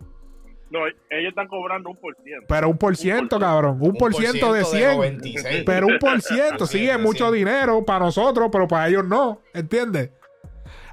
No, 0.72 0.86
ellos 0.86 1.30
están 1.30 1.48
cobrando 1.48 1.90
un 1.90 1.98
por 1.98 2.16
ciento. 2.24 2.46
Pero 2.48 2.70
un 2.70 2.78
por 2.78 2.96
ciento, 2.96 3.40
cabrón. 3.40 3.78
Un 3.82 3.96
por 3.96 4.14
ciento 4.14 4.54
de 4.54 4.64
100. 4.64 4.98
96. 4.98 5.64
Pero 5.66 5.88
un 5.88 5.98
por 5.98 6.22
ciento, 6.22 6.68
sí, 6.68 6.88
es 6.88 7.00
mucho 7.00 7.32
dinero 7.32 7.84
para 7.86 8.06
nosotros, 8.06 8.50
pero 8.52 8.68
para 8.68 8.88
ellos 8.88 9.06
no. 9.06 9.42
¿Entiendes? 9.54 10.12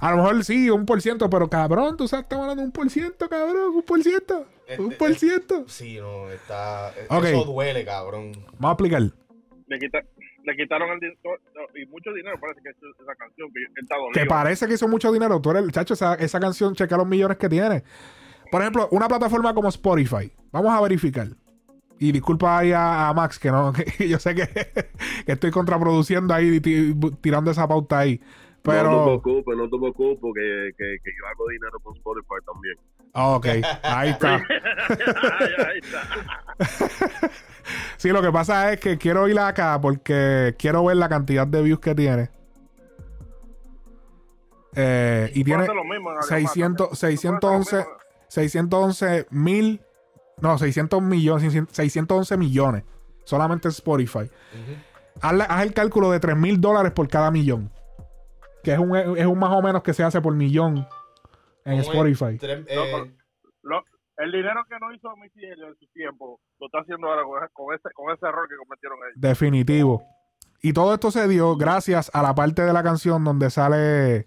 A 0.01 0.11
lo 0.11 0.19
mejor 0.19 0.45
sí, 0.45 0.71
un 0.71 0.87
por 0.87 1.01
ciento, 1.01 1.29
pero 1.31 1.49
cabrón, 1.49 1.97
tú 1.97 2.07
sabes, 2.07 2.25
estamos 2.25 2.45
hablando 2.45 2.63
de 2.63 2.67
un 2.67 2.73
por 2.73 2.89
ciento, 2.91 3.29
cabrón, 3.29 3.75
un 3.75 3.83
por 3.83 4.03
ciento. 4.03 4.47
Un 4.79 4.93
Este, 4.93 4.97
por 4.97 5.11
eh, 5.11 5.15
ciento. 5.15 5.65
Sí, 5.69 5.99
no, 5.99 6.29
está. 6.31 6.93
Ok. 7.09 7.25
Eso 7.25 7.45
duele, 7.45 7.85
cabrón. 7.85 8.33
Vamos 8.59 8.71
a 8.71 8.73
explicar. 8.73 9.03
Le, 9.03 9.79
quita, 9.79 10.01
le 10.45 10.57
quitaron 10.57 10.91
el 10.91 11.01
dinero 11.01 11.19
y 11.75 11.87
mucho 11.87 12.13
dinero 12.13 12.37
parece 12.41 12.61
que 12.63 12.71
es 12.71 12.77
esa 13.01 13.15
canción 13.15 13.49
que 13.53 13.81
está. 13.81 13.97
Que 14.13 14.27
parece 14.27 14.67
que 14.67 14.75
hizo 14.75 14.89
mucho 14.89 15.13
dinero. 15.13 15.41
Tú 15.41 15.51
eres 15.51 15.63
el 15.63 15.73
chacho, 15.73 15.95
esa, 15.95 16.15
esa 16.15 16.41
canción, 16.41 16.75
checa 16.75 16.97
los 16.97 17.07
millones 17.07 17.37
que 17.37 17.49
tiene. 17.49 17.85
Por 18.51 18.61
ejemplo, 18.63 18.89
una 18.91 19.09
plataforma 19.09 19.55
como 19.55 19.69
Spotify. 19.69 20.33
Vamos 20.53 20.73
a 20.73 20.81
verificar. 20.81 21.29
Y 21.99 22.13
disculpa 22.13 22.59
ahí 22.59 22.73
a, 22.73 23.09
a 23.09 23.15
Max, 23.15 23.39
que 23.39 23.51
no, 23.51 23.73
que 23.99 24.09
yo 24.09 24.19
sé 24.19 24.35
que, 24.35 24.47
que 25.25 25.33
estoy 25.33 25.51
contraproduciendo 25.51 26.35
ahí, 26.35 26.61
ti- 26.61 26.95
tirando 27.21 27.51
esa 27.51 27.67
pauta 27.67 27.99
ahí. 28.01 28.21
No 28.65 28.73
te 28.73 28.81
preocupes, 29.23 29.57
no 29.57 29.65
te 29.71 29.79
preocupes, 29.79 30.33
que, 30.35 30.71
que, 30.77 30.97
que 31.05 31.11
yo 31.17 31.27
hago 31.31 31.49
dinero 31.51 31.79
con 31.85 31.97
Spotify 31.97 32.35
también. 32.45 32.77
Ah, 33.15 33.29
Ok, 33.37 33.47
ahí 33.85 34.11
está. 34.11 34.35
Ahí, 35.39 35.49
ahí 35.59 35.79
está. 35.83 37.31
Sí, 37.97 38.11
lo 38.11 38.23
que 38.23 38.31
pasa 38.31 38.73
es 38.73 38.79
que 38.81 38.97
quiero 38.99 39.27
ir 39.29 39.39
acá 39.41 39.81
porque 39.81 40.55
quiero 40.59 40.85
ver 40.85 40.97
la 40.99 41.09
cantidad 41.09 41.47
de 41.47 41.63
views 41.63 41.81
que 41.81 41.95
tiene. 41.95 42.31
Eh, 44.75 45.31
y 45.35 45.43
tiene 45.45 45.65
Puede 45.65 45.67
ser 45.69 45.77
lo 45.77 45.85
mismo 45.85 46.11
en 46.13 46.19
Alemania 46.19 46.49
600, 46.49 47.01
también. 47.01 47.19
611, 47.19 47.87
Puede 48.35 48.49
ser 48.49 48.61
lo 48.63 48.69
mismo. 48.71 48.93
611 48.93 49.27
mil, 49.31 49.81
no, 50.41 50.59
600 50.59 51.03
millones, 51.03 51.53
611 51.71 52.37
millones. 52.37 52.85
Solamente 53.25 53.69
en 53.69 53.73
Spotify. 53.73 54.31
haz, 55.21 55.33
la- 55.35 55.45
haz 55.45 55.63
el 55.63 55.73
cálculo 55.75 56.11
de 56.11 56.21
3 56.21 56.37
mil 56.37 56.61
dólares 56.61 56.93
por 56.93 57.09
cada 57.09 57.31
millón. 57.31 57.71
Que 58.63 58.73
es 58.73 58.79
un, 58.79 58.97
es 58.97 59.27
un 59.27 59.39
más 59.39 59.51
o 59.53 59.63
menos 59.63 59.83
que 59.83 59.95
se 59.95 60.03
hace 60.03 60.21
por 60.21 60.35
millón 60.35 60.87
en 61.65 61.79
Spotify. 61.81 62.37
tres- 62.39 62.65
No, 62.75 62.85
eh, 62.85 63.15
Lo- 63.63 63.85
el 64.19 64.33
dinero 64.33 64.65
que 64.69 64.77
no 64.81 64.93
hizo 64.95 65.09
Missy 65.17 65.45
en 65.45 65.75
su 65.79 65.87
tiempo 65.93 66.41
lo 66.61 66.67
está 66.67 66.79
haciendo 66.81 67.07
ahora 67.09 67.23
con, 67.25 67.67
con 67.67 67.75
ese, 67.75 67.89
con 67.95 68.13
ese 68.15 68.27
error 68.27 68.49
que 68.49 68.57
cometieron 68.57 68.99
ellos. 69.09 69.21
Definitivo. 69.21 70.03
Y 70.63 70.73
todo 70.73 70.95
esto 70.95 71.11
se 71.11 71.29
dio 71.29 71.57
gracias 71.57 72.11
a 72.15 72.23
la 72.23 72.35
parte 72.35 72.63
de 72.63 72.73
la 72.73 72.83
canción 72.83 73.23
donde 73.25 73.51
sale. 73.51 74.27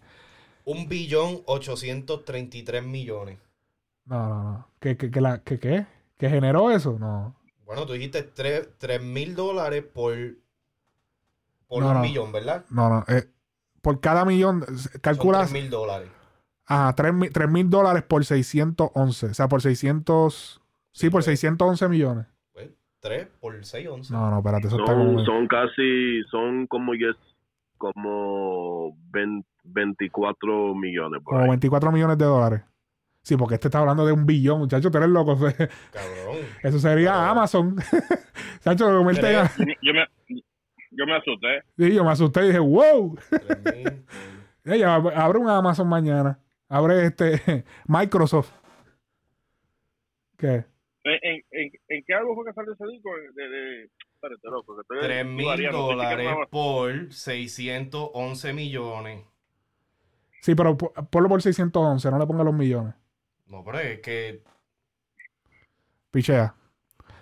un 0.65 0.87
billón 0.87 1.41
833 1.45 2.83
millones. 2.83 3.39
No, 4.09 4.27
no, 4.27 4.43
no. 4.43 4.67
¿Que, 4.79 4.97
que, 4.97 5.11
que 5.11 5.21
la, 5.21 5.39
que, 5.43 5.59
qué? 5.59 5.85
¿Que 6.17 6.29
generó 6.29 6.71
eso? 6.71 6.97
No. 6.99 7.35
Bueno, 7.65 7.85
tú 7.85 7.93
dijiste 7.93 8.23
3 8.23 9.01
mil 9.03 9.35
dólares 9.35 9.83
por, 9.83 10.15
por 11.67 11.81
No, 11.83 11.89
un 11.89 11.93
no. 11.95 12.01
millón, 12.01 12.31
¿verdad? 12.31 12.65
No, 12.69 12.89
no. 12.89 13.05
eh, 13.07 13.25
por 13.81 13.99
cada 13.99 14.25
millón, 14.25 14.65
Son 14.77 14.99
calculas. 15.01 15.49
3 15.51 15.61
mil 15.61 15.69
dólares. 15.69 16.09
Ajá, 16.65 16.93
3 16.95 17.49
mil 17.49 17.69
dólares 17.69 18.03
por 18.03 18.25
611. 18.25 19.27
O 19.27 19.33
sea, 19.33 19.47
por 19.47 19.61
600. 19.61 20.61
Sí, 20.91 21.09
por 21.09 21.23
611 21.23 21.87
millones. 21.89 22.25
3 23.01 23.27
por 23.39 23.63
6, 23.63 23.87
11. 23.87 24.11
No, 24.13 24.29
no, 24.29 24.37
espérate, 24.39 24.67
eso 24.67 24.77
está 24.77 24.93
como. 24.93 25.19
Son, 25.19 25.25
son 25.25 25.47
casi, 25.47 26.21
son 26.29 26.67
como 26.67 26.93
yes, 26.95 27.15
como 27.77 28.97
20 29.11 29.47
24 29.63 30.75
millones 30.75 31.21
por 31.23 31.31
Como 31.33 31.43
ahí. 31.43 31.49
24 31.49 31.91
millones 31.91 32.17
de 32.17 32.25
dólares. 32.25 32.61
Sí, 33.29 33.37
porque 33.37 33.53
este 33.55 33.67
está 33.67 33.77
hablando 33.77 34.03
de 34.07 34.11
un 34.11 34.25
billón, 34.25 34.57
muchacho, 34.57 34.89
tú 34.89 34.97
eres 34.97 35.09
loco. 35.11 35.35
Cabrón. 35.91 36.37
Eso 36.63 36.79
sería 36.79 37.29
Amazon. 37.29 37.75
Chacho, 38.63 38.91
lo 38.91 38.97
convierte 39.03 39.31
en- 39.31 39.47
Tres. 39.55 39.77
Yo 39.83 39.93
me, 39.93 40.07
yo 40.89 41.05
me 41.05 41.15
asusté. 41.15 41.61
Sí, 41.77 41.93
yo 41.93 42.03
me 42.03 42.09
asusté 42.09 42.41
y 42.43 42.47
dije, 42.47 42.57
wow. 42.57 43.15
3 43.29 43.75
mil. 43.75 44.05
Ella 44.65 44.95
abre 44.95 45.37
un 45.37 45.47
Amazon 45.47 45.87
mañana. 45.87 46.39
Abre 46.69 47.05
este 47.05 47.63
Microsoft. 47.87 48.51
¿Qué? 50.35 50.65
¿En, 51.03 51.13
en, 51.21 51.43
en, 51.51 51.71
en 51.89 52.03
qué 52.07 52.13
álbum 52.15 52.35
fue 52.35 52.45
que 52.45 52.53
salió 52.53 52.73
ese 52.73 52.85
disco? 52.87 53.09
De, 53.35 53.47
de, 53.47 53.83
espérate, 53.83 54.47
loco, 54.49 54.75
que 54.75 54.81
estoy 54.81 54.97
3 55.01 55.25
mil 55.27 55.69
dólares 55.71 56.29
por 56.49 57.13
611 57.13 58.53
millones. 58.53 59.23
Sí, 60.41 60.55
pero 60.55 60.75
po- 60.75 60.93
ponlo 61.11 61.29
por 61.29 61.43
611, 61.43 62.09
no 62.09 62.17
le 62.17 62.25
ponga 62.25 62.43
los 62.43 62.53
millones. 62.55 62.95
No, 63.49 63.63
pero 63.63 63.79
es 63.79 63.99
que 63.99 64.41
Pichea. 66.11 66.55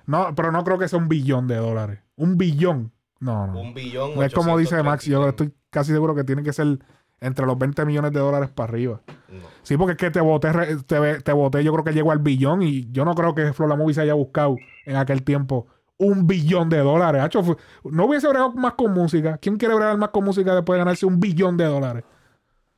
No, 0.05 0.33
pero 0.35 0.51
no 0.51 0.63
creo 0.63 0.77
que 0.77 0.87
sea 0.87 0.99
un 0.99 1.09
billón 1.09 1.47
de 1.47 1.55
dólares. 1.55 1.99
Un 2.15 2.37
billón. 2.37 2.91
No, 3.19 3.47
no. 3.47 3.59
un 3.59 3.73
billón. 3.73 4.15
No 4.15 4.23
es 4.23 4.33
como 4.33 4.57
dice 4.57 4.81
Max, 4.83 5.05
yo 5.05 5.19
833. 5.19 5.29
estoy 5.29 5.61
casi 5.69 5.91
seguro 5.91 6.15
que 6.15 6.23
tiene 6.23 6.43
que 6.43 6.53
ser 6.53 6.79
entre 7.19 7.45
los 7.45 7.57
20 7.57 7.83
millones 7.85 8.11
de 8.11 8.19
dólares 8.19 8.49
para 8.49 8.69
arriba. 8.69 9.01
No. 9.27 9.47
Sí, 9.63 9.75
porque 9.75 9.93
es 9.93 9.97
que 9.97 10.11
te 10.11 10.21
voté, 10.21 10.51
te, 10.85 11.21
te 11.21 11.33
voté, 11.33 11.63
yo 11.63 11.73
creo 11.73 11.83
que 11.83 11.93
llegó 11.93 12.11
al 12.11 12.19
billón 12.19 12.61
y 12.61 12.89
yo 12.91 13.03
no 13.03 13.15
creo 13.15 13.33
que 13.33 13.51
Flor 13.53 13.69
la 13.69 13.75
Movie 13.75 13.95
se 13.95 14.01
haya 14.01 14.13
buscado 14.13 14.55
en 14.85 14.95
aquel 14.95 15.23
tiempo 15.23 15.67
un 15.97 16.27
billón 16.27 16.69
de 16.69 16.77
dólares. 16.77 17.21
Hacho, 17.23 17.57
no 17.83 18.05
hubiese 18.05 18.27
bregado 18.27 18.53
más 18.53 18.73
con 18.73 18.93
música. 18.93 19.37
¿Quién 19.39 19.57
quiere 19.57 19.75
bregar 19.75 19.97
más 19.97 20.09
con 20.09 20.23
música 20.23 20.53
después 20.53 20.75
de 20.75 20.79
ganarse 20.79 21.05
un 21.05 21.19
billón 21.19 21.57
de 21.57 21.65
dólares? 21.65 22.03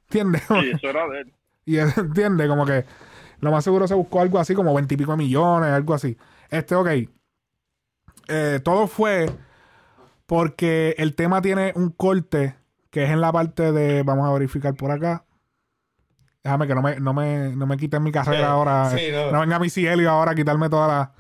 ¿Entiendes? 0.06 0.42
Sí, 0.48 0.72
eso 0.74 0.90
era 0.90 1.08
de 1.08 1.22
él. 1.22 1.34
Y 1.66 1.78
entiende, 1.78 2.48
como 2.48 2.66
que 2.66 2.84
lo 3.40 3.52
más 3.52 3.64
seguro 3.64 3.88
se 3.88 3.94
buscó 3.96 4.22
algo 4.22 4.40
así 4.40 4.54
como 4.54 4.74
veintipico 4.74 5.16
millones, 5.16 5.72
algo 5.72 5.94
así. 5.94 6.18
Este, 6.50 6.76
ok. 6.76 6.90
Eh, 8.28 8.60
todo 8.64 8.88
fue 8.88 9.30
porque 10.26 10.96
el 10.98 11.16
tema 11.16 11.42
tiene 11.42 11.74
un 11.76 11.90
corte 11.90 12.56
que 12.92 13.04
es 13.04 13.10
en 13.10 13.22
la 13.22 13.32
parte 13.32 13.72
de. 13.72 14.04
Vamos 14.04 14.28
a 14.30 14.34
verificar 14.34 14.74
por 14.76 14.92
acá. 14.92 15.26
Déjame 16.44 16.68
que 16.68 16.76
no 16.76 16.82
me, 16.82 17.00
no 17.00 17.14
me, 17.14 17.56
no 17.56 17.66
me 17.66 17.78
quiten 17.78 18.02
mi 18.02 18.12
carrera 18.12 18.38
Sí, 18.38 18.44
ahora. 18.44 18.90
sí, 18.92 19.08
no. 19.12 19.32
no. 19.32 19.40
venga 19.42 19.60
mi 19.60 19.70
Cielio 19.70 20.10
ahora 20.10 20.32
a 20.32 20.36
quitarme 20.36 20.70
toda 20.70 20.88
la. 20.88 21.12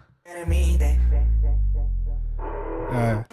Eh, 2.92 3.24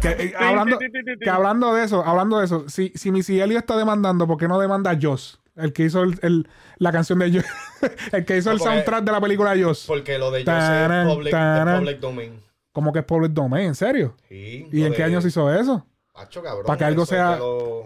que, 0.00 0.08
eh, 0.08 0.34
hablando, 0.38 0.78
que 0.78 1.30
hablando 1.30 1.74
de 1.74 1.84
eso, 1.84 2.04
hablando 2.04 2.38
de 2.38 2.46
eso, 2.46 2.68
si, 2.68 2.92
si 2.94 3.10
Missy 3.10 3.40
Elliott 3.40 3.60
está 3.60 3.76
demandando, 3.76 4.26
¿por 4.26 4.38
qué 4.38 4.48
no 4.48 4.58
demanda 4.58 4.90
a 4.90 4.98
Joss? 5.00 5.40
El 5.56 5.72
que 5.72 5.84
hizo 5.84 6.02
el, 6.02 6.18
el- 6.22 6.48
la 6.78 6.90
canción 6.92 7.18
de 7.20 7.32
Joss. 7.32 7.44
el 8.12 8.24
que 8.24 8.36
hizo 8.38 8.50
el 8.50 8.58
No, 8.58 8.64
soundtrack 8.64 9.04
de 9.04 9.12
la 9.12 9.20
película 9.20 9.54
Joss. 9.60 9.84
Porque 9.86 10.18
lo 10.18 10.30
de 10.30 10.44
Taran, 10.44 11.08
es 11.08 11.14
public, 11.14 11.30
taran. 11.30 11.68
es 11.74 11.80
public 11.80 12.00
domain. 12.00 12.42
Como 12.72 12.92
que 12.92 12.98
es 13.00 13.04
public 13.04 13.32
domain, 13.32 13.66
¿en 13.68 13.74
serio? 13.74 14.16
Sí, 14.28 14.68
¿Y 14.72 14.80
lo 14.80 14.86
en 14.86 14.90
de- 14.92 14.96
qué 14.96 15.04
año 15.04 15.20
se 15.20 15.28
hizo 15.28 15.52
eso? 15.54 15.86
Macho, 16.14 16.42
cabrón, 16.42 16.66
Para 16.66 16.78
que 16.78 16.84
algo 16.84 17.06
sea- 17.06 17.32
de 17.32 17.38
los- 17.38 17.84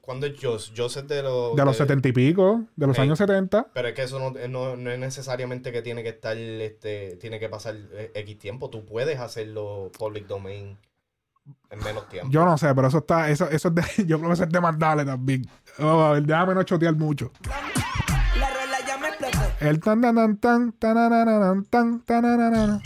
¿Cuándo 0.00 0.26
es 0.26 0.34
Joss? 0.40 0.72
Joss 0.76 0.96
es 0.96 1.06
de 1.06 1.22
los... 1.22 1.54
De 1.54 1.64
los 1.64 1.76
setenta 1.76 2.08
y 2.08 2.12
pico, 2.12 2.64
de 2.74 2.86
los 2.88 2.98
Ey. 2.98 3.04
años 3.04 3.18
70. 3.18 3.68
Pero 3.72 3.88
es 3.88 3.94
que 3.94 4.02
eso 4.02 4.18
no, 4.18 4.32
no- 4.48 4.76
no 4.76 4.90
es 4.90 4.98
necesariamente 4.98 5.70
que 5.70 5.80
tiene 5.80 6.02
que 6.02 6.08
estar, 6.08 6.36
este, 6.36 7.16
tiene 7.20 7.38
que 7.38 7.48
pasar 7.48 7.76
eh, 7.92 8.10
X 8.14 8.38
tiempo. 8.38 8.68
Tú 8.68 8.84
puedes 8.84 9.20
hacerlo 9.20 9.92
public 9.96 10.26
domain 10.26 10.76
en 11.70 11.78
menos 11.84 12.08
tiempo. 12.08 12.32
Yo 12.32 12.44
no 12.44 12.58
sé, 12.58 12.74
pero 12.74 12.88
eso 12.88 12.98
está, 12.98 13.30
eso, 13.30 13.48
eso 13.48 13.68
es 13.68 13.74
de, 13.76 13.82
yo 14.06 14.18
creo 14.18 14.30
que 14.30 14.34
eso 14.34 14.44
es 14.44 14.50
demandable 14.50 15.04
también. 15.04 15.46
Oh, 15.78 16.02
a 16.04 16.12
ver, 16.12 16.22
déjame 16.24 16.54
no 16.54 16.62
chotear 16.62 16.94
mucho. 16.94 17.32
La 18.38 18.48
rola 18.50 18.78
ya 18.86 18.98
me 18.98 19.08
explotó. 19.08 19.38
El 19.60 19.80
tan 19.80 20.00
tan 20.00 20.14
tan 20.14 20.36
tan 20.38 20.72
tananana, 20.72 21.62
tan 21.70 22.00
tananana. 22.00 22.80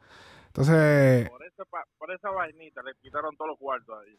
Entonces, 0.47 1.29
Por 1.29 1.43
esa, 1.45 1.63
por 1.97 2.11
esa 2.11 2.29
vainita 2.29 2.81
le 2.83 2.93
quitaron 3.01 3.35
todos 3.35 3.49
los 3.51 3.59
cuartos 3.59 3.95
ahí. 4.05 4.17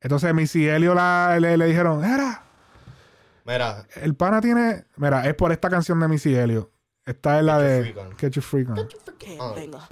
entonces 0.00 0.32
Missy 0.34 0.66
la- 0.94 1.38
le, 1.40 1.56
le 1.56 1.66
dijeron, 1.66 2.04
era, 2.04 2.42
Mira, 3.44 3.86
el 4.02 4.14
pana 4.14 4.40
tiene, 4.42 4.84
mira, 4.96 5.26
es 5.26 5.34
por 5.34 5.52
esta 5.52 5.70
canción 5.70 5.98
de 6.00 6.08
Missy 6.08 6.34
Elliott. 6.34 6.70
Esta 7.08 7.38
es 7.38 7.44
la 7.44 7.58
de. 7.58 7.94
Get 8.18 8.32
Your 8.32 8.42
Freak 8.42 8.68
On. 8.70 8.88
Ah. 9.40 9.52
Venga. 9.56 9.88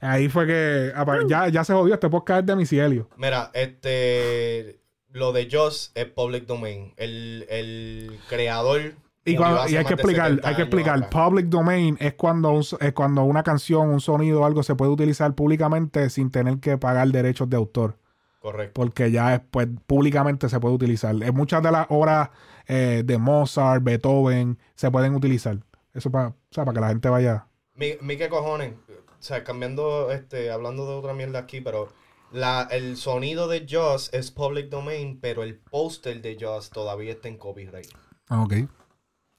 Ahí 0.00 0.28
fue 0.28 0.46
que 0.46 0.92
ya, 1.28 1.48
ya 1.48 1.64
se 1.64 1.72
jodió 1.72 1.94
este 1.94 2.08
podcast 2.08 2.40
es 2.40 2.46
de 2.46 2.54
Missy 2.56 2.78
Elliott. 2.78 3.08
mira, 3.16 3.50
este... 3.52 4.80
Lo 5.10 5.32
de 5.32 5.48
Joss 5.50 5.90
es 5.96 6.04
public 6.04 6.46
domain. 6.46 6.92
El, 6.96 7.46
el 7.48 8.18
creador... 8.28 8.92
Y, 9.24 9.34
cuando- 9.36 9.68
y 9.68 9.74
hay 9.76 9.84
que 9.84 9.94
explicar, 9.94 10.28
70 10.28 10.48
hay 10.48 10.54
que 10.54 10.62
explicar, 10.62 11.10
public 11.10 11.46
domain 11.46 11.96
es 12.00 12.14
cuando, 12.14 12.50
un- 12.52 12.64
es 12.80 12.92
cuando 12.92 13.24
una 13.24 13.42
canción, 13.42 13.88
un 13.88 14.00
sonido 14.00 14.42
o 14.42 14.44
algo 14.44 14.62
se 14.62 14.74
puede 14.76 14.92
utilizar 14.92 15.34
públicamente 15.34 16.08
sin 16.10 16.30
tener 16.30 16.60
que 16.60 16.78
pagar 16.78 17.08
derechos 17.08 17.50
de 17.50 17.56
autor. 17.56 17.96
Correcto. 18.40 18.80
Porque 18.80 19.10
ya 19.10 19.34
es, 19.34 19.40
pues, 19.50 19.66
públicamente 19.86 20.48
se 20.48 20.60
puede 20.60 20.74
utilizar. 20.76 21.14
En 21.22 21.34
muchas 21.34 21.62
de 21.62 21.72
las 21.72 21.86
obras 21.90 22.30
eh, 22.68 23.02
de 23.04 23.18
Mozart, 23.18 23.82
Beethoven, 23.82 24.58
se 24.74 24.90
pueden 24.90 25.14
utilizar. 25.14 25.58
Eso 25.94 26.10
para, 26.10 26.28
o 26.28 26.34
sea, 26.50 26.64
para 26.64 26.74
que 26.74 26.80
la 26.80 26.88
gente 26.88 27.08
vaya. 27.08 27.46
Mi, 27.74 27.94
mi 28.00 28.16
qué 28.16 28.28
cojones. 28.28 28.74
O 28.88 29.22
sea, 29.22 29.42
cambiando, 29.42 30.12
este, 30.12 30.50
hablando 30.52 30.86
de 30.86 30.94
otra 30.94 31.12
mierda 31.14 31.40
aquí, 31.40 31.60
pero 31.60 31.88
la, 32.30 32.68
el 32.70 32.96
sonido 32.96 33.48
de 33.48 33.66
Joss 33.68 34.12
es 34.12 34.30
public 34.30 34.68
domain, 34.68 35.18
pero 35.20 35.42
el 35.42 35.58
póster 35.58 36.22
de 36.22 36.36
Joss 36.40 36.70
todavía 36.70 37.12
está 37.12 37.28
en 37.28 37.36
copyright. 37.38 37.88
Ah, 38.28 38.42
Ok. 38.42 38.54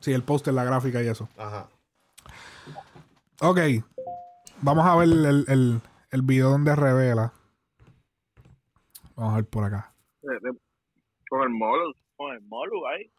Sí, 0.02 0.14
el 0.14 0.24
póster, 0.24 0.54
la 0.54 0.64
gráfica 0.64 1.04
y 1.04 1.08
eso. 1.08 1.28
Ajá. 1.38 1.70
Ok. 3.42 3.60
Vamos 4.62 4.86
a 4.86 4.96
ver 4.96 5.10
el, 5.10 5.46
el, 5.48 5.82
el 6.12 6.22
video 6.22 6.50
donde 6.52 6.76
revela. 6.76 7.34
Vamos 9.16 9.34
a 9.34 9.36
ver 9.38 9.46
por 9.46 9.64
acá. 9.66 9.94
Eh, 10.24 10.28
eh, 10.28 10.58
Con 11.30 11.42
el 11.44 11.50
molo, 11.50 11.94
con 12.16 12.34
el 12.34 12.42
molo 12.44 12.88
ahí. 12.88 13.12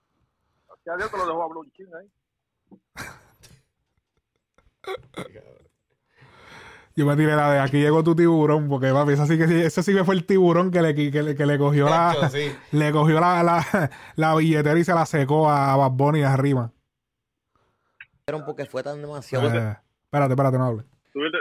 Gracias 0.84 0.94
a 0.94 0.96
Dios 0.96 1.10
te 1.10 1.16
lo 1.18 1.26
dejó 1.26 1.42
hablar 1.42 1.58
un 1.58 1.70
ching 1.72 1.88
ahí. 1.94 2.10
Yo 6.96 7.06
me 7.06 7.16
tiré 7.16 7.36
la 7.36 7.52
de 7.52 7.58
aquí 7.60 7.78
llegó 7.80 8.02
tu 8.02 8.14
tiburón, 8.16 8.68
porque 8.68 8.92
papi, 8.92 9.12
ese 9.12 9.26
sí 9.26 9.38
que 9.38 9.66
ese 9.66 9.82
sí 9.82 9.94
que 9.94 10.04
fue 10.04 10.14
el 10.14 10.26
tiburón 10.26 10.70
que 10.70 10.82
le, 10.82 10.94
que 10.94 11.22
le, 11.22 11.36
que 11.36 11.46
le 11.46 11.56
cogió 11.58 11.88
la, 11.88 12.28
sí. 12.30 12.52
le 12.72 12.92
cogió 12.92 13.20
la, 13.20 13.42
la, 13.42 13.90
la 14.16 14.34
billetera 14.34 14.78
y 14.78 14.84
se 14.84 14.92
la 14.92 15.06
secó 15.06 15.48
a 15.48 15.76
Bad 15.76 15.92
Bunny 15.92 16.22
arriba. 16.22 16.72
porque 18.44 18.66
fue 18.66 18.82
tan 18.82 19.00
demasiado. 19.00 19.46
Eh, 19.48 19.76
espérate, 20.04 20.32
espérate, 20.32 20.58
no 20.58 20.66
hables. 20.66 20.86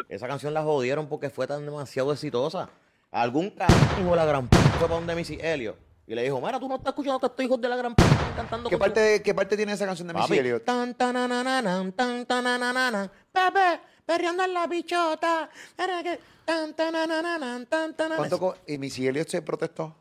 Esa 0.08 0.28
canción 0.28 0.54
la 0.54 0.64
jodieron 0.64 1.08
porque 1.08 1.30
fue 1.30 1.48
tan 1.48 1.66
demasiado 1.66 2.14
exitosa. 2.14 2.70
Algún 3.12 3.50
carajo 3.50 4.16
la 4.16 4.26
gran 4.26 4.48
p 4.48 4.56
fue 4.56 4.88
para 4.88 5.00
donde 5.00 5.16
Missy 5.16 5.40
Elliot 5.42 5.89
y 6.10 6.16
le 6.16 6.24
dijo, 6.24 6.42
mira, 6.42 6.60
tú 6.60 6.68
no 6.68 6.78
estás 6.78 6.90
escuchando 6.90 7.20
a 7.22 7.28
estos 7.28 7.46
hijos 7.46 7.62
de 7.62 7.70
la 7.70 7.76
gran 7.76 7.94
p 7.94 8.04
cantando 8.36 8.68
¿Qué 8.68 8.80
parte, 8.80 9.22
¿Qué 9.22 9.36
parte 9.36 9.56
tiene 9.56 9.74
esa 9.74 9.86
canción 9.86 10.08
de 10.08 10.16
Missy 10.16 10.60
tan 10.66 10.96
tan 10.96 11.14
tan 11.14 12.26
tan 12.26 13.12
Pepe, 13.32 13.80
perreando 14.08 14.44
en 14.44 14.54
la 14.56 14.66
bichota. 14.66 15.48
Tan 15.76 16.74
tan 16.74 16.94
tan 16.94 17.66
tan 17.68 17.94
tan 17.96 18.16
¿Cuánto 18.16 18.58
¿Y 18.66 18.80
Missy 18.80 19.06
Elliott 19.06 19.28
se 19.28 19.44
protestó? 19.44 19.96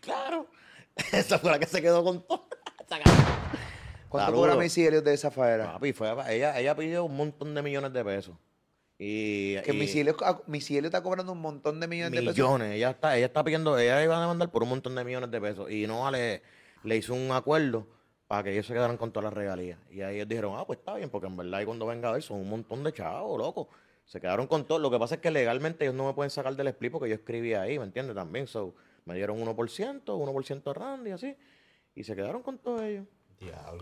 Claro. 0.00 0.48
Esa 1.12 1.38
fue 1.38 1.50
la 1.50 1.58
que 1.58 1.66
se 1.66 1.80
quedó 1.80 2.04
con 2.04 2.26
todo. 2.26 2.46
¿Cuánto 4.10 4.34
cobra 4.34 4.56
Missy 4.56 4.84
Elliott 4.84 5.04
de 5.04 5.14
esa 5.14 5.30
faera? 5.30 5.72
Papi, 5.72 5.94
fue, 5.94 6.10
ella, 6.28 6.60
ella 6.60 6.76
pidió 6.76 7.06
un 7.06 7.16
montón 7.16 7.54
de 7.54 7.62
millones 7.62 7.90
de 7.90 8.04
pesos. 8.04 8.36
Y, 8.98 9.56
Que 9.62 9.72
y- 9.72 9.76
Missy 9.76 10.00
Elliott, 10.00 10.22
ah, 10.22 10.40
está 10.86 11.02
cobrando 11.02 11.32
un 11.32 11.40
montón 11.40 11.80
de 11.80 11.88
millones, 11.88 12.12
de 12.12 12.20
pesos. 12.20 12.36
millones. 12.36 12.72
Ella 12.76 12.90
está, 12.90 13.16
ella 13.16 13.26
está 13.26 13.42
pidiendo, 13.42 13.76
ella 13.78 14.02
iba 14.04 14.16
a 14.16 14.20
demandar 14.20 14.50
por 14.50 14.62
un 14.62 14.68
montón 14.68 14.94
de 14.94 15.04
millones 15.04 15.30
de 15.30 15.40
pesos. 15.40 15.70
Y 15.70 15.86
no 15.86 16.08
le, 16.10 16.42
le 16.84 16.96
hizo 16.96 17.12
un 17.14 17.30
acuerdo 17.32 17.86
para 18.28 18.44
que 18.44 18.52
ellos 18.52 18.66
se 18.66 18.72
quedaran 18.72 18.96
con 18.96 19.10
todas 19.12 19.24
las 19.24 19.32
regalías. 19.34 19.78
Y 19.90 20.00
ahí 20.02 20.16
ellos 20.16 20.28
dijeron, 20.28 20.54
ah, 20.56 20.64
pues 20.66 20.78
está 20.78 20.94
bien, 20.94 21.10
porque 21.10 21.26
en 21.26 21.36
verdad 21.36 21.60
y 21.60 21.64
cuando 21.64 21.86
venga 21.86 22.08
a 22.08 22.12
ver 22.12 22.22
son 22.22 22.38
un 22.38 22.48
montón 22.48 22.84
de 22.84 22.92
chavos, 22.92 23.38
loco. 23.38 23.68
Se 24.06 24.20
quedaron 24.20 24.46
con 24.46 24.64
todo. 24.66 24.78
Lo 24.78 24.90
que 24.90 24.98
pasa 24.98 25.16
es 25.16 25.20
que 25.20 25.30
legalmente 25.30 25.84
ellos 25.84 25.94
no 25.96 26.06
me 26.06 26.12
pueden 26.12 26.30
sacar 26.30 26.54
del 26.54 26.68
split 26.68 26.92
porque 26.92 27.08
yo 27.08 27.14
escribí 27.16 27.54
ahí, 27.54 27.78
¿me 27.78 27.86
entiendes? 27.86 28.14
También. 28.14 28.46
So, 28.46 28.74
me 29.06 29.14
dieron 29.14 29.38
1%, 29.40 30.02
1% 30.04 30.62
de 30.62 30.74
Randy, 30.78 31.10
así. 31.10 31.34
Y 31.94 32.04
se 32.04 32.14
quedaron 32.14 32.42
con 32.42 32.58
todo 32.58 32.82
ellos. 32.82 33.06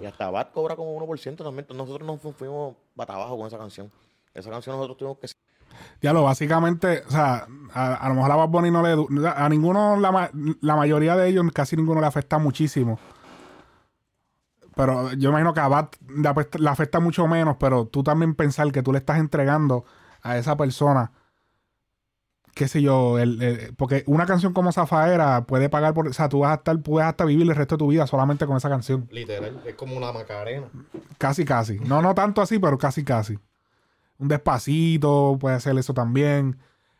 Y 0.01 0.07
hasta 0.07 0.31
Bat 0.31 0.53
cobra 0.53 0.75
como 0.77 0.97
1% 0.97 1.45
también. 1.45 1.61
Entonces, 1.65 1.77
Nosotros 1.77 2.07
nos 2.07 2.21
fu- 2.21 2.33
fuimos 2.33 2.77
bata 2.95 3.15
abajo 3.15 3.37
con 3.37 3.47
esa 3.47 3.59
canción. 3.59 3.91
Esa 4.35 4.51
canción 4.51 4.77
nosotros 4.77 4.97
tuvimos 4.99 5.19
que 5.19 5.27
Diablo, 6.01 6.23
básicamente, 6.25 7.03
o 7.07 7.11
sea, 7.11 7.47
a, 7.73 7.95
a 7.95 8.09
lo 8.09 8.15
mejor 8.15 8.31
a 8.33 8.37
Bad 8.37 8.49
Bunny 8.49 8.71
no 8.71 8.83
le... 8.83 9.29
A 9.29 9.49
ninguno, 9.49 9.97
la, 9.99 10.31
la 10.61 10.77
mayoría 10.77 11.17
de 11.17 11.29
ellos, 11.29 11.45
casi 11.55 11.77
ninguno 11.77 12.01
le 12.01 12.07
afecta 12.07 12.39
muchísimo. 12.39 12.99
Pero 14.75 15.13
yo 15.15 15.31
imagino 15.31 15.53
que 15.55 15.61
a 15.61 15.69
Bad 15.69 15.89
le 16.59 16.69
afecta 16.69 16.99
mucho 17.01 17.27
menos, 17.27 17.57
pero 17.59 17.87
tú 17.87 18.03
también 18.03 18.35
pensar 18.35 18.71
que 18.73 18.83
tú 18.83 18.93
le 18.93 18.99
estás 18.99 19.19
entregando 19.19 19.85
a 20.23 20.39
esa 20.39 20.57
persona, 20.57 21.13
qué 22.55 22.69
sé 22.69 22.81
yo, 22.83 23.19
el- 23.19 23.41
el- 23.43 23.75
porque 23.75 24.03
una 24.07 24.27
canción 24.27 24.53
como 24.53 24.73
Zafaera 24.73 25.45
puede 25.45 25.69
pagar 25.69 25.95
por... 25.95 26.09
O 26.09 26.13
sea, 26.13 26.29
tú 26.29 26.41
vas 26.41 26.53
a 26.53 26.55
estar, 26.55 26.79
puedes 26.81 27.09
hasta 27.09 27.25
vivir 27.25 27.49
el 27.49 27.57
resto 27.57 27.77
de 27.77 27.81
tu 27.81 27.89
vida 27.89 28.07
solamente 28.07 28.47
con 28.47 28.57
esa 28.57 28.69
canción. 28.69 29.09
Literal, 29.11 29.61
es 29.67 29.75
como 29.75 29.97
una 29.97 30.11
macarena. 30.13 30.67
Casi, 31.19 31.45
casi. 31.45 31.79
No, 31.81 32.03
no 32.03 32.15
tanto 32.15 32.41
así, 32.43 32.59
pero 32.59 32.77
casi, 32.79 33.05
casi. 33.05 33.39
Un 34.23 34.29
despacito 34.29 35.37
puede 35.41 35.61
ser 35.61 35.77
eso 35.79 35.93
también. 35.95 36.59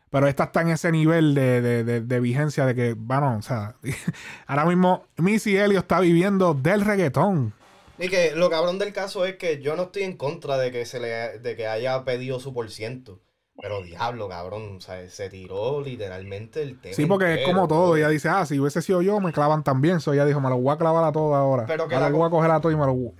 Pero 0.09 0.27
esta 0.27 0.43
está 0.43 0.61
en 0.61 0.69
ese 0.69 0.91
nivel 0.91 1.33
de, 1.33 1.61
de- 1.61 1.83
de- 1.83 2.01
de 2.01 2.19
vigencia 2.19 2.65
de 2.67 2.75
que, 2.75 2.93
bueno, 2.93 3.37
o 3.37 3.41
sea, 3.41 3.75
ahora 4.47 4.65
mismo 4.65 5.05
Missy 5.17 5.57
Elliott 5.57 5.83
está 5.85 5.99
viviendo 6.01 6.53
del 6.53 6.81
reggaetón. 6.85 7.53
Y 7.97 8.09
que 8.09 8.33
lo 8.35 8.49
cabrón 8.49 8.77
del 8.79 8.91
caso 8.93 9.25
es 9.25 9.37
que 9.37 9.61
yo 9.61 9.75
no 9.75 9.83
estoy 9.83 10.03
en 10.03 10.17
contra 10.17 10.57
de 10.57 10.71
que 10.71 10.85
se 10.85 10.99
le 10.99 11.39
de 11.39 11.55
que 11.55 11.67
haya 11.67 12.03
pedido 12.03 12.39
su 12.39 12.53
por 12.53 12.69
ciento. 12.69 13.21
Pero 13.61 13.83
diablo, 13.83 14.27
cabrón, 14.27 14.77
o 14.77 14.81
sea, 14.81 15.07
se 15.09 15.29
tiró 15.29 15.79
literalmente 15.81 16.63
el 16.63 16.79
tema. 16.81 16.95
Sí, 16.95 17.05
porque 17.05 17.35
es 17.35 17.45
como 17.45 17.67
todo. 17.67 17.95
Ella 17.95 18.09
dice, 18.09 18.27
ah, 18.27 18.45
si 18.47 18.59
hubiese 18.59 18.81
sido 18.81 19.03
yo, 19.03 19.19
me 19.19 19.31
clavan 19.31 19.63
también. 19.63 19.99
So 19.99 20.11
ella 20.11 20.25
dijo, 20.25 20.41
me 20.41 20.49
lo 20.49 20.57
voy 20.57 20.73
a 20.73 20.77
clavar 20.77 21.03
a 21.03 21.11
todo 21.11 21.35
ahora. 21.35 21.65
Pero 21.67 21.87
que 21.87 21.93
ahora 21.93 22.07
la 22.07 22.11
lo 22.11 22.17
voy 22.17 22.27
a 22.27 22.29
coger 22.31 22.49
a 22.51 22.59
todo 22.59 22.71
y 22.71 22.75
me 22.75 22.85
lo 22.87 22.93
voy- 22.95 23.11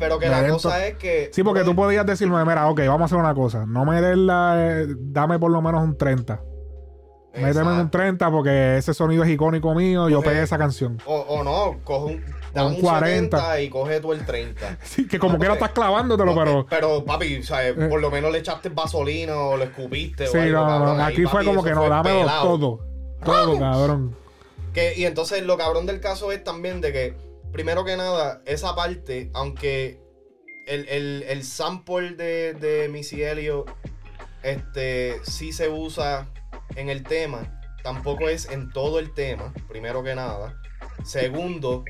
Pero 0.00 0.18
que 0.18 0.28
la 0.28 0.48
cosa 0.48 0.84
es 0.86 0.96
que. 0.96 1.30
Sí, 1.32 1.42
porque 1.44 1.62
tú 1.62 1.76
podías 1.76 2.04
decirme, 2.06 2.44
mira, 2.44 2.68
ok, 2.68 2.80
vamos 2.86 3.02
a 3.02 3.04
hacer 3.04 3.18
una 3.18 3.34
cosa. 3.34 3.64
No 3.66 3.84
me 3.84 4.00
des 4.00 4.16
la... 4.16 4.54
eh, 4.58 4.86
dame 4.98 5.38
por 5.38 5.50
lo 5.52 5.62
menos 5.62 5.82
un 5.84 5.96
30. 5.96 6.40
Méteme 7.32 7.60
en 7.60 7.66
un 7.68 7.72
Exacto. 7.74 7.90
30 7.98 8.30
porque 8.32 8.76
ese 8.78 8.92
sonido 8.92 9.22
es 9.22 9.30
icónico 9.30 9.72
mío. 9.74 10.08
Yo 10.08 10.20
Coge- 10.20 10.24
pegué 10.30 10.42
esa 10.42 10.58
canción. 10.58 10.98
O, 11.06 11.14
o 11.20 11.44
no, 11.44 11.76
coge 11.84 12.14
un, 12.14 12.24
da 12.52 12.66
Un 12.66 12.74
un 12.74 12.80
40. 12.80 13.36
40 13.36 13.60
y 13.60 13.68
coge 13.70 14.00
tú 14.00 14.12
el 14.12 14.24
30. 14.26 14.78
Sí, 14.82 15.06
que 15.06 15.20
como 15.20 15.34
No, 15.34 15.38
que 15.38 15.44
no 15.46 15.52
porque- 15.52 15.64
estás 15.66 15.70
clavándotelo, 15.74 16.34
pero. 16.34 16.66
Pero, 16.68 17.04
papi, 17.04 17.38
o 17.38 17.42
sea, 17.44 17.68
Eh. 17.68 17.74
por 17.74 18.00
lo 18.00 18.10
menos 18.10 18.32
le 18.32 18.38
echaste 18.38 18.68
vasolina 18.70 19.36
o 19.36 19.56
le 19.56 19.66
escupiste. 19.66 20.26
Sí, 20.26 20.36
o 20.38 20.40
algo, 20.42 20.56
no, 20.58 20.62
no, 20.64 20.68
cabrón. 20.70 20.96
no. 20.96 21.04
Ahí, 21.04 21.12
Aquí 21.12 21.22
fue 21.22 21.32
papi, 21.34 21.46
como 21.46 21.62
que 21.62 21.70
no, 21.72 21.82
pelado. 22.02 22.42
todo. 22.58 22.80
Todo, 23.24 23.58
cabrón. 23.60 24.16
Que, 24.74 24.94
y 24.96 25.04
entonces 25.04 25.44
lo 25.44 25.56
cabrón 25.56 25.86
del 25.86 26.00
caso 26.00 26.32
es 26.32 26.42
también 26.42 26.80
de 26.80 26.92
que, 26.92 27.14
primero 27.52 27.84
que 27.84 27.96
nada, 27.96 28.42
esa 28.46 28.74
parte, 28.74 29.30
aunque 29.34 30.00
el, 30.66 30.88
el, 30.88 31.24
el 31.28 31.44
sample 31.44 32.12
de, 32.12 32.54
de 32.54 32.88
Missy 32.88 33.22
Elliott 33.22 33.70
este, 34.42 35.20
sí 35.24 35.52
se 35.52 35.68
usa 35.68 36.28
en 36.76 36.88
el 36.88 37.02
tema, 37.02 37.60
tampoco 37.82 38.28
es 38.28 38.48
en 38.50 38.70
todo 38.72 38.98
el 38.98 39.12
tema, 39.14 39.52
primero 39.68 40.02
que 40.02 40.14
nada. 40.14 40.56
Segundo, 41.04 41.84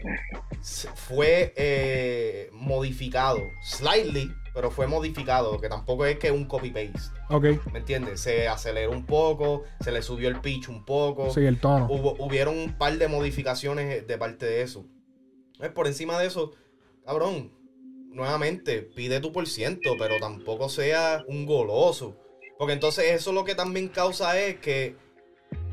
fue 0.95 1.53
eh, 1.57 2.49
modificado, 2.53 3.41
slightly, 3.63 4.31
pero 4.55 4.71
fue 4.71 4.87
modificado, 4.87 5.61
que 5.61 5.69
tampoco 5.69 6.07
es 6.07 6.19
que 6.19 6.31
un 6.31 6.45
copy-paste. 6.45 7.13
Ok. 7.29 7.45
¿Me 7.73 7.81
entiendes? 7.81 8.21
Se 8.21 8.49
aceleró 8.49 8.93
un 8.93 9.07
poco, 9.07 9.65
se 9.81 9.93
le 9.93 10.03
subió 10.03 10.29
el 10.29 10.41
pitch 10.41 10.69
un 10.69 10.85
poco. 10.85 11.31
Sí, 11.31 11.45
el 11.45 11.59
tono. 11.59 11.87
Hubo, 11.91 12.17
hubieron 12.19 12.57
un 12.57 12.79
par 12.79 12.97
de 12.99 13.09
modificaciones 13.09 14.07
de 14.07 14.19
parte 14.19 14.47
de 14.47 14.63
eso. 14.63 14.87
Eh, 15.63 15.69
Por 15.71 15.87
encima 15.87 16.19
de 16.19 16.27
eso, 16.27 16.53
cabrón, 17.05 17.53
nuevamente, 18.13 18.83
pide 18.83 19.21
tu 19.21 19.33
por 19.33 19.47
ciento, 19.47 19.95
pero 19.99 20.19
tampoco 20.19 20.69
sea 20.69 21.25
un 21.29 21.47
goloso. 21.47 22.17
Porque 22.59 22.75
entonces 22.75 23.05
eso 23.13 23.33
lo 23.33 23.45
que 23.45 23.55
también 23.55 23.89
causa 23.89 24.39
es 24.39 24.57
que 24.59 24.97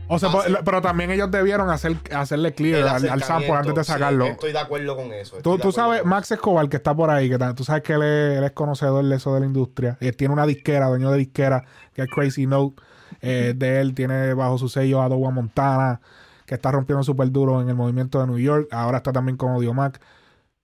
O 0.09 0.17
sea, 0.19 0.29
Hace- 0.29 0.53
pero 0.63 0.81
también 0.81 1.11
ellos 1.11 1.29
debieron 1.29 1.69
hacer, 1.69 1.97
hacerle 2.15 2.53
clear 2.53 2.87
al, 2.87 3.09
al 3.09 3.23
sample 3.23 3.51
antes 3.51 3.75
de 3.75 3.83
sí, 3.83 3.91
sacarlo. 3.91 4.25
estoy 4.27 4.53
de 4.53 4.59
acuerdo 4.59 4.95
con 4.95 5.11
eso. 5.11 5.37
Tú, 5.41 5.57
tú 5.57 5.73
sabes, 5.73 6.05
Max 6.05 6.31
Escobar, 6.31 6.69
que 6.69 6.77
está 6.77 6.95
por 6.95 7.09
ahí, 7.09 7.29
que 7.29 7.37
tú 7.55 7.65
sabes 7.65 7.83
que 7.83 7.91
él 7.93 8.03
es, 8.03 8.37
él 8.37 8.43
es 8.45 8.51
conocedor 8.53 9.03
de 9.03 9.15
eso 9.17 9.33
de 9.33 9.41
la 9.41 9.45
industria. 9.45 9.97
Él 9.99 10.15
tiene 10.15 10.33
una 10.33 10.45
disquera, 10.45 10.87
dueño 10.87 11.11
de 11.11 11.17
disquera, 11.17 11.65
que 11.93 12.03
es 12.03 12.07
Crazy 12.09 12.45
Note. 12.47 12.81
eh, 13.21 13.53
de 13.55 13.81
él 13.81 13.93
tiene 13.95 14.33
bajo 14.33 14.57
su 14.57 14.69
sello 14.69 15.01
a 15.01 15.09
Dowa 15.09 15.31
Montana, 15.31 15.99
que 16.47 16.55
está 16.55 16.71
rompiendo 16.71 17.03
súper 17.03 17.29
duro 17.29 17.61
en 17.61 17.69
el 17.69 17.75
movimiento 17.75 18.19
de 18.21 18.27
New 18.27 18.39
York. 18.39 18.69
Ahora 18.71 18.97
está 18.97 19.11
también 19.11 19.37
con 19.37 19.51
Audio 19.51 19.73
Mac. 19.73 20.01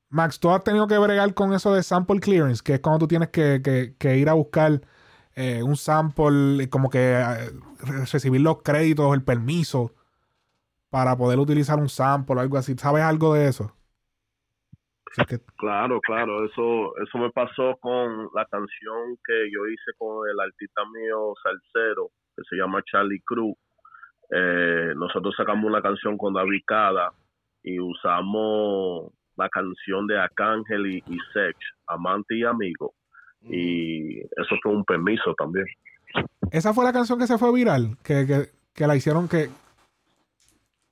Max, 0.10 0.40
tú 0.40 0.50
has 0.50 0.64
tenido 0.64 0.88
que 0.88 0.98
bregar 0.98 1.34
con 1.34 1.54
eso 1.54 1.74
de 1.74 1.84
sample 1.84 2.20
clearance, 2.22 2.64
que 2.64 2.76
es 2.76 2.80
cuando 2.80 3.00
tú 3.00 3.08
tienes 3.08 3.30
que, 3.30 3.94
ir 4.16 4.30
a 4.30 4.34
buscar 4.34 4.82
eh, 5.36 5.62
un 5.62 5.76
sample, 5.76 6.70
como 6.70 6.90
que 6.90 7.20
eh, 7.20 7.50
re- 7.80 8.06
recibir 8.12 8.42
los 8.42 8.62
créditos, 8.62 9.14
el 9.14 9.24
permiso 9.24 9.92
para 10.90 11.18
poder 11.18 11.40
utilizar 11.40 11.80
un 11.80 11.90
sample 11.90 12.38
o 12.38 12.40
algo 12.40 12.58
así. 12.58 12.76
¿Sabes 12.78 13.04
algo 13.04 13.34
de 13.34 13.48
eso? 13.48 13.76
Claro, 15.58 16.00
claro, 16.02 16.46
eso 16.46 16.96
eso 16.98 17.18
me 17.18 17.30
pasó 17.32 17.78
con 17.82 18.30
la 18.34 18.46
canción 18.46 19.18
que 19.26 19.52
yo 19.52 19.68
hice 19.68 19.92
con 19.98 20.28
el 20.30 20.40
artista 20.40 20.82
mío 20.86 21.34
salsero, 21.44 22.10
que 22.36 22.44
se 22.50 22.56
llama 22.56 22.82
Charlie 22.90 23.22
Cruz. 23.26 23.56
Eh, 24.32 24.94
nosotros 24.96 25.34
sacamos 25.38 25.66
una 25.66 25.82
canción 25.82 26.18
con 26.18 26.34
David 26.34 26.62
Cada 26.66 27.12
y 27.64 27.80
usamos 27.80 29.12
la 29.36 29.50
canción 29.50 30.06
de 30.08 30.18
Arcángel 30.20 30.86
y, 30.88 30.98
y 31.08 31.18
Sex, 31.34 31.58
Amante 31.88 32.36
y 32.38 32.44
Amigo. 32.44 32.94
Y 33.42 34.20
eso 34.22 34.56
fue 34.62 34.72
un 34.72 34.86
permiso 34.86 35.34
también. 35.38 35.66
Esa 36.52 36.74
fue 36.74 36.84
la 36.86 36.94
canción 36.94 37.20
que 37.20 37.28
se 37.28 37.38
fue 37.38 37.54
viral, 37.54 37.98
que, 38.04 38.26
que, 38.26 38.50
que 38.74 38.88
la 38.88 38.96
hicieron 38.96 39.28
que... 39.28 39.50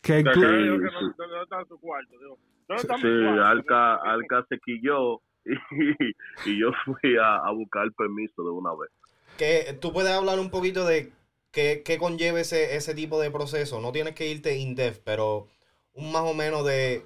que 0.01 0.23
Que 0.23 0.32
tú- 0.32 0.39
acá 0.39 0.51
dijo 0.57 0.77
que 0.77 0.84
no- 0.86 1.13
¿Dónde 1.17 1.41
está 1.43 1.65
su 1.65 1.79
cuarto? 1.79 2.17
Digo, 2.19 2.38
¿Dónde 2.67 2.82
está 2.82 2.97
Sí, 2.97 3.05
mi 3.07 3.23
cuarto? 3.25 3.45
Alca, 3.45 3.95
Alca 3.95 4.45
se 4.49 4.59
quilló 4.59 5.21
y, 5.45 6.49
y 6.51 6.59
yo 6.59 6.71
fui 6.86 7.17
a, 7.17 7.36
a 7.38 7.51
buscar 7.51 7.84
el 7.86 7.93
permiso 7.93 8.43
de 8.43 8.49
una 8.49 8.71
vez. 8.71 8.91
que 9.38 9.77
tú 9.79 9.93
puedes 9.93 10.11
hablar 10.11 10.39
un 10.39 10.49
poquito 10.49 10.86
de 10.86 11.11
qué, 11.52 11.84
qué 11.86 11.97
conlleva 11.97 12.39
ese, 12.39 12.76
ese 12.76 12.93
tipo 12.95 13.20
de 13.22 13.32
proceso. 13.32 13.82
No 13.82 13.91
tienes 13.91 14.16
que 14.16 14.28
irte 14.28 14.58
in-depth, 14.58 15.04
pero 15.04 15.47
un 15.93 16.12
más 16.12 16.24
o 16.24 16.34
menos 16.34 16.66
de... 16.66 17.04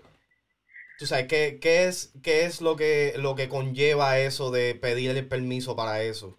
Tú 0.97 1.05
sabes, 1.05 1.27
¿qué, 1.27 1.59
qué 1.61 1.85
es, 1.85 2.13
qué 2.23 2.45
es 2.45 2.61
lo, 2.61 2.75
que, 2.75 3.13
lo 3.17 3.35
que 3.35 3.49
conlleva 3.49 4.17
eso 4.19 4.51
de 4.51 4.75
pedir 4.75 5.11
el 5.11 5.27
permiso 5.27 5.75
para 5.75 6.01
eso? 6.01 6.37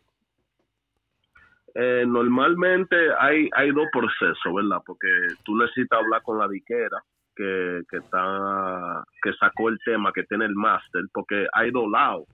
Eh, 1.75 2.05
normalmente 2.07 2.97
hay, 3.21 3.51
hay 3.55 3.71
dos 3.71 3.87
procesos, 3.93 4.55
¿verdad? 4.55 4.81
Porque 4.87 5.09
tú 5.45 5.55
necesitas 5.59 5.99
hablar 5.99 6.23
con 6.23 6.39
la 6.39 6.49
diquera 6.49 7.03
que, 7.35 7.83
que 7.91 7.99
está 7.99 9.05
que 9.23 9.31
sacó 9.35 9.69
el 9.69 9.79
tema, 9.85 10.11
que 10.15 10.23
tiene 10.23 10.47
el 10.47 10.55
máster, 10.55 11.03
porque 11.13 11.47
hay 11.53 11.71
dos 11.71 11.91
lados. 11.91 12.25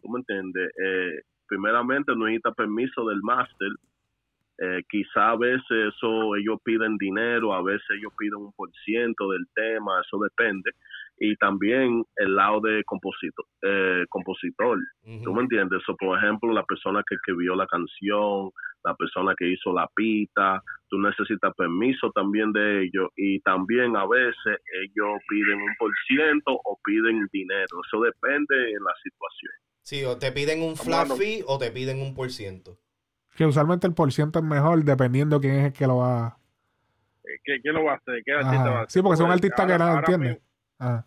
¿Tú 0.00 0.08
me 0.08 0.20
entiendes? 0.20 0.70
Eh, 0.82 1.20
primeramente 1.46 2.16
necesita 2.16 2.52
permiso 2.52 3.06
del 3.08 3.20
máster. 3.20 3.68
Eh, 4.60 4.82
quizá 4.90 5.30
a 5.30 5.36
veces 5.36 5.94
eso 5.94 6.34
ellos 6.34 6.58
piden 6.64 6.96
dinero, 6.98 7.54
a 7.54 7.62
veces 7.62 7.86
ellos 7.96 8.12
piden 8.18 8.36
un 8.36 8.52
por 8.54 8.70
ciento 8.84 9.30
del 9.30 9.46
tema, 9.54 10.00
eso 10.04 10.18
depende. 10.18 10.72
Y 11.18 11.36
también 11.36 12.04
el 12.16 12.34
lado 12.34 12.60
de 12.60 12.82
compositor. 12.84 13.44
Eh, 13.62 14.04
compositor. 14.08 14.78
¿Tú 15.22 15.32
me 15.32 15.42
entiendes? 15.42 15.80
Eso, 15.82 15.96
por 15.96 16.18
ejemplo, 16.18 16.52
la 16.52 16.64
persona 16.64 17.02
que 17.08 17.14
escribió 17.14 17.54
la 17.54 17.66
canción, 17.66 18.50
la 18.84 18.94
persona 18.94 19.34
que 19.36 19.48
hizo 19.48 19.72
la 19.72 19.88
pita, 19.94 20.62
tú 20.88 20.98
necesitas 20.98 21.54
permiso 21.54 22.10
también 22.12 22.52
de 22.52 22.84
ellos 22.84 23.10
y 23.16 23.40
también 23.40 23.96
a 23.96 24.06
veces 24.06 24.58
ellos 24.82 25.18
piden 25.28 25.60
un 25.60 25.74
por 25.78 25.90
ciento 26.06 26.52
o 26.64 26.78
piden 26.84 27.28
dinero. 27.32 27.80
Eso 27.86 28.00
depende 28.02 28.70
en 28.70 28.82
la 28.82 28.94
situación. 29.02 29.52
Sí, 29.82 30.04
o 30.04 30.18
te 30.18 30.32
piden 30.32 30.62
un 30.62 30.76
flat 30.76 31.08
fee 31.16 31.42
o 31.46 31.58
te 31.58 31.70
piden 31.70 32.00
un 32.00 32.14
por 32.14 32.30
ciento. 32.30 32.78
Que 33.38 33.46
usualmente 33.46 33.86
el 33.86 33.94
porciento 33.94 34.40
es 34.40 34.44
mejor 34.44 34.82
dependiendo 34.82 35.40
quién 35.40 35.54
es 35.54 35.64
el 35.66 35.72
que 35.72 35.86
lo 35.86 35.98
va 35.98 36.36
¿Qué, 37.44 37.60
¿Quién 37.62 37.74
lo 37.74 37.84
va 37.84 37.92
a 37.92 37.96
hacer? 37.96 38.20
¿Qué 38.24 38.32
Ajá. 38.32 38.48
artista 38.48 38.70
va 38.70 38.78
a 38.78 38.82
hacer? 38.82 38.90
Sí, 38.90 39.00
porque 39.02 39.16
son 39.16 39.30
artistas 39.30 39.64
que 39.64 39.72
ahora- 39.72 39.78
nada 39.84 39.90
ahora 39.90 40.00
entienden. 40.12 40.30
mismo- 40.32 40.44
Ajá. 40.80 41.06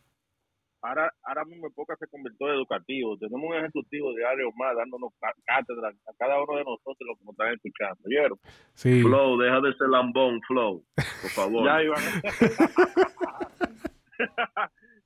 Ahora, 0.84 1.14
ahora 1.24 1.46
mismo 1.46 1.68
el 1.68 1.74
podcast 1.74 2.00
se 2.00 2.08
convirtió 2.08 2.48
en 2.48 2.54
educativo. 2.56 3.18
Tenemos 3.18 3.50
un 3.50 3.56
ejecutivo 3.58 4.16
diario 4.16 4.50
más 4.56 4.76
dándonos 4.78 5.12
cá- 5.20 5.34
cátedra 5.46 5.90
a 5.90 6.14
cada 6.18 6.42
uno 6.42 6.58
de 6.58 6.64
nosotros 6.64 6.98
los 7.06 7.18
que 7.20 7.26
nos 7.26 7.34
están 7.34 7.54
escuchando. 7.54 8.00
¿Vieron? 8.06 8.40
Sí. 8.76 9.02
Flow, 9.04 9.38
deja 9.38 9.60
de 9.62 9.74
ser 9.76 9.90
lambón, 9.90 10.40
Flow, 10.48 10.84
por 10.96 11.30
favor. 11.32 11.64
Ya, 11.68 11.84
Iván. 11.84 12.02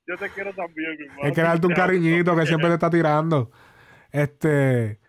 Yo 0.06 0.16
te 0.16 0.30
quiero 0.30 0.52
también, 0.54 0.90
mi 0.98 1.04
hermano. 1.06 1.22
Hay 1.24 1.32
que 1.32 1.42
darte 1.42 1.66
un 1.66 1.74
cariñito 1.74 2.36
que 2.36 2.46
siempre 2.46 2.68
te 2.68 2.74
está 2.74 2.90
tirando. 2.90 3.50
Este. 4.12 5.00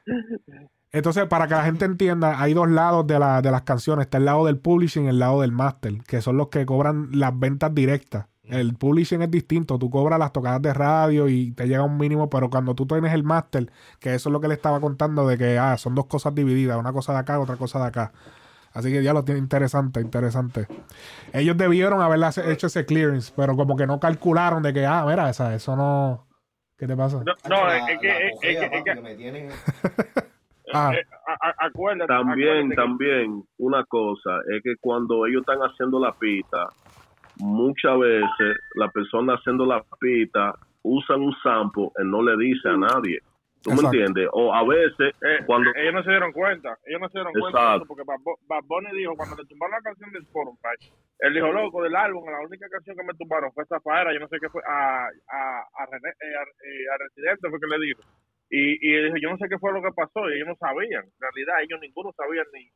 Entonces, 0.91 1.25
para 1.27 1.47
que 1.47 1.53
la 1.53 1.63
gente 1.63 1.85
entienda, 1.85 2.41
hay 2.41 2.53
dos 2.53 2.69
lados 2.69 3.05
de, 3.07 3.19
la- 3.19 3.41
de 3.41 3.51
las 3.51 3.63
canciones. 3.63 4.05
Está 4.05 4.17
el 4.17 4.25
lado 4.25 4.45
del 4.45 4.57
publishing 4.57 5.05
y 5.05 5.09
el 5.09 5.19
lado 5.19 5.41
del 5.41 5.51
master, 5.51 6.01
que 6.07 6.21
son 6.21 6.37
los 6.37 6.47
que 6.47 6.65
cobran 6.65 7.09
las 7.11 7.37
ventas 7.37 7.73
directas. 7.75 8.27
El 8.43 8.75
publishing 8.75 9.21
es 9.21 9.29
distinto. 9.29 9.77
Tú 9.77 9.89
cobras 9.89 10.17
las 10.17 10.31
tocadas 10.31 10.61
de 10.61 10.73
radio 10.73 11.27
y 11.27 11.51
te 11.51 11.67
llega 11.67 11.83
un 11.83 11.97
mínimo, 11.97 12.29
pero 12.29 12.49
cuando 12.49 12.73
tú 12.75 12.85
tienes 12.87 13.13
el 13.13 13.23
master, 13.23 13.69
que 13.99 14.15
eso 14.15 14.29
es 14.29 14.33
lo 14.33 14.39
que 14.39 14.47
le 14.47 14.53
estaba 14.53 14.79
contando, 14.79 15.27
de 15.27 15.37
que 15.37 15.59
ah, 15.59 15.77
son 15.77 15.93
dos 15.95 16.05
cosas 16.05 16.33
divididas, 16.33 16.77
una 16.77 16.93
cosa 16.93 17.11
de 17.11 17.19
acá, 17.19 17.37
otra 17.39 17.57
cosa 17.57 17.79
de 17.79 17.85
acá. 17.87 18.13
Así 18.73 18.89
que 18.91 19.03
ya 19.03 19.11
lo 19.11 19.25
tiene 19.25 19.39
interesante, 19.41 19.99
interesante. 19.99 20.67
Ellos 21.33 21.57
debieron 21.57 22.01
haber 22.01 22.19
hecho 22.45 22.67
ese 22.67 22.85
clearance, 22.85 23.33
pero 23.35 23.57
como 23.57 23.75
que 23.75 23.85
no 23.87 23.99
calcularon 23.99 24.63
de 24.63 24.71
que, 24.71 24.85
ah, 24.85 25.03
mira, 25.05 25.29
esa, 25.29 25.53
eso 25.53 25.75
no. 25.75 26.25
¿Qué 26.77 26.87
te 26.87 26.95
pasa? 26.95 27.17
No, 27.25 27.33
no, 27.49 27.71
es, 27.73 27.83
es 27.89 27.99
que. 27.99 28.27
Es, 28.27 28.33
es 28.33 28.39
que- 28.39 28.77
es 28.77 28.83
que- 28.85 29.01
me 29.01 29.15
tienen... 29.15 29.49
Ah. 30.73 30.91
eh, 30.93 31.03
a- 31.27 31.49
a- 31.49 31.67
acuérdate. 31.67 32.07
También, 32.07 32.49
acuérdate 32.49 32.69
que- 32.69 32.75
también, 32.75 33.43
una 33.57 33.83
cosa, 33.85 34.39
es 34.53 34.61
que 34.63 34.75
cuando 34.81 35.25
ellos 35.25 35.41
están 35.41 35.59
haciendo 35.59 35.99
la 35.99 36.11
pita, 36.13 36.67
muchas 37.37 37.97
veces 37.99 38.57
la 38.75 38.89
persona 38.89 39.33
haciendo 39.35 39.65
la 39.65 39.83
pita 39.99 40.53
usan 40.83 41.21
un 41.21 41.35
sample 41.43 41.89
y 41.99 42.05
no 42.07 42.21
le 42.21 42.35
dice 42.37 42.69
a 42.69 42.77
nadie. 42.77 43.19
¿Tú 43.63 43.71
Exacto. 43.71 43.91
me 43.91 43.97
entiendes? 43.97 44.29
O 44.33 44.53
a 44.53 44.63
veces, 44.65 45.11
Eh, 45.21 45.43
cuando... 45.45 45.71
ellos 45.75 45.93
no 45.93 46.03
se 46.03 46.11
dieron 46.11 46.31
cuenta, 46.31 46.77
ellos 46.85 47.01
no 47.01 47.09
se 47.09 47.17
dieron 47.19 47.33
cuenta 47.33 47.59
de 47.59 47.65
Exacto. 47.65 47.77
eso 47.83 47.87
porque 47.87 48.03
Bad 48.05 48.19
Bu- 48.23 48.39
Bad 48.47 48.63
Bunny 48.67 48.91
dijo 48.97 49.13
cuando 49.17 49.35
le 49.35 49.45
tumbaron 49.45 49.75
la 49.75 49.81
canción 49.81 50.11
de 50.13 50.19
Spotify, 50.19 50.93
él 51.19 51.33
dijo 51.33 51.51
loco 51.51 51.83
del 51.83 51.95
álbum, 51.95 52.23
la 52.29 52.39
única 52.45 52.69
canción 52.69 52.95
que 52.95 53.03
me 53.03 53.13
tumbaron 53.15 53.51
fue 53.53 53.65
Zafaera, 53.65 54.13
yo 54.13 54.19
no 54.19 54.27
sé 54.29 54.37
qué 54.39 54.47
fue, 54.49 54.61
a, 54.67 55.07
a, 55.07 55.59
a, 55.73 55.85
René, 55.91 56.09
eh, 56.09 56.35
a, 56.37 56.43
eh, 56.43 56.85
a 56.93 56.97
Residente 57.09 57.49
fue 57.49 57.59
que 57.59 57.67
le 57.67 57.85
dijo. 57.87 58.01
Y, 58.49 58.79
y 58.79 59.03
dijo, 59.03 59.17
yo 59.21 59.29
no 59.31 59.37
sé 59.37 59.45
qué 59.49 59.57
fue 59.59 59.73
lo 59.73 59.81
que 59.81 59.91
pasó, 59.95 60.29
y 60.29 60.35
ellos 60.35 60.47
no 60.47 60.55
sabían, 60.55 61.03
en 61.03 61.19
realidad 61.19 61.55
ellos 61.63 61.79
ninguno 61.81 62.13
sabían 62.15 62.45
ni 62.53 62.69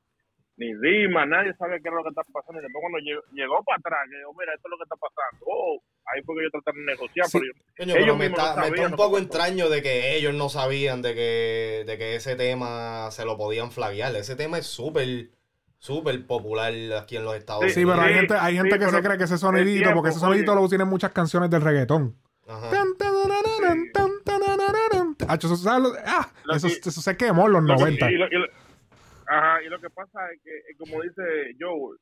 ni 0.58 0.68
Dima, 0.76 1.26
nadie 1.26 1.56
sabía 1.58 1.80
qué 1.80 1.88
era 1.88 1.98
lo 1.98 2.04
que 2.04 2.10
estaba 2.10 2.28
pasando. 2.34 2.60
Y 2.60 2.64
después 2.64 2.82
cuando 2.84 3.00
llegó, 3.00 3.22
llegó 3.34 3.64
para 3.64 3.78
atrás, 3.80 4.00
que 4.12 4.18
dijo, 4.18 4.32
mira, 4.38 4.54
esto 4.54 4.68
es 4.68 4.70
lo 4.70 4.78
que 4.78 4.84
está 4.84 4.96
pasando. 4.98 5.46
Oh, 5.48 5.82
ahí 6.06 6.22
fue 6.22 6.36
que 6.36 6.42
ellos 6.42 6.52
trataron 6.52 6.86
de 6.86 6.92
negociar, 6.92 7.26
pero 7.32 7.46
yo- 7.46 7.54
Coño, 7.78 7.94
pero 7.94 8.06
ellos 8.06 8.18
me 8.20 8.30
mismos 8.30 8.40
está, 8.46 8.56
no 8.56 8.62
me 8.62 8.68
está 8.76 8.88
un 8.90 8.96
poco 8.96 9.18
extraño 9.18 9.70
de 9.70 9.82
que 9.82 10.16
ellos 10.18 10.34
no 10.36 10.50
sabían 10.50 11.02
de 11.02 11.16
que, 11.16 11.84
de 11.88 11.98
que 11.98 12.16
ese 12.16 12.36
tema 12.36 13.10
se 13.10 13.26
lo 13.26 13.38
podían 13.38 13.72
flaguear. 13.72 14.14
Ese 14.16 14.36
tema 14.36 14.60
es 14.60 14.68
súper, 14.68 15.32
súper 15.80 16.28
popular 16.28 16.74
aquí 17.02 17.18
en 17.18 17.24
los 17.26 17.36
Estados 17.38 17.72
Sí, 17.72 17.80
Unidos. 17.84 17.98
pero 17.98 18.08
hay 18.08 18.14
gente, 18.14 18.34
hay 18.36 18.56
gente 18.56 18.78
que 18.78 18.86
se 18.90 19.02
cree 19.02 19.18
que 19.18 19.24
ese 19.24 19.38
sonidito, 19.40 19.94
porque 19.96 20.10
ese 20.10 20.20
sonidito 20.20 20.54
lo 20.54 20.68
tienen 20.70 20.88
muchas 20.90 21.12
canciones 21.12 21.50
del 21.50 21.62
reggaetón. 21.64 22.18
Ajá. 22.48 22.70
Tan, 22.70 22.98
tanananan, 22.98 23.92
tan, 23.94 24.11
Acho, 25.32 25.48
eso, 25.48 25.56
¿sabes 25.58 25.84
lo- 25.84 25.94
ah, 26.06 26.28
eso, 26.56 26.68
que- 26.68 26.90
eso 26.90 27.02
se 27.02 27.18
quemó 27.18 27.48
en 27.48 27.54
los 27.54 27.64
Lo 27.64 27.76
que- 27.76 27.82
90. 27.82 28.12
y 28.12 28.16
lo- 28.16 28.28
y 28.28 28.32
lo- 28.40 28.48
ajá, 29.28 29.64
y 29.64 29.70
lo 29.70 29.80
que 29.80 29.90
pasa 29.90 30.20
es 30.34 30.42
que, 30.44 30.50
eh, 30.56 30.76
como 30.78 31.02
dice 31.02 31.22
Joe, 31.60 31.98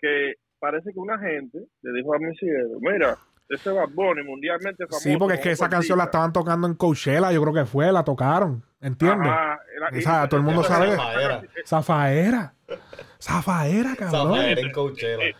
que 0.00 0.34
parece 0.58 0.92
que 0.92 0.98
una 0.98 1.18
gente 1.18 1.58
le 1.82 1.92
dijo 1.92 2.14
a 2.14 2.18
mi 2.18 2.34
cielo, 2.36 2.78
mira, 2.80 3.16
ese 3.48 3.70
Bad 3.70 3.90
Bunny 3.94 4.22
mundialmente 4.24 4.86
famoso. 4.86 5.00
Sí, 5.08 5.16
porque 5.16 5.34
es 5.34 5.40
que 5.40 5.50
esa 5.52 5.68
canción 5.68 5.98
la 5.98 6.04
artista". 6.04 6.18
estaban 6.18 6.32
tocando 6.32 6.66
en 6.66 6.74
Coachella, 6.74 7.30
yo 7.32 7.40
creo 7.42 7.54
que 7.54 7.64
fue, 7.66 7.92
la 7.92 8.02
tocaron, 8.04 8.62
¿entiendes? 8.80 9.28
Ajá, 9.30 9.58
era- 9.76 9.88
O 9.88 10.00
sea, 10.00 10.24
y- 10.24 10.28
todo 10.28 10.38
el 10.38 10.46
mundo 10.46 10.62
esa- 10.62 10.74
sabe. 10.74 10.90
Zafaera. 10.96 11.42
Zafaera. 11.66 12.54
Zafaera, 13.20 13.96
cabrón. 13.96 14.34
Zafaera 14.34 14.60
en 14.60 14.72
Coachella. 14.72 15.36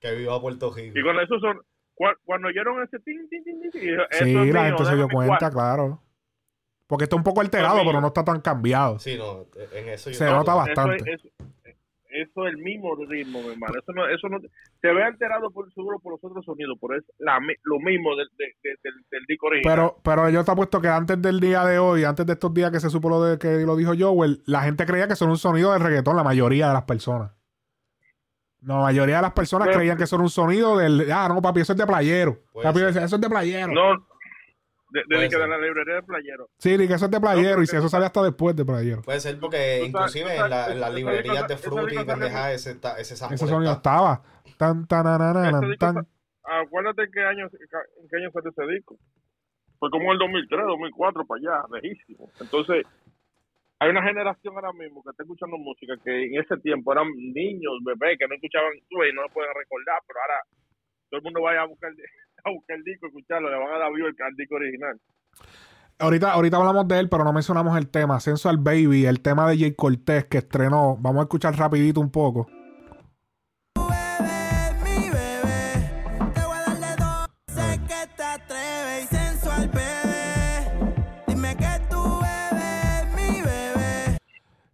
Que 0.00 0.14
viva 0.16 0.40
Puerto 0.40 0.72
Rico. 0.74 0.98
Y 0.98 1.02
cuando 1.02 1.22
eso 1.22 1.38
son, 1.38 1.58
cua- 1.94 2.16
cuando 2.24 2.48
oyeron 2.48 2.82
ese 2.82 2.98
tin, 3.00 3.28
tin, 3.28 3.44
tin, 3.44 3.60
tin, 3.60 3.70
tin, 3.70 3.82
y 3.82 3.86
dijo, 3.92 4.02
"Eso 4.10 4.24
Sí, 4.24 4.34
la 4.34 4.42
mío, 4.42 4.62
gente 4.76 4.84
se 4.90 4.96
dio 4.96 5.08
cuenta, 5.08 5.38
cuarto". 5.38 5.56
claro. 5.56 6.02
Porque 6.92 7.04
está 7.04 7.16
un 7.16 7.22
poco 7.22 7.40
alterado, 7.40 7.80
pero 7.86 8.02
no 8.02 8.08
está 8.08 8.22
tan 8.22 8.42
cambiado. 8.42 8.98
Sí, 8.98 9.16
no, 9.16 9.46
en 9.72 9.88
eso 9.88 10.10
yo 10.10 10.16
Se 10.18 10.26
no- 10.26 10.32
nota 10.36 10.52
bastante. 10.54 10.96
es, 11.10 11.20
eso, 11.20 11.28
eso 12.10 12.46
es 12.46 12.52
el 12.52 12.58
mismo 12.58 12.94
ritmo, 13.08 13.40
mi 13.40 13.48
hermano. 13.48 13.72
Eso 13.80 13.92
no, 13.94 14.06
eso 14.08 14.28
no 14.28 14.38
se 14.38 14.88
ve 14.92 15.02
alterado 15.02 15.50
por 15.52 15.72
seguro 15.72 15.98
por 16.00 16.12
los 16.12 16.22
otros 16.22 16.44
sonidos, 16.44 16.76
pero 16.78 16.98
es 16.98 17.04
la, 17.18 17.38
lo 17.62 17.78
mismo 17.78 18.14
del, 18.14 18.28
de- 18.36 18.44
de- 18.62 18.76
del, 18.84 18.92
del 19.10 19.24
disco 19.26 19.46
original. 19.46 19.74
Pero, 19.74 19.96
pero 20.02 20.28
yo 20.28 20.44
te 20.44 20.50
apuesto 20.50 20.82
que 20.82 20.88
antes 20.88 21.22
del 21.22 21.40
día 21.40 21.64
de 21.64 21.78
hoy, 21.78 22.04
antes 22.04 22.26
de 22.26 22.34
estos 22.34 22.52
días 22.52 22.70
que 22.70 22.78
se 22.80 22.90
supo 22.90 23.08
lo 23.08 23.22
de 23.24 23.38
que 23.38 23.60
lo 23.64 23.74
dijo 23.74 23.92
Joel, 23.98 24.42
la 24.44 24.60
gente 24.60 24.84
creía 24.84 25.08
que 25.08 25.16
son 25.16 25.30
un 25.30 25.38
sonido 25.38 25.72
de 25.72 25.78
reggaetón, 25.78 26.14
la 26.14 26.24
mayoría 26.24 26.68
de 26.68 26.74
las 26.74 26.82
personas. 26.84 27.32
No, 28.60 28.76
la 28.76 28.82
mayoría 28.82 29.16
de 29.16 29.22
las 29.22 29.32
personas 29.32 29.68
Pero- 29.68 29.78
creían 29.78 29.96
que 29.96 30.04
era 30.04 30.18
un 30.18 30.28
sonido 30.28 30.76
del. 30.76 31.10
Ah, 31.10 31.26
no, 31.28 31.40
papi, 31.40 31.60
eso 31.62 31.72
es 31.72 31.78
de 31.78 31.86
playero. 31.86 32.38
Papi, 32.62 32.80
eso 32.82 33.00
es 33.16 33.20
de 33.20 33.28
playero. 33.30 33.72
no, 33.72 34.06
de, 34.92 35.02
de, 35.08 35.28
de 35.28 35.48
la 35.48 35.58
librería 35.58 35.94
de 35.96 36.02
playero. 36.02 36.48
Sí, 36.58 36.76
ni 36.78 36.86
que 36.86 36.94
eso 36.94 37.06
es 37.06 37.10
de 37.10 37.20
playero. 37.20 37.56
No, 37.56 37.62
y 37.62 37.66
si 37.66 37.76
eso 37.76 37.88
sale 37.88 38.06
hasta 38.06 38.22
después 38.22 38.54
de 38.54 38.64
playero. 38.64 39.02
Puede 39.02 39.20
ser 39.20 39.38
porque 39.40 39.78
Tú 39.80 39.86
inclusive 39.86 40.24
tú 40.30 40.36
sabes- 40.36 40.44
en, 40.44 40.50
la- 40.50 40.72
en 40.72 40.80
las 40.80 40.94
librerías 40.94 41.48
de 41.48 41.56
fruta 41.56 41.82
y 41.94 42.04
pendejadas 42.04 42.52
ese, 42.66 42.78
ese 42.98 43.16
sample 43.16 43.36
Ese 43.36 43.46
sonido 43.46 43.72
estaba. 43.72 44.22
Tan, 44.58 44.86
tan, 44.86 45.76
tan. 45.78 45.94
sa- 45.94 46.06
Acuérdate 46.44 47.08
qué 47.12 47.20
año, 47.22 47.46
en 47.46 48.08
qué 48.08 48.16
año 48.16 48.30
salió 48.32 48.50
ese 48.50 48.66
disco. 48.74 48.96
Fue 49.78 49.90
como 49.90 50.12
el 50.12 50.18
2003, 50.18 50.60
2004, 50.66 51.24
para 51.26 51.38
allá, 51.40 51.64
lejísimo. 51.80 52.30
Entonces, 52.40 52.84
hay 53.80 53.90
una 53.90 54.02
generación 54.02 54.54
ahora 54.54 54.72
mismo 54.72 55.02
que 55.02 55.10
está 55.10 55.22
escuchando 55.24 55.56
música 55.58 55.94
que 56.04 56.26
en 56.26 56.38
ese 56.40 56.56
tiempo 56.58 56.92
eran 56.92 57.08
niños, 57.16 57.72
bebés, 57.84 58.18
que 58.18 58.28
no 58.28 58.34
escuchaban, 58.34 58.70
tú 58.90 59.02
y 59.02 59.12
no 59.14 59.22
lo 59.22 59.28
pueden 59.30 59.50
recordar, 59.54 59.98
pero 60.06 60.20
ahora 60.20 60.38
todo 61.10 61.18
el 61.18 61.24
mundo 61.24 61.42
vaya 61.42 61.62
a 61.62 61.66
buscar, 61.66 61.90
a 62.44 62.50
buscar 62.50 62.76
el 62.76 62.84
disco, 62.84 63.06
escucharlo, 63.06 63.50
le 63.50 63.56
van 63.56 63.72
a 63.74 63.78
dar 63.78 63.92
view 63.92 64.06
al, 64.06 64.14
al 64.26 64.36
disco 64.36 64.54
original. 64.56 65.00
Ahorita, 65.98 66.32
ahorita 66.32 66.56
hablamos 66.56 66.88
de 66.88 66.98
él, 66.98 67.08
pero 67.08 67.22
no 67.24 67.32
mencionamos 67.32 67.76
el 67.78 67.88
tema. 67.88 68.18
Sensual 68.18 68.56
Baby, 68.58 69.06
el 69.06 69.20
tema 69.20 69.48
de 69.48 69.58
Jay 69.58 69.74
Cortés 69.74 70.24
que 70.24 70.38
estrenó. 70.38 70.96
Vamos 70.98 71.20
a 71.20 71.22
escuchar 71.24 71.56
rapidito 71.56 72.00
un 72.00 72.10
poco. 72.10 72.48
mi 73.76 75.10
bebé. 75.10 75.90
Te 76.34 76.40
voy 76.40 76.56
a 76.56 76.62
darle 76.62 76.96
dos, 76.98 77.28
sé 77.46 77.80
que 77.86 78.08
te 78.16 78.22
atreves 78.24 79.04
y 79.04 79.06
sensual, 79.14 79.68
bebé. 79.68 80.94
Dime 81.28 81.56
que 81.56 81.80
tú 81.88 82.20
bebes, 82.20 83.14
mi 83.14 83.42
bebé. 83.42 84.18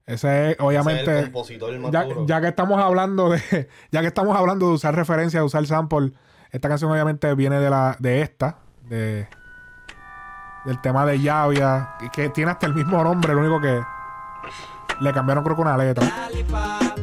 Ese 0.07 0.15
es, 0.15 0.25
ese 0.25 0.51
es 0.53 0.61
obviamente. 0.61 1.19
el 1.19 1.25
compositor 1.25 1.79
más 1.79 1.91
ya, 1.91 2.05
duro. 2.05 2.27
ya 2.27 2.41
que 2.41 2.49
estamos 2.49 2.81
hablando 2.81 3.29
de 3.29 3.69
ya 3.91 4.01
que 4.01 4.07
estamos 4.07 4.35
hablando 4.35 4.69
de 4.69 4.75
usar 4.75 4.95
referencias 4.95 5.43
de 5.43 5.45
usar 5.47 5.67
sample 5.67 6.13
esta 6.51 6.69
canción 6.69 6.91
obviamente 6.91 7.35
viene 7.35 7.61
de 7.61 7.71
la 7.71 7.97
de 7.99 8.23
esta 8.23 8.59
de 8.83 9.29
del 10.65 10.81
tema 10.81 11.07
de 11.07 11.21
Llavia 11.21 11.91
que 12.13 12.29
tiene 12.31 12.51
hasta 12.51 12.67
el 12.67 12.75
mismo 12.75 13.03
nombre 13.03 13.33
lo 13.35 13.41
único 13.41 13.61
que 13.61 13.83
le 15.01 15.13
cambiaron 15.13 15.45
creo 15.45 15.57
que 15.57 15.63
una 15.63 15.77
letra 15.77 16.07
Lollipop, 16.07 16.99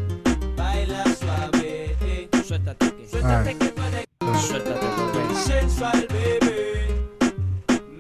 baila 0.56 1.04
suave. 1.06 1.98
Suéltate 2.44 2.96
que, 2.96 3.08
suéltate 3.08 3.58
que 3.58 3.66
puede. 3.70 4.06
Suéltate, 4.40 4.88
bebé. 5.14 5.36
Sensual, 5.36 6.08
bebé. 6.10 7.08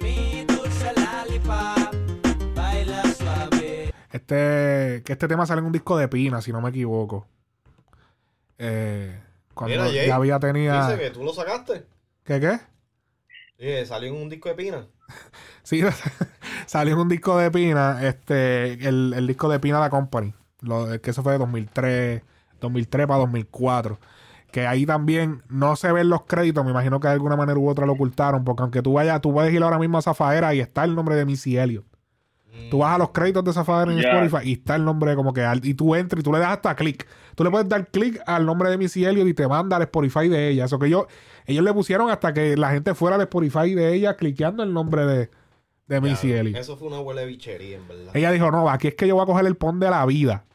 Mi 0.01 0.45
dulce 0.45 0.91
lollipop, 0.95 2.55
baila 2.55 3.03
suave. 3.13 3.93
este 4.11 5.03
que 5.05 5.13
este 5.13 5.27
tema 5.27 5.45
sale 5.45 5.59
en 5.59 5.65
un 5.67 5.72
disco 5.72 5.97
de 5.97 6.07
Pina 6.07 6.41
si 6.41 6.51
no 6.51 6.61
me 6.61 6.69
equivoco 6.69 7.27
eh, 8.57 9.22
cuando 9.56 9.76
Mira, 9.76 9.86
Jay, 9.86 10.07
Llavia 10.07 10.40
tenía 10.40 10.88
Dice 10.88 11.02
que 11.02 11.10
tú 11.10 11.23
lo 11.23 11.34
sacaste. 11.34 11.88
¿qué 12.23 12.40
qué? 12.40 12.60
Dije, 13.57 13.86
salió 13.86 14.10
en 14.10 14.22
un 14.22 14.30
disco 14.30 14.49
de 14.49 14.56
Pina. 14.56 14.88
Sí, 15.64 15.82
salió 16.68 16.94
en 16.94 16.99
un 16.99 17.10
disco 17.10 17.40
de 17.40 17.49
Pina, 17.49 18.07
este, 18.07 18.73
el, 18.88 19.14
el 19.15 19.26
disco 19.26 19.49
de 19.49 19.60
Pina 19.60 19.80
La 19.80 19.90
Company, 19.90 20.32
lo, 20.61 21.02
que 21.02 21.10
eso 21.10 21.23
fue 21.23 21.32
de 21.32 21.40
2003, 21.40 22.22
2003 22.61 23.07
para 23.07 23.19
2004. 23.22 23.98
Que 24.52 24.68
ahí 24.68 24.86
también 24.86 25.41
no 25.49 25.76
se 25.76 25.91
ven 25.91 26.07
los 26.10 26.26
créditos, 26.26 26.64
me 26.64 26.69
imagino 26.69 26.99
que 26.99 27.07
de 27.07 27.15
alguna 27.15 27.36
manera 27.36 27.57
u 27.57 27.68
otra 27.68 27.88
lo 27.88 27.94
ocultaron, 27.94 28.44
porque 28.44 28.61
aunque 28.61 28.84
tú 28.84 28.94
vayas, 28.94 29.22
tú 29.22 29.34
puedes 29.34 29.52
ir 29.52 29.64
ahora 29.64 29.80
mismo 29.80 29.98
a 29.98 30.03
Zafaera 30.03 30.53
y 30.53 30.60
está 30.60 30.84
el 30.84 30.94
nombre 30.94 31.15
de 31.15 31.26
Missy 31.26 31.57
Elliott. 31.57 31.86
Tú 32.69 32.80
vas 32.80 32.95
a 32.95 32.98
los 32.98 33.11
créditos 33.11 33.44
de 33.44 33.53
Zafaera 33.53 33.91
en. 33.91 33.99
Spotify 33.99 34.49
y 34.49 34.53
está 34.53 34.76
el 34.76 34.86
nombre 34.86 35.15
como 35.15 35.34
que 35.34 35.45
y 35.64 35.73
tú 35.73 35.95
entras 35.95 36.19
y 36.19 36.23
tú 36.23 36.32
le 36.32 36.40
das 36.40 36.53
hasta 36.53 36.76
clic. 36.76 37.07
Tú 37.36 37.44
le 37.44 37.52
puedes 37.52 37.68
dar 37.68 37.88
clic 37.88 38.22
al 38.26 38.45
nombre 38.45 38.69
de 38.69 38.77
Missy 38.77 39.06
Elliott 39.06 39.27
y 39.27 39.34
te 39.34 39.48
manda 39.48 39.77
al 39.77 39.84
Spotify 39.84 40.27
de 40.27 40.49
ella. 40.49 40.65
Eso 40.65 40.80
que 40.80 40.88
ellos, 40.88 41.06
ellos 41.45 41.64
le 41.64 41.73
pusieron 41.73 42.10
hasta 42.10 42.34
que 42.34 42.57
la 42.57 42.72
gente 42.72 42.95
fuera 42.95 43.15
al 43.15 43.22
Spotify 43.23 43.73
de 43.73 43.94
ella 43.94 44.15
cliqueando 44.15 44.64
el 44.64 44.73
nombre 44.73 45.06
de, 45.06 45.30
de 45.88 46.02
Missy 46.02 46.32
Elliott. 46.32 46.57
Eso 46.57 46.77
fue 46.77 46.88
una 46.88 46.99
huele 46.99 47.26
bichería, 47.26 47.77
en 47.77 47.88
verdad. 47.88 48.15
Ella 48.15 48.32
dijo, 48.32 48.52
no, 48.52 48.69
aquí 48.69 48.88
es 48.88 48.95
que 48.95 49.07
yo 49.07 49.15
voy 49.15 49.23
a 49.23 49.27
coger 49.27 49.45
el 49.45 49.56
pon 49.56 49.80
de 49.80 49.90
la 49.90 50.06
vida. 50.06 50.45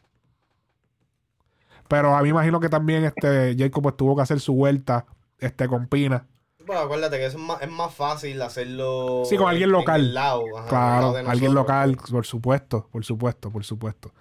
Pero 1.87 2.15
a 2.15 2.21
mí 2.21 2.29
imagino 2.29 2.59
que 2.59 2.69
también 2.69 3.03
este 3.03 3.55
Jacob 3.57 3.83
pues, 3.83 3.97
tuvo 3.97 4.15
que 4.15 4.21
hacer 4.21 4.39
su 4.39 4.53
vuelta 4.53 5.05
este, 5.39 5.67
con 5.67 5.87
Pina. 5.87 6.25
Pues 6.65 6.79
acuérdate 6.79 7.17
que 7.17 7.25
es 7.25 7.35
más, 7.35 7.61
es 7.61 7.69
más 7.69 7.93
fácil 7.93 8.41
hacerlo. 8.41 9.23
Sí, 9.25 9.35
con 9.37 9.49
alguien 9.49 9.69
en- 9.69 9.75
en 9.75 9.79
local. 9.79 10.01
el 10.01 10.13
lado, 10.13 10.43
ajá, 10.55 10.63
al 10.63 10.69
claro, 10.69 11.13
lado 11.13 11.29
alguien 11.29 11.53
local, 11.53 11.97
por 12.11 12.25
supuesto, 12.25 12.87
por 12.91 13.03
supuesto, 13.03 13.49
por 13.51 13.63
supuesto. 13.63 14.11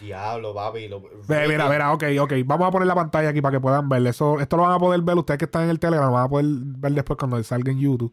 Diablo, 0.00 0.52
papi. 0.54 0.88
Lo, 0.88 1.00
Ve, 1.28 1.46
mira, 1.46 1.68
mira, 1.68 1.92
ok, 1.92 2.04
ok. 2.20 2.32
Vamos 2.44 2.66
a 2.66 2.70
poner 2.72 2.88
la 2.88 2.94
pantalla 2.94 3.28
aquí 3.28 3.40
para 3.40 3.52
que 3.56 3.60
puedan 3.60 3.88
ver. 3.88 4.04
Eso, 4.06 4.40
esto 4.40 4.56
lo 4.56 4.64
van 4.64 4.72
a 4.72 4.78
poder 4.78 5.00
ver 5.02 5.16
ustedes 5.16 5.38
que 5.38 5.44
están 5.44 5.62
en 5.64 5.70
el 5.70 5.78
Telegram, 5.78 6.06
lo 6.08 6.12
van 6.14 6.24
a 6.26 6.28
poder 6.28 6.46
ver 6.48 6.92
después 6.92 7.16
cuando 7.18 7.40
salga 7.44 7.70
en 7.70 7.78
YouTube. 7.80 8.12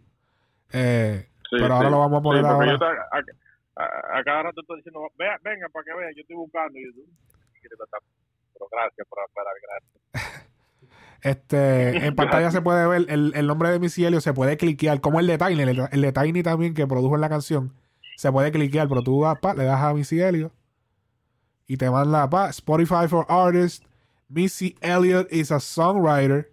Eh, 0.71 1.25
Sí, 1.49 1.55
pero 1.59 1.73
ahora 1.73 1.89
lo 1.89 1.97
vamos 1.97 2.19
a 2.19 2.21
poner 2.21 2.43
Sí, 2.43 2.47
porque 2.47 2.69
ahora. 2.69 2.71
yo 2.73 2.77
te- 2.77 2.85
a, 2.85 3.83
a- 3.83 4.19
a 4.19 4.23
cada 4.23 4.43
rato 4.43 4.61
estoy 4.61 4.75
diciendo, 4.77 4.99
"Vea, 5.17 5.35
venga, 5.43 5.67
para 5.73 5.83
que 5.83 5.93
vean, 5.97 6.13
yo 6.15 6.21
estoy 6.21 6.35
buscando. 6.35 6.77
Y 6.77 6.83
yo, 6.85 7.01
pero 8.53 8.67
gracias 8.71 9.07
por 9.09 9.19
esperar, 9.25 9.53
gracias. 9.65 10.49
Este, 11.21 12.05
en 12.05 12.15
pantalla 12.15 12.51
se 12.51 12.61
puede 12.61 12.87
ver 12.87 13.05
el, 13.09 13.33
el 13.35 13.47
nombre 13.47 13.69
de 13.69 13.79
Missy 13.79 14.05
Elliott, 14.05 14.21
se 14.23 14.33
puede 14.33 14.57
cliquear, 14.57 15.01
como 15.01 15.19
el 15.19 15.27
de 15.27 15.37
Tiny, 15.37 15.61
el, 15.61 15.87
el 15.91 16.01
de 16.01 16.11
Tiny 16.11 16.43
también 16.43 16.73
que 16.73 16.87
produjo 16.87 17.15
en 17.15 17.21
la 17.21 17.29
canción. 17.29 17.73
Se 18.17 18.31
puede 18.31 18.51
cliquear, 18.51 18.87
pero 18.89 19.01
tú 19.01 19.19
vas, 19.21 19.37
pa, 19.39 19.53
le 19.53 19.63
das 19.63 19.81
a 19.81 19.93
Missy 19.93 20.19
Elliott 20.21 20.51
y 21.67 21.77
te 21.77 21.89
manda 21.89 22.29
pa, 22.29 22.49
Spotify 22.49 23.07
for 23.07 23.25
Artists. 23.29 23.85
Missy 24.27 24.75
Elliott 24.81 25.31
is 25.31 25.51
a 25.51 25.59
songwriter. 25.59 26.51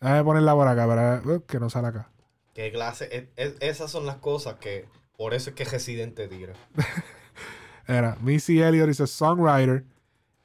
Déjame 0.00 0.24
ponerla 0.24 0.54
por 0.54 0.68
acá, 0.68 0.86
para 0.86 1.22
uh, 1.24 1.40
que 1.46 1.58
no 1.58 1.68
sale 1.70 1.88
acá. 1.88 2.10
¿Qué 2.54 2.70
clase? 2.70 3.08
Es- 3.10 3.28
es- 3.36 3.56
esas 3.60 3.90
son 3.90 4.06
las 4.06 4.16
cosas 4.16 4.54
que. 4.56 4.86
Por 5.16 5.32
eso 5.34 5.50
es 5.50 5.56
que 5.56 5.64
Residente 5.64 6.28
tira. 6.28 6.52
Era 7.86 8.16
Missy 8.20 8.60
Elliott 8.60 8.88
is 8.90 9.00
a 9.00 9.06
songwriter. 9.06 9.84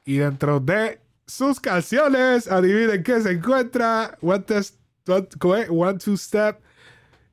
Y 0.05 0.17
dentro 0.17 0.59
de 0.59 0.99
sus 1.29 1.59
canciones, 1.59 2.51
adivinen 2.51 3.03
qué 3.03 3.21
se 3.21 3.31
encuentra. 3.31 4.17
One, 4.21 4.39
test, 4.39 4.75
one, 5.07 5.27
¿cómo 5.39 5.55
es? 5.55 5.67
One 5.69 5.99
Two 5.99 6.17
Step. 6.17 6.59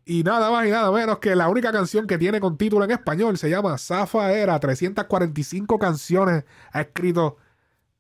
Y 0.05 0.23
nada 0.23 0.51
más 0.51 0.67
y 0.67 0.71
nada 0.71 0.93
menos 0.93 1.19
que 1.19 1.35
la 1.35 1.49
única 1.49 1.73
canción 1.73 2.07
que 2.07 2.17
tiene 2.17 2.39
con 2.39 2.57
título 2.57 2.85
en 2.85 2.93
español 2.93 3.37
se 3.39 3.51
llama 3.51 3.77
Zafaera. 3.79 4.61
345 4.61 5.79
canciones 5.79 6.45
ha 6.73 6.83
escrito 6.83 7.39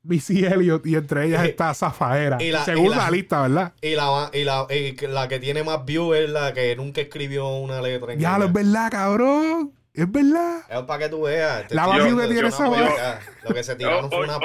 Missy 0.02 0.44
Elliott 0.44 0.86
y 0.86 0.94
entre 0.94 1.26
ellas 1.26 1.44
está 1.44 1.74
Zafaera. 1.74 2.36
Y 2.40 2.52
la- 2.52 2.64
Según 2.64 2.86
y 2.86 2.88
la- 2.90 2.96
la 2.96 3.10
lista, 3.10 3.42
¿verdad? 3.42 3.72
Y 3.80 3.96
la, 3.96 4.30
y, 4.32 4.44
la, 4.44 4.66
y 4.70 4.92
que- 4.94 5.08
la 5.08 5.26
que 5.26 5.40
tiene 5.40 5.64
más 5.64 5.84
views 5.84 6.16
es 6.16 6.30
la 6.30 6.52
que 6.52 6.76
nunca 6.76 7.00
escribió 7.00 7.48
una 7.56 7.80
letra 7.82 8.12
en 8.12 8.20
Ya 8.20 8.38
lo 8.38 8.44
es 8.44 8.52
verdad, 8.52 8.88
cabrón. 8.90 9.72
Es 9.92 10.12
verdad. 10.12 10.60
Es 10.68 10.82
para 10.82 10.98
que 11.04 11.08
tú 11.08 11.22
veas. 11.22 11.66
Te 11.66 11.74
La 11.74 11.88
más 11.88 11.96
que 12.04 12.12
tiene 12.28 12.48
esa. 12.48 12.68
Lo 13.48 13.54
que 13.54 13.64
se 13.64 13.74
tiraron 13.74 14.10
fue 14.10 14.24
una 14.24 14.36
O- 14.36 14.40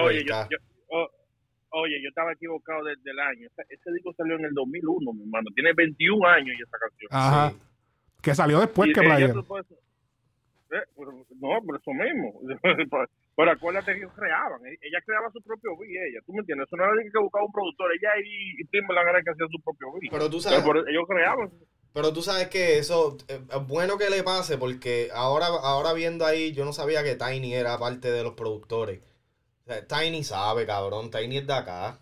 oye, 1.72 2.02
yo, 2.02 2.10
estaba 2.10 2.34
equivocado 2.34 2.84
desde 2.86 3.12
el 3.12 3.20
año. 3.20 3.48
Ese, 3.70 3.92
disco 3.94 4.14
salió 4.16 4.36
en 4.36 4.46
el 4.46 4.54
2001, 4.54 5.14
mi 5.14 5.22
hermano. 5.24 5.50
Tiene 5.56 5.74
21 5.74 6.28
años 6.28 6.56
y 6.58 6.62
esa 6.64 6.78
canción. 6.80 7.10
Ajá. 7.12 7.50
Sí. 7.52 7.58
Que 8.22 8.36
salió 8.36 8.60
después 8.60 8.90
Y 8.90 8.94
que 8.94 9.02
puedes- 9.02 9.66
eh, 10.74 10.84
pero- 10.96 11.26
no, 11.40 11.62
por 11.66 11.76
eso 11.80 11.92
mismo. 11.92 12.40
Pero 13.36 13.52
acuérdate 13.52 13.94
que 13.94 14.00
ellos 14.00 14.12
creaban, 14.16 14.60
e- 14.68 14.78
ella 14.82 15.00
creaba 15.06 15.32
su 15.32 15.42
propio 15.42 15.72
beat, 15.78 15.90
ella, 16.10 16.20
¿tú 16.26 16.34
me 16.34 16.40
entiendes? 16.40 16.68
Eso 16.68 16.76
no 16.78 16.84
era 16.84 16.92
alguien 16.92 17.12
que 17.12 17.20
buscaba 17.20 17.46
un 17.46 17.52
productor, 17.52 17.90
ella 17.94 18.10
y, 18.24 18.62
y 18.62 18.66
Timbaland 18.68 19.08
era 19.10 19.20
el 19.20 19.24
que 19.26 19.32
hacía 19.32 19.48
su 19.50 19.60
propio 19.64 19.88
beat. 19.94 20.12
Pero 20.12 20.30
tú 20.30 20.40
sabes- 20.42 20.62
por- 20.62 20.78
ellos 20.90 21.04
creaban. 21.08 21.50
Pero 21.94 22.14
tú 22.14 22.22
sabes 22.22 22.48
que 22.50 22.78
eso 22.78 23.18
eh, 23.30 23.40
es 23.50 23.68
bueno 23.68 23.98
que 23.98 24.10
le 24.10 24.22
pase 24.24 24.58
porque 24.58 25.10
ahora, 25.14 25.48
ahora 25.48 25.94
viendo 25.94 26.26
ahí, 26.26 26.52
yo 26.54 26.64
no 26.66 26.72
sabía 26.74 27.04
que 27.04 27.16
Tiny 27.16 27.54
era 27.56 27.78
parte 27.80 28.12
de 28.12 28.24
los 28.24 28.34
productores. 28.34 29.00
Tiny 29.88 30.24
sabe, 30.24 30.66
cabrón. 30.66 31.10
Tiny 31.12 31.38
es 31.38 31.48
de 31.48 31.54
acá. 31.54 31.98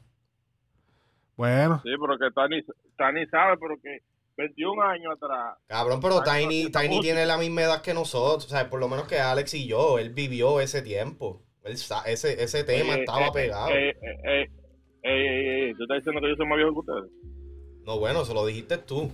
Bueno, 1.35 1.79
Sí, 1.83 1.89
pero 1.99 2.17
que 2.19 2.31
Tani, 2.35 2.61
Tani 2.97 3.25
sabe, 3.27 3.57
pero 3.57 3.75
que 3.81 3.99
21 4.37 4.81
años 4.83 5.13
atrás. 5.15 5.57
Cabrón, 5.67 5.99
pero 6.01 6.21
Tiny 6.21 6.69
Tiny, 6.69 6.71
Tiny 6.71 7.01
tiene 7.01 7.25
la 7.25 7.37
misma 7.37 7.61
edad 7.61 7.81
que 7.81 7.93
nosotros. 7.93 8.45
O 8.45 8.49
sea, 8.49 8.69
por 8.69 8.79
lo 8.79 8.87
menos 8.89 9.07
que 9.07 9.19
Alex 9.19 9.53
y 9.53 9.67
yo. 9.67 9.99
Él 9.99 10.09
vivió 10.09 10.59
ese 10.59 10.81
tiempo. 10.81 11.41
Él 11.63 11.73
ese, 11.73 12.43
ese 12.43 12.63
tema 12.63 12.95
Eh, 12.95 12.99
estaba 12.99 13.27
eh, 13.27 13.31
pegado. 13.33 13.69
Eh, 13.69 13.89
eh, 13.89 13.95
eh, 14.01 14.19
eh, 14.23 14.49
eh, 15.03 15.69
eh, 15.69 15.73
¿Tú 15.77 15.83
estás 15.83 15.97
diciendo 15.97 16.21
que 16.21 16.29
yo 16.29 16.35
soy 16.35 16.47
más 16.47 16.57
viejo 16.57 16.73
que 16.73 16.79
ustedes? 16.91 17.11
No, 17.85 17.99
bueno, 17.99 18.25
se 18.25 18.33
lo 18.33 18.45
dijiste 18.45 18.77
tú. 18.77 19.09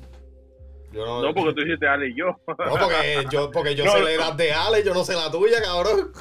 Yo 0.92 1.06
no, 1.06 1.22
No, 1.22 1.34
porque 1.34 1.54
tú 1.54 1.62
dijiste 1.64 1.88
Ale 1.88 2.10
y 2.10 2.16
yo. 2.18 2.26
No, 2.48 2.56
porque 2.78 3.26
yo, 3.32 3.52
porque 3.52 3.76
yo 3.76 3.86
No, 3.86 3.92
sé 3.92 4.00
no. 4.00 4.06
la 4.06 4.12
edad 4.12 4.34
de 4.34 4.52
Alex, 4.54 4.86
yo 4.86 4.94
no 4.94 5.04
sé 5.04 5.14
la 5.14 5.30
tuya, 5.32 5.62
cabrón. 5.62 6.12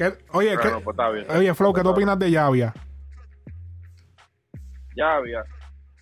¿Qué- 0.00 0.18
oye, 0.32 0.56
¿qué- 0.60 0.70
no, 0.70 0.80
pues 0.80 0.94
está 0.94 1.10
bien. 1.10 1.26
oye, 1.30 1.54
Flow, 1.54 1.72
¿qué 1.72 1.82
tú 1.82 1.90
opinas 1.90 2.18
de 2.18 2.30
Yavia? 2.30 2.72
Ya 4.96 5.16
había. 5.16 5.44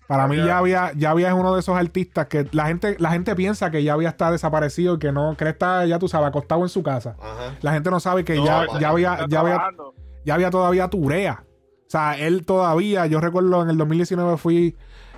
Para 0.07 0.27
mí 0.27 0.37
Yavia- 0.37 0.47
Yavia, 0.47 0.91
Yavia 0.95 1.27
es 1.27 1.33
uno 1.35 1.53
de 1.53 1.59
esos 1.59 1.77
artistas 1.77 2.25
que 2.27 2.47
la 2.51 2.65
gente, 2.65 2.95
la 2.99 3.11
gente 3.11 3.35
piensa 3.35 3.69
que 3.69 3.83
Yavia 3.83 4.09
está 4.09 4.31
desaparecido 4.31 4.95
y 4.95 4.99
que 4.99 5.11
no, 5.11 5.35
que 5.37 5.43
él 5.43 5.51
está, 5.51 5.85
ya 5.85 5.99
tú 5.99 6.07
sabes, 6.07 6.27
acostado 6.29 6.63
en 6.63 6.69
su 6.69 6.81
casa. 6.81 7.15
Ajá. 7.21 7.55
La 7.61 7.73
gente 7.73 7.91
no 7.91 7.99
sabe 7.99 8.23
que 8.23 8.35
No, 8.35 8.45
ya, 8.45 8.65
pa- 8.65 8.79
Yavia, 8.79 9.13
Está 9.13 9.27
Yavia, 9.27 9.53
trabajando. 9.55 9.93
Yavia 10.25 10.49
todavía 10.49 10.87
turea. 10.89 11.43
O 11.45 11.89
sea, 11.91 12.17
él 12.17 12.45
todavía, 12.45 13.05
yo 13.05 13.19
recuerdo 13.21 13.61
en 13.61 13.69
el 13.69 13.77
2019 13.77 14.37
fui 14.37 14.75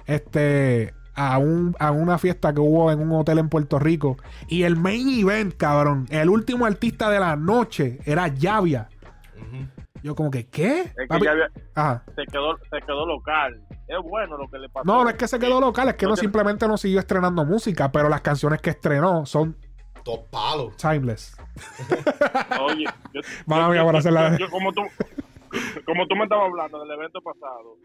este 0.07 0.93
a 1.15 1.38
un 1.38 1.75
a 1.79 1.91
una 1.91 2.17
fiesta 2.17 2.53
que 2.53 2.59
hubo 2.61 2.91
en 2.91 2.99
un 3.01 3.11
hotel 3.19 3.39
en 3.39 3.49
Puerto 3.49 3.79
Rico 3.79 4.17
y 4.47 4.63
el 4.63 4.75
main 4.77 5.09
event, 5.09 5.55
cabrón, 5.57 6.05
el 6.09 6.29
último 6.29 6.65
artista 6.65 7.09
de 7.09 7.19
la 7.19 7.35
noche 7.35 7.99
era 8.05 8.27
Yavia. 8.29 8.89
Ujú. 9.38 9.67
Yo 10.03 10.15
como 10.15 10.31
que, 10.31 10.47
¿qué? 10.47 10.81
Es 10.81 10.93
que 11.09 11.29
Ajá. 11.75 12.03
se 12.15 12.25
quedó, 12.25 12.57
se 12.57 12.79
quedó 12.85 13.05
local. 13.05 13.61
Es 13.88 13.97
bueno 14.03 14.38
lo 14.38 14.49
que 14.49 14.57
le 14.57 14.67
pasó. 14.69 14.85
No, 14.85 15.03
no 15.03 15.09
es 15.09 15.15
que 15.15 15.27
se 15.27 15.38
quedó 15.38 15.59
local, 15.61 15.89
es 15.89 15.95
que 15.95 16.05
no 16.05 16.11
No 16.11 16.15
te- 16.15 16.21
simplemente 16.21 16.67
no 16.67 16.77
siguió 16.77 16.99
estrenando 16.99 17.45
música, 17.45 17.91
pero 17.91 18.09
las 18.09 18.21
canciones 18.21 18.61
que 18.61 18.71
estrenó 18.71 19.25
son 19.25 19.55
Dos 20.03 20.21
palos. 20.31 20.75
timeless. 20.77 21.35
Oye, 22.61 22.85
yo, 23.13 23.21
Mala 23.45 23.67
yo- 23.75 23.91
yo- 23.91 23.97
hacer 23.97 24.13
la- 24.13 24.38
yo- 24.38 24.49
como 24.49 24.71
tú 24.73 24.81
como 25.86 26.07
tú 26.07 26.15
me 26.15 26.23
estabas 26.23 26.45
hablando 26.48 26.80
del 26.82 26.91
evento 26.91 27.19
pasado, 27.22 27.76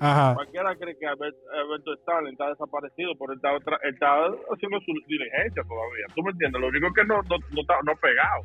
Ajá. 0.00 0.34
cualquiera 0.34 0.76
cree 0.76 0.96
que 0.98 1.06
Albert- 1.06 1.36
Alberto 1.52 1.94
Stalin 1.94 2.32
está 2.32 2.48
desaparecido, 2.50 3.12
pero 3.18 3.32
él 3.32 3.38
está, 3.38 3.50
tra- 3.64 3.78
él 3.82 3.94
está 3.94 4.26
haciendo 4.54 4.78
su 4.80 4.92
diligencia 5.08 5.62
todavía. 5.64 6.06
¿Tú 6.14 6.22
me 6.22 6.30
entiendes? 6.32 6.60
Lo 6.60 6.68
único 6.68 6.86
es 6.86 6.92
que 6.94 7.04
no, 7.04 7.16
no, 7.22 7.36
no 7.52 7.60
está 7.60 7.74
no 7.84 7.92
ha 7.92 7.96
pegado. 7.96 8.42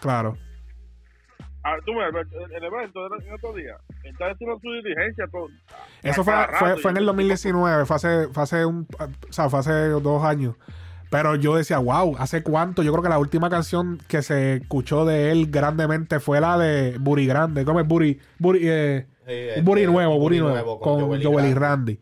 Claro. 0.00 0.36
Ah, 1.62 1.76
tú 1.84 1.92
me 1.92 2.04
el, 2.06 2.16
el 2.56 2.64
evento 2.64 3.06
del 3.08 3.22
en 3.26 3.34
otro 3.34 3.52
día, 3.52 3.76
él 4.04 4.12
está 4.12 4.30
haciendo 4.30 4.58
su 4.60 4.72
diligencia. 4.72 5.26
Todo, 5.30 5.48
Eso 6.02 6.24
fue, 6.24 6.34
fue, 6.58 6.76
fue 6.78 6.90
en 6.90 6.96
el 6.96 7.02
ese 7.02 7.06
2019, 7.08 7.84
fue 7.84 7.96
hace, 7.96 8.28
fue 8.28 8.42
hace 8.42 8.64
un, 8.64 8.86
o 8.98 9.32
sea, 9.32 9.50
fue 9.50 9.58
hace 9.58 9.88
dos 9.90 10.24
años. 10.24 10.54
Pero 11.10 11.34
yo 11.34 11.56
decía, 11.56 11.78
wow, 11.78 12.16
¿hace 12.18 12.42
cuánto? 12.42 12.82
Yo 12.82 12.92
creo 12.92 13.02
que 13.02 13.08
la 13.08 13.18
última 13.18 13.50
canción 13.50 14.00
que 14.08 14.22
se 14.22 14.54
escuchó 14.54 15.04
de 15.04 15.32
él 15.32 15.50
grandemente 15.50 16.20
fue 16.20 16.40
la 16.40 16.56
de 16.56 16.96
Buri 16.98 17.26
Grande. 17.26 17.64
¿Cómo 17.64 17.80
es 17.80 17.86
Buri? 17.86 18.18
Buri, 18.38 18.60
eh, 18.62 19.06
Sí, 19.30 19.32
este, 19.32 19.62
Buri 19.62 19.86
nuevo, 19.86 20.18
Buri 20.18 20.38
nuevo, 20.38 20.54
nuevo 20.54 20.80
con, 20.80 21.00
Joel, 21.00 21.22
Joel 21.22 21.46
y 21.46 21.54
Randy. 21.54 22.00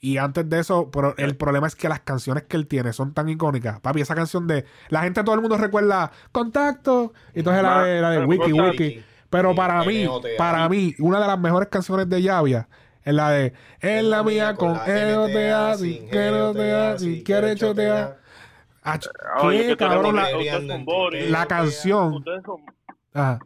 Y 0.00 0.18
antes 0.18 0.48
de 0.48 0.60
eso, 0.60 0.90
pero 0.90 1.14
el 1.18 1.36
problema 1.36 1.66
es 1.66 1.74
que 1.74 1.88
las 1.88 2.00
canciones 2.00 2.44
que 2.44 2.56
él 2.56 2.66
tiene 2.66 2.92
son 2.92 3.12
tan 3.12 3.28
icónicas. 3.28 3.80
Papi, 3.80 4.00
esa 4.00 4.14
canción 4.14 4.46
de. 4.46 4.64
La 4.88 5.02
gente, 5.02 5.22
todo 5.24 5.34
el 5.34 5.40
mundo 5.40 5.56
recuerda 5.56 6.12
Contacto. 6.32 7.12
Y 7.34 7.40
entonces 7.40 7.62
la 7.62 7.82
de, 7.82 8.00
la 8.00 8.10
de 8.10 8.24
Wiki. 8.24 8.52
Wiki. 8.52 9.04
Pero 9.28 9.50
Sí, 9.50 9.56
para 9.56 9.82
mí, 9.84 10.06
para 10.38 10.68
mí, 10.68 10.94
una 11.00 11.20
de 11.20 11.26
las 11.26 11.38
mejores 11.38 11.68
canciones 11.68 12.08
de 12.08 12.22
Llavia 12.22 12.68
es 13.02 13.12
la 13.12 13.30
de 13.30 13.52
Es 13.80 14.04
la 14.04 14.22
mía 14.22 14.54
con 14.54 14.74
NOTA, 14.74 15.76
sin 15.76 16.08
NOTA, 16.10 16.98
si 16.98 17.24
quiere 17.24 17.54
chotear. 17.56 18.18
Ah, 18.88 18.98
ch- 18.98 19.10
Oye, 19.42 19.58
¿Qué, 19.62 19.66
que 19.70 19.76
cabrón? 19.76 20.14
ustedes- 20.16 20.68
La, 20.68 20.76
ustedes 20.78 21.30
la 21.30 21.46
canción. 21.46 22.14
Ustedes 22.14 22.42
son, 22.44 22.60
Ajá. 23.12 23.38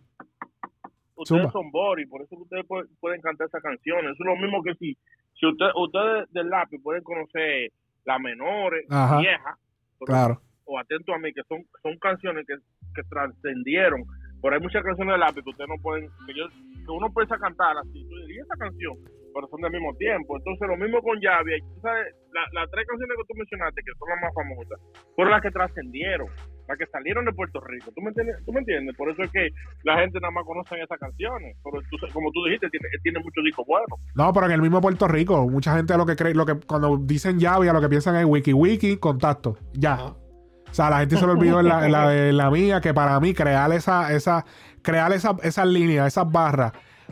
ustedes 1.16 1.42
Zumba. 1.42 1.52
son 1.52 1.70
Boris, 1.70 2.08
por 2.08 2.20
eso 2.22 2.36
que 2.36 2.42
ustedes 2.42 2.66
pueden, 2.66 2.88
pueden 3.00 3.20
cantar 3.22 3.46
esa 3.48 3.60
canción. 3.60 4.00
Eso 4.00 4.10
es 4.12 4.26
lo 4.26 4.36
mismo 4.36 4.62
que 4.62 4.74
si, 4.74 4.96
si 5.38 5.46
usted, 5.46 5.66
ustedes 5.76 6.30
del 6.32 6.50
lápiz 6.50 6.78
pueden 6.82 7.02
conocer 7.02 7.72
las 8.04 8.20
menores, 8.20 8.84
Ajá. 8.90 9.18
viejas, 9.18 9.56
Claro. 10.04 10.42
o 10.64 10.78
atento 10.78 11.14
a 11.14 11.18
mí, 11.18 11.32
que 11.32 11.42
son, 11.48 11.64
son 11.82 11.96
canciones 11.98 12.46
que, 12.46 12.54
que 12.94 13.02
trascendieron. 13.08 14.02
Pero 14.42 14.54
hay 14.54 14.60
muchas 14.60 14.82
canciones 14.82 15.12
del 15.12 15.20
lápiz 15.20 15.42
que 15.42 15.50
ustedes 15.50 15.68
no 15.68 15.80
pueden, 15.82 16.08
que, 16.26 16.34
yo- 16.34 16.48
que 16.48 16.90
uno 16.90 17.06
empieza 17.06 17.34
a 17.34 17.38
cantar 17.38 17.76
así, 17.78 18.06
tú 18.08 18.16
dirías 18.26 18.44
esa 18.46 18.56
canción, 18.56 18.94
pero 19.34 19.46
son 19.48 19.60
del 19.60 19.72
mismo 19.72 19.94
tiempo. 19.96 20.36
Entonces, 20.36 20.68
lo 20.68 20.76
mismo 20.76 21.00
con 21.02 21.20
Yavia, 21.20 21.56
y 21.56 21.60
tú 21.60 21.80
sabes, 21.82 22.06
la- 22.32 22.48
las 22.60 22.70
tres 22.70 22.86
canciones 22.86 23.16
que 23.18 23.26
tú 23.26 23.34
mencionaste, 23.38 23.82
que 23.82 23.92
son 23.98 24.08
las 24.08 24.20
más 24.22 24.32
famosas, 24.34 24.78
fueron 25.14 25.30
las 25.32 25.42
que 25.42 25.50
trascendieron, 25.50 26.28
las 26.68 26.78
que 26.78 26.86
salieron 26.86 27.24
de 27.24 27.32
Puerto 27.32 27.60
Rico. 27.60 27.90
¿Tú 27.94 28.00
me 28.02 28.08
entiendes? 28.10 28.36
¿Tú 28.46 28.52
me 28.52 28.60
entiendes? 28.60 28.96
Por 28.96 29.10
eso 29.10 29.22
es 29.22 29.30
que 29.32 29.48
la 29.84 29.98
gente 29.98 30.18
nada 30.20 30.30
más 30.30 30.44
conoce 30.44 30.76
esas 30.80 30.98
canciones. 30.98 31.56
Pero 31.64 31.82
tú, 31.90 31.96
como 32.12 32.30
tú 32.32 32.44
dijiste, 32.46 32.68
tiene, 32.70 32.86
tiene 33.02 33.18
muchos 33.20 33.42
discos 33.44 33.66
buenos. 33.66 33.98
No, 34.14 34.32
pero 34.32 34.46
en 34.46 34.52
el 34.52 34.62
mismo 34.62 34.80
Puerto 34.80 35.08
Rico, 35.08 35.48
mucha 35.48 35.76
gente 35.76 35.96
lo 35.96 36.06
que 36.06 36.16
cree, 36.16 36.34
lo 36.34 36.46
que 36.46 36.54
cuando 36.66 36.96
dicen 36.96 37.38
Llavia, 37.38 37.72
lo 37.72 37.80
que 37.80 37.88
piensan 37.88 38.16
es 38.16 38.24
Wiki 38.24 38.52
Wiki, 38.52 38.96
contacto. 38.98 39.56
Ya. 39.74 39.96
O 40.04 40.72
sea, 40.72 40.88
la 40.88 41.00
gente 41.00 41.16
se 41.16 41.26
lo 41.26 41.32
olvidó 41.32 41.58
en 41.58 41.66
la, 41.66 41.84
en 41.84 41.90
la 41.90 42.08
de 42.08 42.32
la 42.32 42.48
mía, 42.48 42.80
que 42.80 42.94
para 42.94 43.18
mí 43.18 43.34
crear 43.34 43.72
esa, 43.72 44.12
esa, 44.12 44.44
crear 44.82 45.12
esa, 45.12 45.34
esas 45.42 45.66
líneas, 45.66 46.06
esas 46.06 46.30
barras, 46.30 46.70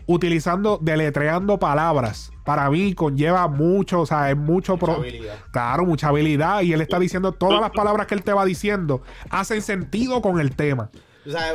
utilizando, 0.09 0.79
deletreando 0.83 1.59
palabras, 1.59 2.33
para 2.45 2.69
mí 2.71 2.95
conlleva 2.95 3.47
mucho, 3.47 4.01
o 4.01 4.07
sea, 4.07 4.31
es 4.31 4.37
mucho 4.37 4.73
Mucha 4.73 4.87
pro- 4.87 4.95
habilidad. 4.97 5.35
Claro, 5.53 5.85
mucha 5.85 6.09
habilidad. 6.09 6.63
Y 6.63 6.73
él 6.73 6.81
está 6.81 6.99
diciendo 6.99 7.33
todas 7.33 7.61
las 7.61 7.71
palabras 7.71 8.07
que 8.07 8.15
él 8.17 8.25
te 8.25 8.33
va 8.33 8.45
diciendo 8.45 9.03
hacen 9.31 9.63
sentido 9.63 10.21
con 10.23 10.41
el 10.41 10.57
tema. 10.57 10.91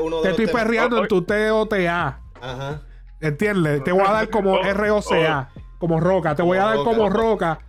Uno 0.02 0.18
de 0.18 0.22
Te 0.24 0.30
estoy 0.30 0.46
temas- 0.46 0.62
perreando 0.64 0.98
oh, 0.98 1.02
en 1.02 1.08
tu 1.08 1.24
TOTA. 1.24 2.22
Ajá. 2.40 2.82
¿Entiendes? 3.20 3.84
Te 3.84 3.92
voy 3.92 4.04
a 4.06 4.12
dar 4.12 4.30
como 4.30 4.54
Oh, 4.54 4.74
ROCA, 4.74 5.50
como 5.80 6.00
roca. 6.00 6.36
Te 6.36 6.44
voy 6.44 6.58
a 6.60 6.66
dar 6.66 6.76
Como 6.78 6.92
como 6.92 7.10
roca. 7.10 7.60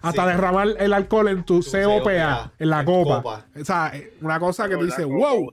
Hasta 0.00 0.22
Sí. 0.22 0.28
derramar 0.30 0.66
el 0.78 0.92
alcohol 0.92 1.28
en 1.28 1.44
tu, 1.44 1.60
Tu 1.60 1.70
COPA, 1.70 2.50
en 2.58 2.68
la 2.70 2.80
en 2.80 2.84
copa. 2.86 3.22
copa. 3.22 3.46
O 3.60 3.64
sea, 3.64 3.92
eh, 3.94 4.14
una 4.20 4.40
cosa 4.40 4.68
que 4.68 4.76
tú 4.76 4.84
dices, 4.86 5.06
wow. 5.06 5.52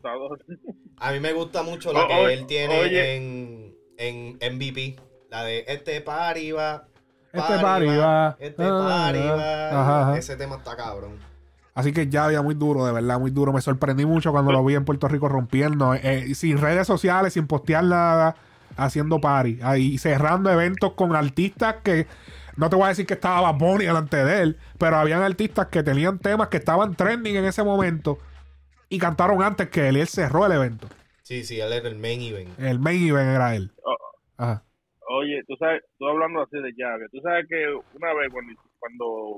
A 0.98 1.11
mí 1.11 1.20
me 1.20 1.34
gusta 1.34 1.61
mucho 1.61 1.94
la 1.94 2.06
O- 2.06 2.07
que 2.07 2.14
oye, 2.16 2.34
él 2.34 2.45
tiene 2.48 2.80
oye. 2.82 3.16
en, 3.16 3.69
en 3.99 4.39
MVP. 4.41 4.95
La 5.30 5.43
de 5.43 5.65
este 5.67 6.01
party 6.01 6.51
va. 6.53 6.85
Este 7.31 7.59
party 7.59 7.85
va, 7.85 8.35
Este 8.39 8.63
ah, 8.63 8.88
party 8.89 9.19
ah, 9.19 9.35
va. 9.35 9.81
ajá, 9.81 10.01
ajá. 10.01 10.17
Ese 10.17 10.35
tema 10.35 10.55
está 10.55 10.76
cabrón. 10.76 11.19
Así 11.76 11.93
que 11.93 12.07
ya 12.07 12.26
había 12.26 12.41
muy 12.41 12.55
duro, 12.55 12.85
de 12.85 12.91
verdad, 12.91 13.19
muy 13.19 13.30
duro. 13.30 13.53
Me 13.53 13.61
sorprendí 13.61 14.05
mucho 14.05 14.31
cuando 14.31 14.51
lo 14.51 14.65
vi 14.65 14.73
en 14.73 14.84
Puerto 14.84 15.07
Rico 15.07 15.30
rompiendo. 15.30 15.93
eh, 15.93 16.34
sin 16.34 16.57
redes 16.57 16.88
sociales, 16.88 17.34
sin 17.34 17.45
postear 17.45 17.84
nada, 17.84 18.35
haciendo 18.76 19.21
party. 19.21 19.59
Ahí 19.61 19.97
cerrando 19.99 20.49
eventos 20.49 20.93
con 20.93 21.15
artistas 21.15 21.76
que. 21.84 22.07
No 22.55 22.69
te 22.69 22.76
voy 22.76 22.85
a 22.85 22.89
decir 22.89 23.05
que 23.05 23.13
estaba 23.13 23.51
Bunny 23.53 23.85
delante 23.85 24.17
de 24.17 24.41
él, 24.41 24.57
pero 24.77 24.97
habían 24.97 25.21
artistas 25.21 25.67
que 25.67 25.81
tenían 25.81 26.19
temas 26.19 26.49
que 26.49 26.57
estaban 26.57 26.93
trending 26.95 27.38
en 27.38 27.45
ese 27.45 27.63
momento 27.63 28.17
y 28.89 28.97
cantaron 28.97 29.41
antes 29.41 29.69
que 29.69 29.88
él 29.88 29.95
y 29.97 30.01
él 30.01 30.07
cerró 30.09 30.45
el 30.45 30.51
evento. 30.51 30.88
Sí, 31.30 31.43
sí, 31.43 31.60
él 31.61 31.72
era 31.73 31.88
el 31.88 31.95
main 31.95 32.22
event. 32.22 32.57
El 32.57 32.80
main 32.80 33.06
event 33.07 33.30
era 33.35 33.56
él. 33.56 33.69
Oh. 33.85 33.95
Ajá. 34.38 34.65
Oye, 35.14 35.43
tú 35.47 35.53
sabes, 35.60 35.84
tú 35.99 36.07
hablando 36.07 36.41
así 36.41 36.57
de 36.57 36.73
llave, 36.76 37.06
tú 37.11 37.22
sabes 37.22 37.45
que 37.47 37.69
una 37.93 38.14
vez 38.15 38.30
cuando, 38.80 39.38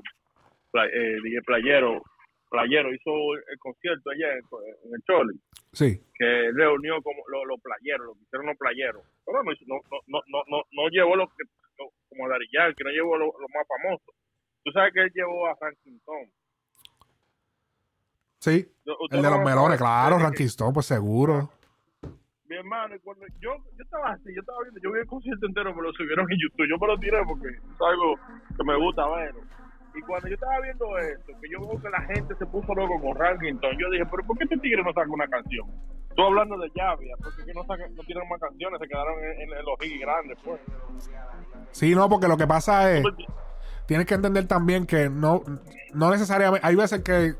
eh, 0.88 1.16
DJ 1.22 1.42
Playero, 1.44 2.00
Playero 2.48 2.94
hizo 2.94 3.12
el 3.36 3.58
concierto 3.58 4.08
allá 4.08 4.32
en, 4.32 4.40
en 4.88 4.94
el 4.94 5.02
Choli, 5.04 5.36
Sí. 5.72 6.00
que 6.14 6.48
reunió 6.54 6.96
como 7.02 7.20
los 7.28 7.44
los 7.46 7.60
playeros, 7.60 8.06
lo 8.06 8.14
que 8.14 8.22
hicieron 8.24 8.46
los 8.46 8.56
playeros. 8.56 9.02
Pero 9.26 9.42
no, 9.42 9.52
hizo- 9.52 9.64
no, 9.68 9.76
no, 9.92 9.98
no, 10.06 10.20
no, 10.28 10.38
no, 10.48 10.62
no 10.72 10.88
llevó 10.88 11.14
lo 11.14 11.26
que, 11.28 11.44
lo- 11.76 11.92
como 12.08 12.26
Dari 12.26 12.48
que 12.48 12.84
no 12.84 12.90
llevó 12.90 13.18
lo, 13.18 13.26
lo 13.26 13.48
más 13.52 13.66
famoso. 13.68 14.12
Tú 14.64 14.72
sabes 14.72 14.94
que 14.94 15.00
él 15.02 15.12
llevó 15.14 15.46
a 15.46 15.56
Ranking 15.60 15.96
Stone. 16.00 16.32
Sí. 18.40 18.66
El 19.10 19.20
de 19.22 19.30
los 19.30 19.44
melones, 19.44 19.76
claro, 19.76 20.18
Ranking 20.18 20.46
Stone, 20.46 20.72
pues 20.72 20.86
seguro. 20.86 21.50
Mi 22.52 22.58
hermano, 22.60 22.94
y 22.94 22.98
cuando 23.00 23.24
yo, 23.40 23.48
yo 23.56 23.82
estaba 23.82 24.12
así, 24.12 24.28
yo 24.36 24.40
estaba 24.44 24.58
viendo, 24.68 24.76
yo 24.84 24.92
vi 24.92 25.00
el 25.00 25.06
concierto 25.06 25.46
entero, 25.46 25.72
me 25.74 25.80
lo 25.80 25.92
subieron 25.96 26.28
en 26.30 26.36
YouTube, 26.36 26.68
yo 26.68 26.76
me 26.76 26.86
lo 26.86 26.98
tiré 27.00 27.16
porque 27.24 27.48
es 27.48 27.80
algo 27.80 28.12
que 28.52 28.62
me 28.68 28.76
gusta 28.76 29.08
ver. 29.08 29.32
Y 29.96 30.00
cuando 30.04 30.28
yo 30.28 30.34
estaba 30.34 30.60
viendo 30.60 30.84
esto, 30.98 31.32
que 31.40 31.48
yo 31.48 31.56
veo 31.64 31.80
que 31.80 31.88
la 31.88 32.02
gente 32.12 32.34
se 32.36 32.44
puso 32.44 32.74
loco 32.74 33.00
con 33.00 33.16
Rankinton, 33.16 33.72
yo 33.80 33.88
dije, 33.88 34.04
pero 34.04 34.20
¿por 34.28 34.36
qué 34.36 34.44
este 34.44 34.58
tigre 34.58 34.84
no 34.84 34.92
saca 34.92 35.08
una 35.08 35.26
canción? 35.28 35.64
Tú 36.14 36.20
hablando 36.20 36.58
de 36.60 36.68
Llavia, 36.76 37.16
porque 37.24 37.40
que 37.40 37.54
no, 37.56 37.64
saca, 37.64 37.88
no 37.88 38.02
tienen 38.04 38.28
más 38.28 38.38
canciones, 38.38 38.80
se 38.80 38.86
quedaron 38.86 39.16
en, 39.16 39.32
en- 39.48 39.56
en 39.56 39.64
los 39.64 39.76
hits 39.80 40.00
grandes, 40.04 40.36
pues. 40.44 40.60
Sí, 41.70 41.94
no, 41.94 42.06
porque 42.10 42.28
lo 42.28 42.36
que 42.36 42.46
pasa 42.46 42.92
es. 42.92 43.02
Tienes 43.86 44.04
que 44.06 44.12
entender 44.14 44.46
también 44.46 44.84
que 44.84 45.08
no, 45.08 45.40
no 45.94 46.10
necesariamente. 46.10 46.66
Hay 46.66 46.76
veces 46.76 47.00
que. 47.02 47.32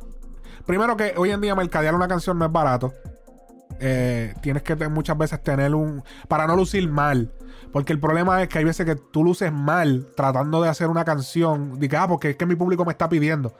Primero 0.66 0.96
que 0.96 1.12
hoy 1.18 1.30
en 1.32 1.42
día 1.42 1.54
mercadear 1.54 1.94
una 1.94 2.08
canción 2.08 2.38
no 2.38 2.46
es 2.46 2.52
barato. 2.52 2.92
Eh, 3.84 4.32
tienes 4.40 4.62
que 4.62 4.76
muchas 4.88 5.18
veces 5.18 5.42
tener 5.42 5.74
un. 5.74 6.04
Para 6.28 6.46
no 6.46 6.54
lucir 6.54 6.88
mal. 6.88 7.32
Porque 7.72 7.92
el 7.92 7.98
problema 7.98 8.40
es 8.40 8.48
que 8.48 8.58
hay 8.58 8.64
veces 8.64 8.86
que 8.86 8.94
tú 8.94 9.24
luces 9.24 9.52
mal 9.52 10.06
tratando 10.16 10.62
de 10.62 10.68
hacer 10.68 10.88
una 10.88 11.04
canción. 11.04 11.80
Diga, 11.80 12.04
ah, 12.04 12.08
porque 12.08 12.30
es 12.30 12.36
que 12.36 12.46
mi 12.46 12.54
público 12.54 12.84
me 12.84 12.92
está 12.92 13.08
pidiendo. 13.08 13.52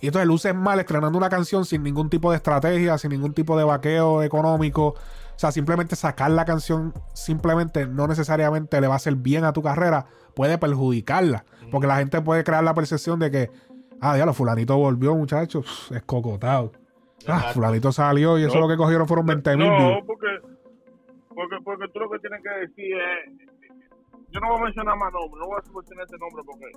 Y 0.00 0.06
entonces 0.06 0.26
luces 0.26 0.54
mal 0.54 0.80
estrenando 0.80 1.18
una 1.18 1.28
canción 1.28 1.66
sin 1.66 1.82
ningún 1.82 2.08
tipo 2.08 2.30
de 2.30 2.38
estrategia, 2.38 2.96
sin 2.96 3.10
ningún 3.10 3.34
tipo 3.34 3.58
de 3.58 3.64
vaqueo 3.64 4.22
económico. 4.22 4.86
O 4.86 5.38
sea, 5.38 5.52
simplemente 5.52 5.96
sacar 5.96 6.30
la 6.30 6.46
canción 6.46 6.94
simplemente 7.12 7.86
no 7.86 8.06
necesariamente 8.06 8.80
le 8.80 8.86
va 8.86 8.94
a 8.94 8.96
hacer 8.96 9.16
bien 9.16 9.44
a 9.44 9.52
tu 9.52 9.62
carrera, 9.62 10.06
puede 10.34 10.56
perjudicarla. 10.56 11.44
Porque 11.70 11.86
la 11.86 11.98
gente 11.98 12.22
puede 12.22 12.42
crear 12.42 12.64
la 12.64 12.72
percepción 12.72 13.18
de 13.18 13.30
que, 13.30 13.50
ah, 14.00 14.16
ya 14.16 14.24
lo 14.24 14.32
fulanito 14.32 14.78
volvió, 14.78 15.14
muchachos, 15.14 15.88
es 15.94 16.02
cocotado. 16.04 16.72
Ah, 17.32 17.52
fulanito 17.52 17.92
salió 17.92 18.38
y 18.38 18.44
eso 18.44 18.54
No. 18.56 18.62
lo 18.62 18.68
que 18.68 18.76
cogieron 18.76 19.06
fueron 19.06 19.26
20 19.26 19.56
mil 19.56 19.66
No, 19.68 20.00
porque, 20.06 20.26
porque, 21.34 21.56
porque 21.64 21.86
tú 21.92 22.00
lo 22.00 22.10
que 22.10 22.18
tienes 22.20 22.42
que 22.42 22.50
decir 22.60 22.96
es. 22.96 23.48
Yo 24.30 24.40
no 24.40 24.48
voy 24.50 24.60
a 24.60 24.64
mencionar 24.64 24.94
más 24.98 25.10
nombres, 25.10 25.40
no 25.40 25.46
voy 25.46 25.56
a 25.56 25.72
mencionar 25.72 26.04
este 26.04 26.18
nombre 26.18 26.42
porque 26.44 26.68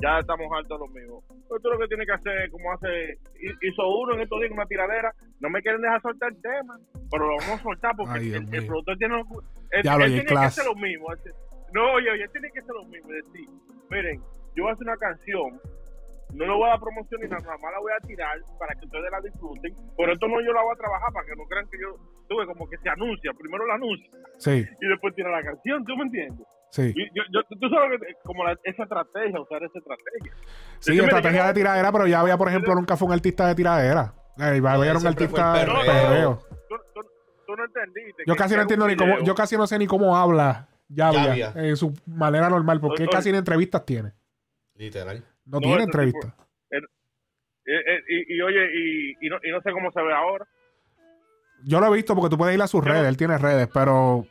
ya 0.00 0.20
estamos 0.20 0.46
altos 0.56 0.78
los 0.78 0.90
mismos. 0.90 1.24
Pero 1.48 1.60
tú 1.60 1.68
lo 1.70 1.78
que 1.78 1.88
tienes 1.88 2.06
que 2.06 2.12
hacer, 2.14 2.50
como 2.52 2.72
hace. 2.72 3.18
hi- 3.42 3.58
Hizo 3.68 3.82
uno 3.98 4.14
en 4.14 4.20
estos 4.20 4.38
días 4.40 4.52
una 4.52 4.64
tiradera, 4.66 5.12
no 5.40 5.50
me 5.50 5.60
quieren 5.60 5.80
dejar 5.82 6.00
soltar 6.02 6.30
el 6.30 6.40
tema, 6.40 6.78
pero 7.10 7.26
lo 7.26 7.36
vamos 7.38 7.58
a 7.58 7.62
soltar 7.64 7.96
porque 7.96 8.18
Ay, 8.20 8.32
el, 8.34 8.54
el 8.54 8.66
productor 8.66 8.96
tiene. 8.98 9.24
Él, 9.70 9.82
Diablo, 9.82 10.04
él 10.04 10.12
el 10.14 10.20
tiene 10.24 10.40
que 10.40 10.46
hacer 10.46 10.64
lo 10.66 10.74
mismo. 10.76 11.06
No, 11.72 11.92
oye, 11.94 12.10
oye, 12.12 12.28
tiene 12.28 12.48
que 12.52 12.60
hacer 12.60 12.74
lo 12.74 12.84
mismo. 12.86 13.08
Decir, 13.10 13.48
miren, 13.90 14.20
yo 14.54 14.62
voy 14.62 14.70
a 14.70 14.74
hacer 14.74 14.86
una 14.86 14.96
canción 14.96 15.60
no 16.32 16.44
le 16.46 16.52
voy 16.54 16.64
a 16.66 16.70
dar 16.70 16.80
promoción 16.80 17.20
ni 17.20 17.28
nada, 17.28 17.42
nada 17.42 17.58
más 17.58 17.72
la 17.72 17.80
voy 17.80 17.92
a 17.92 18.06
tirar 18.06 18.36
para 18.58 18.74
que 18.74 18.86
ustedes 18.86 19.10
la 19.10 19.20
disfruten. 19.20 19.74
Por 19.96 20.10
esto 20.10 20.28
no 20.28 20.40
yo 20.40 20.52
la 20.52 20.62
voy 20.62 20.74
a 20.74 20.78
trabajar 20.78 21.12
para 21.12 21.26
que 21.26 21.34
no 21.36 21.44
crean 21.46 21.66
que 21.70 21.78
yo 21.80 21.90
tuve 22.28 22.46
como 22.46 22.68
que 22.68 22.76
se 22.78 22.88
anuncia, 22.88 23.32
primero 23.34 23.66
la 23.66 23.74
anuncia 23.74 24.08
Sí, 24.38 24.64
y 24.80 24.86
después 24.88 25.14
tira 25.14 25.30
la 25.30 25.42
canción, 25.42 25.84
¿tú 25.84 25.96
me 25.96 26.04
entiendes? 26.04 26.46
sí. 26.70 26.92
Y 26.94 27.04
yo, 27.16 27.22
yo- 27.32 27.42
tú 27.58 27.68
sabes 27.68 27.98
que 28.00 28.14
como 28.24 28.44
la- 28.44 28.58
esa 28.64 28.82
estrategia, 28.84 29.40
usar 29.40 29.62
esa 29.64 29.78
estrategia. 29.78 30.32
Sí, 30.78 30.94
Yo 30.96 31.02
estrategia 31.04 31.46
de 31.48 31.54
tiradera, 31.54 31.90
pero 31.92 32.06
ya 32.06 32.20
había, 32.20 32.38
por 32.38 32.48
ejemplo, 32.48 32.74
nunca 32.74 32.96
fue 32.96 33.08
un 33.08 33.14
artista 33.14 33.46
de 33.48 33.54
tiradera. 33.54 34.14
Eh, 34.38 34.56
Iba 34.56 34.70
a 34.70 34.74
haber 34.74 34.96
un 34.96 35.06
artista 35.06 35.52
de 35.54 35.66
perreo. 35.66 35.84
perreo. 35.84 36.38
Tú, 36.68 36.76
tú- 36.94 37.08
tú 37.46 37.56
no 37.56 37.64
entendiste. 37.64 38.22
Yo 38.26 38.36
casi 38.36 38.54
no 38.54 38.62
entiendo 38.62 38.86
ni 38.86 38.96
cómo, 38.96 39.18
yo 39.20 39.34
casi 39.34 39.56
no 39.56 39.66
sé 39.66 39.78
ni 39.78 39.86
cómo 39.86 40.16
habla 40.16 40.68
Yavia 40.88 41.34
Yavia. 41.36 41.52
en 41.56 41.76
su 41.76 41.92
manera 42.06 42.48
normal, 42.48 42.80
porque 42.80 43.06
casi 43.08 43.32
ni 43.32 43.38
entrevistas 43.38 43.84
tiene. 43.84 44.12
Literal. 44.76 45.22
No, 45.46 45.58
No, 45.58 45.60
tiene 45.60 45.74
ese 45.76 45.84
entrevistas. 45.84 46.32
Eh, 46.70 46.78
eh, 47.66 48.00
y, 48.08 48.36
y 48.36 48.42
oye, 48.42 48.64
y, 48.74 49.26
y, 49.26 49.28
no, 49.28 49.36
y 49.44 49.50
no 49.50 49.60
sé 49.62 49.70
cómo 49.72 49.92
se 49.92 50.00
ve 50.02 50.12
ahora. 50.14 50.46
Yo 51.64 51.78
lo 51.78 51.86
he 51.92 51.96
visto 51.96 52.14
porque 52.16 52.30
tú 52.30 52.38
puedes 52.38 52.54
ir 52.54 52.62
a 52.62 52.66
sus 52.66 52.82
redes, 52.82 53.06
él 53.06 53.16
tiene 53.18 53.36
redes, 53.38 53.68
pero 53.72 54.26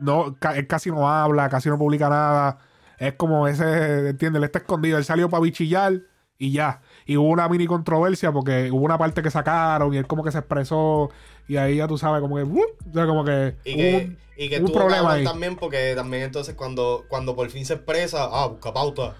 no, 0.00 0.36
ca- 0.38 0.56
él 0.56 0.66
casi 0.66 0.90
no 0.90 1.08
habla, 1.08 1.48
casi 1.48 1.68
no 1.68 1.78
publica 1.78 2.08
nada. 2.08 2.58
Es 2.98 3.14
como 3.14 3.46
ese, 3.46 4.08
¿entiendes? 4.10 4.38
Él 4.40 4.44
está 4.44 4.58
escondido. 4.58 4.98
Él 4.98 5.04
salió 5.04 5.28
para 5.30 5.42
bichillar 5.42 5.92
y 6.38 6.52
ya. 6.52 6.82
Y 7.06 7.16
hubo 7.16 7.28
una 7.28 7.48
mini 7.48 7.66
controversia 7.66 8.32
porque 8.32 8.70
hubo 8.72 8.84
una 8.84 8.98
parte 8.98 9.22
que 9.22 9.30
sacaron 9.30 9.94
y 9.94 9.96
él 9.98 10.06
como 10.06 10.24
que 10.24 10.32
se 10.32 10.38
expresó 10.38 11.10
y 11.48 11.56
ahí 11.56 11.76
ya 11.76 11.86
tú 11.88 11.96
sabes, 11.98 12.20
como 12.20 12.36
que, 12.36 12.42
¡uh! 12.42 12.60
o 12.90 12.92
sea, 12.92 13.06
como 13.06 13.24
que 13.24 13.54
Y 13.64 13.74
hubo 13.74 13.80
que, 13.80 13.96
un, 14.06 14.18
y 14.36 14.48
que 14.48 14.60
un 14.60 14.66
tuvo 14.66 14.74
problema 14.76 15.12
ahí. 15.12 15.24
también 15.24 15.56
porque 15.56 15.94
también 15.94 16.24
entonces 16.24 16.54
cuando, 16.56 17.04
cuando 17.08 17.34
por 17.36 17.48
fin 17.50 17.64
se 17.64 17.74
expresa, 17.74 18.28
ah, 18.30 18.46
busca 18.48 18.72
pauta. 18.72 19.14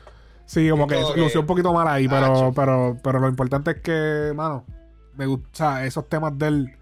Sí, 0.47 0.69
como 0.69 0.87
que 0.87 1.01
lució 1.17 1.41
un 1.41 1.47
poquito 1.47 1.73
mal 1.73 1.89
ahí, 1.89 2.09
pero, 2.09 2.53
pero, 2.55 2.97
pero 3.03 3.21
lo 3.21 3.29
importante 3.29 3.71
es 3.73 3.81
que, 3.81 4.33
mano, 4.35 4.65
me 5.17 5.27
gusta, 5.27 5.85
esos 5.85 6.09
temas 6.09 6.37
de 6.39 6.47
él, 6.47 6.77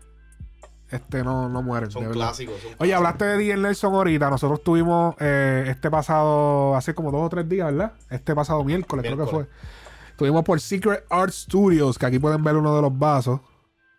este, 0.90 1.22
no, 1.22 1.48
no 1.48 1.62
mueren. 1.62 1.90
Son 1.90 2.10
clásicos. 2.10 2.54
son 2.60 2.64
Oye, 2.64 2.76
clásicos. 2.76 2.96
hablaste 2.96 3.24
de 3.24 3.36
D.N. 3.38 3.62
Nelson 3.62 3.94
ahorita. 3.94 4.28
Nosotros 4.28 4.62
tuvimos 4.64 5.14
eh, 5.20 5.66
este 5.68 5.90
pasado, 5.90 6.74
hace 6.74 6.94
como 6.94 7.12
dos 7.12 7.26
o 7.26 7.28
tres 7.28 7.48
días, 7.48 7.66
¿verdad? 7.70 7.92
Este 8.10 8.34
pasado 8.34 8.64
miércoles, 8.64 9.04
creo 9.04 9.24
que 9.24 9.30
fue. 9.30 9.46
Estuvimos 10.10 10.42
por 10.44 10.60
Secret 10.60 11.04
Art 11.08 11.32
Studios, 11.32 11.96
que 11.96 12.06
aquí 12.06 12.18
pueden 12.18 12.42
ver 12.42 12.56
uno 12.56 12.74
de 12.74 12.82
los 12.82 12.98
vasos. 12.98 13.40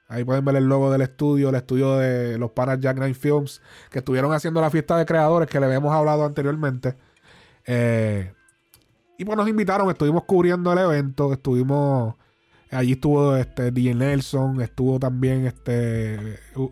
Ahí 0.07 0.25
pueden 0.25 0.43
ver 0.43 0.57
el 0.57 0.65
logo 0.65 0.91
del 0.91 1.01
estudio, 1.01 1.49
el 1.49 1.55
estudio 1.55 1.97
de 1.97 2.37
los 2.37 2.51
panas 2.51 2.79
Jack 2.81 2.97
Knight 2.97 3.15
Films, 3.15 3.61
que 3.89 3.99
estuvieron 3.99 4.33
haciendo 4.33 4.59
la 4.59 4.69
fiesta 4.69 4.97
de 4.97 5.05
creadores 5.05 5.47
que 5.47 5.57
le 5.59 5.67
habíamos 5.67 5.93
hablado 5.95 6.25
anteriormente. 6.25 6.97
Eh, 7.65 8.33
y 9.21 9.25
pues 9.25 9.37
nos 9.37 9.47
invitaron, 9.47 9.89
estuvimos 9.89 10.23
cubriendo 10.25 10.71
el 10.73 10.79
evento, 10.79 11.31
estuvimos... 11.33 12.15
Allí 12.73 12.93
estuvo 12.93 13.35
este 13.35 13.69
DJ 13.71 13.95
Nelson, 13.95 14.61
estuvo 14.61 14.97
también 14.97 15.45
este 15.45 16.15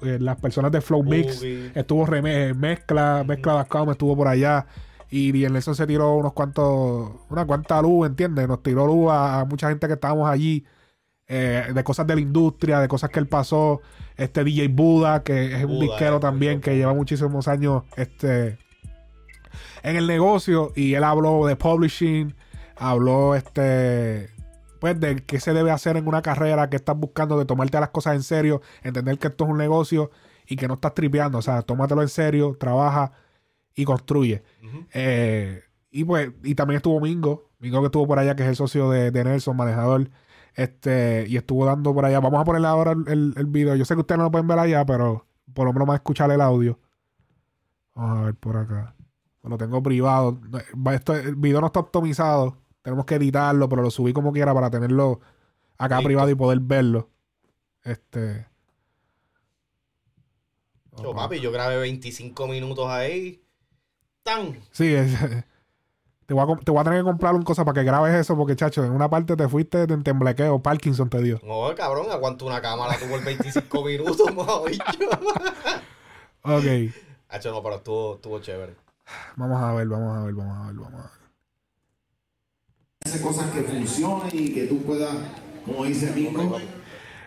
eh, 0.04 0.18
las 0.20 0.38
personas 0.40 0.72
de 0.72 0.80
Flow 0.80 1.04
Mix, 1.04 1.44
estuvo 1.76 2.06
Reme- 2.08 2.54
Mezcla, 2.56 3.26
Mezcla.com 3.28 3.92
estuvo 3.92 4.16
por 4.16 4.30
allá. 4.30 4.66
Y 5.12 5.34
DJ 5.34 5.50
Nelson 5.50 5.76
se 5.76 5.86
tiró 5.86 6.16
unos 6.16 6.32
cuantos, 6.32 7.12
una 7.30 7.46
cuanta 7.46 7.82
luz, 7.82 8.08
¿entiendes? 8.08 8.48
Nos 8.48 8.64
tiró 8.64 8.88
luz 8.88 9.12
a, 9.12 9.42
a 9.42 9.46
mucha 9.46 9.68
gente 9.68 9.88
que 9.88 9.94
estábamos 9.96 10.30
allí, 10.30 10.64
eh, 11.28 11.66
de 11.74 11.84
cosas 11.84 12.08
de 12.08 12.16
la 12.16 12.22
industria, 12.22 12.80
de 12.80 12.88
cosas 12.88 13.10
que 13.10 13.20
él 13.20 13.28
pasó. 13.28 13.82
Este 14.16 14.46
DJ 14.46 14.70
Buda, 14.70 15.22
que 15.24 15.54
es 15.54 15.66
un 15.66 15.82
disquero 15.82 16.16
eh, 16.16 16.20
también, 16.22 16.62
que 16.62 16.78
lleva 16.78 16.94
muchísimos 16.94 17.50
años 17.50 17.84
este, 17.98 18.58
en 19.84 19.96
el 19.96 20.08
negocio. 20.08 20.72
Y 20.76 20.94
él 20.94 21.04
habló 21.04 21.46
de 21.46 21.56
publishing, 21.56 22.36
habló 22.76 23.36
este 23.36 24.30
pues 24.80 25.00
de 25.00 25.18
qué 25.18 25.40
se 25.40 25.54
debe 25.54 25.72
hacer 25.72 25.98
en 25.98 26.08
una 26.08 26.22
carrera 26.22 26.70
que 26.70 26.78
estás 26.78 26.98
buscando, 26.98 27.38
de 27.38 27.46
tomarte 27.46 27.80
las 27.80 27.90
cosas 27.90 28.16
en 28.16 28.24
serio, 28.24 28.62
entender 28.82 29.18
que 29.20 29.28
esto 29.28 29.44
es 29.44 29.50
un 29.50 29.58
negocio 29.58 30.10
y 30.48 30.56
que 30.56 30.68
no 30.68 30.76
estás 30.76 30.94
tripeando, 30.94 31.38
o 31.38 31.42
sea, 31.42 31.62
tómatelo 31.62 32.02
en 32.02 32.08
serio, 32.08 32.56
trabaja 32.58 33.12
y 33.76 33.86
construye. 33.86 34.42
Eh, 34.94 35.62
y 35.92 36.04
pues, 36.04 36.32
y 36.44 36.56
también 36.56 36.78
estuvo 36.78 37.00
Mingo, 37.00 37.50
Mingo 37.60 37.82
que 37.82 37.88
estuvo 37.88 38.08
por 38.08 38.20
allá, 38.20 38.36
que 38.36 38.44
es 38.44 38.50
el 38.50 38.56
socio 38.56 38.90
de, 38.90 39.12
de 39.12 39.24
Nelson, 39.24 39.56
manejador, 39.56 40.10
este, 40.56 41.26
y 41.28 41.38
estuvo 41.38 41.66
dando 41.66 41.94
por 41.94 42.06
allá. 42.06 42.20
Vamos 42.20 42.42
a 42.42 42.46
ponerle 42.46 42.68
ahora 42.68 42.94
el, 42.94 43.08
el, 43.08 43.34
el 43.38 43.46
video. 43.46 43.76
Yo 43.76 43.86
sé 43.86 43.96
que 43.96 44.02
ustedes 44.02 44.18
no 44.18 44.26
lo 44.26 44.32
pueden 44.32 44.48
ver 44.48 44.60
allá, 44.60 44.86
pero 44.86 45.26
por 45.54 45.66
lo 45.66 45.74
menos 45.74 45.88
más 45.88 45.96
escuchar 45.96 46.32
el 46.32 46.42
audio. 46.42 46.80
Vamos 47.96 48.20
a 48.20 48.26
ver 48.26 48.36
por 48.36 48.58
acá. 48.58 48.96
Lo 49.44 49.58
tengo 49.58 49.82
privado. 49.82 50.40
Va- 50.76 50.94
Esto, 50.96 51.16
el 51.16 51.36
video 51.36 51.62
no 51.62 51.68
está 51.68 51.80
optimizado. 51.80 52.58
Tenemos 52.82 53.06
que 53.06 53.16
editarlo, 53.16 53.68
pero 53.70 53.82
lo 53.82 53.92
subí 53.92 54.14
como 54.14 54.32
quiera 54.34 54.54
para 54.54 54.70
tenerlo 54.70 55.20
acá 55.78 55.96
Listo. 55.98 56.08
privado 56.08 56.30
y 56.30 56.36
poder 56.36 56.60
verlo. 56.60 57.10
Este. 57.84 58.48
Yo, 61.02 61.14
papi, 61.16 61.40
yo 61.40 61.52
grabé 61.52 61.78
25 61.78 62.48
minutos 62.48 62.88
ahí. 62.90 63.42
¡Tan! 64.24 64.60
Sí, 64.72 64.94
es- 64.96 65.18
te, 66.26 66.34
voy 66.34 66.44
a, 66.44 66.58
te 66.58 66.72
voy 66.72 66.82
a 66.82 66.84
tener 66.84 67.00
que 67.00 67.04
comprar 67.06 67.34
un 67.34 67.42
cosa 67.44 67.64
para 67.66 67.80
que 67.80 67.86
grabes 67.86 68.14
eso, 68.14 68.36
porque 68.38 68.56
chacho, 68.56 68.84
en 68.86 68.92
una 68.92 69.10
parte 69.10 69.36
te 69.36 69.48
fuiste 69.48 69.88
de 69.88 69.98
temblequeo, 69.98 70.62
Parkinson 70.62 71.10
te 71.10 71.22
dio. 71.22 71.40
No, 71.44 71.74
cabrón, 71.76 72.12
aguanto 72.12 72.46
una 72.46 72.62
cámara, 72.62 72.98
tuvo 73.00 73.16
el 73.16 73.24
25 73.24 73.84
minutos, 73.86 74.28
bicho. 74.68 74.84
Ok, 76.44 76.94
Hacho, 77.30 77.52
no, 77.52 77.64
pero 77.64 77.76
estuvo, 77.78 78.16
estuvo 78.16 78.40
chévere. 78.40 78.76
Vamos 79.36 79.62
a 79.62 79.74
ver, 79.74 79.88
vamos 79.88 80.18
a 80.18 80.24
ver, 80.24 80.34
vamos 80.34 80.58
a 80.58 80.68
ver, 80.68 80.76
vamos 80.76 80.94
a 80.94 81.04
ver. 81.04 81.12
hacer 83.06 83.22
cosas 83.22 83.46
que 83.52 83.62
funcionen 83.64 84.30
y 84.34 84.50
que 84.54 84.66
tú 84.68 84.82
puedas, 84.84 85.14
como 85.66 85.86
dice 85.86 86.12
Mingo, 86.16 86.58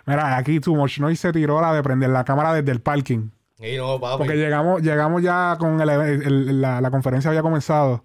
Mira, 0.07 0.37
aquí 0.37 0.59
Too 0.59 0.75
Much 0.75 0.99
Noise 0.99 1.21
se 1.29 1.33
tiró 1.33 1.61
la 1.61 1.73
de 1.73 1.83
prender 1.83 2.11
la 2.11 2.25
cámara 2.25 2.53
desde 2.53 2.73
el 2.73 2.81
parking. 2.81 3.31
Y 3.61 3.77
no, 3.77 4.01
papi. 4.01 4.19
Porque 4.19 4.37
llegamos, 4.37 4.83
llegamos 4.83 5.23
ya 5.23 5.57
con 5.59 5.81
el, 5.81 5.89
el- 5.89 6.61
la, 6.61 6.81
la 6.81 6.91
conferencia 6.91 7.31
había 7.31 7.43
comenzado. 7.43 8.03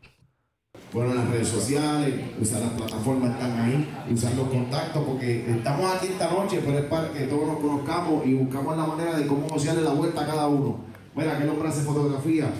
bueno, 0.93 1.15
las 1.15 1.27
redes 1.29 1.47
sociales, 1.47 2.13
usar 2.39 2.61
las 2.61 2.69
plataformas 2.73 3.31
están 3.31 3.59
ahí, 3.61 4.03
usar 4.11 4.33
los 4.35 4.47
contactos, 4.47 5.03
porque 5.03 5.49
estamos 5.49 5.91
aquí 5.95 6.07
esta 6.07 6.29
noche, 6.29 6.61
pero 6.63 6.77
es 6.77 6.85
para 6.85 7.09
que 7.11 7.21
todos 7.25 7.47
nos 7.47 7.57
conozcamos 7.59 8.25
y 8.27 8.35
buscamos 8.35 8.77
la 8.77 8.85
manera 8.85 9.17
de 9.17 9.25
cómo 9.25 9.47
darle 9.47 9.81
la 9.81 9.93
vuelta 9.93 10.21
a 10.21 10.25
cada 10.27 10.47
uno. 10.47 10.79
Mira, 11.15 11.33
aquel 11.35 11.49
hombre 11.49 11.67
hace 11.69 11.81
fotografía. 11.81 12.51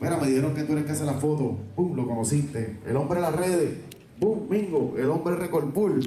Mira, 0.00 0.16
me 0.16 0.28
dijeron 0.28 0.54
que 0.54 0.62
tú 0.62 0.72
eres 0.72 0.84
que 0.84 0.92
hace 0.92 1.04
la 1.04 1.14
foto. 1.14 1.58
¡Pum! 1.74 1.96
Lo 1.96 2.06
conociste. 2.06 2.78
El 2.86 2.96
hombre 2.96 3.16
de 3.16 3.22
las 3.22 3.34
redes. 3.34 3.70
¡Pum! 4.20 4.48
Mingo. 4.48 4.94
El 4.96 5.10
hombre 5.10 5.34
Record 5.34 5.72
Pool. 5.72 6.00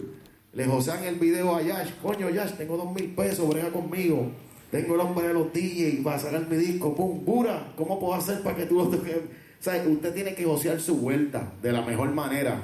Le 0.54 0.66
josean 0.66 1.04
el 1.04 1.16
video 1.16 1.56
a 1.56 1.62
Yash. 1.62 1.92
Coño, 2.02 2.30
Yash, 2.30 2.54
tengo 2.54 2.78
dos 2.78 2.94
mil 2.94 3.14
pesos, 3.16 3.48
brega 3.50 3.70
conmigo. 3.70 4.32
Tengo 4.70 4.96
el 4.96 5.02
hombre 5.02 5.28
de 5.28 5.34
los 5.34 5.52
DJs 5.52 6.04
para 6.04 6.20
sacar 6.20 6.48
mi 6.48 6.56
disco. 6.56 6.96
¡Pum! 6.96 7.26
Bura, 7.26 7.74
¿cómo 7.76 8.00
puedo 8.00 8.14
hacer 8.14 8.42
para 8.42 8.56
que 8.56 8.66
tú 8.66 8.76
lo 8.76 8.88
toques? 8.88 9.18
Usted 9.60 10.14
tiene 10.14 10.34
que 10.34 10.46
josear 10.46 10.80
su 10.80 10.98
vuelta 10.98 11.54
de 11.62 11.72
la 11.72 11.82
mejor 11.82 12.12
manera. 12.14 12.62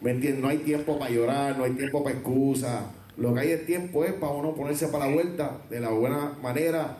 ¿Me 0.00 0.12
entiendes? 0.12 0.40
No 0.40 0.48
hay 0.48 0.58
tiempo 0.58 0.98
para 0.98 1.10
llorar, 1.10 1.58
no 1.58 1.64
hay 1.64 1.72
tiempo 1.72 2.02
para 2.02 2.16
excusas. 2.16 2.84
Lo 3.16 3.34
que 3.34 3.40
hay 3.40 3.50
es 3.50 3.66
tiempo 3.66 4.04
es 4.04 4.12
para 4.14 4.32
uno 4.32 4.54
ponerse 4.54 4.88
para 4.88 5.06
la 5.06 5.14
vuelta 5.14 5.58
de 5.68 5.80
la 5.80 5.90
buena 5.90 6.32
manera. 6.42 6.98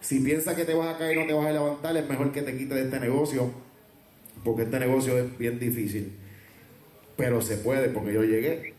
Si 0.00 0.20
piensas 0.20 0.54
que 0.54 0.64
te 0.64 0.74
vas 0.74 0.94
a 0.94 0.98
caer 0.98 1.16
y 1.16 1.20
no 1.20 1.26
te 1.26 1.32
vas 1.32 1.46
a 1.46 1.52
levantar, 1.52 1.96
es 1.96 2.08
mejor 2.08 2.32
que 2.32 2.42
te 2.42 2.56
quites 2.56 2.76
de 2.76 2.82
este 2.82 3.00
negocio, 3.00 3.50
porque 4.44 4.62
este 4.62 4.78
negocio 4.78 5.18
es 5.18 5.36
bien 5.38 5.58
difícil. 5.58 6.16
Pero 7.16 7.40
se 7.40 7.56
puede, 7.56 7.88
porque 7.88 8.12
yo 8.12 8.22
llegué. 8.22 8.74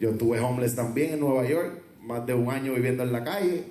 Yo 0.00 0.10
estuve 0.10 0.40
homeless 0.40 0.74
también 0.74 1.14
en 1.14 1.20
Nueva 1.20 1.46
York, 1.46 1.82
más 2.02 2.24
de 2.26 2.34
un 2.34 2.50
año 2.50 2.74
viviendo 2.74 3.02
en 3.02 3.12
la 3.12 3.24
calle. 3.24 3.64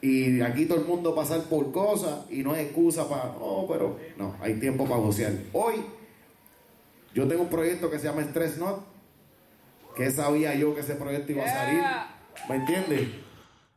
Y 0.00 0.40
aquí 0.42 0.66
todo 0.66 0.80
el 0.80 0.86
mundo 0.86 1.14
pasar 1.14 1.42
por 1.44 1.72
cosas 1.72 2.30
y 2.30 2.42
no 2.42 2.52
hay 2.52 2.66
excusa 2.66 3.08
para, 3.08 3.34
oh, 3.40 3.66
pero 3.66 3.98
no, 4.18 4.36
hay 4.40 4.54
tiempo 4.54 4.84
para 4.84 5.00
gocear. 5.00 5.32
Hoy 5.52 5.76
yo 7.14 7.26
tengo 7.26 7.42
un 7.42 7.48
proyecto 7.48 7.90
que 7.90 7.98
se 7.98 8.08
llama 8.08 8.22
Stress 8.22 8.58
Not, 8.58 8.84
que 9.96 10.10
sabía 10.10 10.54
yo 10.54 10.74
que 10.74 10.80
ese 10.80 10.96
proyecto 10.96 11.32
iba 11.32 11.44
a 11.44 11.48
salir. 11.48 11.82
¿Me 12.48 12.56
entiendes? 12.56 13.08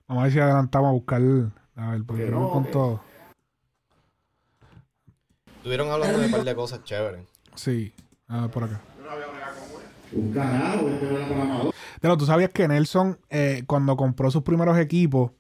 Vamos 0.08 0.22
a 0.22 0.24
ver 0.26 0.34
si 0.34 0.40
adelantamos 0.40 0.90
a 0.90 0.92
buscar. 0.92 1.22
A 1.78 1.92
ver, 1.92 2.04
porque 2.06 2.26
no 2.26 2.50
con 2.50 2.66
que- 2.66 2.72
todo. 2.72 3.02
Estuvieron 5.58 5.90
hablando 5.92 6.20
de 6.20 6.26
un 6.26 6.32
par 6.32 6.44
de 6.44 6.56
cosas 6.56 6.84
chéveres. 6.84 7.26
Sí, 7.56 7.94
a 8.28 8.42
ver 8.42 8.50
por 8.52 8.64
acá. 8.64 8.82
Un 10.14 10.32
carajo, 10.34 10.88
este 10.90 11.06
programador. 11.08 11.74
Pero 12.00 12.18
tú 12.18 12.26
sabías 12.26 12.52
que 12.52 12.68
Nelson, 12.68 13.20
eh, 13.30 13.64
cuando 13.68 13.98
compró 13.98 14.32
sus 14.32 14.44
primeros 14.44 14.78
equipos 14.78 15.32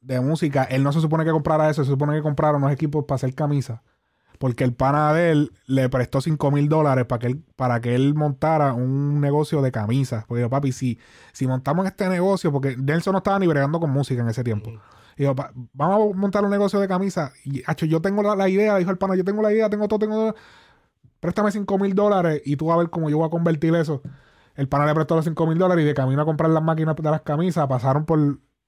de 0.00 0.20
música, 0.20 0.64
él 0.64 0.82
no 0.84 0.92
se 0.92 1.00
supone 1.00 1.24
que 1.24 1.32
comprara 1.32 1.68
eso, 1.68 1.82
se 1.84 1.90
supone 1.90 2.14
que 2.14 2.22
comprara 2.22 2.56
unos 2.56 2.70
equipos 2.72 3.04
para 3.04 3.16
hacer 3.16 3.34
camisas. 3.34 3.80
Porque 4.38 4.62
el 4.62 4.72
pana 4.72 5.12
de 5.12 5.32
él 5.32 5.52
le 5.66 5.88
prestó 5.88 6.20
5 6.20 6.52
mil 6.52 6.68
dólares 6.68 7.06
para 7.06 7.18
que, 7.18 7.26
él, 7.26 7.42
para 7.56 7.80
que 7.80 7.96
él 7.96 8.14
montara 8.14 8.72
un 8.72 9.20
negocio 9.20 9.60
de 9.62 9.72
camisas. 9.72 10.24
Porque 10.26 10.42
yo, 10.42 10.48
papi, 10.50 10.70
si, 10.70 10.98
si 11.32 11.48
montamos 11.48 11.84
este 11.86 12.08
negocio, 12.08 12.52
porque 12.52 12.76
Nelson 12.76 13.12
no 13.12 13.18
estaba 13.18 13.40
ni 13.40 13.48
bregando 13.48 13.80
con 13.80 13.90
música 13.90 14.22
en 14.22 14.28
ese 14.28 14.44
tiempo. 14.44 14.70
"Pa- 15.34 15.52
vamos 15.72 16.14
a 16.14 16.16
montar 16.18 16.44
un 16.44 16.50
negocio 16.50 16.78
de 16.80 16.88
camisas. 16.88 17.32
Y, 17.44 17.62
hacho, 17.66 17.86
yo 17.86 18.00
tengo 18.00 18.22
la, 18.22 18.36
la 18.36 18.48
idea, 18.48 18.76
dijo 18.76 18.90
el 18.90 18.98
pana, 18.98 19.16
yo 19.16 19.24
tengo 19.24 19.42
la 19.42 19.52
idea, 19.52 19.68
tengo 19.70 19.88
todo, 19.88 19.98
tengo 19.98 20.14
todo. 20.14 20.34
Préstame 21.20 21.50
5 21.50 21.78
mil 21.78 21.94
dólares 21.94 22.42
y 22.44 22.56
tú 22.56 22.70
a 22.72 22.76
ver 22.76 22.90
cómo 22.90 23.10
yo 23.10 23.18
voy 23.18 23.26
a 23.26 23.30
convertir 23.30 23.74
eso. 23.74 24.02
El 24.54 24.68
pana 24.68 24.86
le 24.86 24.94
prestó 24.94 25.16
los 25.16 25.24
5 25.24 25.46
mil 25.46 25.58
dólares 25.58 25.82
y 25.84 25.86
de 25.86 25.94
camino 25.94 26.22
a 26.22 26.24
comprar 26.24 26.50
las 26.50 26.62
máquinas 26.62 26.94
de 26.96 27.02
las 27.10 27.22
camisas 27.22 27.66
pasaron 27.68 28.04
por 28.04 28.18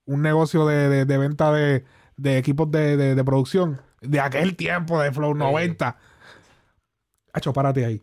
un 0.07 0.23
negocio 0.23 0.67
de, 0.67 0.89
de- 0.89 1.05
de 1.05 1.19
venta 1.19 1.53
de, 1.53 1.85
de 2.17 2.39
equipos 2.39 2.71
de, 2.71 2.97
de- 2.97 3.15
de 3.15 3.25
producción 3.25 3.81
de 4.01 4.21
aquel 4.21 4.57
tiempo 4.57 5.01
de 5.01 5.13
Flow 5.13 5.35
90. 5.35 5.97
Hacho, 7.33 7.53
párate 7.53 7.85
ahí. 7.85 8.03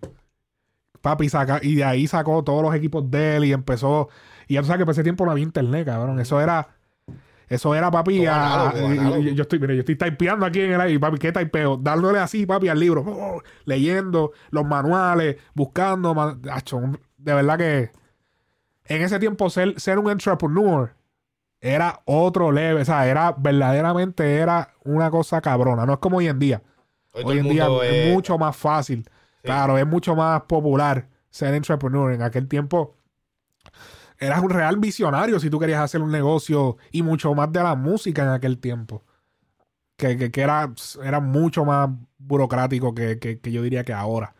Papi 1.01 1.29
saca, 1.29 1.59
y 1.61 1.75
de 1.75 1.83
ahí 1.83 2.07
sacó 2.07 2.43
todos 2.43 2.61
los 2.63 2.73
equipos 2.75 3.09
de 3.09 3.37
él 3.37 3.45
y 3.45 3.53
empezó. 3.53 4.09
Y 4.47 4.55
ya 4.55 4.61
tú 4.61 4.67
sabes 4.67 4.79
que 4.79 4.85
por 4.85 4.93
ese 4.93 5.03
tiempo 5.03 5.25
no 5.25 5.31
había 5.31 5.43
internet, 5.43 5.85
cabrón. 5.85 6.19
Eso 6.19 6.39
era. 6.41 6.76
Eso 7.47 7.73
era, 7.73 7.89
papi. 7.89 8.17
Todo 8.19 8.29
a- 8.31 8.69
análogo, 8.69 8.93
y- 8.93 8.95
y- 8.95 8.99
análogo. 8.99 9.21
yo 9.21 9.41
estoy, 9.43 9.59
mire, 9.59 9.75
yo 9.75 9.79
estoy 9.81 9.95
typeando 9.95 10.45
aquí 10.45 10.61
en 10.61 10.73
el 10.73 10.81
aire, 10.81 10.99
papi, 10.99 11.17
¿qué 11.17 11.31
typeo? 11.31 11.77
Dándole 11.77 12.19
así, 12.19 12.45
papi, 12.45 12.67
al 12.67 12.79
libro, 12.79 13.01
oh, 13.07 13.41
leyendo 13.65 14.31
los 14.49 14.65
manuales, 14.65 15.37
buscando, 15.53 16.13
man- 16.13 16.41
acho, 16.51 16.81
de 17.17 17.33
verdad 17.33 17.57
que 17.57 17.91
en 18.85 19.01
ese 19.01 19.17
tiempo 19.19 19.49
ser, 19.49 19.79
ser 19.79 19.97
un 19.99 20.09
entrepreneur 20.11 20.93
era 21.61 22.01
otro 22.05 22.51
level, 22.51 22.81
o 22.81 22.85
sea, 22.85 23.07
era 23.07 23.31
verdaderamente 23.37 24.35
era 24.37 24.73
una 24.83 25.09
cosa 25.09 25.39
cabrona, 25.41 25.85
no 25.85 25.93
es 25.93 25.99
como 25.99 26.17
hoy 26.17 26.27
en 26.27 26.39
día. 26.39 26.61
Hoy 27.13 27.39
en 27.39 27.49
día 27.49 27.67
es- 27.83 28.13
mucho 28.13 28.37
más 28.37 28.55
fácil, 28.55 29.09
claro, 29.41 29.77
es 29.77 29.87
mucho 29.87 30.15
más 30.15 30.41
popular 30.43 31.07
ser 31.29 31.53
entrepreneur. 31.53 32.11
En 32.11 32.21
aquel 32.21 32.47
tiempo 32.47 32.95
eras 34.19 34.41
un 34.41 34.49
real 34.49 34.77
visionario 34.77 35.39
si 35.39 35.49
tú 35.49 35.59
querías 35.59 35.81
hacer 35.81 36.01
un 36.01 36.11
negocio 36.11 36.77
y 36.91 37.03
mucho 37.03 37.33
más 37.35 37.51
de 37.51 37.61
la 37.63 37.75
música 37.75 38.23
en 38.23 38.29
aquel 38.29 38.57
tiempo. 38.59 39.03
Que, 39.97 40.29
que- 40.31 40.41
era, 40.41 40.71
era 41.03 41.19
mucho 41.19 41.65
más 41.65 41.89
burocrático 42.17 42.93
que, 42.93 43.17
que- 43.19 43.39
yo 43.51 43.61
diría 43.63 43.83
que 43.83 43.93
ahora. 43.93 44.35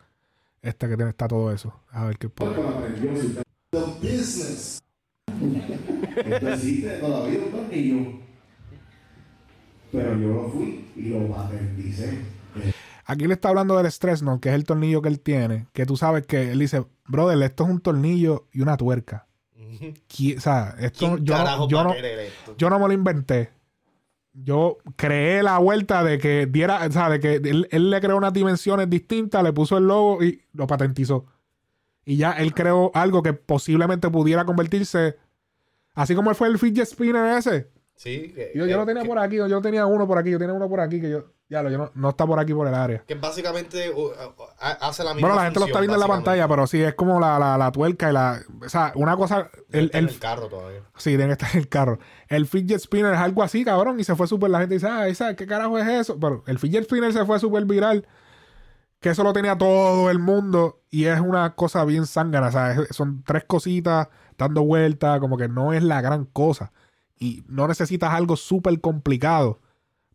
Este 0.62 0.88
que 0.88 0.96
está 1.08 1.28
todo 1.28 1.52
eso. 1.52 1.72
A 1.90 2.04
ver 2.04 2.18
qué 2.18 2.28
existe 6.52 6.88
todavía. 6.98 7.38
Pero 9.92 10.18
yo 10.18 10.28
lo 10.28 10.48
fui 10.50 10.90
y 10.96 11.08
lo. 11.10 11.28
Aquí 13.06 13.26
le 13.26 13.34
está 13.34 13.48
hablando 13.48 13.76
del 13.78 13.86
stress, 13.86 14.22
¿no? 14.22 14.38
Que 14.40 14.50
es 14.50 14.54
el 14.54 14.64
tornillo 14.64 15.00
que 15.00 15.08
él 15.08 15.20
tiene. 15.20 15.66
Que 15.72 15.86
tú 15.86 15.96
sabes 15.96 16.26
que 16.26 16.50
él 16.52 16.58
dice, 16.58 16.84
brother, 17.06 17.40
esto 17.42 17.64
es 17.64 17.70
un 17.70 17.80
tornillo 17.80 18.46
y 18.52 18.60
una 18.60 18.76
tuerca. 18.76 19.27
O 20.36 20.40
sea, 20.40 20.74
esto 20.80 20.98
¿Quién 20.98 21.24
yo, 21.24 21.36
no- 21.38 21.68
yo, 21.68 21.84
no, 21.84 21.92
esto? 21.92 22.54
yo 22.56 22.70
no 22.70 22.78
me 22.78 22.86
lo 22.88 22.92
inventé. 22.92 23.50
Yo 24.32 24.78
creé 24.96 25.42
la 25.42 25.58
vuelta 25.58 26.04
de 26.04 26.18
que 26.18 26.46
diera, 26.46 26.86
o 26.86 26.92
sea, 26.92 27.08
de 27.10 27.18
que 27.18 27.34
él, 27.36 27.66
él 27.70 27.90
le 27.90 28.00
creó 28.00 28.16
unas 28.16 28.32
dimensiones 28.32 28.88
distintas, 28.88 29.42
le 29.42 29.52
puso 29.52 29.76
el 29.78 29.86
logo 29.88 30.22
y 30.22 30.42
lo 30.52 30.66
patentizó. 30.66 31.26
Y 32.04 32.16
ya 32.18 32.32
él 32.32 32.54
creó 32.54 32.90
algo 32.94 33.22
que 33.22 33.32
posiblemente 33.32 34.08
pudiera 34.10 34.44
convertirse, 34.44 35.16
así 35.94 36.14
como 36.14 36.30
él 36.30 36.36
fue 36.36 36.48
el 36.48 36.58
fidget 36.58 36.86
spinner 36.86 37.36
ese. 37.38 37.68
Sí, 37.96 38.32
Yo, 38.54 38.60
yo 38.64 38.66
que- 38.66 38.76
lo 38.76 38.86
tenía 38.86 39.02
que- 39.02 39.08
por 39.08 39.18
aquí, 39.18 39.36
yo 39.36 39.60
tenía 39.60 39.84
uno 39.86 40.06
por 40.06 40.18
aquí, 40.18 40.30
yo 40.30 40.38
tenía 40.38 40.54
uno 40.54 40.68
por 40.68 40.80
aquí 40.80 41.00
que 41.00 41.10
yo, 41.10 41.24
ya 41.50 41.62
lo, 41.62 41.70
yo 41.70 41.78
no, 41.78 41.90
no 41.94 42.10
está 42.10 42.26
por 42.26 42.38
aquí 42.38 42.52
por 42.52 42.66
el 42.68 42.74
área. 42.74 43.02
que 43.06 43.14
básicamente 43.14 43.90
uh, 43.90 44.00
uh, 44.08 44.12
ha- 44.60 44.88
hace 44.88 45.02
la 45.02 45.14
misma 45.14 45.28
Bueno, 45.28 45.40
la 45.40 45.46
gente 45.46 45.60
lo 45.60 45.66
está 45.66 45.80
viendo 45.80 45.94
en 45.94 46.00
la 46.00 46.06
pantalla, 46.06 46.46
pero 46.48 46.66
sí, 46.66 46.82
es 46.82 46.94
como 46.94 47.18
la, 47.18 47.38
la, 47.38 47.56
la 47.56 47.72
tuerca 47.72 48.10
y 48.10 48.12
la. 48.12 48.40
O 48.64 48.68
sea, 48.68 48.92
una 48.96 49.16
cosa. 49.16 49.48
El, 49.70 49.86
Está 49.86 49.98
en 49.98 50.04
el, 50.04 50.10
el 50.10 50.18
carro 50.20 50.48
todavía. 50.48 50.80
sí, 50.96 51.12
deben 51.12 51.30
estar 51.30 51.50
en 51.52 51.58
el 51.60 51.68
carro. 51.68 51.98
El 52.28 52.46
fidget 52.46 52.80
spinner 52.80 53.14
es 53.14 53.20
algo 53.20 53.42
así, 53.42 53.64
cabrón, 53.64 53.98
y 53.98 54.04
se 54.04 54.14
fue 54.14 54.26
súper. 54.26 54.50
La 54.50 54.60
gente 54.60 54.74
dice, 54.74 54.88
ah, 54.88 55.08
esa, 55.08 55.34
¿qué 55.36 55.46
carajo 55.46 55.78
es 55.78 55.88
eso? 55.88 56.18
Pero 56.20 56.44
el 56.46 56.58
fidget 56.58 56.84
spinner 56.84 57.12
se 57.12 57.24
fue 57.24 57.38
súper 57.40 57.64
viral. 57.64 58.06
Que 59.00 59.10
eso 59.10 59.22
lo 59.22 59.32
tenía 59.32 59.56
todo 59.56 60.10
el 60.10 60.18
mundo 60.18 60.80
y 60.90 61.04
es 61.04 61.20
una 61.20 61.54
cosa 61.54 61.84
bien 61.84 62.04
zángana. 62.06 62.48
O 62.48 62.52
sea, 62.52 62.72
es- 62.72 62.88
son 62.96 63.22
tres 63.24 63.44
cositas 63.46 64.08
dando 64.36 64.62
vueltas, 64.64 65.20
como 65.20 65.36
que 65.38 65.48
no 65.48 65.72
es 65.72 65.82
la 65.84 66.00
gran 66.00 66.24
cosa. 66.24 66.72
Y 67.18 67.44
no 67.48 67.68
necesitas 67.68 68.12
algo 68.12 68.36
súper 68.36 68.80
complicado 68.80 69.60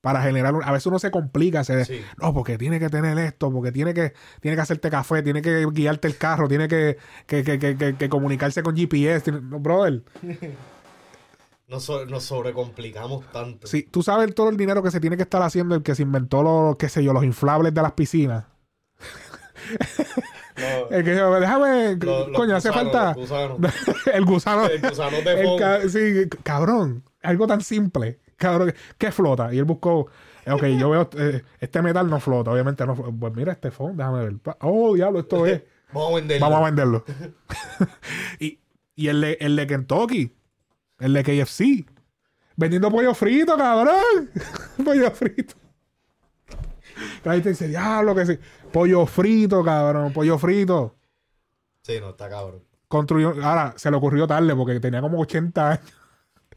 para 0.04 0.22
generar 0.22 0.54
un... 0.54 0.62
A 0.66 0.72
veces 0.74 0.86
uno 0.88 1.00
se 1.00 1.12
complica, 1.12 1.64
se... 1.64 1.86
Sí. 1.86 2.02
No, 2.22 2.34
porque 2.34 2.58
tiene 2.58 2.78
que 2.78 2.90
tener 2.90 3.18
esto, 3.20 3.50
porque 3.54 3.72
tiene 3.72 3.94
que, 3.94 4.12
tiene 4.42 4.56
que 4.58 4.62
hacerte 4.62 4.90
café, 4.90 5.24
tiene 5.24 5.42
que 5.42 5.66
guiarte 5.72 6.10
el 6.10 6.18
carro, 6.18 6.50
tiene 6.50 6.68
que, 6.68 6.98
que, 7.26 7.42
que, 7.46 7.58
que, 7.58 7.78
que- 7.78 7.96
que 7.96 8.10
comunicarse 8.10 8.64
con 8.64 8.76
GPS. 8.76 9.22
tiene- 9.24 9.40
No, 9.40 9.60
brother, 9.62 10.04
Nos, 11.70 11.86
so- 11.86 12.06
nos 12.06 12.24
sobrecomplicamos 12.26 13.26
tanto. 13.32 13.66
si 13.66 13.84
tú 13.84 14.04
sabes 14.04 14.36
todo 14.36 14.50
el 14.50 14.58
dinero 14.58 14.84
que 14.84 14.92
se 14.92 15.00
tiene 15.00 15.16
que 15.16 15.24
estar 15.24 15.42
haciendo 15.42 15.74
el 15.74 15.84
que 15.84 15.96
se 15.96 16.04
inventó 16.04 16.44
los, 16.44 16.76
qué 16.76 16.90
sé 16.90 17.02
yo, 17.02 17.14
los 17.14 17.24
inflables 17.24 17.74
de 17.74 17.82
las 17.82 17.94
piscinas. 17.94 18.44
Lo- 20.56 20.90
El 20.92 21.04
que 21.04 21.12
déjame, 21.12 21.96
lo- 21.96 22.28
los 22.28 22.38
coño, 22.38 22.56
hace 22.56 22.72
falta 22.72 23.08
los 23.16 23.18
gusanos. 23.30 23.58
el 24.14 24.26
gusano. 24.26 24.66
El 24.68 24.82
gusano 24.82 25.22
de 25.22 25.42
el 25.42 25.60
ca- 25.60 25.90
sí, 25.90 26.30
cabrón, 26.44 27.04
algo 27.24 27.48
tan 27.48 27.62
simple, 27.62 28.20
cabrón, 28.38 28.74
que 28.98 29.12
flota. 29.12 29.54
Y 29.54 29.58
él 29.58 29.66
buscó, 29.66 30.08
ok, 30.48 30.64
yo 30.78 30.90
veo, 30.92 31.10
eh, 31.18 31.44
este 31.60 31.82
metal 31.82 32.08
no 32.10 32.20
flota, 32.20 32.52
obviamente 32.52 32.86
no. 32.86 32.96
fl- 32.96 33.18
Pues 33.20 33.34
mira 33.34 33.52
este 33.54 33.72
foam, 33.72 33.98
déjame 33.98 34.24
ver. 34.26 34.36
Oh, 34.62 34.94
diablo, 34.96 35.20
esto 35.22 35.46
es. 35.48 35.62
Vamos 35.94 36.12
a 36.12 36.16
venderlo. 36.16 36.50
Vamos 36.50 36.62
a 36.62 36.66
venderlo. 36.66 37.06
y 38.40 38.60
y 38.96 39.08
el, 39.08 39.22
de, 39.22 39.38
el 39.42 39.56
de 39.56 39.66
Kentucky, 39.68 40.36
el 41.00 41.14
de 41.14 41.24
KFC, 41.24 41.84
vendiendo 42.56 42.92
pollo 42.92 43.14
frito, 43.16 43.58
cabrón. 43.58 44.30
pollo 44.86 45.10
frito. 45.12 45.56
La 47.24 47.34
gente 47.34 47.50
dice, 47.50 47.68
diablo 47.68 48.14
que 48.14 48.26
sí. 48.26 48.40
Pollo 48.74 49.06
frito, 49.06 49.64
cabrón, 49.64 50.12
pollo 50.12 50.40
frito. 50.40 50.96
Sí, 51.84 52.00
no, 52.02 52.10
está 52.10 52.28
cabrón. 52.28 52.64
Construyó, 52.88 53.36
ahora 53.44 53.76
se 53.78 53.92
le 53.92 53.98
ocurrió 53.98 54.26
tarde 54.26 54.56
porque 54.56 54.80
tenía 54.80 55.00
como 55.00 55.20
80 55.22 55.70
años. 55.72 55.84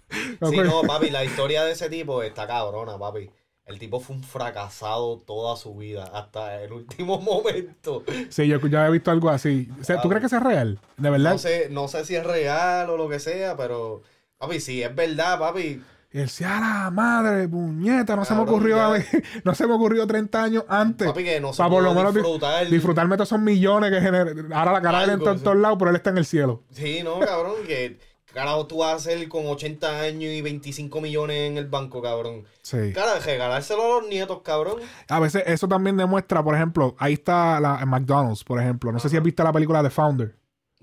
Sí, 0.08 0.56
no, 0.58 0.82
papi, 0.82 1.10
la 1.10 1.24
historia 1.24 1.64
de 1.64 1.72
ese 1.72 1.90
tipo 1.90 2.22
está 2.22 2.46
cabrona, 2.46 2.96
papi. 2.96 3.28
El 3.64 3.80
tipo 3.80 3.98
fue 3.98 4.14
un 4.14 4.22
fracasado 4.22 5.18
toda 5.18 5.56
su 5.56 5.74
vida, 5.74 6.04
hasta 6.14 6.62
el 6.62 6.72
último 6.72 7.20
momento. 7.20 8.04
Sí, 8.28 8.46
yo 8.46 8.64
ya 8.68 8.86
he 8.86 8.90
visto 8.92 9.10
algo 9.10 9.28
así. 9.30 9.68
O 9.80 9.82
sea, 9.82 10.00
¿Tú 10.00 10.08
crees 10.08 10.20
que 10.30 10.36
es 10.36 10.42
real? 10.42 10.78
De 10.96 11.10
verdad. 11.10 11.32
No 11.32 11.38
sé, 11.38 11.68
no 11.70 11.88
sé 11.88 12.04
si 12.04 12.14
es 12.14 12.24
real 12.24 12.88
o 12.88 12.96
lo 12.96 13.08
que 13.08 13.18
sea, 13.18 13.56
pero, 13.56 14.02
papi, 14.38 14.60
si 14.60 14.80
es 14.80 14.94
verdad, 14.94 15.40
papi. 15.40 15.82
Y 16.16 16.20
él 16.20 16.24
decía, 16.28 16.56
"A 16.56 16.60
la 16.84 16.90
madre, 16.90 17.46
puñeta, 17.46 18.16
no 18.16 18.24
se 18.24 18.34
me 18.34 18.40
ocurrió 18.40 18.80
a 18.80 18.96
mí, 18.96 19.04
no 19.44 19.54
se 19.54 19.66
me 19.66 19.74
ocurrió 19.74 20.06
30 20.06 20.42
años 20.42 20.64
antes. 20.66 21.06
Papi, 21.06 21.24
que 21.24 21.40
no 21.40 21.52
se 21.52 21.58
Para 21.58 21.68
por 21.70 21.82
lo 21.82 21.92
menos 21.92 22.14
di- 22.14 22.20
disfrutar. 22.20 22.68
disfrutarme 22.70 23.16
todos 23.16 23.28
esos 23.28 23.40
millones 23.40 23.90
que 23.90 24.00
genera. 24.00 24.32
Ahora 24.58 24.72
la 24.72 24.80
cara 24.80 24.98
de 25.00 25.04
él 25.04 25.10
en 25.10 25.18
todos 25.42 25.56
lados, 25.58 25.76
pero 25.78 25.90
él 25.90 25.96
está 25.96 26.08
en 26.10 26.16
el 26.18 26.24
cielo. 26.24 26.62
Sí, 26.70 27.02
no, 27.04 27.18
cabrón, 27.20 27.56
que 27.66 27.98
carajo 28.32 28.66
tú 28.66 28.78
vas 28.78 28.92
a 28.92 28.96
hacer 28.96 29.28
con 29.28 29.46
80 29.46 30.00
años 30.00 30.30
y 30.32 30.40
25 30.40 31.02
millones 31.02 31.50
en 31.50 31.58
el 31.58 31.66
banco, 31.66 32.00
cabrón. 32.00 32.44
Sí. 32.62 32.92
Cara, 32.94 33.18
regalárselo 33.18 33.82
a 33.84 34.00
los 34.00 34.08
nietos, 34.08 34.40
cabrón. 34.42 34.76
A 35.10 35.20
veces 35.20 35.42
eso 35.46 35.68
también 35.68 35.98
demuestra, 35.98 36.42
por 36.42 36.54
ejemplo, 36.54 36.96
ahí 36.98 37.12
está 37.12 37.60
la 37.60 37.78
en 37.82 37.90
McDonald's, 37.90 38.42
por 38.42 38.58
ejemplo. 38.58 38.90
No 38.90 38.98
sé 39.00 39.10
si 39.10 39.18
has 39.18 39.22
visto 39.22 39.44
la 39.44 39.52
película 39.52 39.82
The 39.82 39.90
Founder. 39.90 40.34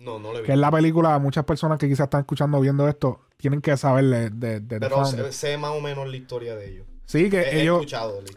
No, 0.03 0.19
no 0.19 0.33
le 0.33 0.41
vi. 0.41 0.45
Que 0.47 0.53
es 0.53 0.57
la 0.57 0.69
película, 0.71 1.17
muchas 1.19 1.45
personas 1.45 1.77
que 1.79 1.87
quizás 1.87 2.05
están 2.05 2.21
escuchando 2.21 2.59
viendo 2.59 2.87
esto, 2.87 3.21
tienen 3.37 3.61
que 3.61 3.75
saber 3.77 4.05
de, 4.05 4.29
de, 4.29 4.59
de 4.59 4.79
Pero 4.79 5.05
sé, 5.05 5.31
sé 5.31 5.57
más 5.57 5.71
o 5.71 5.81
menos 5.81 6.07
la 6.07 6.15
historia 6.17 6.55
de 6.55 6.69
ellos. 6.69 6.85
Sí, 7.05 7.29
que 7.29 7.41
He- 7.41 7.61
ellos, 7.61 7.85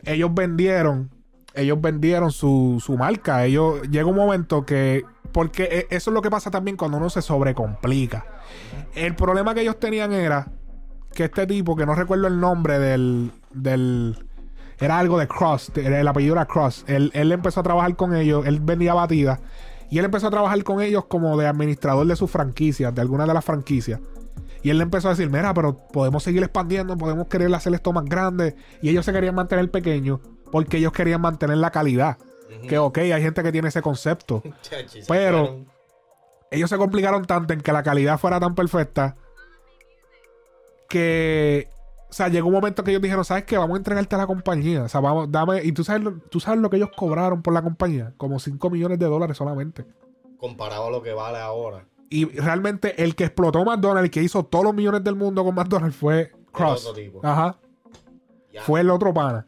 ellos 0.04 0.30
vendieron, 0.34 1.10
ellos 1.54 1.80
vendieron 1.80 2.30
su, 2.30 2.82
su 2.84 2.96
marca. 2.96 3.44
Ellos 3.44 3.82
llega 3.90 4.06
un 4.06 4.16
momento 4.16 4.64
que, 4.66 5.04
porque 5.32 5.64
e- 5.90 5.94
eso 5.94 6.10
es 6.10 6.14
lo 6.14 6.22
que 6.22 6.30
pasa 6.30 6.50
también 6.50 6.76
cuando 6.76 6.96
uno 6.98 7.10
se 7.10 7.22
sobrecomplica. 7.22 8.26
El 8.94 9.14
problema 9.14 9.54
que 9.54 9.62
ellos 9.62 9.78
tenían 9.80 10.12
era 10.12 10.48
que 11.14 11.24
este 11.24 11.46
tipo, 11.46 11.74
que 11.76 11.86
no 11.86 11.94
recuerdo 11.94 12.26
el 12.26 12.38
nombre 12.40 12.78
del, 12.78 13.30
del 13.52 14.26
era 14.78 14.98
algo 14.98 15.18
de 15.18 15.26
Cross, 15.26 15.72
el 15.76 16.06
apellido 16.06 16.34
era 16.34 16.44
Cross. 16.46 16.84
Él, 16.86 17.10
él 17.14 17.32
empezó 17.32 17.60
a 17.60 17.62
trabajar 17.62 17.96
con 17.96 18.14
ellos, 18.14 18.44
él 18.46 18.60
vendía 18.60 18.92
batidas 18.92 19.40
y 19.90 19.98
él 19.98 20.04
empezó 20.04 20.26
a 20.26 20.30
trabajar 20.30 20.62
con 20.64 20.82
ellos 20.82 21.04
como 21.06 21.36
de 21.36 21.46
administrador 21.46 22.06
de 22.06 22.16
sus 22.16 22.30
franquicias, 22.30 22.94
de 22.94 23.00
algunas 23.00 23.26
de 23.28 23.34
las 23.34 23.44
franquicias. 23.44 24.00
Y 24.62 24.70
él 24.70 24.78
le 24.78 24.82
empezó 24.82 25.08
a 25.08 25.12
decir, 25.12 25.30
mira, 25.30 25.54
pero 25.54 25.78
podemos 25.92 26.22
seguir 26.22 26.42
expandiendo, 26.42 26.96
podemos 26.96 27.28
querer 27.28 27.54
hacer 27.54 27.72
esto 27.74 27.92
más 27.92 28.04
grande. 28.04 28.56
Y 28.82 28.88
ellos 28.88 29.04
se 29.04 29.12
querían 29.12 29.34
mantener 29.34 29.70
pequeños 29.70 30.20
porque 30.50 30.78
ellos 30.78 30.92
querían 30.92 31.20
mantener 31.20 31.58
la 31.58 31.70
calidad. 31.70 32.18
Que 32.68 32.78
ok, 32.78 32.98
hay 32.98 33.22
gente 33.22 33.42
que 33.42 33.52
tiene 33.52 33.68
ese 33.68 33.82
concepto. 33.82 34.42
Pero 35.08 35.66
ellos 36.50 36.70
se 36.70 36.76
complicaron 36.78 37.24
tanto 37.26 37.52
en 37.52 37.60
que 37.60 37.72
la 37.72 37.82
calidad 37.82 38.18
fuera 38.18 38.40
tan 38.40 38.54
perfecta 38.54 39.16
que, 40.88 41.68
sea, 42.16 42.28
llegó 42.28 42.48
un 42.48 42.54
momento 42.54 42.82
que 42.82 42.90
ellos 42.90 43.02
dijeron, 43.02 43.24
¿sabes 43.24 43.44
qué? 43.44 43.58
Vamos 43.58 43.74
a 43.74 43.78
entregarte 43.78 44.14
a 44.14 44.18
la 44.18 44.26
compañía. 44.26 44.84
O 44.84 44.88
sea, 44.88 45.00
vamos, 45.00 45.30
dame. 45.30 45.62
Y 45.64 45.72
tú 45.72 45.84
sabes, 45.84 46.02
lo- 46.02 46.18
tú 46.30 46.40
sabes 46.40 46.60
lo 46.60 46.70
que 46.70 46.76
ellos 46.76 46.90
cobraron 46.96 47.42
por 47.42 47.52
la 47.54 47.62
compañía, 47.62 48.12
como 48.16 48.38
5 48.38 48.70
millones 48.70 48.98
de 48.98 49.06
dólares 49.06 49.36
solamente. 49.36 49.84
Comparado 50.38 50.86
a 50.86 50.90
lo 50.90 51.02
que 51.02 51.12
vale 51.12 51.38
ahora. 51.38 51.86
Y 52.08 52.24
realmente 52.26 53.02
el 53.02 53.14
que 53.16 53.24
explotó 53.24 53.64
McDonald's, 53.64 54.04
el 54.04 54.10
que 54.10 54.22
hizo 54.22 54.44
todos 54.44 54.64
los 54.64 54.74
millones 54.74 55.02
del 55.04 55.16
mundo 55.16 55.44
con 55.44 55.54
McDonald's 55.54 55.96
fue 55.96 56.32
Cross. 56.52 56.84
Ajá. 57.24 57.58
Fue 58.62 58.80
el 58.80 58.90
otro 58.90 59.12
pana. 59.12 59.46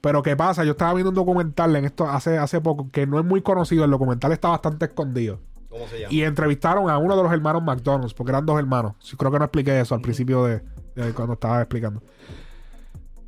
Pero 0.00 0.22
¿qué 0.22 0.36
pasa? 0.36 0.64
Yo 0.64 0.72
estaba 0.72 0.92
viendo 0.92 1.08
un 1.10 1.14
documental 1.14 1.74
en 1.76 1.86
esto 1.86 2.06
hace, 2.06 2.36
hace 2.36 2.60
poco 2.60 2.90
que 2.90 3.06
no 3.06 3.18
es 3.18 3.24
muy 3.24 3.40
conocido. 3.40 3.84
El 3.84 3.90
documental 3.90 4.32
está 4.32 4.48
bastante 4.48 4.84
escondido. 4.86 5.38
¿Cómo 5.74 5.88
se 5.88 6.00
llama? 6.00 6.12
Y 6.14 6.22
entrevistaron 6.22 6.88
a 6.88 6.98
uno 6.98 7.16
de 7.16 7.22
los 7.24 7.32
hermanos 7.32 7.62
McDonald's, 7.62 8.14
porque 8.14 8.30
eran 8.30 8.46
dos 8.46 8.58
hermanos. 8.58 8.94
Sí, 9.00 9.16
creo 9.16 9.30
que 9.32 9.38
no 9.40 9.44
expliqué 9.44 9.80
eso 9.80 9.94
al 9.96 10.00
principio 10.00 10.44
de, 10.44 10.62
de 10.94 11.12
cuando 11.12 11.32
estaba 11.34 11.60
explicando. 11.60 12.00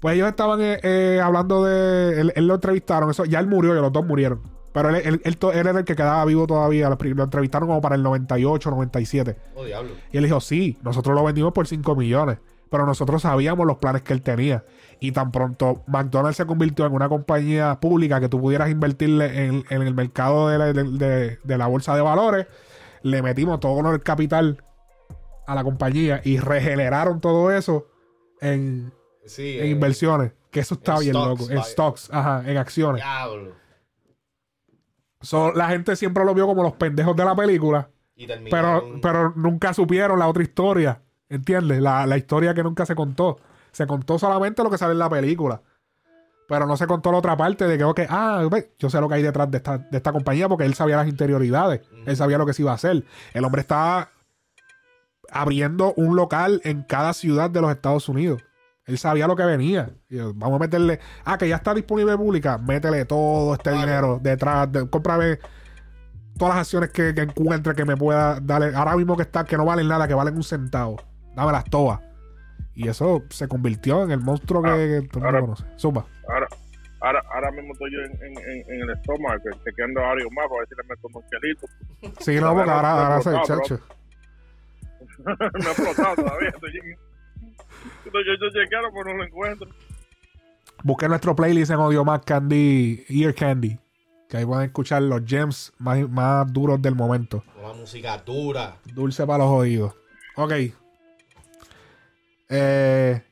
Pues 0.01 0.15
ellos 0.15 0.29
estaban 0.29 0.61
eh, 0.61 0.79
eh, 0.83 1.21
hablando 1.23 1.65
de. 1.65 2.21
Él, 2.21 2.33
él 2.37 2.47
lo 2.47 2.55
entrevistaron. 2.55 3.11
Eso, 3.11 3.25
ya 3.25 3.41
él 3.41 3.47
murió, 3.47 3.75
ya 3.75 3.81
los 3.81 3.93
dos 3.93 4.07
murieron. 4.07 4.41
Pero 4.73 4.91
él, 4.91 4.97
él- 5.05 5.21
él 5.25 5.39
él 5.55 5.67
era 5.67 5.79
el 5.79 5.85
que 5.85 5.97
quedaba 5.97 6.25
vivo 6.25 6.47
todavía. 6.47 6.89
Lo, 6.91 6.97
lo 7.01 7.25
entrevistaron 7.25 7.69
como 7.69 7.81
para 7.81 7.97
el 7.97 8.03
98, 8.03 8.71
97. 8.71 9.37
Oh, 9.57 9.65
diablo. 9.65 9.91
Y 10.13 10.19
él 10.19 10.25
dijo: 10.25 10.41
Sí, 10.41 10.79
nosotros 10.83 11.15
lo 11.17 11.25
vendimos 11.25 11.53
por 11.53 11.67
5 11.67 11.97
millones. 11.97 12.39
Pero 12.69 12.85
nosotros 12.85 13.23
sabíamos 13.23 13.67
los 13.67 13.79
planes 13.79 14.03
que 14.03 14.13
él 14.13 14.23
tenía. 14.23 14.65
Y 14.99 15.13
tan 15.13 15.31
pronto 15.31 15.83
McDonald's 15.87 16.37
se 16.39 16.47
convirtió 16.47 16.87
en 16.87 16.93
una 16.95 17.09
compañía 17.09 17.79
pública 17.81 18.19
que 18.21 18.29
tú 18.29 18.41
pudieras 18.41 18.71
invertirle 18.71 19.45
en, 19.47 19.65
en 19.69 19.83
el 19.83 19.95
mercado 19.95 20.49
de 20.49 20.59
la, 20.59 20.73
de- 20.73 20.85
de- 20.85 21.39
de 21.43 21.59
la 21.59 21.67
bolsa 21.67 21.95
de 21.95 22.01
valores, 22.03 22.47
le 23.03 23.21
metimos 23.23 23.61
todo 23.61 23.91
el 23.93 24.03
capital 24.03 24.63
a 25.47 25.55
la 25.55 25.63
compañía 25.63 26.21
y 26.25 26.39
regeneraron 26.39 27.21
todo 27.21 27.51
eso 27.53 27.87
en, 28.41 28.93
Sí, 29.27 29.59
en 29.59 29.65
eh, 29.67 29.69
inversiones. 29.69 30.33
Que 30.51 30.61
eso 30.61 30.75
está 30.75 30.95
en 30.95 31.01
bien 31.01 31.13
stocks, 31.15 31.41
loco. 31.41 31.53
En 31.53 31.63
stocks, 31.63 32.09
ajá, 32.11 32.43
en 32.51 32.57
acciones. 32.57 33.03
Diablo. 33.03 33.53
So, 35.21 35.53
la 35.53 35.69
gente 35.69 35.97
siempre 35.97 36.25
lo 36.25 36.35
vio 36.35 36.47
como 36.47 36.63
los 36.63 36.73
pendejos 36.75 37.17
de 37.17 37.25
la 37.25 37.35
película. 37.35 37.91
Y 38.15 38.27
Pero, 38.27 38.99
pero 39.03 39.33
nunca 39.37 39.75
supieron 39.75 40.19
la 40.19 40.29
otra 40.29 40.43
historia. 40.43 41.03
¿Entiendes? 41.29 41.81
La, 41.81 42.07
la 42.07 42.17
historia 42.17 42.55
que 42.55 42.63
nunca 42.63 42.87
se 42.87 42.95
contó. 42.95 43.39
Se 43.77 43.87
contó 43.87 44.19
solamente 44.19 44.63
lo 44.63 44.71
que 44.71 44.79
sale 44.79 44.93
en 44.93 44.99
la 44.99 45.11
película. 45.11 45.61
Pero 46.49 46.65
no 46.65 46.79
se 46.79 46.87
contó 46.87 47.13
la 47.13 47.19
otra 47.19 47.37
parte 47.37 47.67
de 47.67 47.77
que, 47.77 47.85
ok, 47.85 48.01
ah, 48.09 48.43
yo 48.79 48.89
sé 48.89 48.99
lo 49.03 49.07
que 49.07 49.17
hay 49.17 49.23
detrás 49.23 49.51
de 49.51 49.59
esta, 49.59 49.77
de 49.77 49.99
esta 49.99 50.13
compañía 50.13 50.49
porque 50.49 50.65
él 50.65 50.73
sabía 50.73 50.97
las 50.97 51.09
interioridades. 51.09 51.83
Él 52.07 52.17
sabía 52.17 52.39
lo 52.39 52.47
que 52.47 52.55
se 52.55 52.63
iba 52.63 52.71
a 52.71 52.77
hacer. 52.77 53.05
El 53.35 53.45
hombre 53.45 53.61
estaba 53.61 54.09
abriendo 55.31 55.93
un 55.99 56.17
local 56.17 56.63
en 56.65 56.85
cada 56.85 57.13
ciudad 57.13 57.51
de 57.51 57.61
los 57.61 57.71
Estados 57.71 58.09
Unidos. 58.09 58.43
Él 58.87 58.97
sabía 58.97 59.27
lo 59.27 59.37
que 59.37 59.45
venía. 59.45 59.91
Y 60.09 60.17
yo, 60.17 60.33
vamos 60.35 60.57
a 60.57 60.61
meterle. 60.61 60.99
Ah, 61.27 61.37
que 61.37 61.47
ya 61.47 61.57
está 61.57 61.75
disponible 61.75 62.17
pública. 62.17 62.57
Métele 62.57 63.05
todo 63.05 63.53
este 63.53 63.73
dinero 63.73 64.19
detrás. 64.23 64.73
De, 64.73 64.89
cómprame 64.89 65.39
todas 66.39 66.55
las 66.55 66.61
acciones 66.63 66.93
que, 66.93 67.15
que 67.15 67.21
encuentre 67.21 67.75
que 67.75 67.85
me 67.85 67.99
pueda 67.99 68.41
darle. 68.41 68.75
Ahora 68.75 68.97
mismo 68.97 69.19
que 69.19 69.25
está, 69.25 69.45
que 69.45 69.59
no 69.59 69.67
valen 69.67 69.87
nada, 69.87 70.09
que 70.09 70.15
valen 70.15 70.35
un 70.35 70.45
centavo. 70.45 70.97
Dámelas 71.35 71.65
todas. 71.65 72.06
Y 72.77 72.89
eso 72.89 73.23
se 73.31 73.49
convirtió 73.49 74.05
en 74.05 74.11
el 74.13 74.21
monstruo 74.21 74.63
que, 74.63 74.69
que 74.69 74.75
todo 74.77 74.87
el 74.87 75.03
mundo 75.13 75.27
ahora- 75.27 75.41
conoce. 75.41 75.65
Zumba. 75.79 76.07
Ahora, 76.29 76.47
ahora, 77.01 77.23
ahora 77.35 77.51
mismo 77.53 77.73
estoy 77.73 77.91
yo 77.93 78.01
en, 78.01 78.13
en, 78.23 78.39
en, 78.39 78.75
en 78.75 78.83
el 78.83 78.91
estómago, 78.91 79.41
que- 79.43 79.59
chequeando 79.71 80.01
varios 80.03 80.29
más 80.33 80.47
para 80.47 80.59
ver 80.61 80.69
si 80.69 80.75
le 80.75 80.83
meto 80.89 81.09
un 81.13 81.25
chelito. 81.31 81.67
Sí, 82.23 82.35
no, 82.41 82.55
porque 82.55 82.71
ahora, 82.71 83.07
ahora 83.07 83.23
se 83.23 83.33
chacho. 83.47 83.81
no 85.25 85.33
ha 85.69 85.71
explotado 85.73 86.15
todavía. 86.17 86.49
Estoy 86.51 88.25
yo, 88.25 88.33
yo 88.41 88.51
chequearon, 88.53 88.91
pero 88.93 89.05
no 89.11 89.15
lo 89.19 89.25
encuentro. 89.25 89.69
Busquen 90.85 91.09
nuestro 91.09 91.35
playlist 91.35 91.71
en 91.71 91.79
Audio 91.81 92.05
Mac 92.05 92.25
Candy, 92.25 93.05
Ear 93.09 93.35
Candy. 93.35 93.79
Que 94.29 94.37
ahí 94.39 94.45
pueden 94.45 94.65
escuchar 94.67 95.03
los 95.03 95.23
gems 95.25 95.73
más, 95.79 96.09
más 96.11 96.53
duros 96.53 96.83
del 96.83 96.95
momento. 96.95 97.43
Una 97.59 97.73
música 97.73 98.19
dura. 98.19 98.77
Dulce 98.85 99.25
para 99.27 99.39
los 99.45 99.49
oídos. 99.53 99.95
Ok. 100.37 100.53
Eh, 102.49 103.23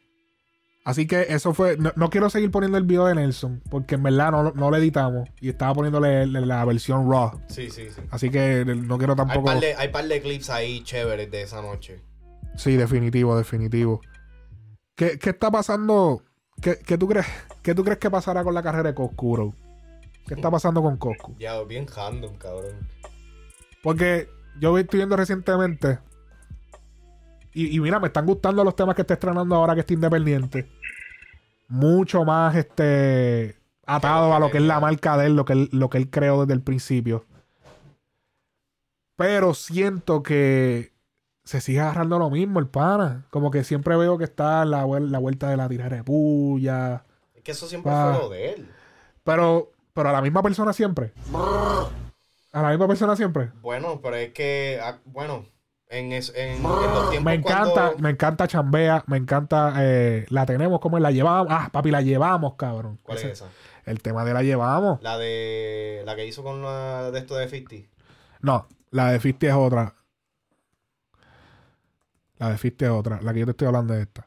así 0.84 1.06
que 1.06 1.26
eso 1.28 1.54
fue. 1.54 1.76
No, 1.76 1.92
no 1.96 2.10
quiero 2.10 2.30
seguir 2.30 2.50
poniendo 2.50 2.78
el 2.78 2.84
video 2.84 3.06
de 3.06 3.14
Nelson. 3.14 3.62
Porque 3.70 3.94
en 3.96 4.02
verdad 4.02 4.30
no, 4.32 4.42
lo- 4.42 4.52
no 4.52 4.70
lo 4.70 4.76
editamos. 4.76 5.28
Y 5.40 5.48
estaba 5.48 5.74
poniéndole 5.74 6.26
la, 6.26 6.64
versión 6.64 7.10
raw. 7.10 7.40
Sí, 7.48 7.70
sí, 7.70 7.88
sí. 7.90 8.02
Así 8.10 8.30
que 8.30 8.64
no 8.64 8.98
quiero 8.98 9.12
Hay 9.12 9.16
tampoco. 9.18 9.44
par, 9.46 9.60
de, 9.60 9.74
hay 9.74 9.88
par 9.88 10.06
de 10.06 10.20
clips 10.20 10.50
ahí 10.50 10.82
chéveres 10.82 11.30
de 11.30 11.42
esa 11.42 11.62
noche. 11.62 12.02
Sí, 12.56 12.76
definitivo, 12.76 13.36
definitivo. 13.36 14.00
¿Qué, 14.94 15.18
qué 15.18 15.30
está 15.30 15.50
pasando? 15.50 16.22
¿Qué, 16.60 16.78
qué 16.86 16.96
tú 16.96 17.08
crees, 17.08 17.26
¿Qué 17.62 17.74
tú 17.74 17.82
crees 17.82 17.98
que 17.98 18.10
pasará 18.10 18.44
con 18.44 18.54
la 18.54 18.62
carrera 18.62 18.90
de 18.90 18.94
Coscu, 18.94 19.32
bro? 19.32 19.54
¿Qué 20.26 20.34
está 20.34 20.50
pasando 20.50 20.80
con 20.82 20.96
Coscu? 20.96 21.36
Ya, 21.38 21.60
bien 21.62 21.86
random, 21.86 22.36
cabrón. 22.36 22.88
Porque 23.82 24.28
yo 24.60 24.78
estoy 24.78 24.98
viendo 24.98 25.16
recientemente. 25.16 25.98
Y, 27.54 27.76
y 27.76 27.80
mira, 27.80 28.00
me 28.00 28.08
están 28.08 28.26
gustando 28.26 28.64
los 28.64 28.76
temas 28.76 28.94
que 28.94 29.02
está 29.02 29.14
estrenando 29.14 29.54
ahora 29.54 29.74
que 29.74 29.80
está 29.80 29.94
independiente. 29.94 30.68
Mucho 31.68 32.24
más 32.24 32.54
este 32.56 33.56
atado 33.86 34.34
a 34.34 34.40
lo 34.40 34.50
que 34.50 34.58
es 34.58 34.64
la 34.64 34.80
marca 34.80 35.16
de 35.16 35.26
él, 35.26 35.36
lo 35.36 35.44
que 35.44 35.52
él, 35.54 35.68
lo 35.72 35.88
que 35.88 35.98
él 35.98 36.10
creó 36.10 36.40
desde 36.42 36.54
el 36.54 36.62
principio. 36.62 37.24
Pero 39.16 39.54
siento 39.54 40.22
que 40.22 40.92
se 41.44 41.60
sigue 41.60 41.80
agarrando 41.80 42.18
lo 42.18 42.30
mismo, 42.30 42.58
el 42.58 42.66
pana. 42.66 43.26
Como 43.30 43.50
que 43.50 43.62
siempre 43.64 43.96
veo 43.96 44.18
que 44.18 44.24
está 44.24 44.64
la, 44.64 44.86
la 44.86 45.18
vuelta 45.18 45.48
de 45.48 45.56
la 45.56 45.68
tirada 45.68 45.96
de 45.96 46.02
puya. 46.02 47.04
Es 47.34 47.42
que 47.42 47.52
eso 47.52 47.68
siempre 47.68 47.92
fue 47.92 48.12
lo 48.18 48.28
de 48.30 48.52
él. 48.52 48.68
Pero, 49.22 49.70
pero 49.92 50.08
a 50.08 50.12
la 50.12 50.22
misma 50.22 50.42
persona 50.42 50.72
siempre. 50.72 51.12
A 52.52 52.62
la 52.62 52.70
misma 52.70 52.88
persona 52.88 53.14
siempre. 53.14 53.50
Bueno, 53.62 54.00
pero 54.02 54.16
es 54.16 54.32
que, 54.32 54.80
ah, 54.82 54.98
bueno, 55.04 55.46
en, 55.88 56.12
es- 56.12 56.32
en, 56.34 56.56
en 56.56 56.62
los 56.62 57.10
tiempos 57.10 57.24
Me 57.24 57.34
encanta, 57.34 57.72
cuando- 57.72 57.98
me 57.98 58.10
encanta 58.10 58.48
Chambea, 58.48 59.04
me 59.06 59.16
encanta, 59.16 59.74
eh, 59.78 60.26
la 60.30 60.46
tenemos 60.46 60.80
como 60.80 60.98
la 60.98 61.10
llevamos. 61.10 61.48
Ah, 61.50 61.68
papi, 61.72 61.90
la 61.90 62.02
llevamos, 62.02 62.54
cabrón. 62.56 62.98
¿Cuál 63.02 63.18
Ese- 63.18 63.26
es 63.28 63.32
esa? 63.40 63.48
El 63.84 64.00
tema 64.00 64.24
de 64.24 64.32
la 64.34 64.42
llevamos. 64.42 65.02
La 65.02 65.18
de 65.18 66.02
la 66.06 66.16
que 66.16 66.26
hizo 66.26 66.42
con 66.42 66.62
la 66.62 67.10
de 67.10 67.18
esto 67.18 67.36
de 67.36 67.48
50. 67.48 67.88
No, 68.40 68.66
la 68.90 69.12
de 69.12 69.20
50 69.20 69.46
es 69.46 69.52
otra. 69.54 69.94
La 72.38 72.48
de 72.50 72.58
50 72.58 72.84
es 72.86 72.90
otra. 72.90 73.20
La 73.22 73.32
que 73.32 73.40
yo 73.40 73.44
te 73.46 73.50
estoy 73.52 73.66
hablando 73.68 73.94
es 73.94 74.00
esta. 74.00 74.26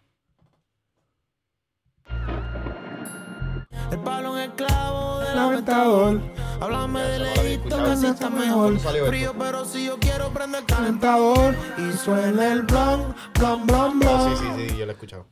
Aventador. 5.72 6.22
Háblame 6.61 7.02
de 7.02 7.19
lejito 7.19 7.84
que 7.84 7.89
así 7.91 8.06
está 8.07 8.30
mejor. 8.30 8.77
Frío, 8.80 9.34
pero 9.38 9.65
si 9.65 9.85
yo 9.85 9.98
quiero 9.99 10.30
prender 10.30 10.61
el 10.61 10.65
calentador. 10.68 11.56
Y 11.77 11.91
suena 11.94 12.52
el 12.53 12.61
blon, 12.64 13.14
blon, 13.39 13.68
blon, 13.68 13.99
blon. 13.99 14.38
Sí, 14.38 14.44
sí, 14.45 14.69
sí, 14.69 14.77
yo 14.77 14.85
la 14.85 14.91
he 14.91 14.95
escuchado. 14.95 15.26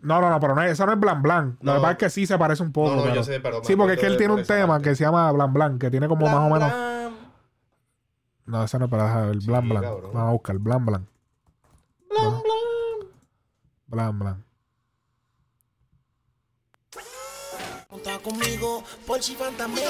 No, 0.00 0.20
no, 0.20 0.30
no, 0.30 0.40
pero 0.40 0.54
no, 0.56 0.62
es- 0.62 0.72
eso 0.72 0.84
no 0.84 0.92
es 0.94 0.98
Blan 1.00 1.22
Blan. 1.22 1.58
Lo 1.60 1.72
No. 1.74 1.78
que 1.78 1.82
pasa 1.82 1.92
es 1.92 1.98
que 1.98 2.10
sí 2.10 2.26
se 2.26 2.36
parece 2.36 2.62
un 2.62 2.72
poco. 2.72 2.96
No, 2.96 3.06
no, 3.06 3.14
yo 3.14 3.22
sé, 3.22 3.38
pero 3.40 3.60
me 3.60 3.64
Sí, 3.64 3.76
porque 3.76 3.94
es 3.94 4.00
que 4.00 4.06
él 4.06 4.16
tiene 4.16 4.32
un 4.34 4.40
esa 4.40 4.54
tema 4.54 4.74
parte. 4.74 4.90
que 4.90 4.96
se 4.96 5.04
llama 5.04 5.30
Blan 5.30 5.52
Blan, 5.52 5.78
que 5.78 5.90
tiene 5.90 6.08
como 6.08 6.26
más 6.26 6.34
o 6.50 6.50
menos. 6.52 6.72
No, 8.46 8.64
ese 8.64 8.78
no 8.80 8.86
es 8.86 8.90
para 8.90 9.04
dejar 9.04 9.28
el 9.28 9.38
Blan 9.38 9.68
Blan. 9.68 9.82
cabrón. 9.82 10.10
Vamos 10.12 10.28
a 10.28 10.32
buscar 10.32 10.58
Blan 10.58 10.84
Blan. 10.86 11.06
Blan, 12.10 12.42
Blan 13.86 14.18
Blan. 14.18 14.44
Monta 17.92 18.18
conmigo 18.18 18.82
por 19.06 19.22
si 19.22 19.34
fantasmeo. 19.34 19.84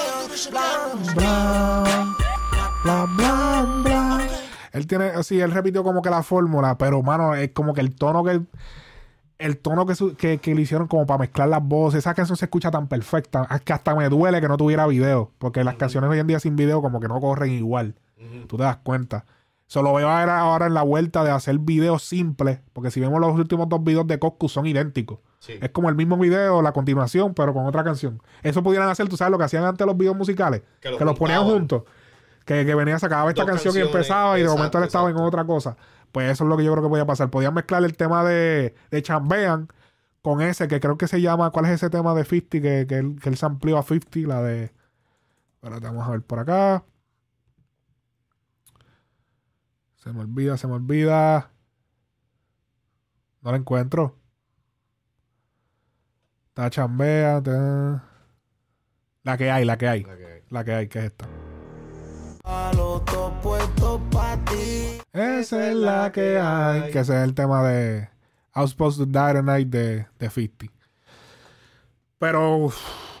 Él 4.73 4.87
tiene, 4.87 5.23
sí, 5.23 5.39
él 5.39 5.51
repitió 5.51 5.83
como 5.83 6.01
que 6.01 6.09
la 6.09 6.21
fórmula, 6.21 6.77
pero, 6.77 7.01
mano, 7.01 7.33
es 7.35 7.51
como 7.51 7.73
que 7.73 7.81
el 7.81 7.95
tono 7.95 8.23
que... 8.23 8.41
El 9.39 9.57
tono 9.57 9.85
que, 9.85 9.95
su- 9.95 10.15
que, 10.15 10.37
que 10.37 10.53
le 10.55 10.61
hicieron 10.61 10.87
como 10.87 11.05
para 11.05 11.17
mezclar 11.19 11.49
las 11.49 11.61
voces, 11.63 11.99
esa 11.99 12.13
canción 12.13 12.37
se 12.37 12.45
escucha 12.45 12.71
tan 12.71 12.87
perfecta, 12.87 13.45
es 13.53 13.61
que 13.61 13.73
hasta 13.73 13.93
me 13.95 14.07
duele 14.07 14.39
que 14.39 14.47
no 14.47 14.55
tuviera 14.57 14.85
video, 14.87 15.31
porque 15.37 15.63
las 15.65 15.75
canciones 15.75 16.09
hoy 16.09 16.19
en 16.19 16.27
día 16.27 16.39
sin 16.39 16.55
video 16.55 16.81
como 16.81 16.99
que 17.01 17.07
no 17.09 17.19
corren 17.19 17.51
igual. 17.51 17.95
Tú 18.47 18.55
te 18.57 18.63
das 18.63 18.77
cuenta. 18.77 19.25
Solo 19.67 19.93
veo 19.93 20.07
ahora, 20.07 20.39
ahora 20.39 20.67
en 20.67 20.73
la 20.73 20.83
vuelta 20.83 21.23
de 21.25 21.31
hacer 21.31 21.57
videos 21.57 22.03
simples, 22.03 22.59
porque 22.73 22.91
si 22.91 22.99
vemos 23.01 23.19
los 23.19 23.33
últimos 23.33 23.67
dos 23.67 23.83
videos 23.83 24.07
de 24.07 24.19
Coscu 24.19 24.47
son 24.47 24.65
idénticos. 24.65 25.19
Sí. 25.43 25.59
Es 25.61 25.71
como 25.71 25.89
el 25.89 25.95
mismo 25.95 26.17
video, 26.17 26.61
la 26.61 26.71
continuación, 26.71 27.33
pero 27.33 27.53
con 27.53 27.65
otra 27.65 27.83
canción. 27.83 28.21
Eso 28.43 28.63
pudieran 28.63 28.87
hacer, 28.87 29.09
tú 29.09 29.17
sabes 29.17 29.29
lo 29.29 29.37
que 29.37 29.43
hacían 29.43 29.65
antes 29.65 29.85
los 29.85 29.97
videos 29.97 30.15
musicales, 30.15 30.61
Que 30.79 30.95
que, 30.95 31.03
los 31.03 31.19
ponían 31.19 31.43
juntos. 31.43 31.83
Que, 32.45 32.65
que 32.65 32.73
venía, 32.73 32.97
se 32.97 33.07
acababa 33.07 33.29
esta 33.29 33.41
Dos 33.41 33.51
canción 33.51 33.75
y 33.75 33.81
empezaba 33.81 34.39
y 34.39 34.43
de 34.43 34.47
momento 34.47 34.77
él 34.77 34.85
estaba 34.85 35.09
en 35.09 35.17
otra 35.17 35.43
cosa. 35.43 35.75
Pues 36.13 36.31
eso 36.31 36.45
es 36.45 36.49
lo 36.49 36.55
que 36.55 36.63
yo 36.63 36.71
creo 36.71 36.81
que 36.81 36.87
podía 36.87 37.05
pasar. 37.05 37.29
Podían 37.29 37.53
mezclar 37.53 37.83
el 37.83 37.97
tema 37.97 38.23
de, 38.23 38.73
de 38.89 39.01
Chambean 39.01 39.67
con 40.21 40.41
ese, 40.41 40.69
que 40.69 40.79
creo 40.79 40.97
que 40.97 41.09
se 41.09 41.19
llama, 41.19 41.51
¿cuál 41.51 41.65
es 41.65 41.71
ese 41.71 41.89
tema 41.89 42.13
de 42.13 42.23
50? 42.23 42.49
Que, 42.49 42.87
que, 42.87 42.97
él, 42.99 43.19
que 43.21 43.27
él 43.27 43.35
se 43.35 43.45
amplió 43.45 43.77
a 43.77 43.83
50, 43.83 44.19
la 44.29 44.41
de... 44.41 44.71
Espérate, 45.55 45.87
vamos 45.87 46.07
a 46.07 46.11
ver 46.11 46.21
por 46.21 46.39
acá. 46.39 46.85
Se 49.97 50.13
me 50.13 50.21
olvida, 50.21 50.55
se 50.55 50.67
me 50.67 50.75
olvida. 50.75 51.51
No 53.41 53.51
la 53.51 53.57
encuentro. 53.57 54.22
Está 56.53 56.69
chambea. 56.69 57.41
ta- 57.41 58.03
La 59.23 59.37
que 59.37 59.49
hay, 59.49 59.65
la 59.65 59.75
que 59.75 59.87
hay. 59.87 60.03
La 60.03 60.15
que 60.15 60.25
hay. 60.27 60.41
La 60.51 60.63
que 60.63 60.71
hay, 60.73 60.87
que 60.87 60.99
es 60.99 61.05
esta. 61.05 61.25
A 62.43 62.71
los 62.75 63.03
dos 63.05 63.31
puestos 63.41 63.99
para 64.11 64.35
ti. 64.45 64.99
Esa 65.13 65.69
es 65.71 65.75
la 65.75 66.11
que 66.11 66.37
hay. 66.39 66.91
Que 66.91 66.99
ese 66.99 67.15
es 67.17 67.23
el 67.23 67.33
tema 67.33 67.67
de 67.67 68.07
I 68.55 68.59
was 68.59 68.69
supposed 68.69 68.99
to 68.99 69.05
die 69.07 69.33
tonight 69.33 69.67
de, 69.67 70.05
de 70.19 70.29
50. 70.29 70.71
Pero, 72.19 72.71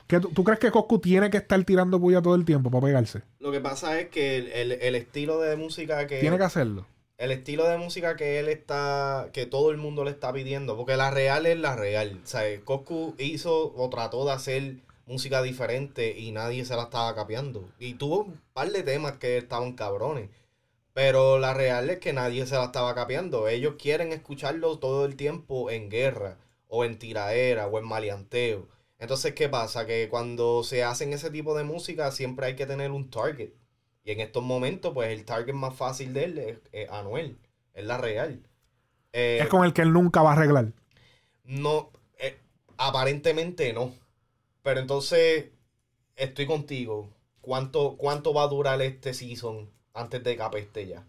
¿qué 0.05 0.19
tú, 0.19 0.29
tú 0.29 0.43
crees 0.43 0.59
que 0.59 0.69
Coscu 0.69 0.99
tiene 0.99 1.31
que 1.31 1.37
estar 1.37 1.61
tirando 1.63 1.99
puya 1.99 2.21
todo 2.21 2.35
el 2.35 2.45
tiempo 2.45 2.69
para 2.69 2.85
pegarse? 2.85 3.23
Lo 3.39 3.51
que 3.51 3.59
pasa 3.61 3.99
es 3.99 4.09
que 4.09 4.37
el, 4.37 4.47
el- 4.51 4.71
el 4.73 4.93
estilo 4.95 5.39
de 5.41 5.55
música 5.55 6.05
que... 6.05 6.19
Tiene 6.19 6.37
que 6.37 6.43
hacerlo. 6.43 6.85
El 7.23 7.31
estilo 7.31 7.65
de 7.69 7.77
música 7.77 8.17
que 8.17 8.39
él 8.39 8.49
está, 8.49 9.29
que 9.31 9.45
todo 9.45 9.71
el 9.71 9.77
mundo 9.77 10.03
le 10.03 10.11
está 10.11 10.33
pidiendo, 10.33 10.75
porque 10.75 10.97
la 10.97 11.09
real 11.09 11.45
es 11.45 11.57
la 11.57 11.73
real. 11.73 12.19
O 12.21 12.27
sea, 12.27 12.43
Coscu 12.65 13.15
hizo 13.17 13.73
o 13.77 13.89
trató 13.89 14.25
de 14.25 14.33
hacer 14.33 14.75
música 15.05 15.41
diferente 15.41 16.19
y 16.19 16.33
nadie 16.33 16.65
se 16.65 16.75
la 16.75 16.83
estaba 16.83 17.15
capeando. 17.15 17.69
Y 17.79 17.93
tuvo 17.93 18.23
un 18.23 18.41
par 18.53 18.71
de 18.71 18.83
temas 18.83 19.13
que 19.19 19.37
estaban 19.37 19.71
cabrones. 19.73 20.29
Pero 20.93 21.39
la 21.39 21.53
real 21.53 21.89
es 21.89 21.99
que 21.99 22.11
nadie 22.11 22.45
se 22.45 22.55
la 22.55 22.65
estaba 22.65 22.93
capeando. 22.93 23.47
Ellos 23.47 23.75
quieren 23.79 24.11
escucharlo 24.11 24.77
todo 24.79 25.05
el 25.05 25.15
tiempo 25.15 25.71
en 25.71 25.89
guerra, 25.89 26.37
o 26.67 26.83
en 26.83 26.99
tiraera, 26.99 27.67
o 27.67 27.79
en 27.79 27.85
maleanteo. 27.87 28.67
Entonces, 28.99 29.33
¿qué 29.33 29.47
pasa? 29.47 29.85
Que 29.85 30.09
cuando 30.09 30.63
se 30.63 30.83
hacen 30.83 31.13
ese 31.13 31.31
tipo 31.31 31.55
de 31.57 31.63
música, 31.63 32.11
siempre 32.11 32.47
hay 32.47 32.55
que 32.57 32.65
tener 32.65 32.91
un 32.91 33.09
target. 33.09 33.51
Y 34.03 34.11
en 34.11 34.19
estos 34.19 34.43
momentos, 34.43 34.93
pues 34.93 35.09
el 35.09 35.25
target 35.25 35.53
más 35.53 35.75
fácil 35.75 36.13
de 36.13 36.23
él 36.25 36.37
es, 36.37 36.57
es 36.71 36.89
Anuel. 36.89 37.37
Es 37.73 37.85
la 37.85 37.97
real. 37.97 38.41
Eh, 39.13 39.39
es 39.41 39.47
con 39.47 39.63
el 39.63 39.73
que 39.73 39.81
él 39.83 39.93
nunca 39.93 40.21
va 40.21 40.31
a 40.31 40.33
arreglar. 40.33 40.73
no, 41.43 41.91
eh, 42.17 42.37
aparentemente 42.77 43.71
no. 43.73 43.93
Pero 44.63 44.79
entonces, 44.79 45.45
estoy 46.15 46.45
contigo. 46.45 47.09
¿Cuánto, 47.41 47.95
¿Cuánto 47.97 48.33
va 48.33 48.43
a 48.43 48.47
durar 48.47 48.81
este 48.81 49.13
season 49.13 49.69
antes 49.93 50.23
de 50.23 50.35
que 50.37 50.41
apeste 50.43 50.87
ya? 50.87 51.05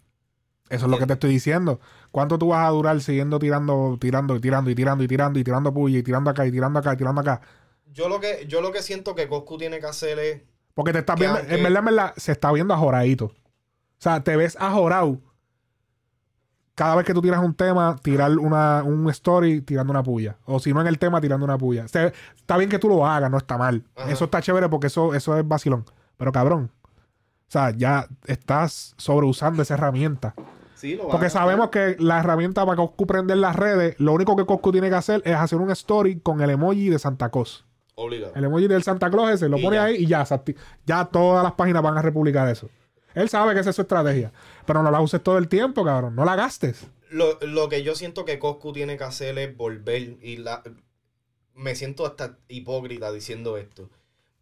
Eso 0.71 0.87
es 0.87 0.91
lo 0.91 0.99
que 0.99 1.07
te 1.07 1.13
estoy 1.13 1.31
diciendo. 1.31 1.79
¿Cuánto 2.11 2.39
tú 2.39 2.49
vas 2.49 2.67
a 2.67 2.71
durar 2.71 3.01
siguiendo 3.01 3.39
tirando, 3.39 3.99
tirando 4.01 4.35
y 4.35 4.41
tirando 4.41 4.71
y 4.71 4.75
tirando 4.75 5.05
y 5.05 5.09
tirando 5.09 5.39
y 5.39 5.45
tirando 5.45 5.75
puya 5.75 5.99
y 5.99 6.03
tirando 6.03 6.31
acá 6.31 6.47
y 6.47 6.51
tirando 6.51 6.79
acá 6.79 6.95
y 6.95 6.97
tirando 6.97 7.21
acá? 7.21 7.41
Yo 7.93 8.09
lo 8.09 8.19
que, 8.21 8.47
yo 8.49 8.61
lo 8.61 8.73
que 8.73 8.83
siento 8.83 9.15
que 9.15 9.29
Coscu 9.29 9.59
tiene 9.59 9.79
que 9.79 9.87
hacer 9.87 10.19
es. 10.19 10.43
Porque 10.75 10.93
te 10.93 10.99
estás 11.01 11.19
viendo, 11.19 11.39
aunque- 11.39 11.55
en 11.55 11.63
verdad, 11.63 11.79
en 11.81 11.85
verdad, 11.85 12.15
se 12.17 12.33
está 12.33 12.53
viendo 12.53 12.75
ajoradito. 12.75 13.27
O 13.27 13.33
sea, 14.05 14.23
te 14.23 14.37
ves 14.37 14.57
ajorado. 14.61 15.19
Cada 16.75 16.97
vez 16.97 17.07
que 17.07 17.15
tú 17.15 17.23
tiras 17.23 17.41
un 17.41 17.55
tema, 17.55 17.97
tirar 18.03 18.37
una, 18.37 18.83
un 18.83 19.09
story 19.11 19.61
tirando 19.61 19.93
una 19.93 20.03
puya. 20.03 20.37
O 20.45 20.59
si 20.59 20.75
no 20.75 20.81
en 20.81 20.89
el 20.89 20.99
tema, 20.99 21.21
tirando 21.21 21.45
una 21.45 21.57
puya. 21.57 21.85
O 21.85 21.89
sea, 21.89 22.13
está 22.35 22.57
bien 22.57 22.69
que 22.69 22.81
tú 22.81 22.89
lo 22.89 23.07
hagas, 23.07 23.31
no 23.31 23.39
está 23.39 23.57
mal. 23.57 23.85
Ajá. 23.95 24.11
Eso 24.11 24.25
está 24.25 24.43
chévere 24.43 24.69
porque 24.69 24.89
eso, 24.89 25.15
eso 25.15 25.39
es 25.39 25.47
vacilón. 25.47 25.85
Pero 26.17 26.33
cabrón. 26.33 26.73
O 27.47 27.51
sea, 27.55 27.71
ya 27.71 28.09
estás 28.27 28.95
sobreusando 28.97 29.63
esa 29.63 29.75
herramienta. 29.75 30.35
Sí, 30.75 30.97
lo 30.97 31.05
va 31.05 31.11
Porque 31.13 31.31
sabemos 31.31 31.69
que 31.69 31.95
la 32.01 32.19
herramienta 32.19 32.65
para 32.67 32.75
Coscu 32.77 33.07
prender 33.07 33.37
las 33.37 33.55
redes, 33.55 33.95
lo 34.01 34.13
único 34.13 34.35
que 34.35 34.45
Coscu 34.45 34.73
tiene 34.73 34.89
que 34.91 34.97
hacer 34.97 35.23
es 35.25 35.37
hacer 35.37 35.61
un 35.61 35.71
story 35.71 36.19
con 36.19 36.41
el 36.41 36.51
emoji 36.51 36.89
de 36.89 36.99
Santa 36.99 37.31
Claus. 37.31 37.65
Obligado. 37.97 38.35
El 38.35 38.45
emoji 38.45 38.67
del 38.67 38.83
Santa 38.83 39.11
Claus 39.11 39.31
ese, 39.31 39.49
lo 39.49 39.59
Y 39.59 39.63
pone 39.63 39.77
ya. 39.77 39.85
ahí 39.85 39.97
y 39.97 40.07
ya, 40.07 40.27
ya 40.85 41.05
todas 41.07 41.43
las 41.45 41.53
páginas 41.53 41.83
van 41.83 41.97
a 41.99 42.03
republicar 42.03 42.49
eso. 42.49 42.69
Él 43.15 43.29
sabe 43.29 43.55
que 43.55 43.61
esa 43.61 43.71
es 43.71 43.77
su 43.77 43.83
estrategia. 43.83 44.33
Pero 44.67 44.83
no 44.83 44.91
la 44.91 45.01
uses 45.01 45.23
todo 45.23 45.39
el 45.39 45.47
tiempo, 45.49 45.85
cabrón. 45.85 46.17
No 46.17 46.25
la 46.25 46.35
gastes. 46.35 46.87
Lo, 47.11 47.39
lo 47.41 47.69
que 47.69 47.83
yo 47.85 47.95
siento 47.95 48.25
que 48.25 48.41
Coscu 48.41 48.73
tiene 48.73 48.97
que 48.99 49.05
hacer 49.05 49.39
es 49.39 49.57
volver 49.57 50.17
y 50.21 50.39
la 50.39 50.63
me 51.55 51.77
siento 51.77 52.05
hasta 52.07 52.39
hipócrita 52.49 53.13
diciendo 53.13 53.57
esto. 53.57 53.89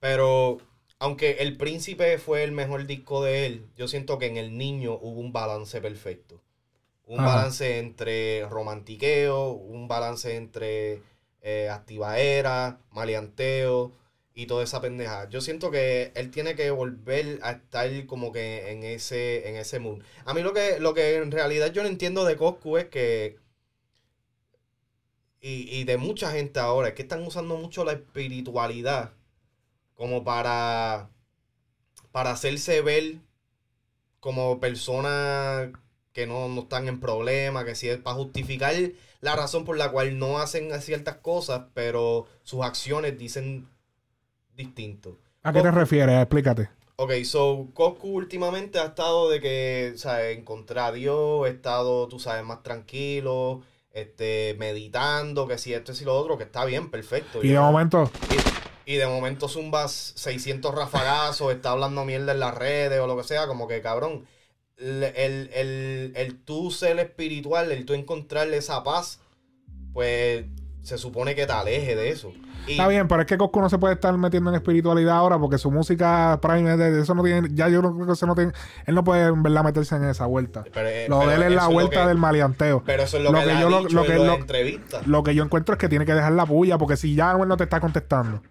Pero 0.01 0.57
aunque 0.99 1.33
El 1.41 1.59
Príncipe 1.59 2.17
fue 2.19 2.45
el 2.45 2.53
mejor 2.53 2.87
disco 2.87 3.23
de 3.23 3.45
él, 3.45 3.67
yo 3.77 3.89
siento 3.89 4.19
que 4.19 4.27
en 4.27 4.39
El 4.39 4.57
Niño 4.57 4.95
hubo 4.95 5.21
un 5.21 5.33
balance 5.33 5.81
perfecto. 5.83 6.41
Un 7.05 7.21
Ajá. 7.21 7.35
balance 7.37 7.79
entre 7.81 8.49
romantiqueo, 8.49 9.51
un 9.51 9.89
balance 9.89 10.35
entre 10.37 11.03
eh, 11.43 11.69
activaera, 11.71 12.81
maleanteo 12.93 13.93
y 14.35 14.47
toda 14.47 14.65
esa 14.65 14.81
pendeja. 14.81 15.29
Yo 15.29 15.41
siento 15.41 15.71
que 15.71 16.13
él 16.15 16.31
tiene 16.31 16.55
que 16.55 16.71
volver 16.71 17.41
a 17.43 17.53
estar 17.53 18.07
como 18.07 18.33
que 18.33 18.71
en 18.73 18.83
ese, 18.85 19.49
en 19.49 19.57
ese 19.57 19.79
mood. 19.79 20.03
A 20.25 20.35
mí 20.35 20.43
lo 20.43 20.55
que, 20.55 20.79
lo 20.81 20.95
que 20.95 21.17
en 21.17 21.31
realidad 21.33 21.73
yo 21.73 21.83
no 21.83 21.89
entiendo 21.89 22.25
de 22.25 22.37
Coscu 22.37 22.79
es 22.79 22.87
que 22.87 23.39
y, 25.41 25.69
y 25.81 25.85
de 25.85 25.97
mucha 25.97 26.31
gente 26.31 26.61
ahora 26.61 26.89
es 26.89 26.95
que 26.95 27.03
están 27.03 27.23
usando 27.27 27.57
mucho 27.57 27.85
la 27.85 27.93
espiritualidad 27.93 29.13
como 29.95 30.25
para 30.25 31.11
para 32.13 32.31
hacerse 32.33 32.81
ver 32.83 33.17
como 34.21 34.61
personas 34.61 35.71
que 36.13 36.27
no, 36.27 36.49
no 36.49 36.63
están 36.63 36.89
en 36.89 37.01
problemas, 37.01 37.65
que 37.65 37.75
si 37.75 37.89
es 37.89 37.99
para 37.99 38.17
justificar 38.17 38.75
la 39.23 39.37
razón 39.37 39.65
por 39.65 39.79
la 39.79 39.91
cual 39.91 40.19
no 40.19 40.39
hacen 40.39 40.79
ciertas 40.83 41.17
cosas, 41.17 41.63
pero 41.73 42.27
sus 42.43 42.63
acciones 42.63 43.17
dicen 43.17 43.69
distinto. 44.55 45.17
¿A 45.45 45.53
qué 45.53 45.63
te 45.63 45.71
refieres? 45.71 46.21
Explícate. 46.21 46.69
Ok, 46.97 47.13
so 47.25 47.69
Coscu 47.73 48.09
últimamente 48.09 48.79
ha 48.79 48.87
estado 48.87 49.31
de 49.31 49.41
que, 49.41 49.95
¿sabes? 49.97 50.37
Encontré 50.37 50.81
a 50.81 50.93
Dios, 50.93 51.47
he 51.47 51.51
estado, 51.51 52.09
tú 52.09 52.19
sabes, 52.19 52.45
más 52.45 52.63
tranquilo, 52.65 53.63
este, 53.93 54.57
meditando, 54.59 55.47
que 55.47 55.57
si 55.57 55.73
esto 55.73 55.93
y 55.93 55.95
si 55.95 56.05
lo 56.05 56.15
otro, 56.17 56.37
que 56.37 56.45
está 56.45 56.65
bien, 56.65 56.91
perfecto. 56.91 57.43
Y 57.43 57.49
de 57.49 57.61
momento, 57.61 58.11
y, 58.87 58.95
y 58.95 58.97
de 58.97 59.07
momento 59.07 59.49
zumbas 59.49 60.13
600 60.17 60.75
rafagazos, 60.75 61.53
está 61.53 61.71
hablando 61.71 62.05
mierda 62.05 62.33
en 62.33 62.41
las 62.41 62.55
redes 62.57 62.99
o 63.01 63.07
lo 63.07 63.17
que 63.17 63.25
sea, 63.25 63.47
como 63.47 63.69
que 63.69 63.81
cabrón. 63.81 64.27
El, 64.83 65.03
el, 65.05 65.51
el, 65.55 66.13
el 66.17 66.37
tú 66.45 66.71
ser 66.71 66.99
espiritual, 66.99 67.71
el 67.71 67.85
tú 67.87 67.95
encontrarle 67.95 68.57
esa 68.57 68.83
paz, 68.83 69.21
pues 69.93 70.45
se 70.83 70.99
supone 70.99 71.35
que 71.35 71.47
te 71.47 71.53
aleje 71.53 71.95
de 71.95 72.11
eso. 72.11 72.33
Y, 72.67 72.73
está 72.73 72.87
bien, 72.89 73.09
pero 73.09 73.21
es 73.23 73.27
que 73.27 73.37
Coscu 73.37 73.61
no 73.61 73.69
se 73.69 73.79
puede 73.79 73.95
estar 73.95 74.17
metiendo 74.17 74.51
en 74.51 74.57
espiritualidad 74.57 75.17
ahora 75.17 75.37
porque 75.39 75.59
su 75.59 75.71
música 75.71 76.39
Prime 76.41 76.77
de 76.77 77.01
eso 77.01 77.15
no 77.15 77.23
tiene, 77.25 77.49
ya 77.53 77.69
yo 77.69 77.81
creo 77.81 78.07
que 78.07 78.13
eso 78.13 78.27
no 78.27 78.35
tiene, 78.37 78.53
él 78.87 78.95
no 78.95 79.03
puede 79.05 79.27
en 79.29 79.43
verdad 79.43 79.65
meterse 79.65 79.97
en 79.97 80.05
esa 80.05 80.27
vuelta. 80.27 80.65
pero, 80.73 80.89
eh, 80.89 81.07
Lo 81.09 81.27
de 81.27 81.35
él 81.37 81.43
es 81.45 81.53
la 81.55 81.65
lo 81.67 81.71
vuelta 81.73 82.03
que- 82.03 82.09
del 82.09 82.19
maleanteo. 82.19 82.83
Pero 82.87 83.03
eso 83.03 83.17
es 83.19 83.23
lo, 83.25 83.33
que, 83.33 83.47
yo 83.61 83.69
dicho 83.81 84.03
que 84.03 84.13
en 84.15 84.27
lo- 84.27 84.39
lo 85.07 85.23
que 85.25 85.35
yo 85.35 85.43
encuentro 85.45 85.75
es 85.75 85.79
que 85.79 85.89
tiene 85.89 86.05
que 86.07 86.15
dejar 86.15 86.33
la 86.33 86.47
puya 86.47 86.79
porque 86.79 86.97
si 86.97 87.15
ya 87.17 87.35
no 87.35 87.57
te 87.57 87.65
está 87.65 87.81
contestando, 87.81 88.43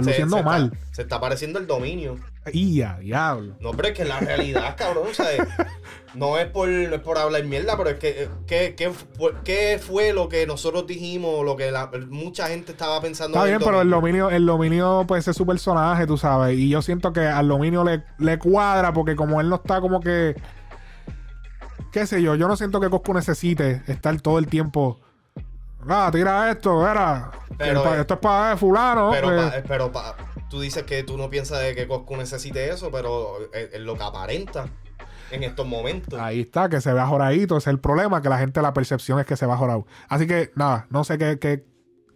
estás 0.00 0.04
Se- 0.04 0.10
luciendo 0.22 0.36
se 0.36 0.40
está- 0.40 0.50
mal. 0.50 0.78
se 0.92 1.02
está 1.02 1.20
pareciendo 1.20 1.58
el 1.58 1.66
dominio. 1.66 2.16
Y 2.52 2.76
ya, 2.76 2.98
diablo. 2.98 3.54
No, 3.60 3.72
pero 3.72 3.88
es 3.88 3.94
que 3.94 4.04
la 4.06 4.20
realidad, 4.20 4.74
cabrón, 4.78 5.08
¿sabes? 5.12 5.40
No 6.14 6.38
es 6.38 6.46
por, 6.46 6.68
no 6.68 6.94
es 6.94 7.00
por 7.02 7.18
hablar 7.18 7.44
mierda, 7.44 7.76
pero 7.76 7.90
es 7.90 7.98
que, 7.98 8.22
eh, 8.22 8.28
¿qué, 8.46 8.74
qué, 8.74 8.90
fue, 8.90 9.34
qué 9.44 9.78
fue 9.78 10.14
lo 10.14 10.28
que 10.30 10.46
nosotros 10.46 10.86
dijimos, 10.86 11.44
lo 11.44 11.56
que 11.56 11.70
la- 11.70 11.90
mucha 12.08 12.48
gente 12.48 12.72
estaba 12.72 13.00
pensando? 13.02 13.36
Está 13.36 13.46
bien, 13.46 13.58
pero 13.58 13.82
el 13.82 13.90
dominio? 13.90 14.24
dominio, 14.24 14.36
el 14.36 14.46
dominio 14.46 15.04
pues 15.06 15.28
es 15.28 15.36
su 15.36 15.44
personaje, 15.46 16.06
tú 16.06 16.16
sabes. 16.16 16.58
Y 16.58 16.70
yo 16.70 16.80
siento 16.80 17.12
que 17.12 17.20
al 17.26 17.46
dominio 17.48 17.84
le, 17.84 18.02
le 18.18 18.38
cuadra 18.38 18.92
porque 18.94 19.14
como 19.14 19.40
él 19.42 19.48
no 19.50 19.56
está 19.56 19.80
como 19.82 20.00
que... 20.00 20.34
Qué 21.92 22.06
sé 22.06 22.22
yo, 22.22 22.34
yo 22.34 22.48
no 22.48 22.56
siento 22.56 22.80
que 22.80 22.90
Coscu 22.90 23.14
necesite 23.14 23.82
estar 23.86 24.18
todo 24.20 24.38
el 24.38 24.46
tiempo... 24.46 25.00
Ah, 25.86 26.08
tira 26.12 26.50
esto, 26.50 26.86
era. 26.88 27.30
Pero, 27.56 27.82
que 27.82 27.88
eh, 27.90 28.00
esto 28.00 28.14
es 28.14 28.20
para 28.20 28.56
fulano. 28.56 29.10
Pero, 29.12 29.32
eh. 29.32 29.50
pa- 29.50 29.62
pero 29.68 29.92
pa- 29.92 30.16
tú 30.48 30.60
dices 30.60 30.82
que 30.84 31.02
tú 31.02 31.16
no 31.18 31.28
piensas 31.30 31.60
de 31.60 31.74
que 31.74 31.86
Coscu 31.86 32.16
necesite 32.16 32.70
eso, 32.70 32.90
pero 32.90 33.38
es, 33.52 33.74
es 33.74 33.80
lo 33.80 33.96
que 33.96 34.02
aparenta. 34.04 34.66
en 35.30 35.42
estos 35.44 35.66
momentos. 35.66 36.18
Ahí 36.18 36.40
está, 36.40 36.70
que 36.70 36.80
se 36.80 36.90
vea 36.92 37.06
joradito. 37.06 37.58
Ese 37.58 37.68
es 37.68 37.74
el 37.74 37.80
problema, 37.80 38.22
que 38.22 38.30
la 38.30 38.38
gente, 38.38 38.62
la 38.62 38.72
percepción 38.72 39.20
es 39.20 39.26
que 39.26 39.36
se 39.36 39.44
va 39.44 39.58
jorado. 39.58 39.86
Así 40.08 40.26
que, 40.26 40.50
nada, 40.54 40.86
no 40.88 41.04
sé 41.04 41.18
qué, 41.18 41.38
qué, 41.38 41.66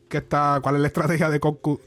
qué 0.09 0.17
está, 0.19 0.61
cuál 0.63 0.77
es 0.77 0.81
la 0.81 0.87
estrategia 0.87 1.29
de 1.29 1.39
Coscu. 1.39 1.79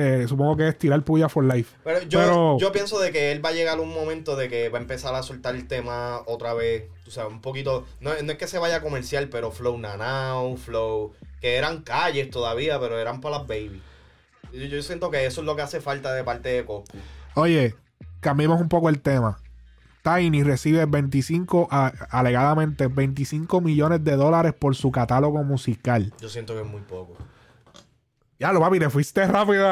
Eh, 0.00 0.26
supongo 0.28 0.56
que 0.56 0.68
es 0.68 0.78
tirar 0.78 1.02
puya 1.02 1.28
for 1.28 1.42
life. 1.42 1.74
Pero 1.82 2.02
yo, 2.02 2.20
Pero- 2.20 2.58
yo 2.58 2.70
pienso 2.70 3.00
de 3.00 3.10
que 3.10 3.32
él 3.32 3.44
va 3.44 3.48
a 3.48 3.52
llegar 3.52 3.80
un 3.80 3.92
momento 3.92 4.36
de 4.36 4.48
que 4.48 4.68
va 4.68 4.78
a 4.78 4.80
empezar 4.80 5.12
a 5.16 5.24
soltar 5.24 5.56
el 5.56 5.66
tema 5.66 6.20
otra 6.26 6.54
vez. 6.54 6.84
O 7.06 7.10
sea, 7.10 7.26
un 7.26 7.40
poquito. 7.40 7.84
No, 8.00 8.10
no 8.22 8.32
es 8.32 8.38
que 8.38 8.46
se 8.46 8.58
vaya 8.58 8.80
comercial, 8.80 9.28
pero 9.28 9.50
Flow 9.50 9.76
Nanao, 9.76 10.56
Flow. 10.56 11.12
Que 11.40 11.56
eran 11.56 11.82
calles 11.82 12.30
todavía, 12.30 12.78
pero 12.78 12.96
eran 12.98 13.20
para 13.20 13.38
las 13.38 13.46
baby. 13.48 13.82
Yo, 14.52 14.60
yo 14.66 14.82
siento 14.82 15.10
que 15.10 15.26
eso 15.26 15.40
es 15.40 15.46
lo 15.46 15.56
que 15.56 15.62
hace 15.62 15.80
falta 15.80 16.12
de 16.14 16.22
parte 16.22 16.48
de 16.50 16.64
Coscu. 16.64 16.96
Oye, 17.34 17.74
cambiemos 18.20 18.60
un 18.60 18.68
poco 18.68 18.88
el 18.88 19.00
tema. 19.00 19.38
Tiny 20.04 20.42
recibe 20.42 20.86
25, 20.86 21.68
a- 21.70 21.92
alegadamente 22.10 22.86
25 22.86 23.60
millones 23.60 24.02
de 24.04 24.16
dólares 24.16 24.54
por 24.58 24.74
su 24.76 24.90
catálogo 24.92 25.42
musical. 25.42 26.12
Yo 26.20 26.28
siento 26.28 26.54
que 26.54 26.60
es 26.62 26.66
muy 26.66 26.80
poco. 26.82 27.16
Ya 28.38 28.52
lo 28.52 28.60
papi, 28.60 28.78
te 28.78 28.88
fuiste 28.88 29.26
rápido. 29.26 29.66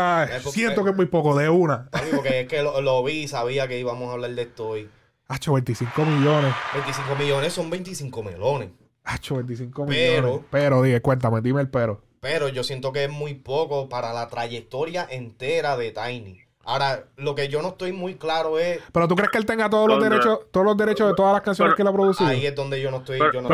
Siento 0.51 0.83
que 0.83 0.91
es 0.91 0.97
muy 0.97 1.07
poco, 1.07 1.37
de 1.37 1.49
una. 1.49 1.89
Papi, 1.91 2.07
Porque 2.15 2.41
es 2.41 2.49
que 2.49 2.63
lo, 2.63 2.81
lo 2.81 3.03
vi, 3.05 3.29
sabía 3.29 3.69
que 3.69 3.79
íbamos 3.79 4.09
a 4.11 4.13
hablar 4.15 4.31
de 4.33 4.43
esto 4.43 4.69
hoy. 4.69 4.89
Hacho, 5.29 5.53
25 5.55 6.05
millones. 6.05 6.55
25 6.75 7.15
millones 7.17 7.53
son 7.53 7.71
25 7.71 8.23
melones. 8.23 8.71
Hacho, 9.05 9.37
25 9.37 9.87
Pero- 9.87 10.23
millones. 10.27 10.47
Pero, 10.51 10.83
dije, 10.83 11.01
cuéntame, 11.01 11.41
dime 11.41 11.61
el 11.61 11.69
pero. 11.71 12.03
Pero 12.21 12.49
yo 12.49 12.65
siento 12.65 12.93
que 12.93 13.05
es 13.05 13.11
muy 13.11 13.35
poco 13.35 13.89
para 13.89 14.13
la 14.13 14.27
trayectoria 14.29 15.07
entera 15.09 15.77
de 15.77 15.93
Tiny. 15.93 16.41
Ahora, 16.65 17.05
lo 17.17 17.37
que 17.37 17.47
yo 17.47 17.63
no 17.63 17.69
estoy 17.69 17.93
muy 17.93 18.17
claro 18.17 18.59
es. 18.59 18.81
Pero 18.93 19.07
tú 19.07 19.15
crees 19.15 19.31
que 19.31 19.39
él 19.39 19.47
tenga 19.47 19.71
todos 19.71 19.89
los 19.89 20.03
derechos, 20.03 20.41
todos 20.51 20.67
los 20.67 20.77
derechos 20.77 21.07
de 21.09 21.15
todas 21.15 21.33
las 21.35 21.43
canciones 21.43 21.75
Pero- 21.75 21.77
que 21.77 21.83
él 21.83 21.89
ha 21.89 21.93
producido? 21.93 22.29
Ahí 22.31 22.45
es 22.47 22.55
donde 22.57 22.81
yo 22.81 22.91
no 22.91 22.97
estoy. 22.99 23.21
Pero- 23.21 23.33
yo 23.33 23.43
no, 23.43 23.49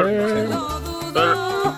pero- 1.13 1.75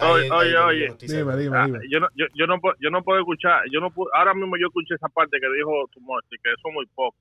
Oye, 0.00 0.30
oye, 0.30 0.56
oye. 0.58 0.80
yo 0.80 0.86
no 0.88 0.92
estoy 0.94 1.08
Dime, 1.08 1.36
dime, 1.36 1.56
Ah, 1.56 1.66
dime. 1.66 1.78
yo 1.90 2.00
no 2.00 2.08
yo, 2.14 2.26
yo 2.34 2.46
no 2.46 2.60
puedo 2.60 2.74
yo 2.80 2.90
no 2.90 3.02
puedo 3.02 3.20
escuchar 3.20 3.62
yo 3.70 3.80
no 3.80 3.90
puedo, 3.90 4.10
ahora 4.14 4.34
mismo 4.34 4.56
yo 4.56 4.66
escuché 4.66 4.94
esa 4.94 5.08
parte 5.08 5.38
que 5.40 5.46
dijo 5.56 5.70
Tumor 5.92 6.22
que 6.30 6.36
eso 6.50 6.68
es 6.68 6.74
muy 6.74 6.86
poco 6.94 7.16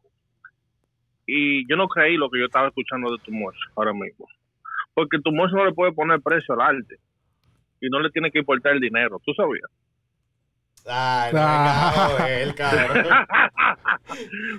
y 1.28 1.68
yo 1.70 1.76
no 1.78 1.88
creí 1.88 2.18
lo 2.18 2.30
que 2.30 2.40
yo 2.40 2.46
estaba 2.46 2.68
escuchando 2.68 3.12
de 3.12 3.18
Tumor 3.24 3.54
ahora 3.76 3.94
mismo 3.94 4.28
porque 4.94 5.20
Tumor 5.24 5.52
no 5.54 5.66
le 5.66 5.74
puede 5.74 5.92
poner 5.94 6.20
precio 6.22 6.54
al 6.56 6.62
arte 6.62 6.98
y 7.80 7.90
no 7.90 8.00
le 8.00 8.10
tiene 8.10 8.32
que 8.32 8.40
importar 8.40 8.74
el 8.74 8.80
dinero 8.80 9.22
tú 9.24 9.34
sabías 9.34 9.70
Ay, 10.86 11.32
no, 11.34 11.40
Ah. 11.42 12.28
el 12.30 12.56
cabrón, 12.56 13.06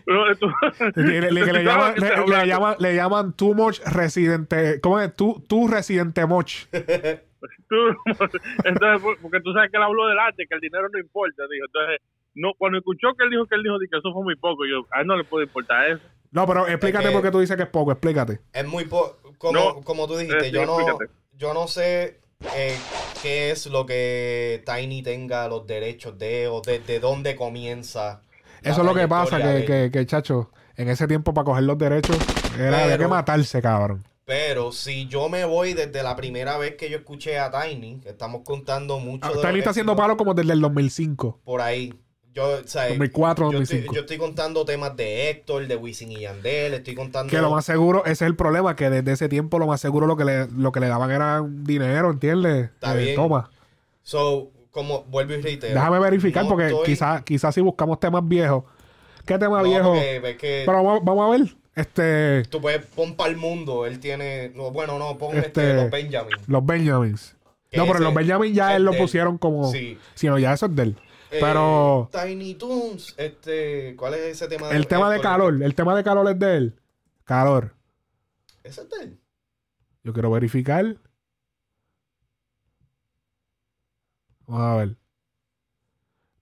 Le, 0.07 1.63
llaman, 1.65 1.95
le- 1.97 2.27
le 2.27 2.47
llaman, 2.47 2.77
le 2.79 2.95
llaman 2.95 3.33
Too 3.35 3.55
Much 3.55 3.81
Residente. 3.85 4.81
¿Cómo 4.81 5.01
es? 5.01 5.15
Tú, 5.15 5.45
tú 5.47 5.69
Residente 5.69 6.25
Much. 6.27 6.65
tú- 7.69 8.39
entonces 8.65 9.01
por- 9.03 9.19
porque 9.21 9.41
tú 9.41 9.53
sabes 9.53 9.71
que 9.71 9.77
él 9.77 9.83
habló 9.83 10.07
del 10.07 10.19
arte 10.19 10.47
que 10.49 10.55
el 10.55 10.61
dinero 10.61 10.89
no 10.93 10.99
importa 10.99 11.43
dijo 11.51 11.67
entonces 11.67 12.01
no 12.35 12.53
cuando 12.59 12.79
escuchó 12.79 13.09
que 13.17 13.25
él 13.25 13.31
dijo 13.31 13.47
que 13.47 13.55
él 13.57 13.63
dijo 13.63 13.77
que 13.79 13.99
eso 13.99 14.13
fue 14.13 14.23
muy 14.23 14.37
poco 14.37 14.65
yo 14.67 14.87
a 14.93 15.01
él 15.03 15.07
no 15.07 15.17
le 15.17 15.25
puede 15.25 15.45
importar 15.47 15.91
eso 15.91 16.03
No, 16.33 16.47
pero 16.47 16.67
explícate 16.67 17.11
por 17.13 17.23
qué 17.23 17.31
tú 17.31 17.39
dices 17.41 17.57
que 17.57 17.63
es 17.63 17.69
poco. 17.69 17.93
Explícate. 17.93 18.41
Es 18.53 18.67
muy 18.67 18.87
poco. 18.87 19.17
Como, 19.39 19.53
No, 19.53 19.81
como 19.83 20.09
tú 20.09 20.17
dijiste, 20.17 20.49
eh, 20.49 20.51
yo 20.51 20.67
no, 20.67 20.79
explícate. 20.81 21.13
yo 21.39 21.55
no 21.55 21.69
sé 21.69 22.19
eh, 22.57 22.77
qué 23.23 23.53
es 23.53 23.67
lo 23.67 23.87
que 23.87 24.65
Tiny 24.67 25.03
tenga 25.05 25.47
los 25.47 25.65
derechos 25.69 26.19
de 26.19 26.49
o 26.49 26.61
desde 26.61 26.99
dónde 26.99 27.37
comienza. 27.37 28.21
Eso 28.63 28.81
es 28.81 28.87
lo 28.87 28.95
que 28.95 29.07
pasa, 29.07 29.41
que, 29.41 29.65
que, 29.65 29.91
que, 29.93 30.07
chacho, 30.07 30.51
en 30.77 30.89
ese 30.89 31.07
tiempo 31.07 31.33
para 31.35 31.45
coger 31.45 31.63
los 31.65 31.79
derechos 31.79 32.19
era, 32.59 32.83
había 32.83 32.99
que 32.99 33.07
matarse, 33.07 33.63
cabrón. 33.63 34.03
Pero 34.25 34.73
si 34.73 35.07
yo 35.07 35.29
me 35.29 35.45
voy 35.45 35.75
desde 35.75 36.03
la 36.03 36.17
primera 36.17 36.57
vez 36.57 36.77
que 36.77 36.89
yo 36.89 36.97
escuché 36.97 37.39
a 37.39 37.51
Tiny, 37.51 38.01
que 38.01 38.09
estamos 38.11 38.43
contando 38.45 38.99
mucho 38.99 39.27
Ah, 39.27 39.33
de 39.37 39.43
Tiny 39.43 39.59
está 39.59 39.71
haciendo 39.71 39.95
palo 39.97 40.17
como 40.17 40.33
desde 40.33 40.53
el 40.55 40.61
2005. 40.61 41.41
por 41.45 41.61
ahí. 41.61 41.93
Yo, 42.33 42.45
o 42.65 42.67
sea, 42.67 42.89
2004, 42.89 43.53
yo 43.53 43.61
estoy, 43.61 43.77
2005. 43.79 43.95
yo 43.95 44.01
estoy 44.01 44.19
contando 44.19 44.65
temas 44.65 44.97
de 44.97 45.31
Héctor, 45.31 45.69
de 45.69 45.77
Wisin 45.77 46.11
y 46.11 46.21
Yandel, 46.23 46.75
estoy 46.75 46.95
contando... 46.97 47.31
Que 47.31 47.39
lo 47.41 47.51
más 47.51 47.65
seguro, 47.65 48.01
ese 48.07 48.13
es 48.13 48.23
el 48.23 48.35
problema, 48.35 48.75
que 48.75 48.91
desde 48.91 49.13
ese 49.13 49.29
tiempo 49.29 49.61
lo 49.61 49.69
más 49.69 49.81
seguro 49.81 50.09
lo 50.09 50.17
que 50.17 50.25
le, 50.25 50.49
lo 50.49 50.73
que 50.73 50.81
le 50.81 50.89
daban 50.89 51.13
era 51.13 51.45
dinero, 51.49 52.11
¿entiendes? 52.11 52.71
Está 52.73 52.99
Eh, 52.99 53.05
bien. 53.05 53.15
Toma. 53.15 53.51
So, 54.03 54.51
como 54.73 55.05
vuelvo 55.05 55.35
y 55.35 55.43
reitero. 55.43 55.75
Déjame 55.75 56.01
verificar 56.01 56.43
no 56.43 56.49
porque 56.51 56.67
estoy- 56.67 56.85
quizás 56.87 57.23
quizás 57.23 57.55
si 57.55 57.61
buscamos 57.61 58.01
temas 58.01 58.27
viejos. 58.27 58.65
¿Qué 59.25 59.39
tema 59.39 59.59
No, 59.63 59.69
viejo? 59.69 59.93
que- 59.93 60.65
Pero 60.67 60.83
vamos, 60.83 61.01
vamos 61.05 61.29
a 61.29 61.39
ver. 61.39 61.57
Este, 61.75 62.45
Tú 62.51 62.61
puedes 62.61 62.85
pon 62.87 63.17
para 63.17 63.31
el 63.31 63.37
mundo. 63.37 63.85
Él 63.87 63.99
tiene. 63.99 64.51
no, 64.51 64.71
bueno, 64.71 64.99
no, 64.99 65.19
pon 65.19 65.37
Este, 65.37 65.47
este, 65.49 65.75
los 65.75 65.91
Benjamin. 65.91 66.37
los 66.47 66.65
Benjamins. 66.67 67.37
No, 67.73 67.87
pero 67.87 67.99
los 67.99 68.15
Benjamins 68.15 68.55
ya 68.55 68.77
él 68.77 68.85
lo 68.85 68.93
de 68.93 68.99
pusieron 68.99 69.39
como. 69.39 69.71
Sí. 69.73 69.99
Si 70.15 70.29
no, 70.29 70.39
ya 70.39 70.53
eso 70.53 70.67
es 70.67 70.77
de 70.77 70.83
él. 70.85 70.97
Eh, 71.33 71.39
Pero 71.41 72.09
Tiny 72.13 72.55
Toons. 72.55 73.15
Este, 73.17 73.97
¿Cuál 73.97 74.15
es 74.15 74.21
ese 74.21 74.47
tema? 74.47 74.71
el 74.71 74.87
tema 74.87 75.11
de 75.11 75.21
calor, 75.21 75.61
el 75.61 75.75
tema 75.75 75.97
de 75.97 76.05
calor 76.05 76.31
es 76.31 76.39
de 76.39 76.57
él. 76.57 76.81
Calor. 77.25 77.75
¿Ese 78.63 78.83
es 78.83 78.91
de 78.91 78.97
él? 79.03 79.19
Yo 80.05 80.13
quiero 80.13 80.31
verificar. 80.31 80.97
Vamos 84.47 84.63
a 84.63 84.77
ver. 84.77 84.97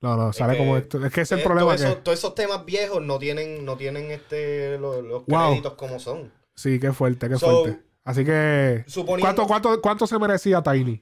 No, 0.03 0.16
no, 0.16 0.33
sale 0.33 0.55
que- 0.55 0.59
como 0.59 0.77
esto. 0.77 1.05
Es 1.07 1.12
que 1.12 1.20
es 1.23 1.33
el 1.33 1.39
Eh, 1.41 1.43
problema 1.45 1.69
todos 1.70 1.81
que. 1.81 1.87
esos, 1.89 2.03
todos 2.05 2.19
esos 2.19 2.35
temas 2.35 2.65
viejos 2.66 3.01
no 3.03 3.19
tienen, 3.19 3.65
no 3.65 3.77
tienen 3.77 4.11
este, 4.11 4.77
los, 4.79 5.03
los 5.03 5.24
Wow. 5.27 5.49
créditos 5.51 5.74
como 5.74 5.99
son. 6.01 6.33
Sí, 6.55 6.79
qué 6.81 6.93
fuerte, 6.93 7.29
qué 7.29 7.39
So, 7.39 7.62
fuerte. 7.62 7.81
Así 8.05 8.24
que. 8.24 8.85
suponiendo- 8.89 9.24
¿cuánto, 9.24 9.47
cuánto, 9.47 9.81
¿Cuánto 9.81 10.07
se 10.07 10.19
merecía 10.19 10.61
Tiny 10.62 11.01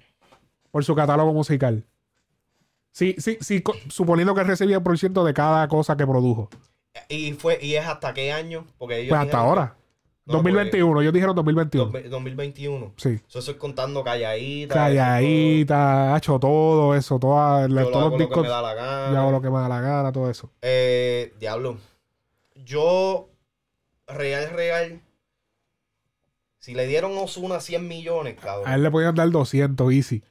por 0.70 0.84
su 0.84 0.94
catálogo 0.94 1.32
musical? 1.32 1.86
Sí, 2.92 3.14
sí, 3.18 3.38
sí, 3.40 3.62
suponiendo 3.88 4.34
que 4.34 4.44
recibía 4.44 4.76
el 4.76 4.82
por 4.82 4.98
ciento 4.98 5.24
de 5.24 5.32
cada 5.32 5.66
cosa 5.68 5.96
que 5.96 6.06
produjo. 6.06 6.50
Y 7.08 7.32
fue 7.34 7.58
y 7.62 7.76
es 7.76 7.86
hasta 7.86 8.12
qué 8.12 8.32
año? 8.32 8.66
Porque 8.76 8.98
ellos 8.98 9.10
Pues 9.10 9.20
hasta 9.22 9.38
ahora. 9.38 9.76
Que- 10.26 10.32
No, 10.32 10.34
2021, 10.38 11.00
ellos 11.00 11.12
dijeron 11.12 11.34
pues, 11.34 11.44
2021. 11.44 11.84
dos- 11.90 12.10
2021. 12.10 12.92
Sí. 12.96 13.20
Eso 13.28 13.38
estoy 13.40 13.54
contando 13.54 14.04
calladita. 14.04 14.74
Calladita, 14.74 16.14
ha 16.14 16.18
hecho 16.18 16.38
todo 16.38 16.94
eso, 16.94 17.18
toda, 17.18 17.66
Yo 17.66 17.74
todos 17.74 17.88
hago 17.96 18.00
los 18.00 18.10
lo 18.12 18.16
que 18.18 18.24
discos. 18.24 18.42
me 18.42 18.48
da 18.48 18.62
la 18.62 18.74
gana. 18.74 19.12
Yo 19.12 19.18
hago 19.18 19.30
lo 19.32 19.42
que 19.42 19.50
me 19.50 19.58
da 19.58 19.68
la 19.68 19.80
gana, 19.80 20.12
todo 20.12 20.30
eso. 20.30 20.50
Eh, 20.62 21.34
diablo. 21.40 21.78
Yo, 22.54 23.28
real, 24.06 24.50
real. 24.50 25.00
Si 26.58 26.74
le 26.74 26.86
dieron 26.86 27.16
Osuna 27.16 27.60
100 27.60 27.88
millones, 27.88 28.36
cabrón. 28.40 28.68
A 28.68 28.74
él 28.74 28.82
le 28.82 28.90
podían 28.90 29.14
dar 29.14 29.30
200 29.30 29.92
easy. 29.92 30.22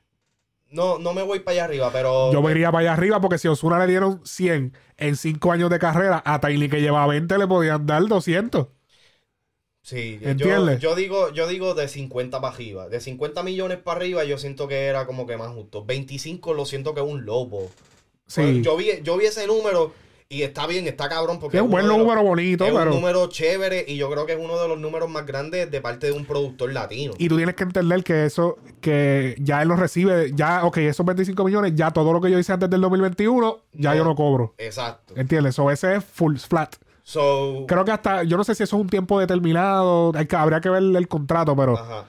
No, 0.70 1.00
no 1.00 1.14
me 1.16 1.24
voy 1.24 1.40
para 1.40 1.54
allá 1.54 1.64
arriba, 1.66 1.90
pero. 1.92 2.32
Yo 2.32 2.44
me 2.44 2.52
iría 2.52 2.72
para 2.72 2.82
allá 2.82 2.94
arriba 2.94 3.20
porque 3.20 3.40
si 3.40 3.48
Osuna 3.48 3.80
le 3.80 3.88
dieron 3.88 4.22
100 4.24 4.74
en 4.98 5.16
5 5.16 5.52
años 5.52 5.72
de 5.72 5.80
carrera, 5.80 6.22
a 6.24 6.40
Tiny 6.40 6.70
que 6.70 6.80
lleva 6.82 7.08
20 7.08 7.40
le 7.40 7.48
podían 7.48 7.88
dar 7.88 8.06
200. 8.06 8.68
Sí, 9.90 10.20
yo, 10.22 10.30
¿Entiendes? 10.30 10.80
yo 10.80 10.94
digo, 10.96 11.32
yo 11.34 11.48
digo 11.48 11.74
de 11.74 11.88
50 11.88 12.40
para 12.42 12.54
arriba. 12.54 12.90
De 12.90 13.00
50 13.00 13.42
millones 13.42 13.80
para 13.80 13.98
arriba, 13.98 14.24
yo 14.24 14.38
siento 14.38 14.68
que 14.68 14.86
era 14.86 15.08
como 15.08 15.26
que 15.26 15.36
más 15.36 15.50
justo. 15.50 15.84
25 15.84 16.54
lo 16.54 16.66
siento 16.66 16.94
que 16.94 17.00
es 17.02 17.08
un 17.08 17.26
lobo. 17.26 17.70
Sí. 18.28 18.62
Yo 18.62 18.78
vi, 18.78 18.90
yo 19.02 19.18
vi 19.18 19.26
ese 19.26 19.48
número 19.48 19.92
y 20.32 20.44
está 20.44 20.68
bien, 20.68 20.86
está 20.86 21.10
cabrón 21.10 21.40
porque 21.40 21.58
Es 21.58 21.64
un 21.64 21.72
buen 21.72 21.88
los- 21.88 21.98
número 21.98 22.22
bonito, 22.22 22.64
es 22.66 22.72
pero. 22.72 22.92
un 22.92 22.98
número 22.98 23.28
chévere 23.30 23.84
y 23.88 23.98
yo 23.98 24.12
creo 24.12 24.28
que 24.28 24.34
es 24.34 24.40
uno 24.40 24.62
de 24.62 24.68
los 24.68 24.78
números 24.80 25.10
más 25.10 25.26
grandes 25.26 25.72
de 25.72 25.82
parte 25.82 26.06
de 26.06 26.14
un 26.14 26.24
productor 26.26 26.72
latino. 26.72 27.14
Y 27.18 27.28
tú 27.28 27.38
tienes 27.38 27.56
que 27.56 27.64
entender 27.64 28.04
que 28.04 28.26
eso, 28.26 28.60
que 28.82 29.34
ya 29.40 29.64
él 29.64 29.70
lo 29.70 29.76
recibe, 29.76 30.32
ya, 30.36 30.66
ok, 30.66 30.78
esos 30.78 31.04
25 31.04 31.44
millones, 31.44 31.74
ya 31.74 31.90
todo 31.90 32.14
lo 32.14 32.22
que 32.22 32.30
yo 32.30 32.38
hice 32.38 32.54
antes 32.54 32.70
del 32.70 32.82
2021, 32.82 33.58
ya 33.74 33.90
No. 33.90 33.98
yo 33.98 34.04
no 34.04 34.16
cobro. 34.16 34.54
Exacto. 34.60 35.16
¿Entiendes? 35.18 35.56
So, 35.56 35.72
ese 35.72 35.96
es 35.96 36.04
full 36.06 36.36
flat. 36.38 36.76
So, 37.10 37.66
Creo 37.68 37.84
que 37.86 37.92
hasta, 37.92 38.22
yo 38.22 38.38
no 38.38 38.44
sé 38.44 38.54
si 38.54 38.62
eso 38.62 38.76
es 38.76 38.82
un 38.84 38.88
tiempo 38.88 39.20
determinado, 39.20 40.12
hay 40.14 40.28
que, 40.28 40.36
habría 40.36 40.62
que 40.62 40.70
ver 40.70 40.84
el 40.84 41.08
contrato, 41.08 41.56
pero 41.56 41.74
ajá. 41.76 42.06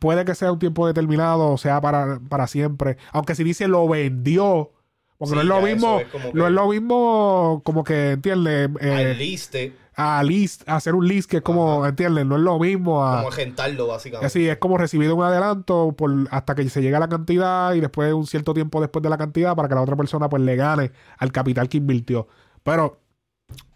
puede 0.00 0.24
que 0.24 0.34
sea 0.34 0.50
un 0.50 0.58
tiempo 0.58 0.88
determinado, 0.88 1.50
o 1.52 1.56
sea 1.56 1.80
para, 1.80 2.18
para 2.28 2.48
siempre. 2.48 2.96
Aunque 3.12 3.36
si 3.36 3.44
dice 3.44 3.68
lo 3.68 3.86
vendió, 3.86 4.72
porque 5.18 5.30
Sí, 5.30 5.36
no 5.36 5.42
es 5.42 5.46
lo 5.46 5.60
mismo, 5.62 6.00
es 6.00 6.06
no 6.34 6.42
que- 6.42 6.46
es 6.48 6.52
lo 6.52 6.68
mismo 6.68 7.62
como 7.64 7.84
que, 7.84 8.10
¿entiendes? 8.10 8.70
Eh, 8.80 8.92
al 9.12 9.18
liste, 9.18 9.72
a 9.94 10.20
list, 10.24 10.68
a 10.68 10.74
hacer 10.74 10.96
un 10.96 11.06
list 11.06 11.30
que 11.30 11.36
es 11.36 11.42
como, 11.44 11.86
¿entiendes? 11.86 12.26
No 12.26 12.34
es 12.34 12.42
lo 12.42 12.58
mismo 12.58 13.06
a... 13.06 13.18
como 13.18 13.28
agentarlo 13.28 13.86
básicamente. 13.86 14.26
Así 14.26 14.48
es 14.48 14.56
como 14.58 14.78
recibir 14.78 15.12
un 15.12 15.22
adelanto 15.22 15.94
por, 15.96 16.10
hasta 16.32 16.56
que 16.56 16.68
se 16.68 16.82
llegue 16.82 16.96
a 16.96 17.00
la 17.00 17.08
cantidad 17.08 17.72
y 17.74 17.80
después 17.80 18.12
un 18.12 18.26
cierto 18.26 18.52
tiempo 18.52 18.80
después 18.80 19.00
de 19.00 19.10
la 19.10 19.16
cantidad 19.16 19.54
para 19.54 19.68
que 19.68 19.76
la 19.76 19.82
otra 19.82 19.94
persona 19.94 20.28
pues 20.28 20.42
le 20.42 20.56
gane 20.56 20.90
al 21.18 21.30
capital 21.30 21.68
que 21.68 21.76
invirtió. 21.76 22.26
Pero, 22.64 22.98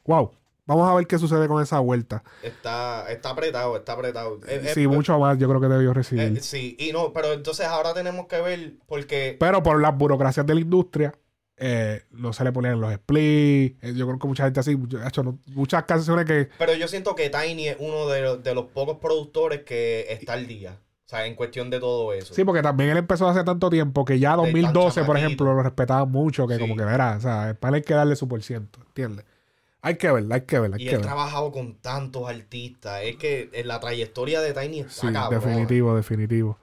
wow, 0.06 0.32
vamos 0.66 0.89
a 0.91 0.95
ver 0.95 1.07
qué 1.07 1.19
sucede 1.19 1.47
con 1.49 1.62
esa 1.62 1.78
vuelta. 1.81 2.23
Está, 2.43 3.11
está 3.11 3.31
apretado, 3.31 3.77
está 3.77 3.93
apretado. 3.93 4.36
Eh, 4.47 4.61
eh, 4.65 4.70
Sí, 4.74 4.86
mucho 4.86 5.19
más 5.19 5.39
yo 5.39 5.49
creo 5.49 5.61
que 5.61 5.69
debió 5.69 5.93
recibir. 5.95 6.39
eh, 6.39 6.41
sí, 6.41 6.77
y 6.78 6.93
no, 6.93 7.12
pero 7.12 7.32
entonces 7.32 7.66
ahora 7.66 7.95
tenemos 7.95 8.27
que 8.27 8.41
ver 8.41 8.74
porque 8.86 9.36
Pero 9.39 9.62
por 9.62 9.81
las 9.81 9.97
burocracias 9.97 10.47
de 10.47 10.55
la 10.55 10.61
industria, 10.61 11.15
eh, 11.57 12.03
no 12.11 12.32
se 12.32 12.43
le 12.45 12.51
ponían 12.53 12.81
los 12.81 12.93
splits. 12.93 13.82
Eh, 13.82 13.95
yo 13.95 14.07
creo 14.07 14.19
que 14.19 14.27
mucha 14.27 14.45
gente 14.45 14.61
así, 14.61 14.77
hacho, 15.05 15.23
no- 15.23 15.39
muchas 15.47 15.85
canciones 15.85 16.24
que 16.24 16.49
Pero 16.59 16.74
yo 16.74 16.89
siento 16.89 17.15
que 17.15 17.31
Tiny 17.31 17.69
es 17.69 17.77
uno 17.78 18.09
de 18.09 18.23
los, 18.23 18.43
de 18.43 18.55
los 18.55 18.65
pocos 18.66 18.99
productores 18.99 19.61
que 19.62 20.07
está 20.11 20.32
al 20.32 20.47
día. 20.47 20.78
O 21.07 21.09
sea, 21.09 21.27
en 21.27 21.35
cuestión 21.35 21.69
de 21.69 21.78
todo 21.81 22.12
eso. 22.15 22.32
Sí, 22.35 22.45
porque 22.45 22.62
también 22.62 22.89
él 22.91 22.97
empezó 22.97 23.28
hace 23.28 23.45
tanto 23.45 23.69
tiempo 23.69 24.05
que 24.07 24.19
ya 24.19 24.31
De 24.31 24.43
tan 24.43 24.53
2012, 24.53 25.05
por 25.05 25.16
ejemplo, 25.19 25.55
lo 25.55 25.62
respetaban 25.62 26.11
mucho, 26.11 26.49
que 26.49 26.55
Sí. 26.55 26.61
como 26.61 26.74
que 26.77 26.85
verá, 26.85 27.16
o 27.19 27.20
sea, 27.20 27.55
para 27.61 27.69
él 27.69 27.74
hay 27.74 27.82
que 27.82 27.93
darle 27.95 28.16
su 28.16 28.27
por 28.27 28.43
ciento, 28.43 28.81
¿entiendes? 28.86 29.24
Hay 29.86 29.97
que 29.97 30.11
ver, 30.11 30.24
hay 30.31 30.40
que 30.40 30.59
ver, 30.59 30.73
hay 30.74 30.81
Y 30.81 30.85
que 30.86 30.90
él 30.93 30.97
ver. 30.97 31.06
trabajado 31.06 31.52
con 31.52 31.74
tantos 31.74 32.27
artistas. 32.28 33.02
Es 33.05 33.16
que 33.16 33.51
en 33.52 33.69
la 33.69 33.81
trayectoria 33.81 34.40
de 34.40 34.55
Tiny 34.55 34.81
está 34.81 34.93
Sí, 35.09 35.12
cabrón. 35.12 35.40
definitivo, 35.40 35.94
definitivo. 35.94 36.59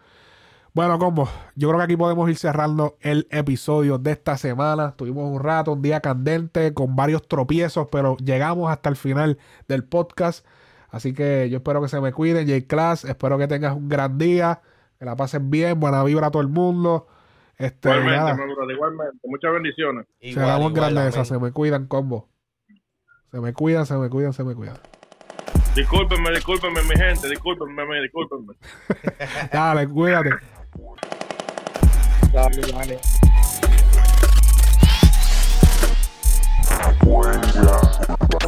Bueno, 0.74 0.98
combo, 0.98 1.30
yo 1.56 1.68
creo 1.68 1.78
que 1.80 1.84
aquí 1.84 1.98
podemos 1.98 2.28
ir 2.30 2.38
cerrando 2.38 2.98
el 3.02 3.28
episodio 3.30 3.98
de 4.00 4.12
esta 4.12 4.38
semana. 4.38 4.96
Tuvimos 4.96 5.30
un 5.30 5.40
rato, 5.40 5.74
un 5.74 5.82
día 5.84 6.00
candente, 6.00 6.74
con 6.74 6.96
varios 6.96 7.28
tropiezos, 7.28 7.90
pero 7.92 8.18
llegamos 8.18 8.72
hasta 8.72 8.90
el 8.90 8.96
final 8.96 9.38
del 9.68 9.84
podcast. 9.84 10.44
Así 10.90 11.14
que 11.14 11.48
yo 11.50 11.58
espero 11.58 11.82
que 11.82 11.90
se 11.90 12.02
me 12.02 12.14
cuiden, 12.14 12.48
J-Class. 12.48 13.06
Espero 13.06 13.38
que 13.38 13.48
tengas 13.48 13.76
un 13.76 13.88
gran 13.88 14.18
día, 14.18 14.62
que 14.98 15.06
la 15.06 15.16
pasen 15.16 15.52
bien, 15.52 15.80
buena 15.80 16.04
vibra 16.04 16.28
a 16.28 16.32
todo 16.32 16.42
el 16.42 16.48
mundo. 16.48 17.06
Este, 17.58 17.90
Igualmente, 17.90 18.74
igualmente. 18.74 19.18
Muchas 19.26 19.54
bendiciones. 19.54 20.08
cerramos 20.34 20.74
grandeza, 20.74 21.24
se 21.24 21.38
me 21.38 21.52
cuidan, 21.52 21.86
combo. 21.86 22.31
Se 23.32 23.40
me 23.40 23.54
cuidan, 23.54 23.86
se 23.86 23.94
me 23.96 24.10
cuidan, 24.10 24.34
se 24.34 24.44
me 24.44 24.54
cuidan. 24.54 24.78
Discúlpenme, 25.74 26.32
discúlpenme, 26.32 26.82
mi 26.84 26.98
gente. 26.98 27.30
Discúlpenme, 27.30 28.02
discúlpenme. 28.02 28.56
Dale, 29.54 29.88
cuídate. 29.88 30.32
Dale, 32.34 32.62
dale. 32.74 33.00
Huella. 37.06 38.41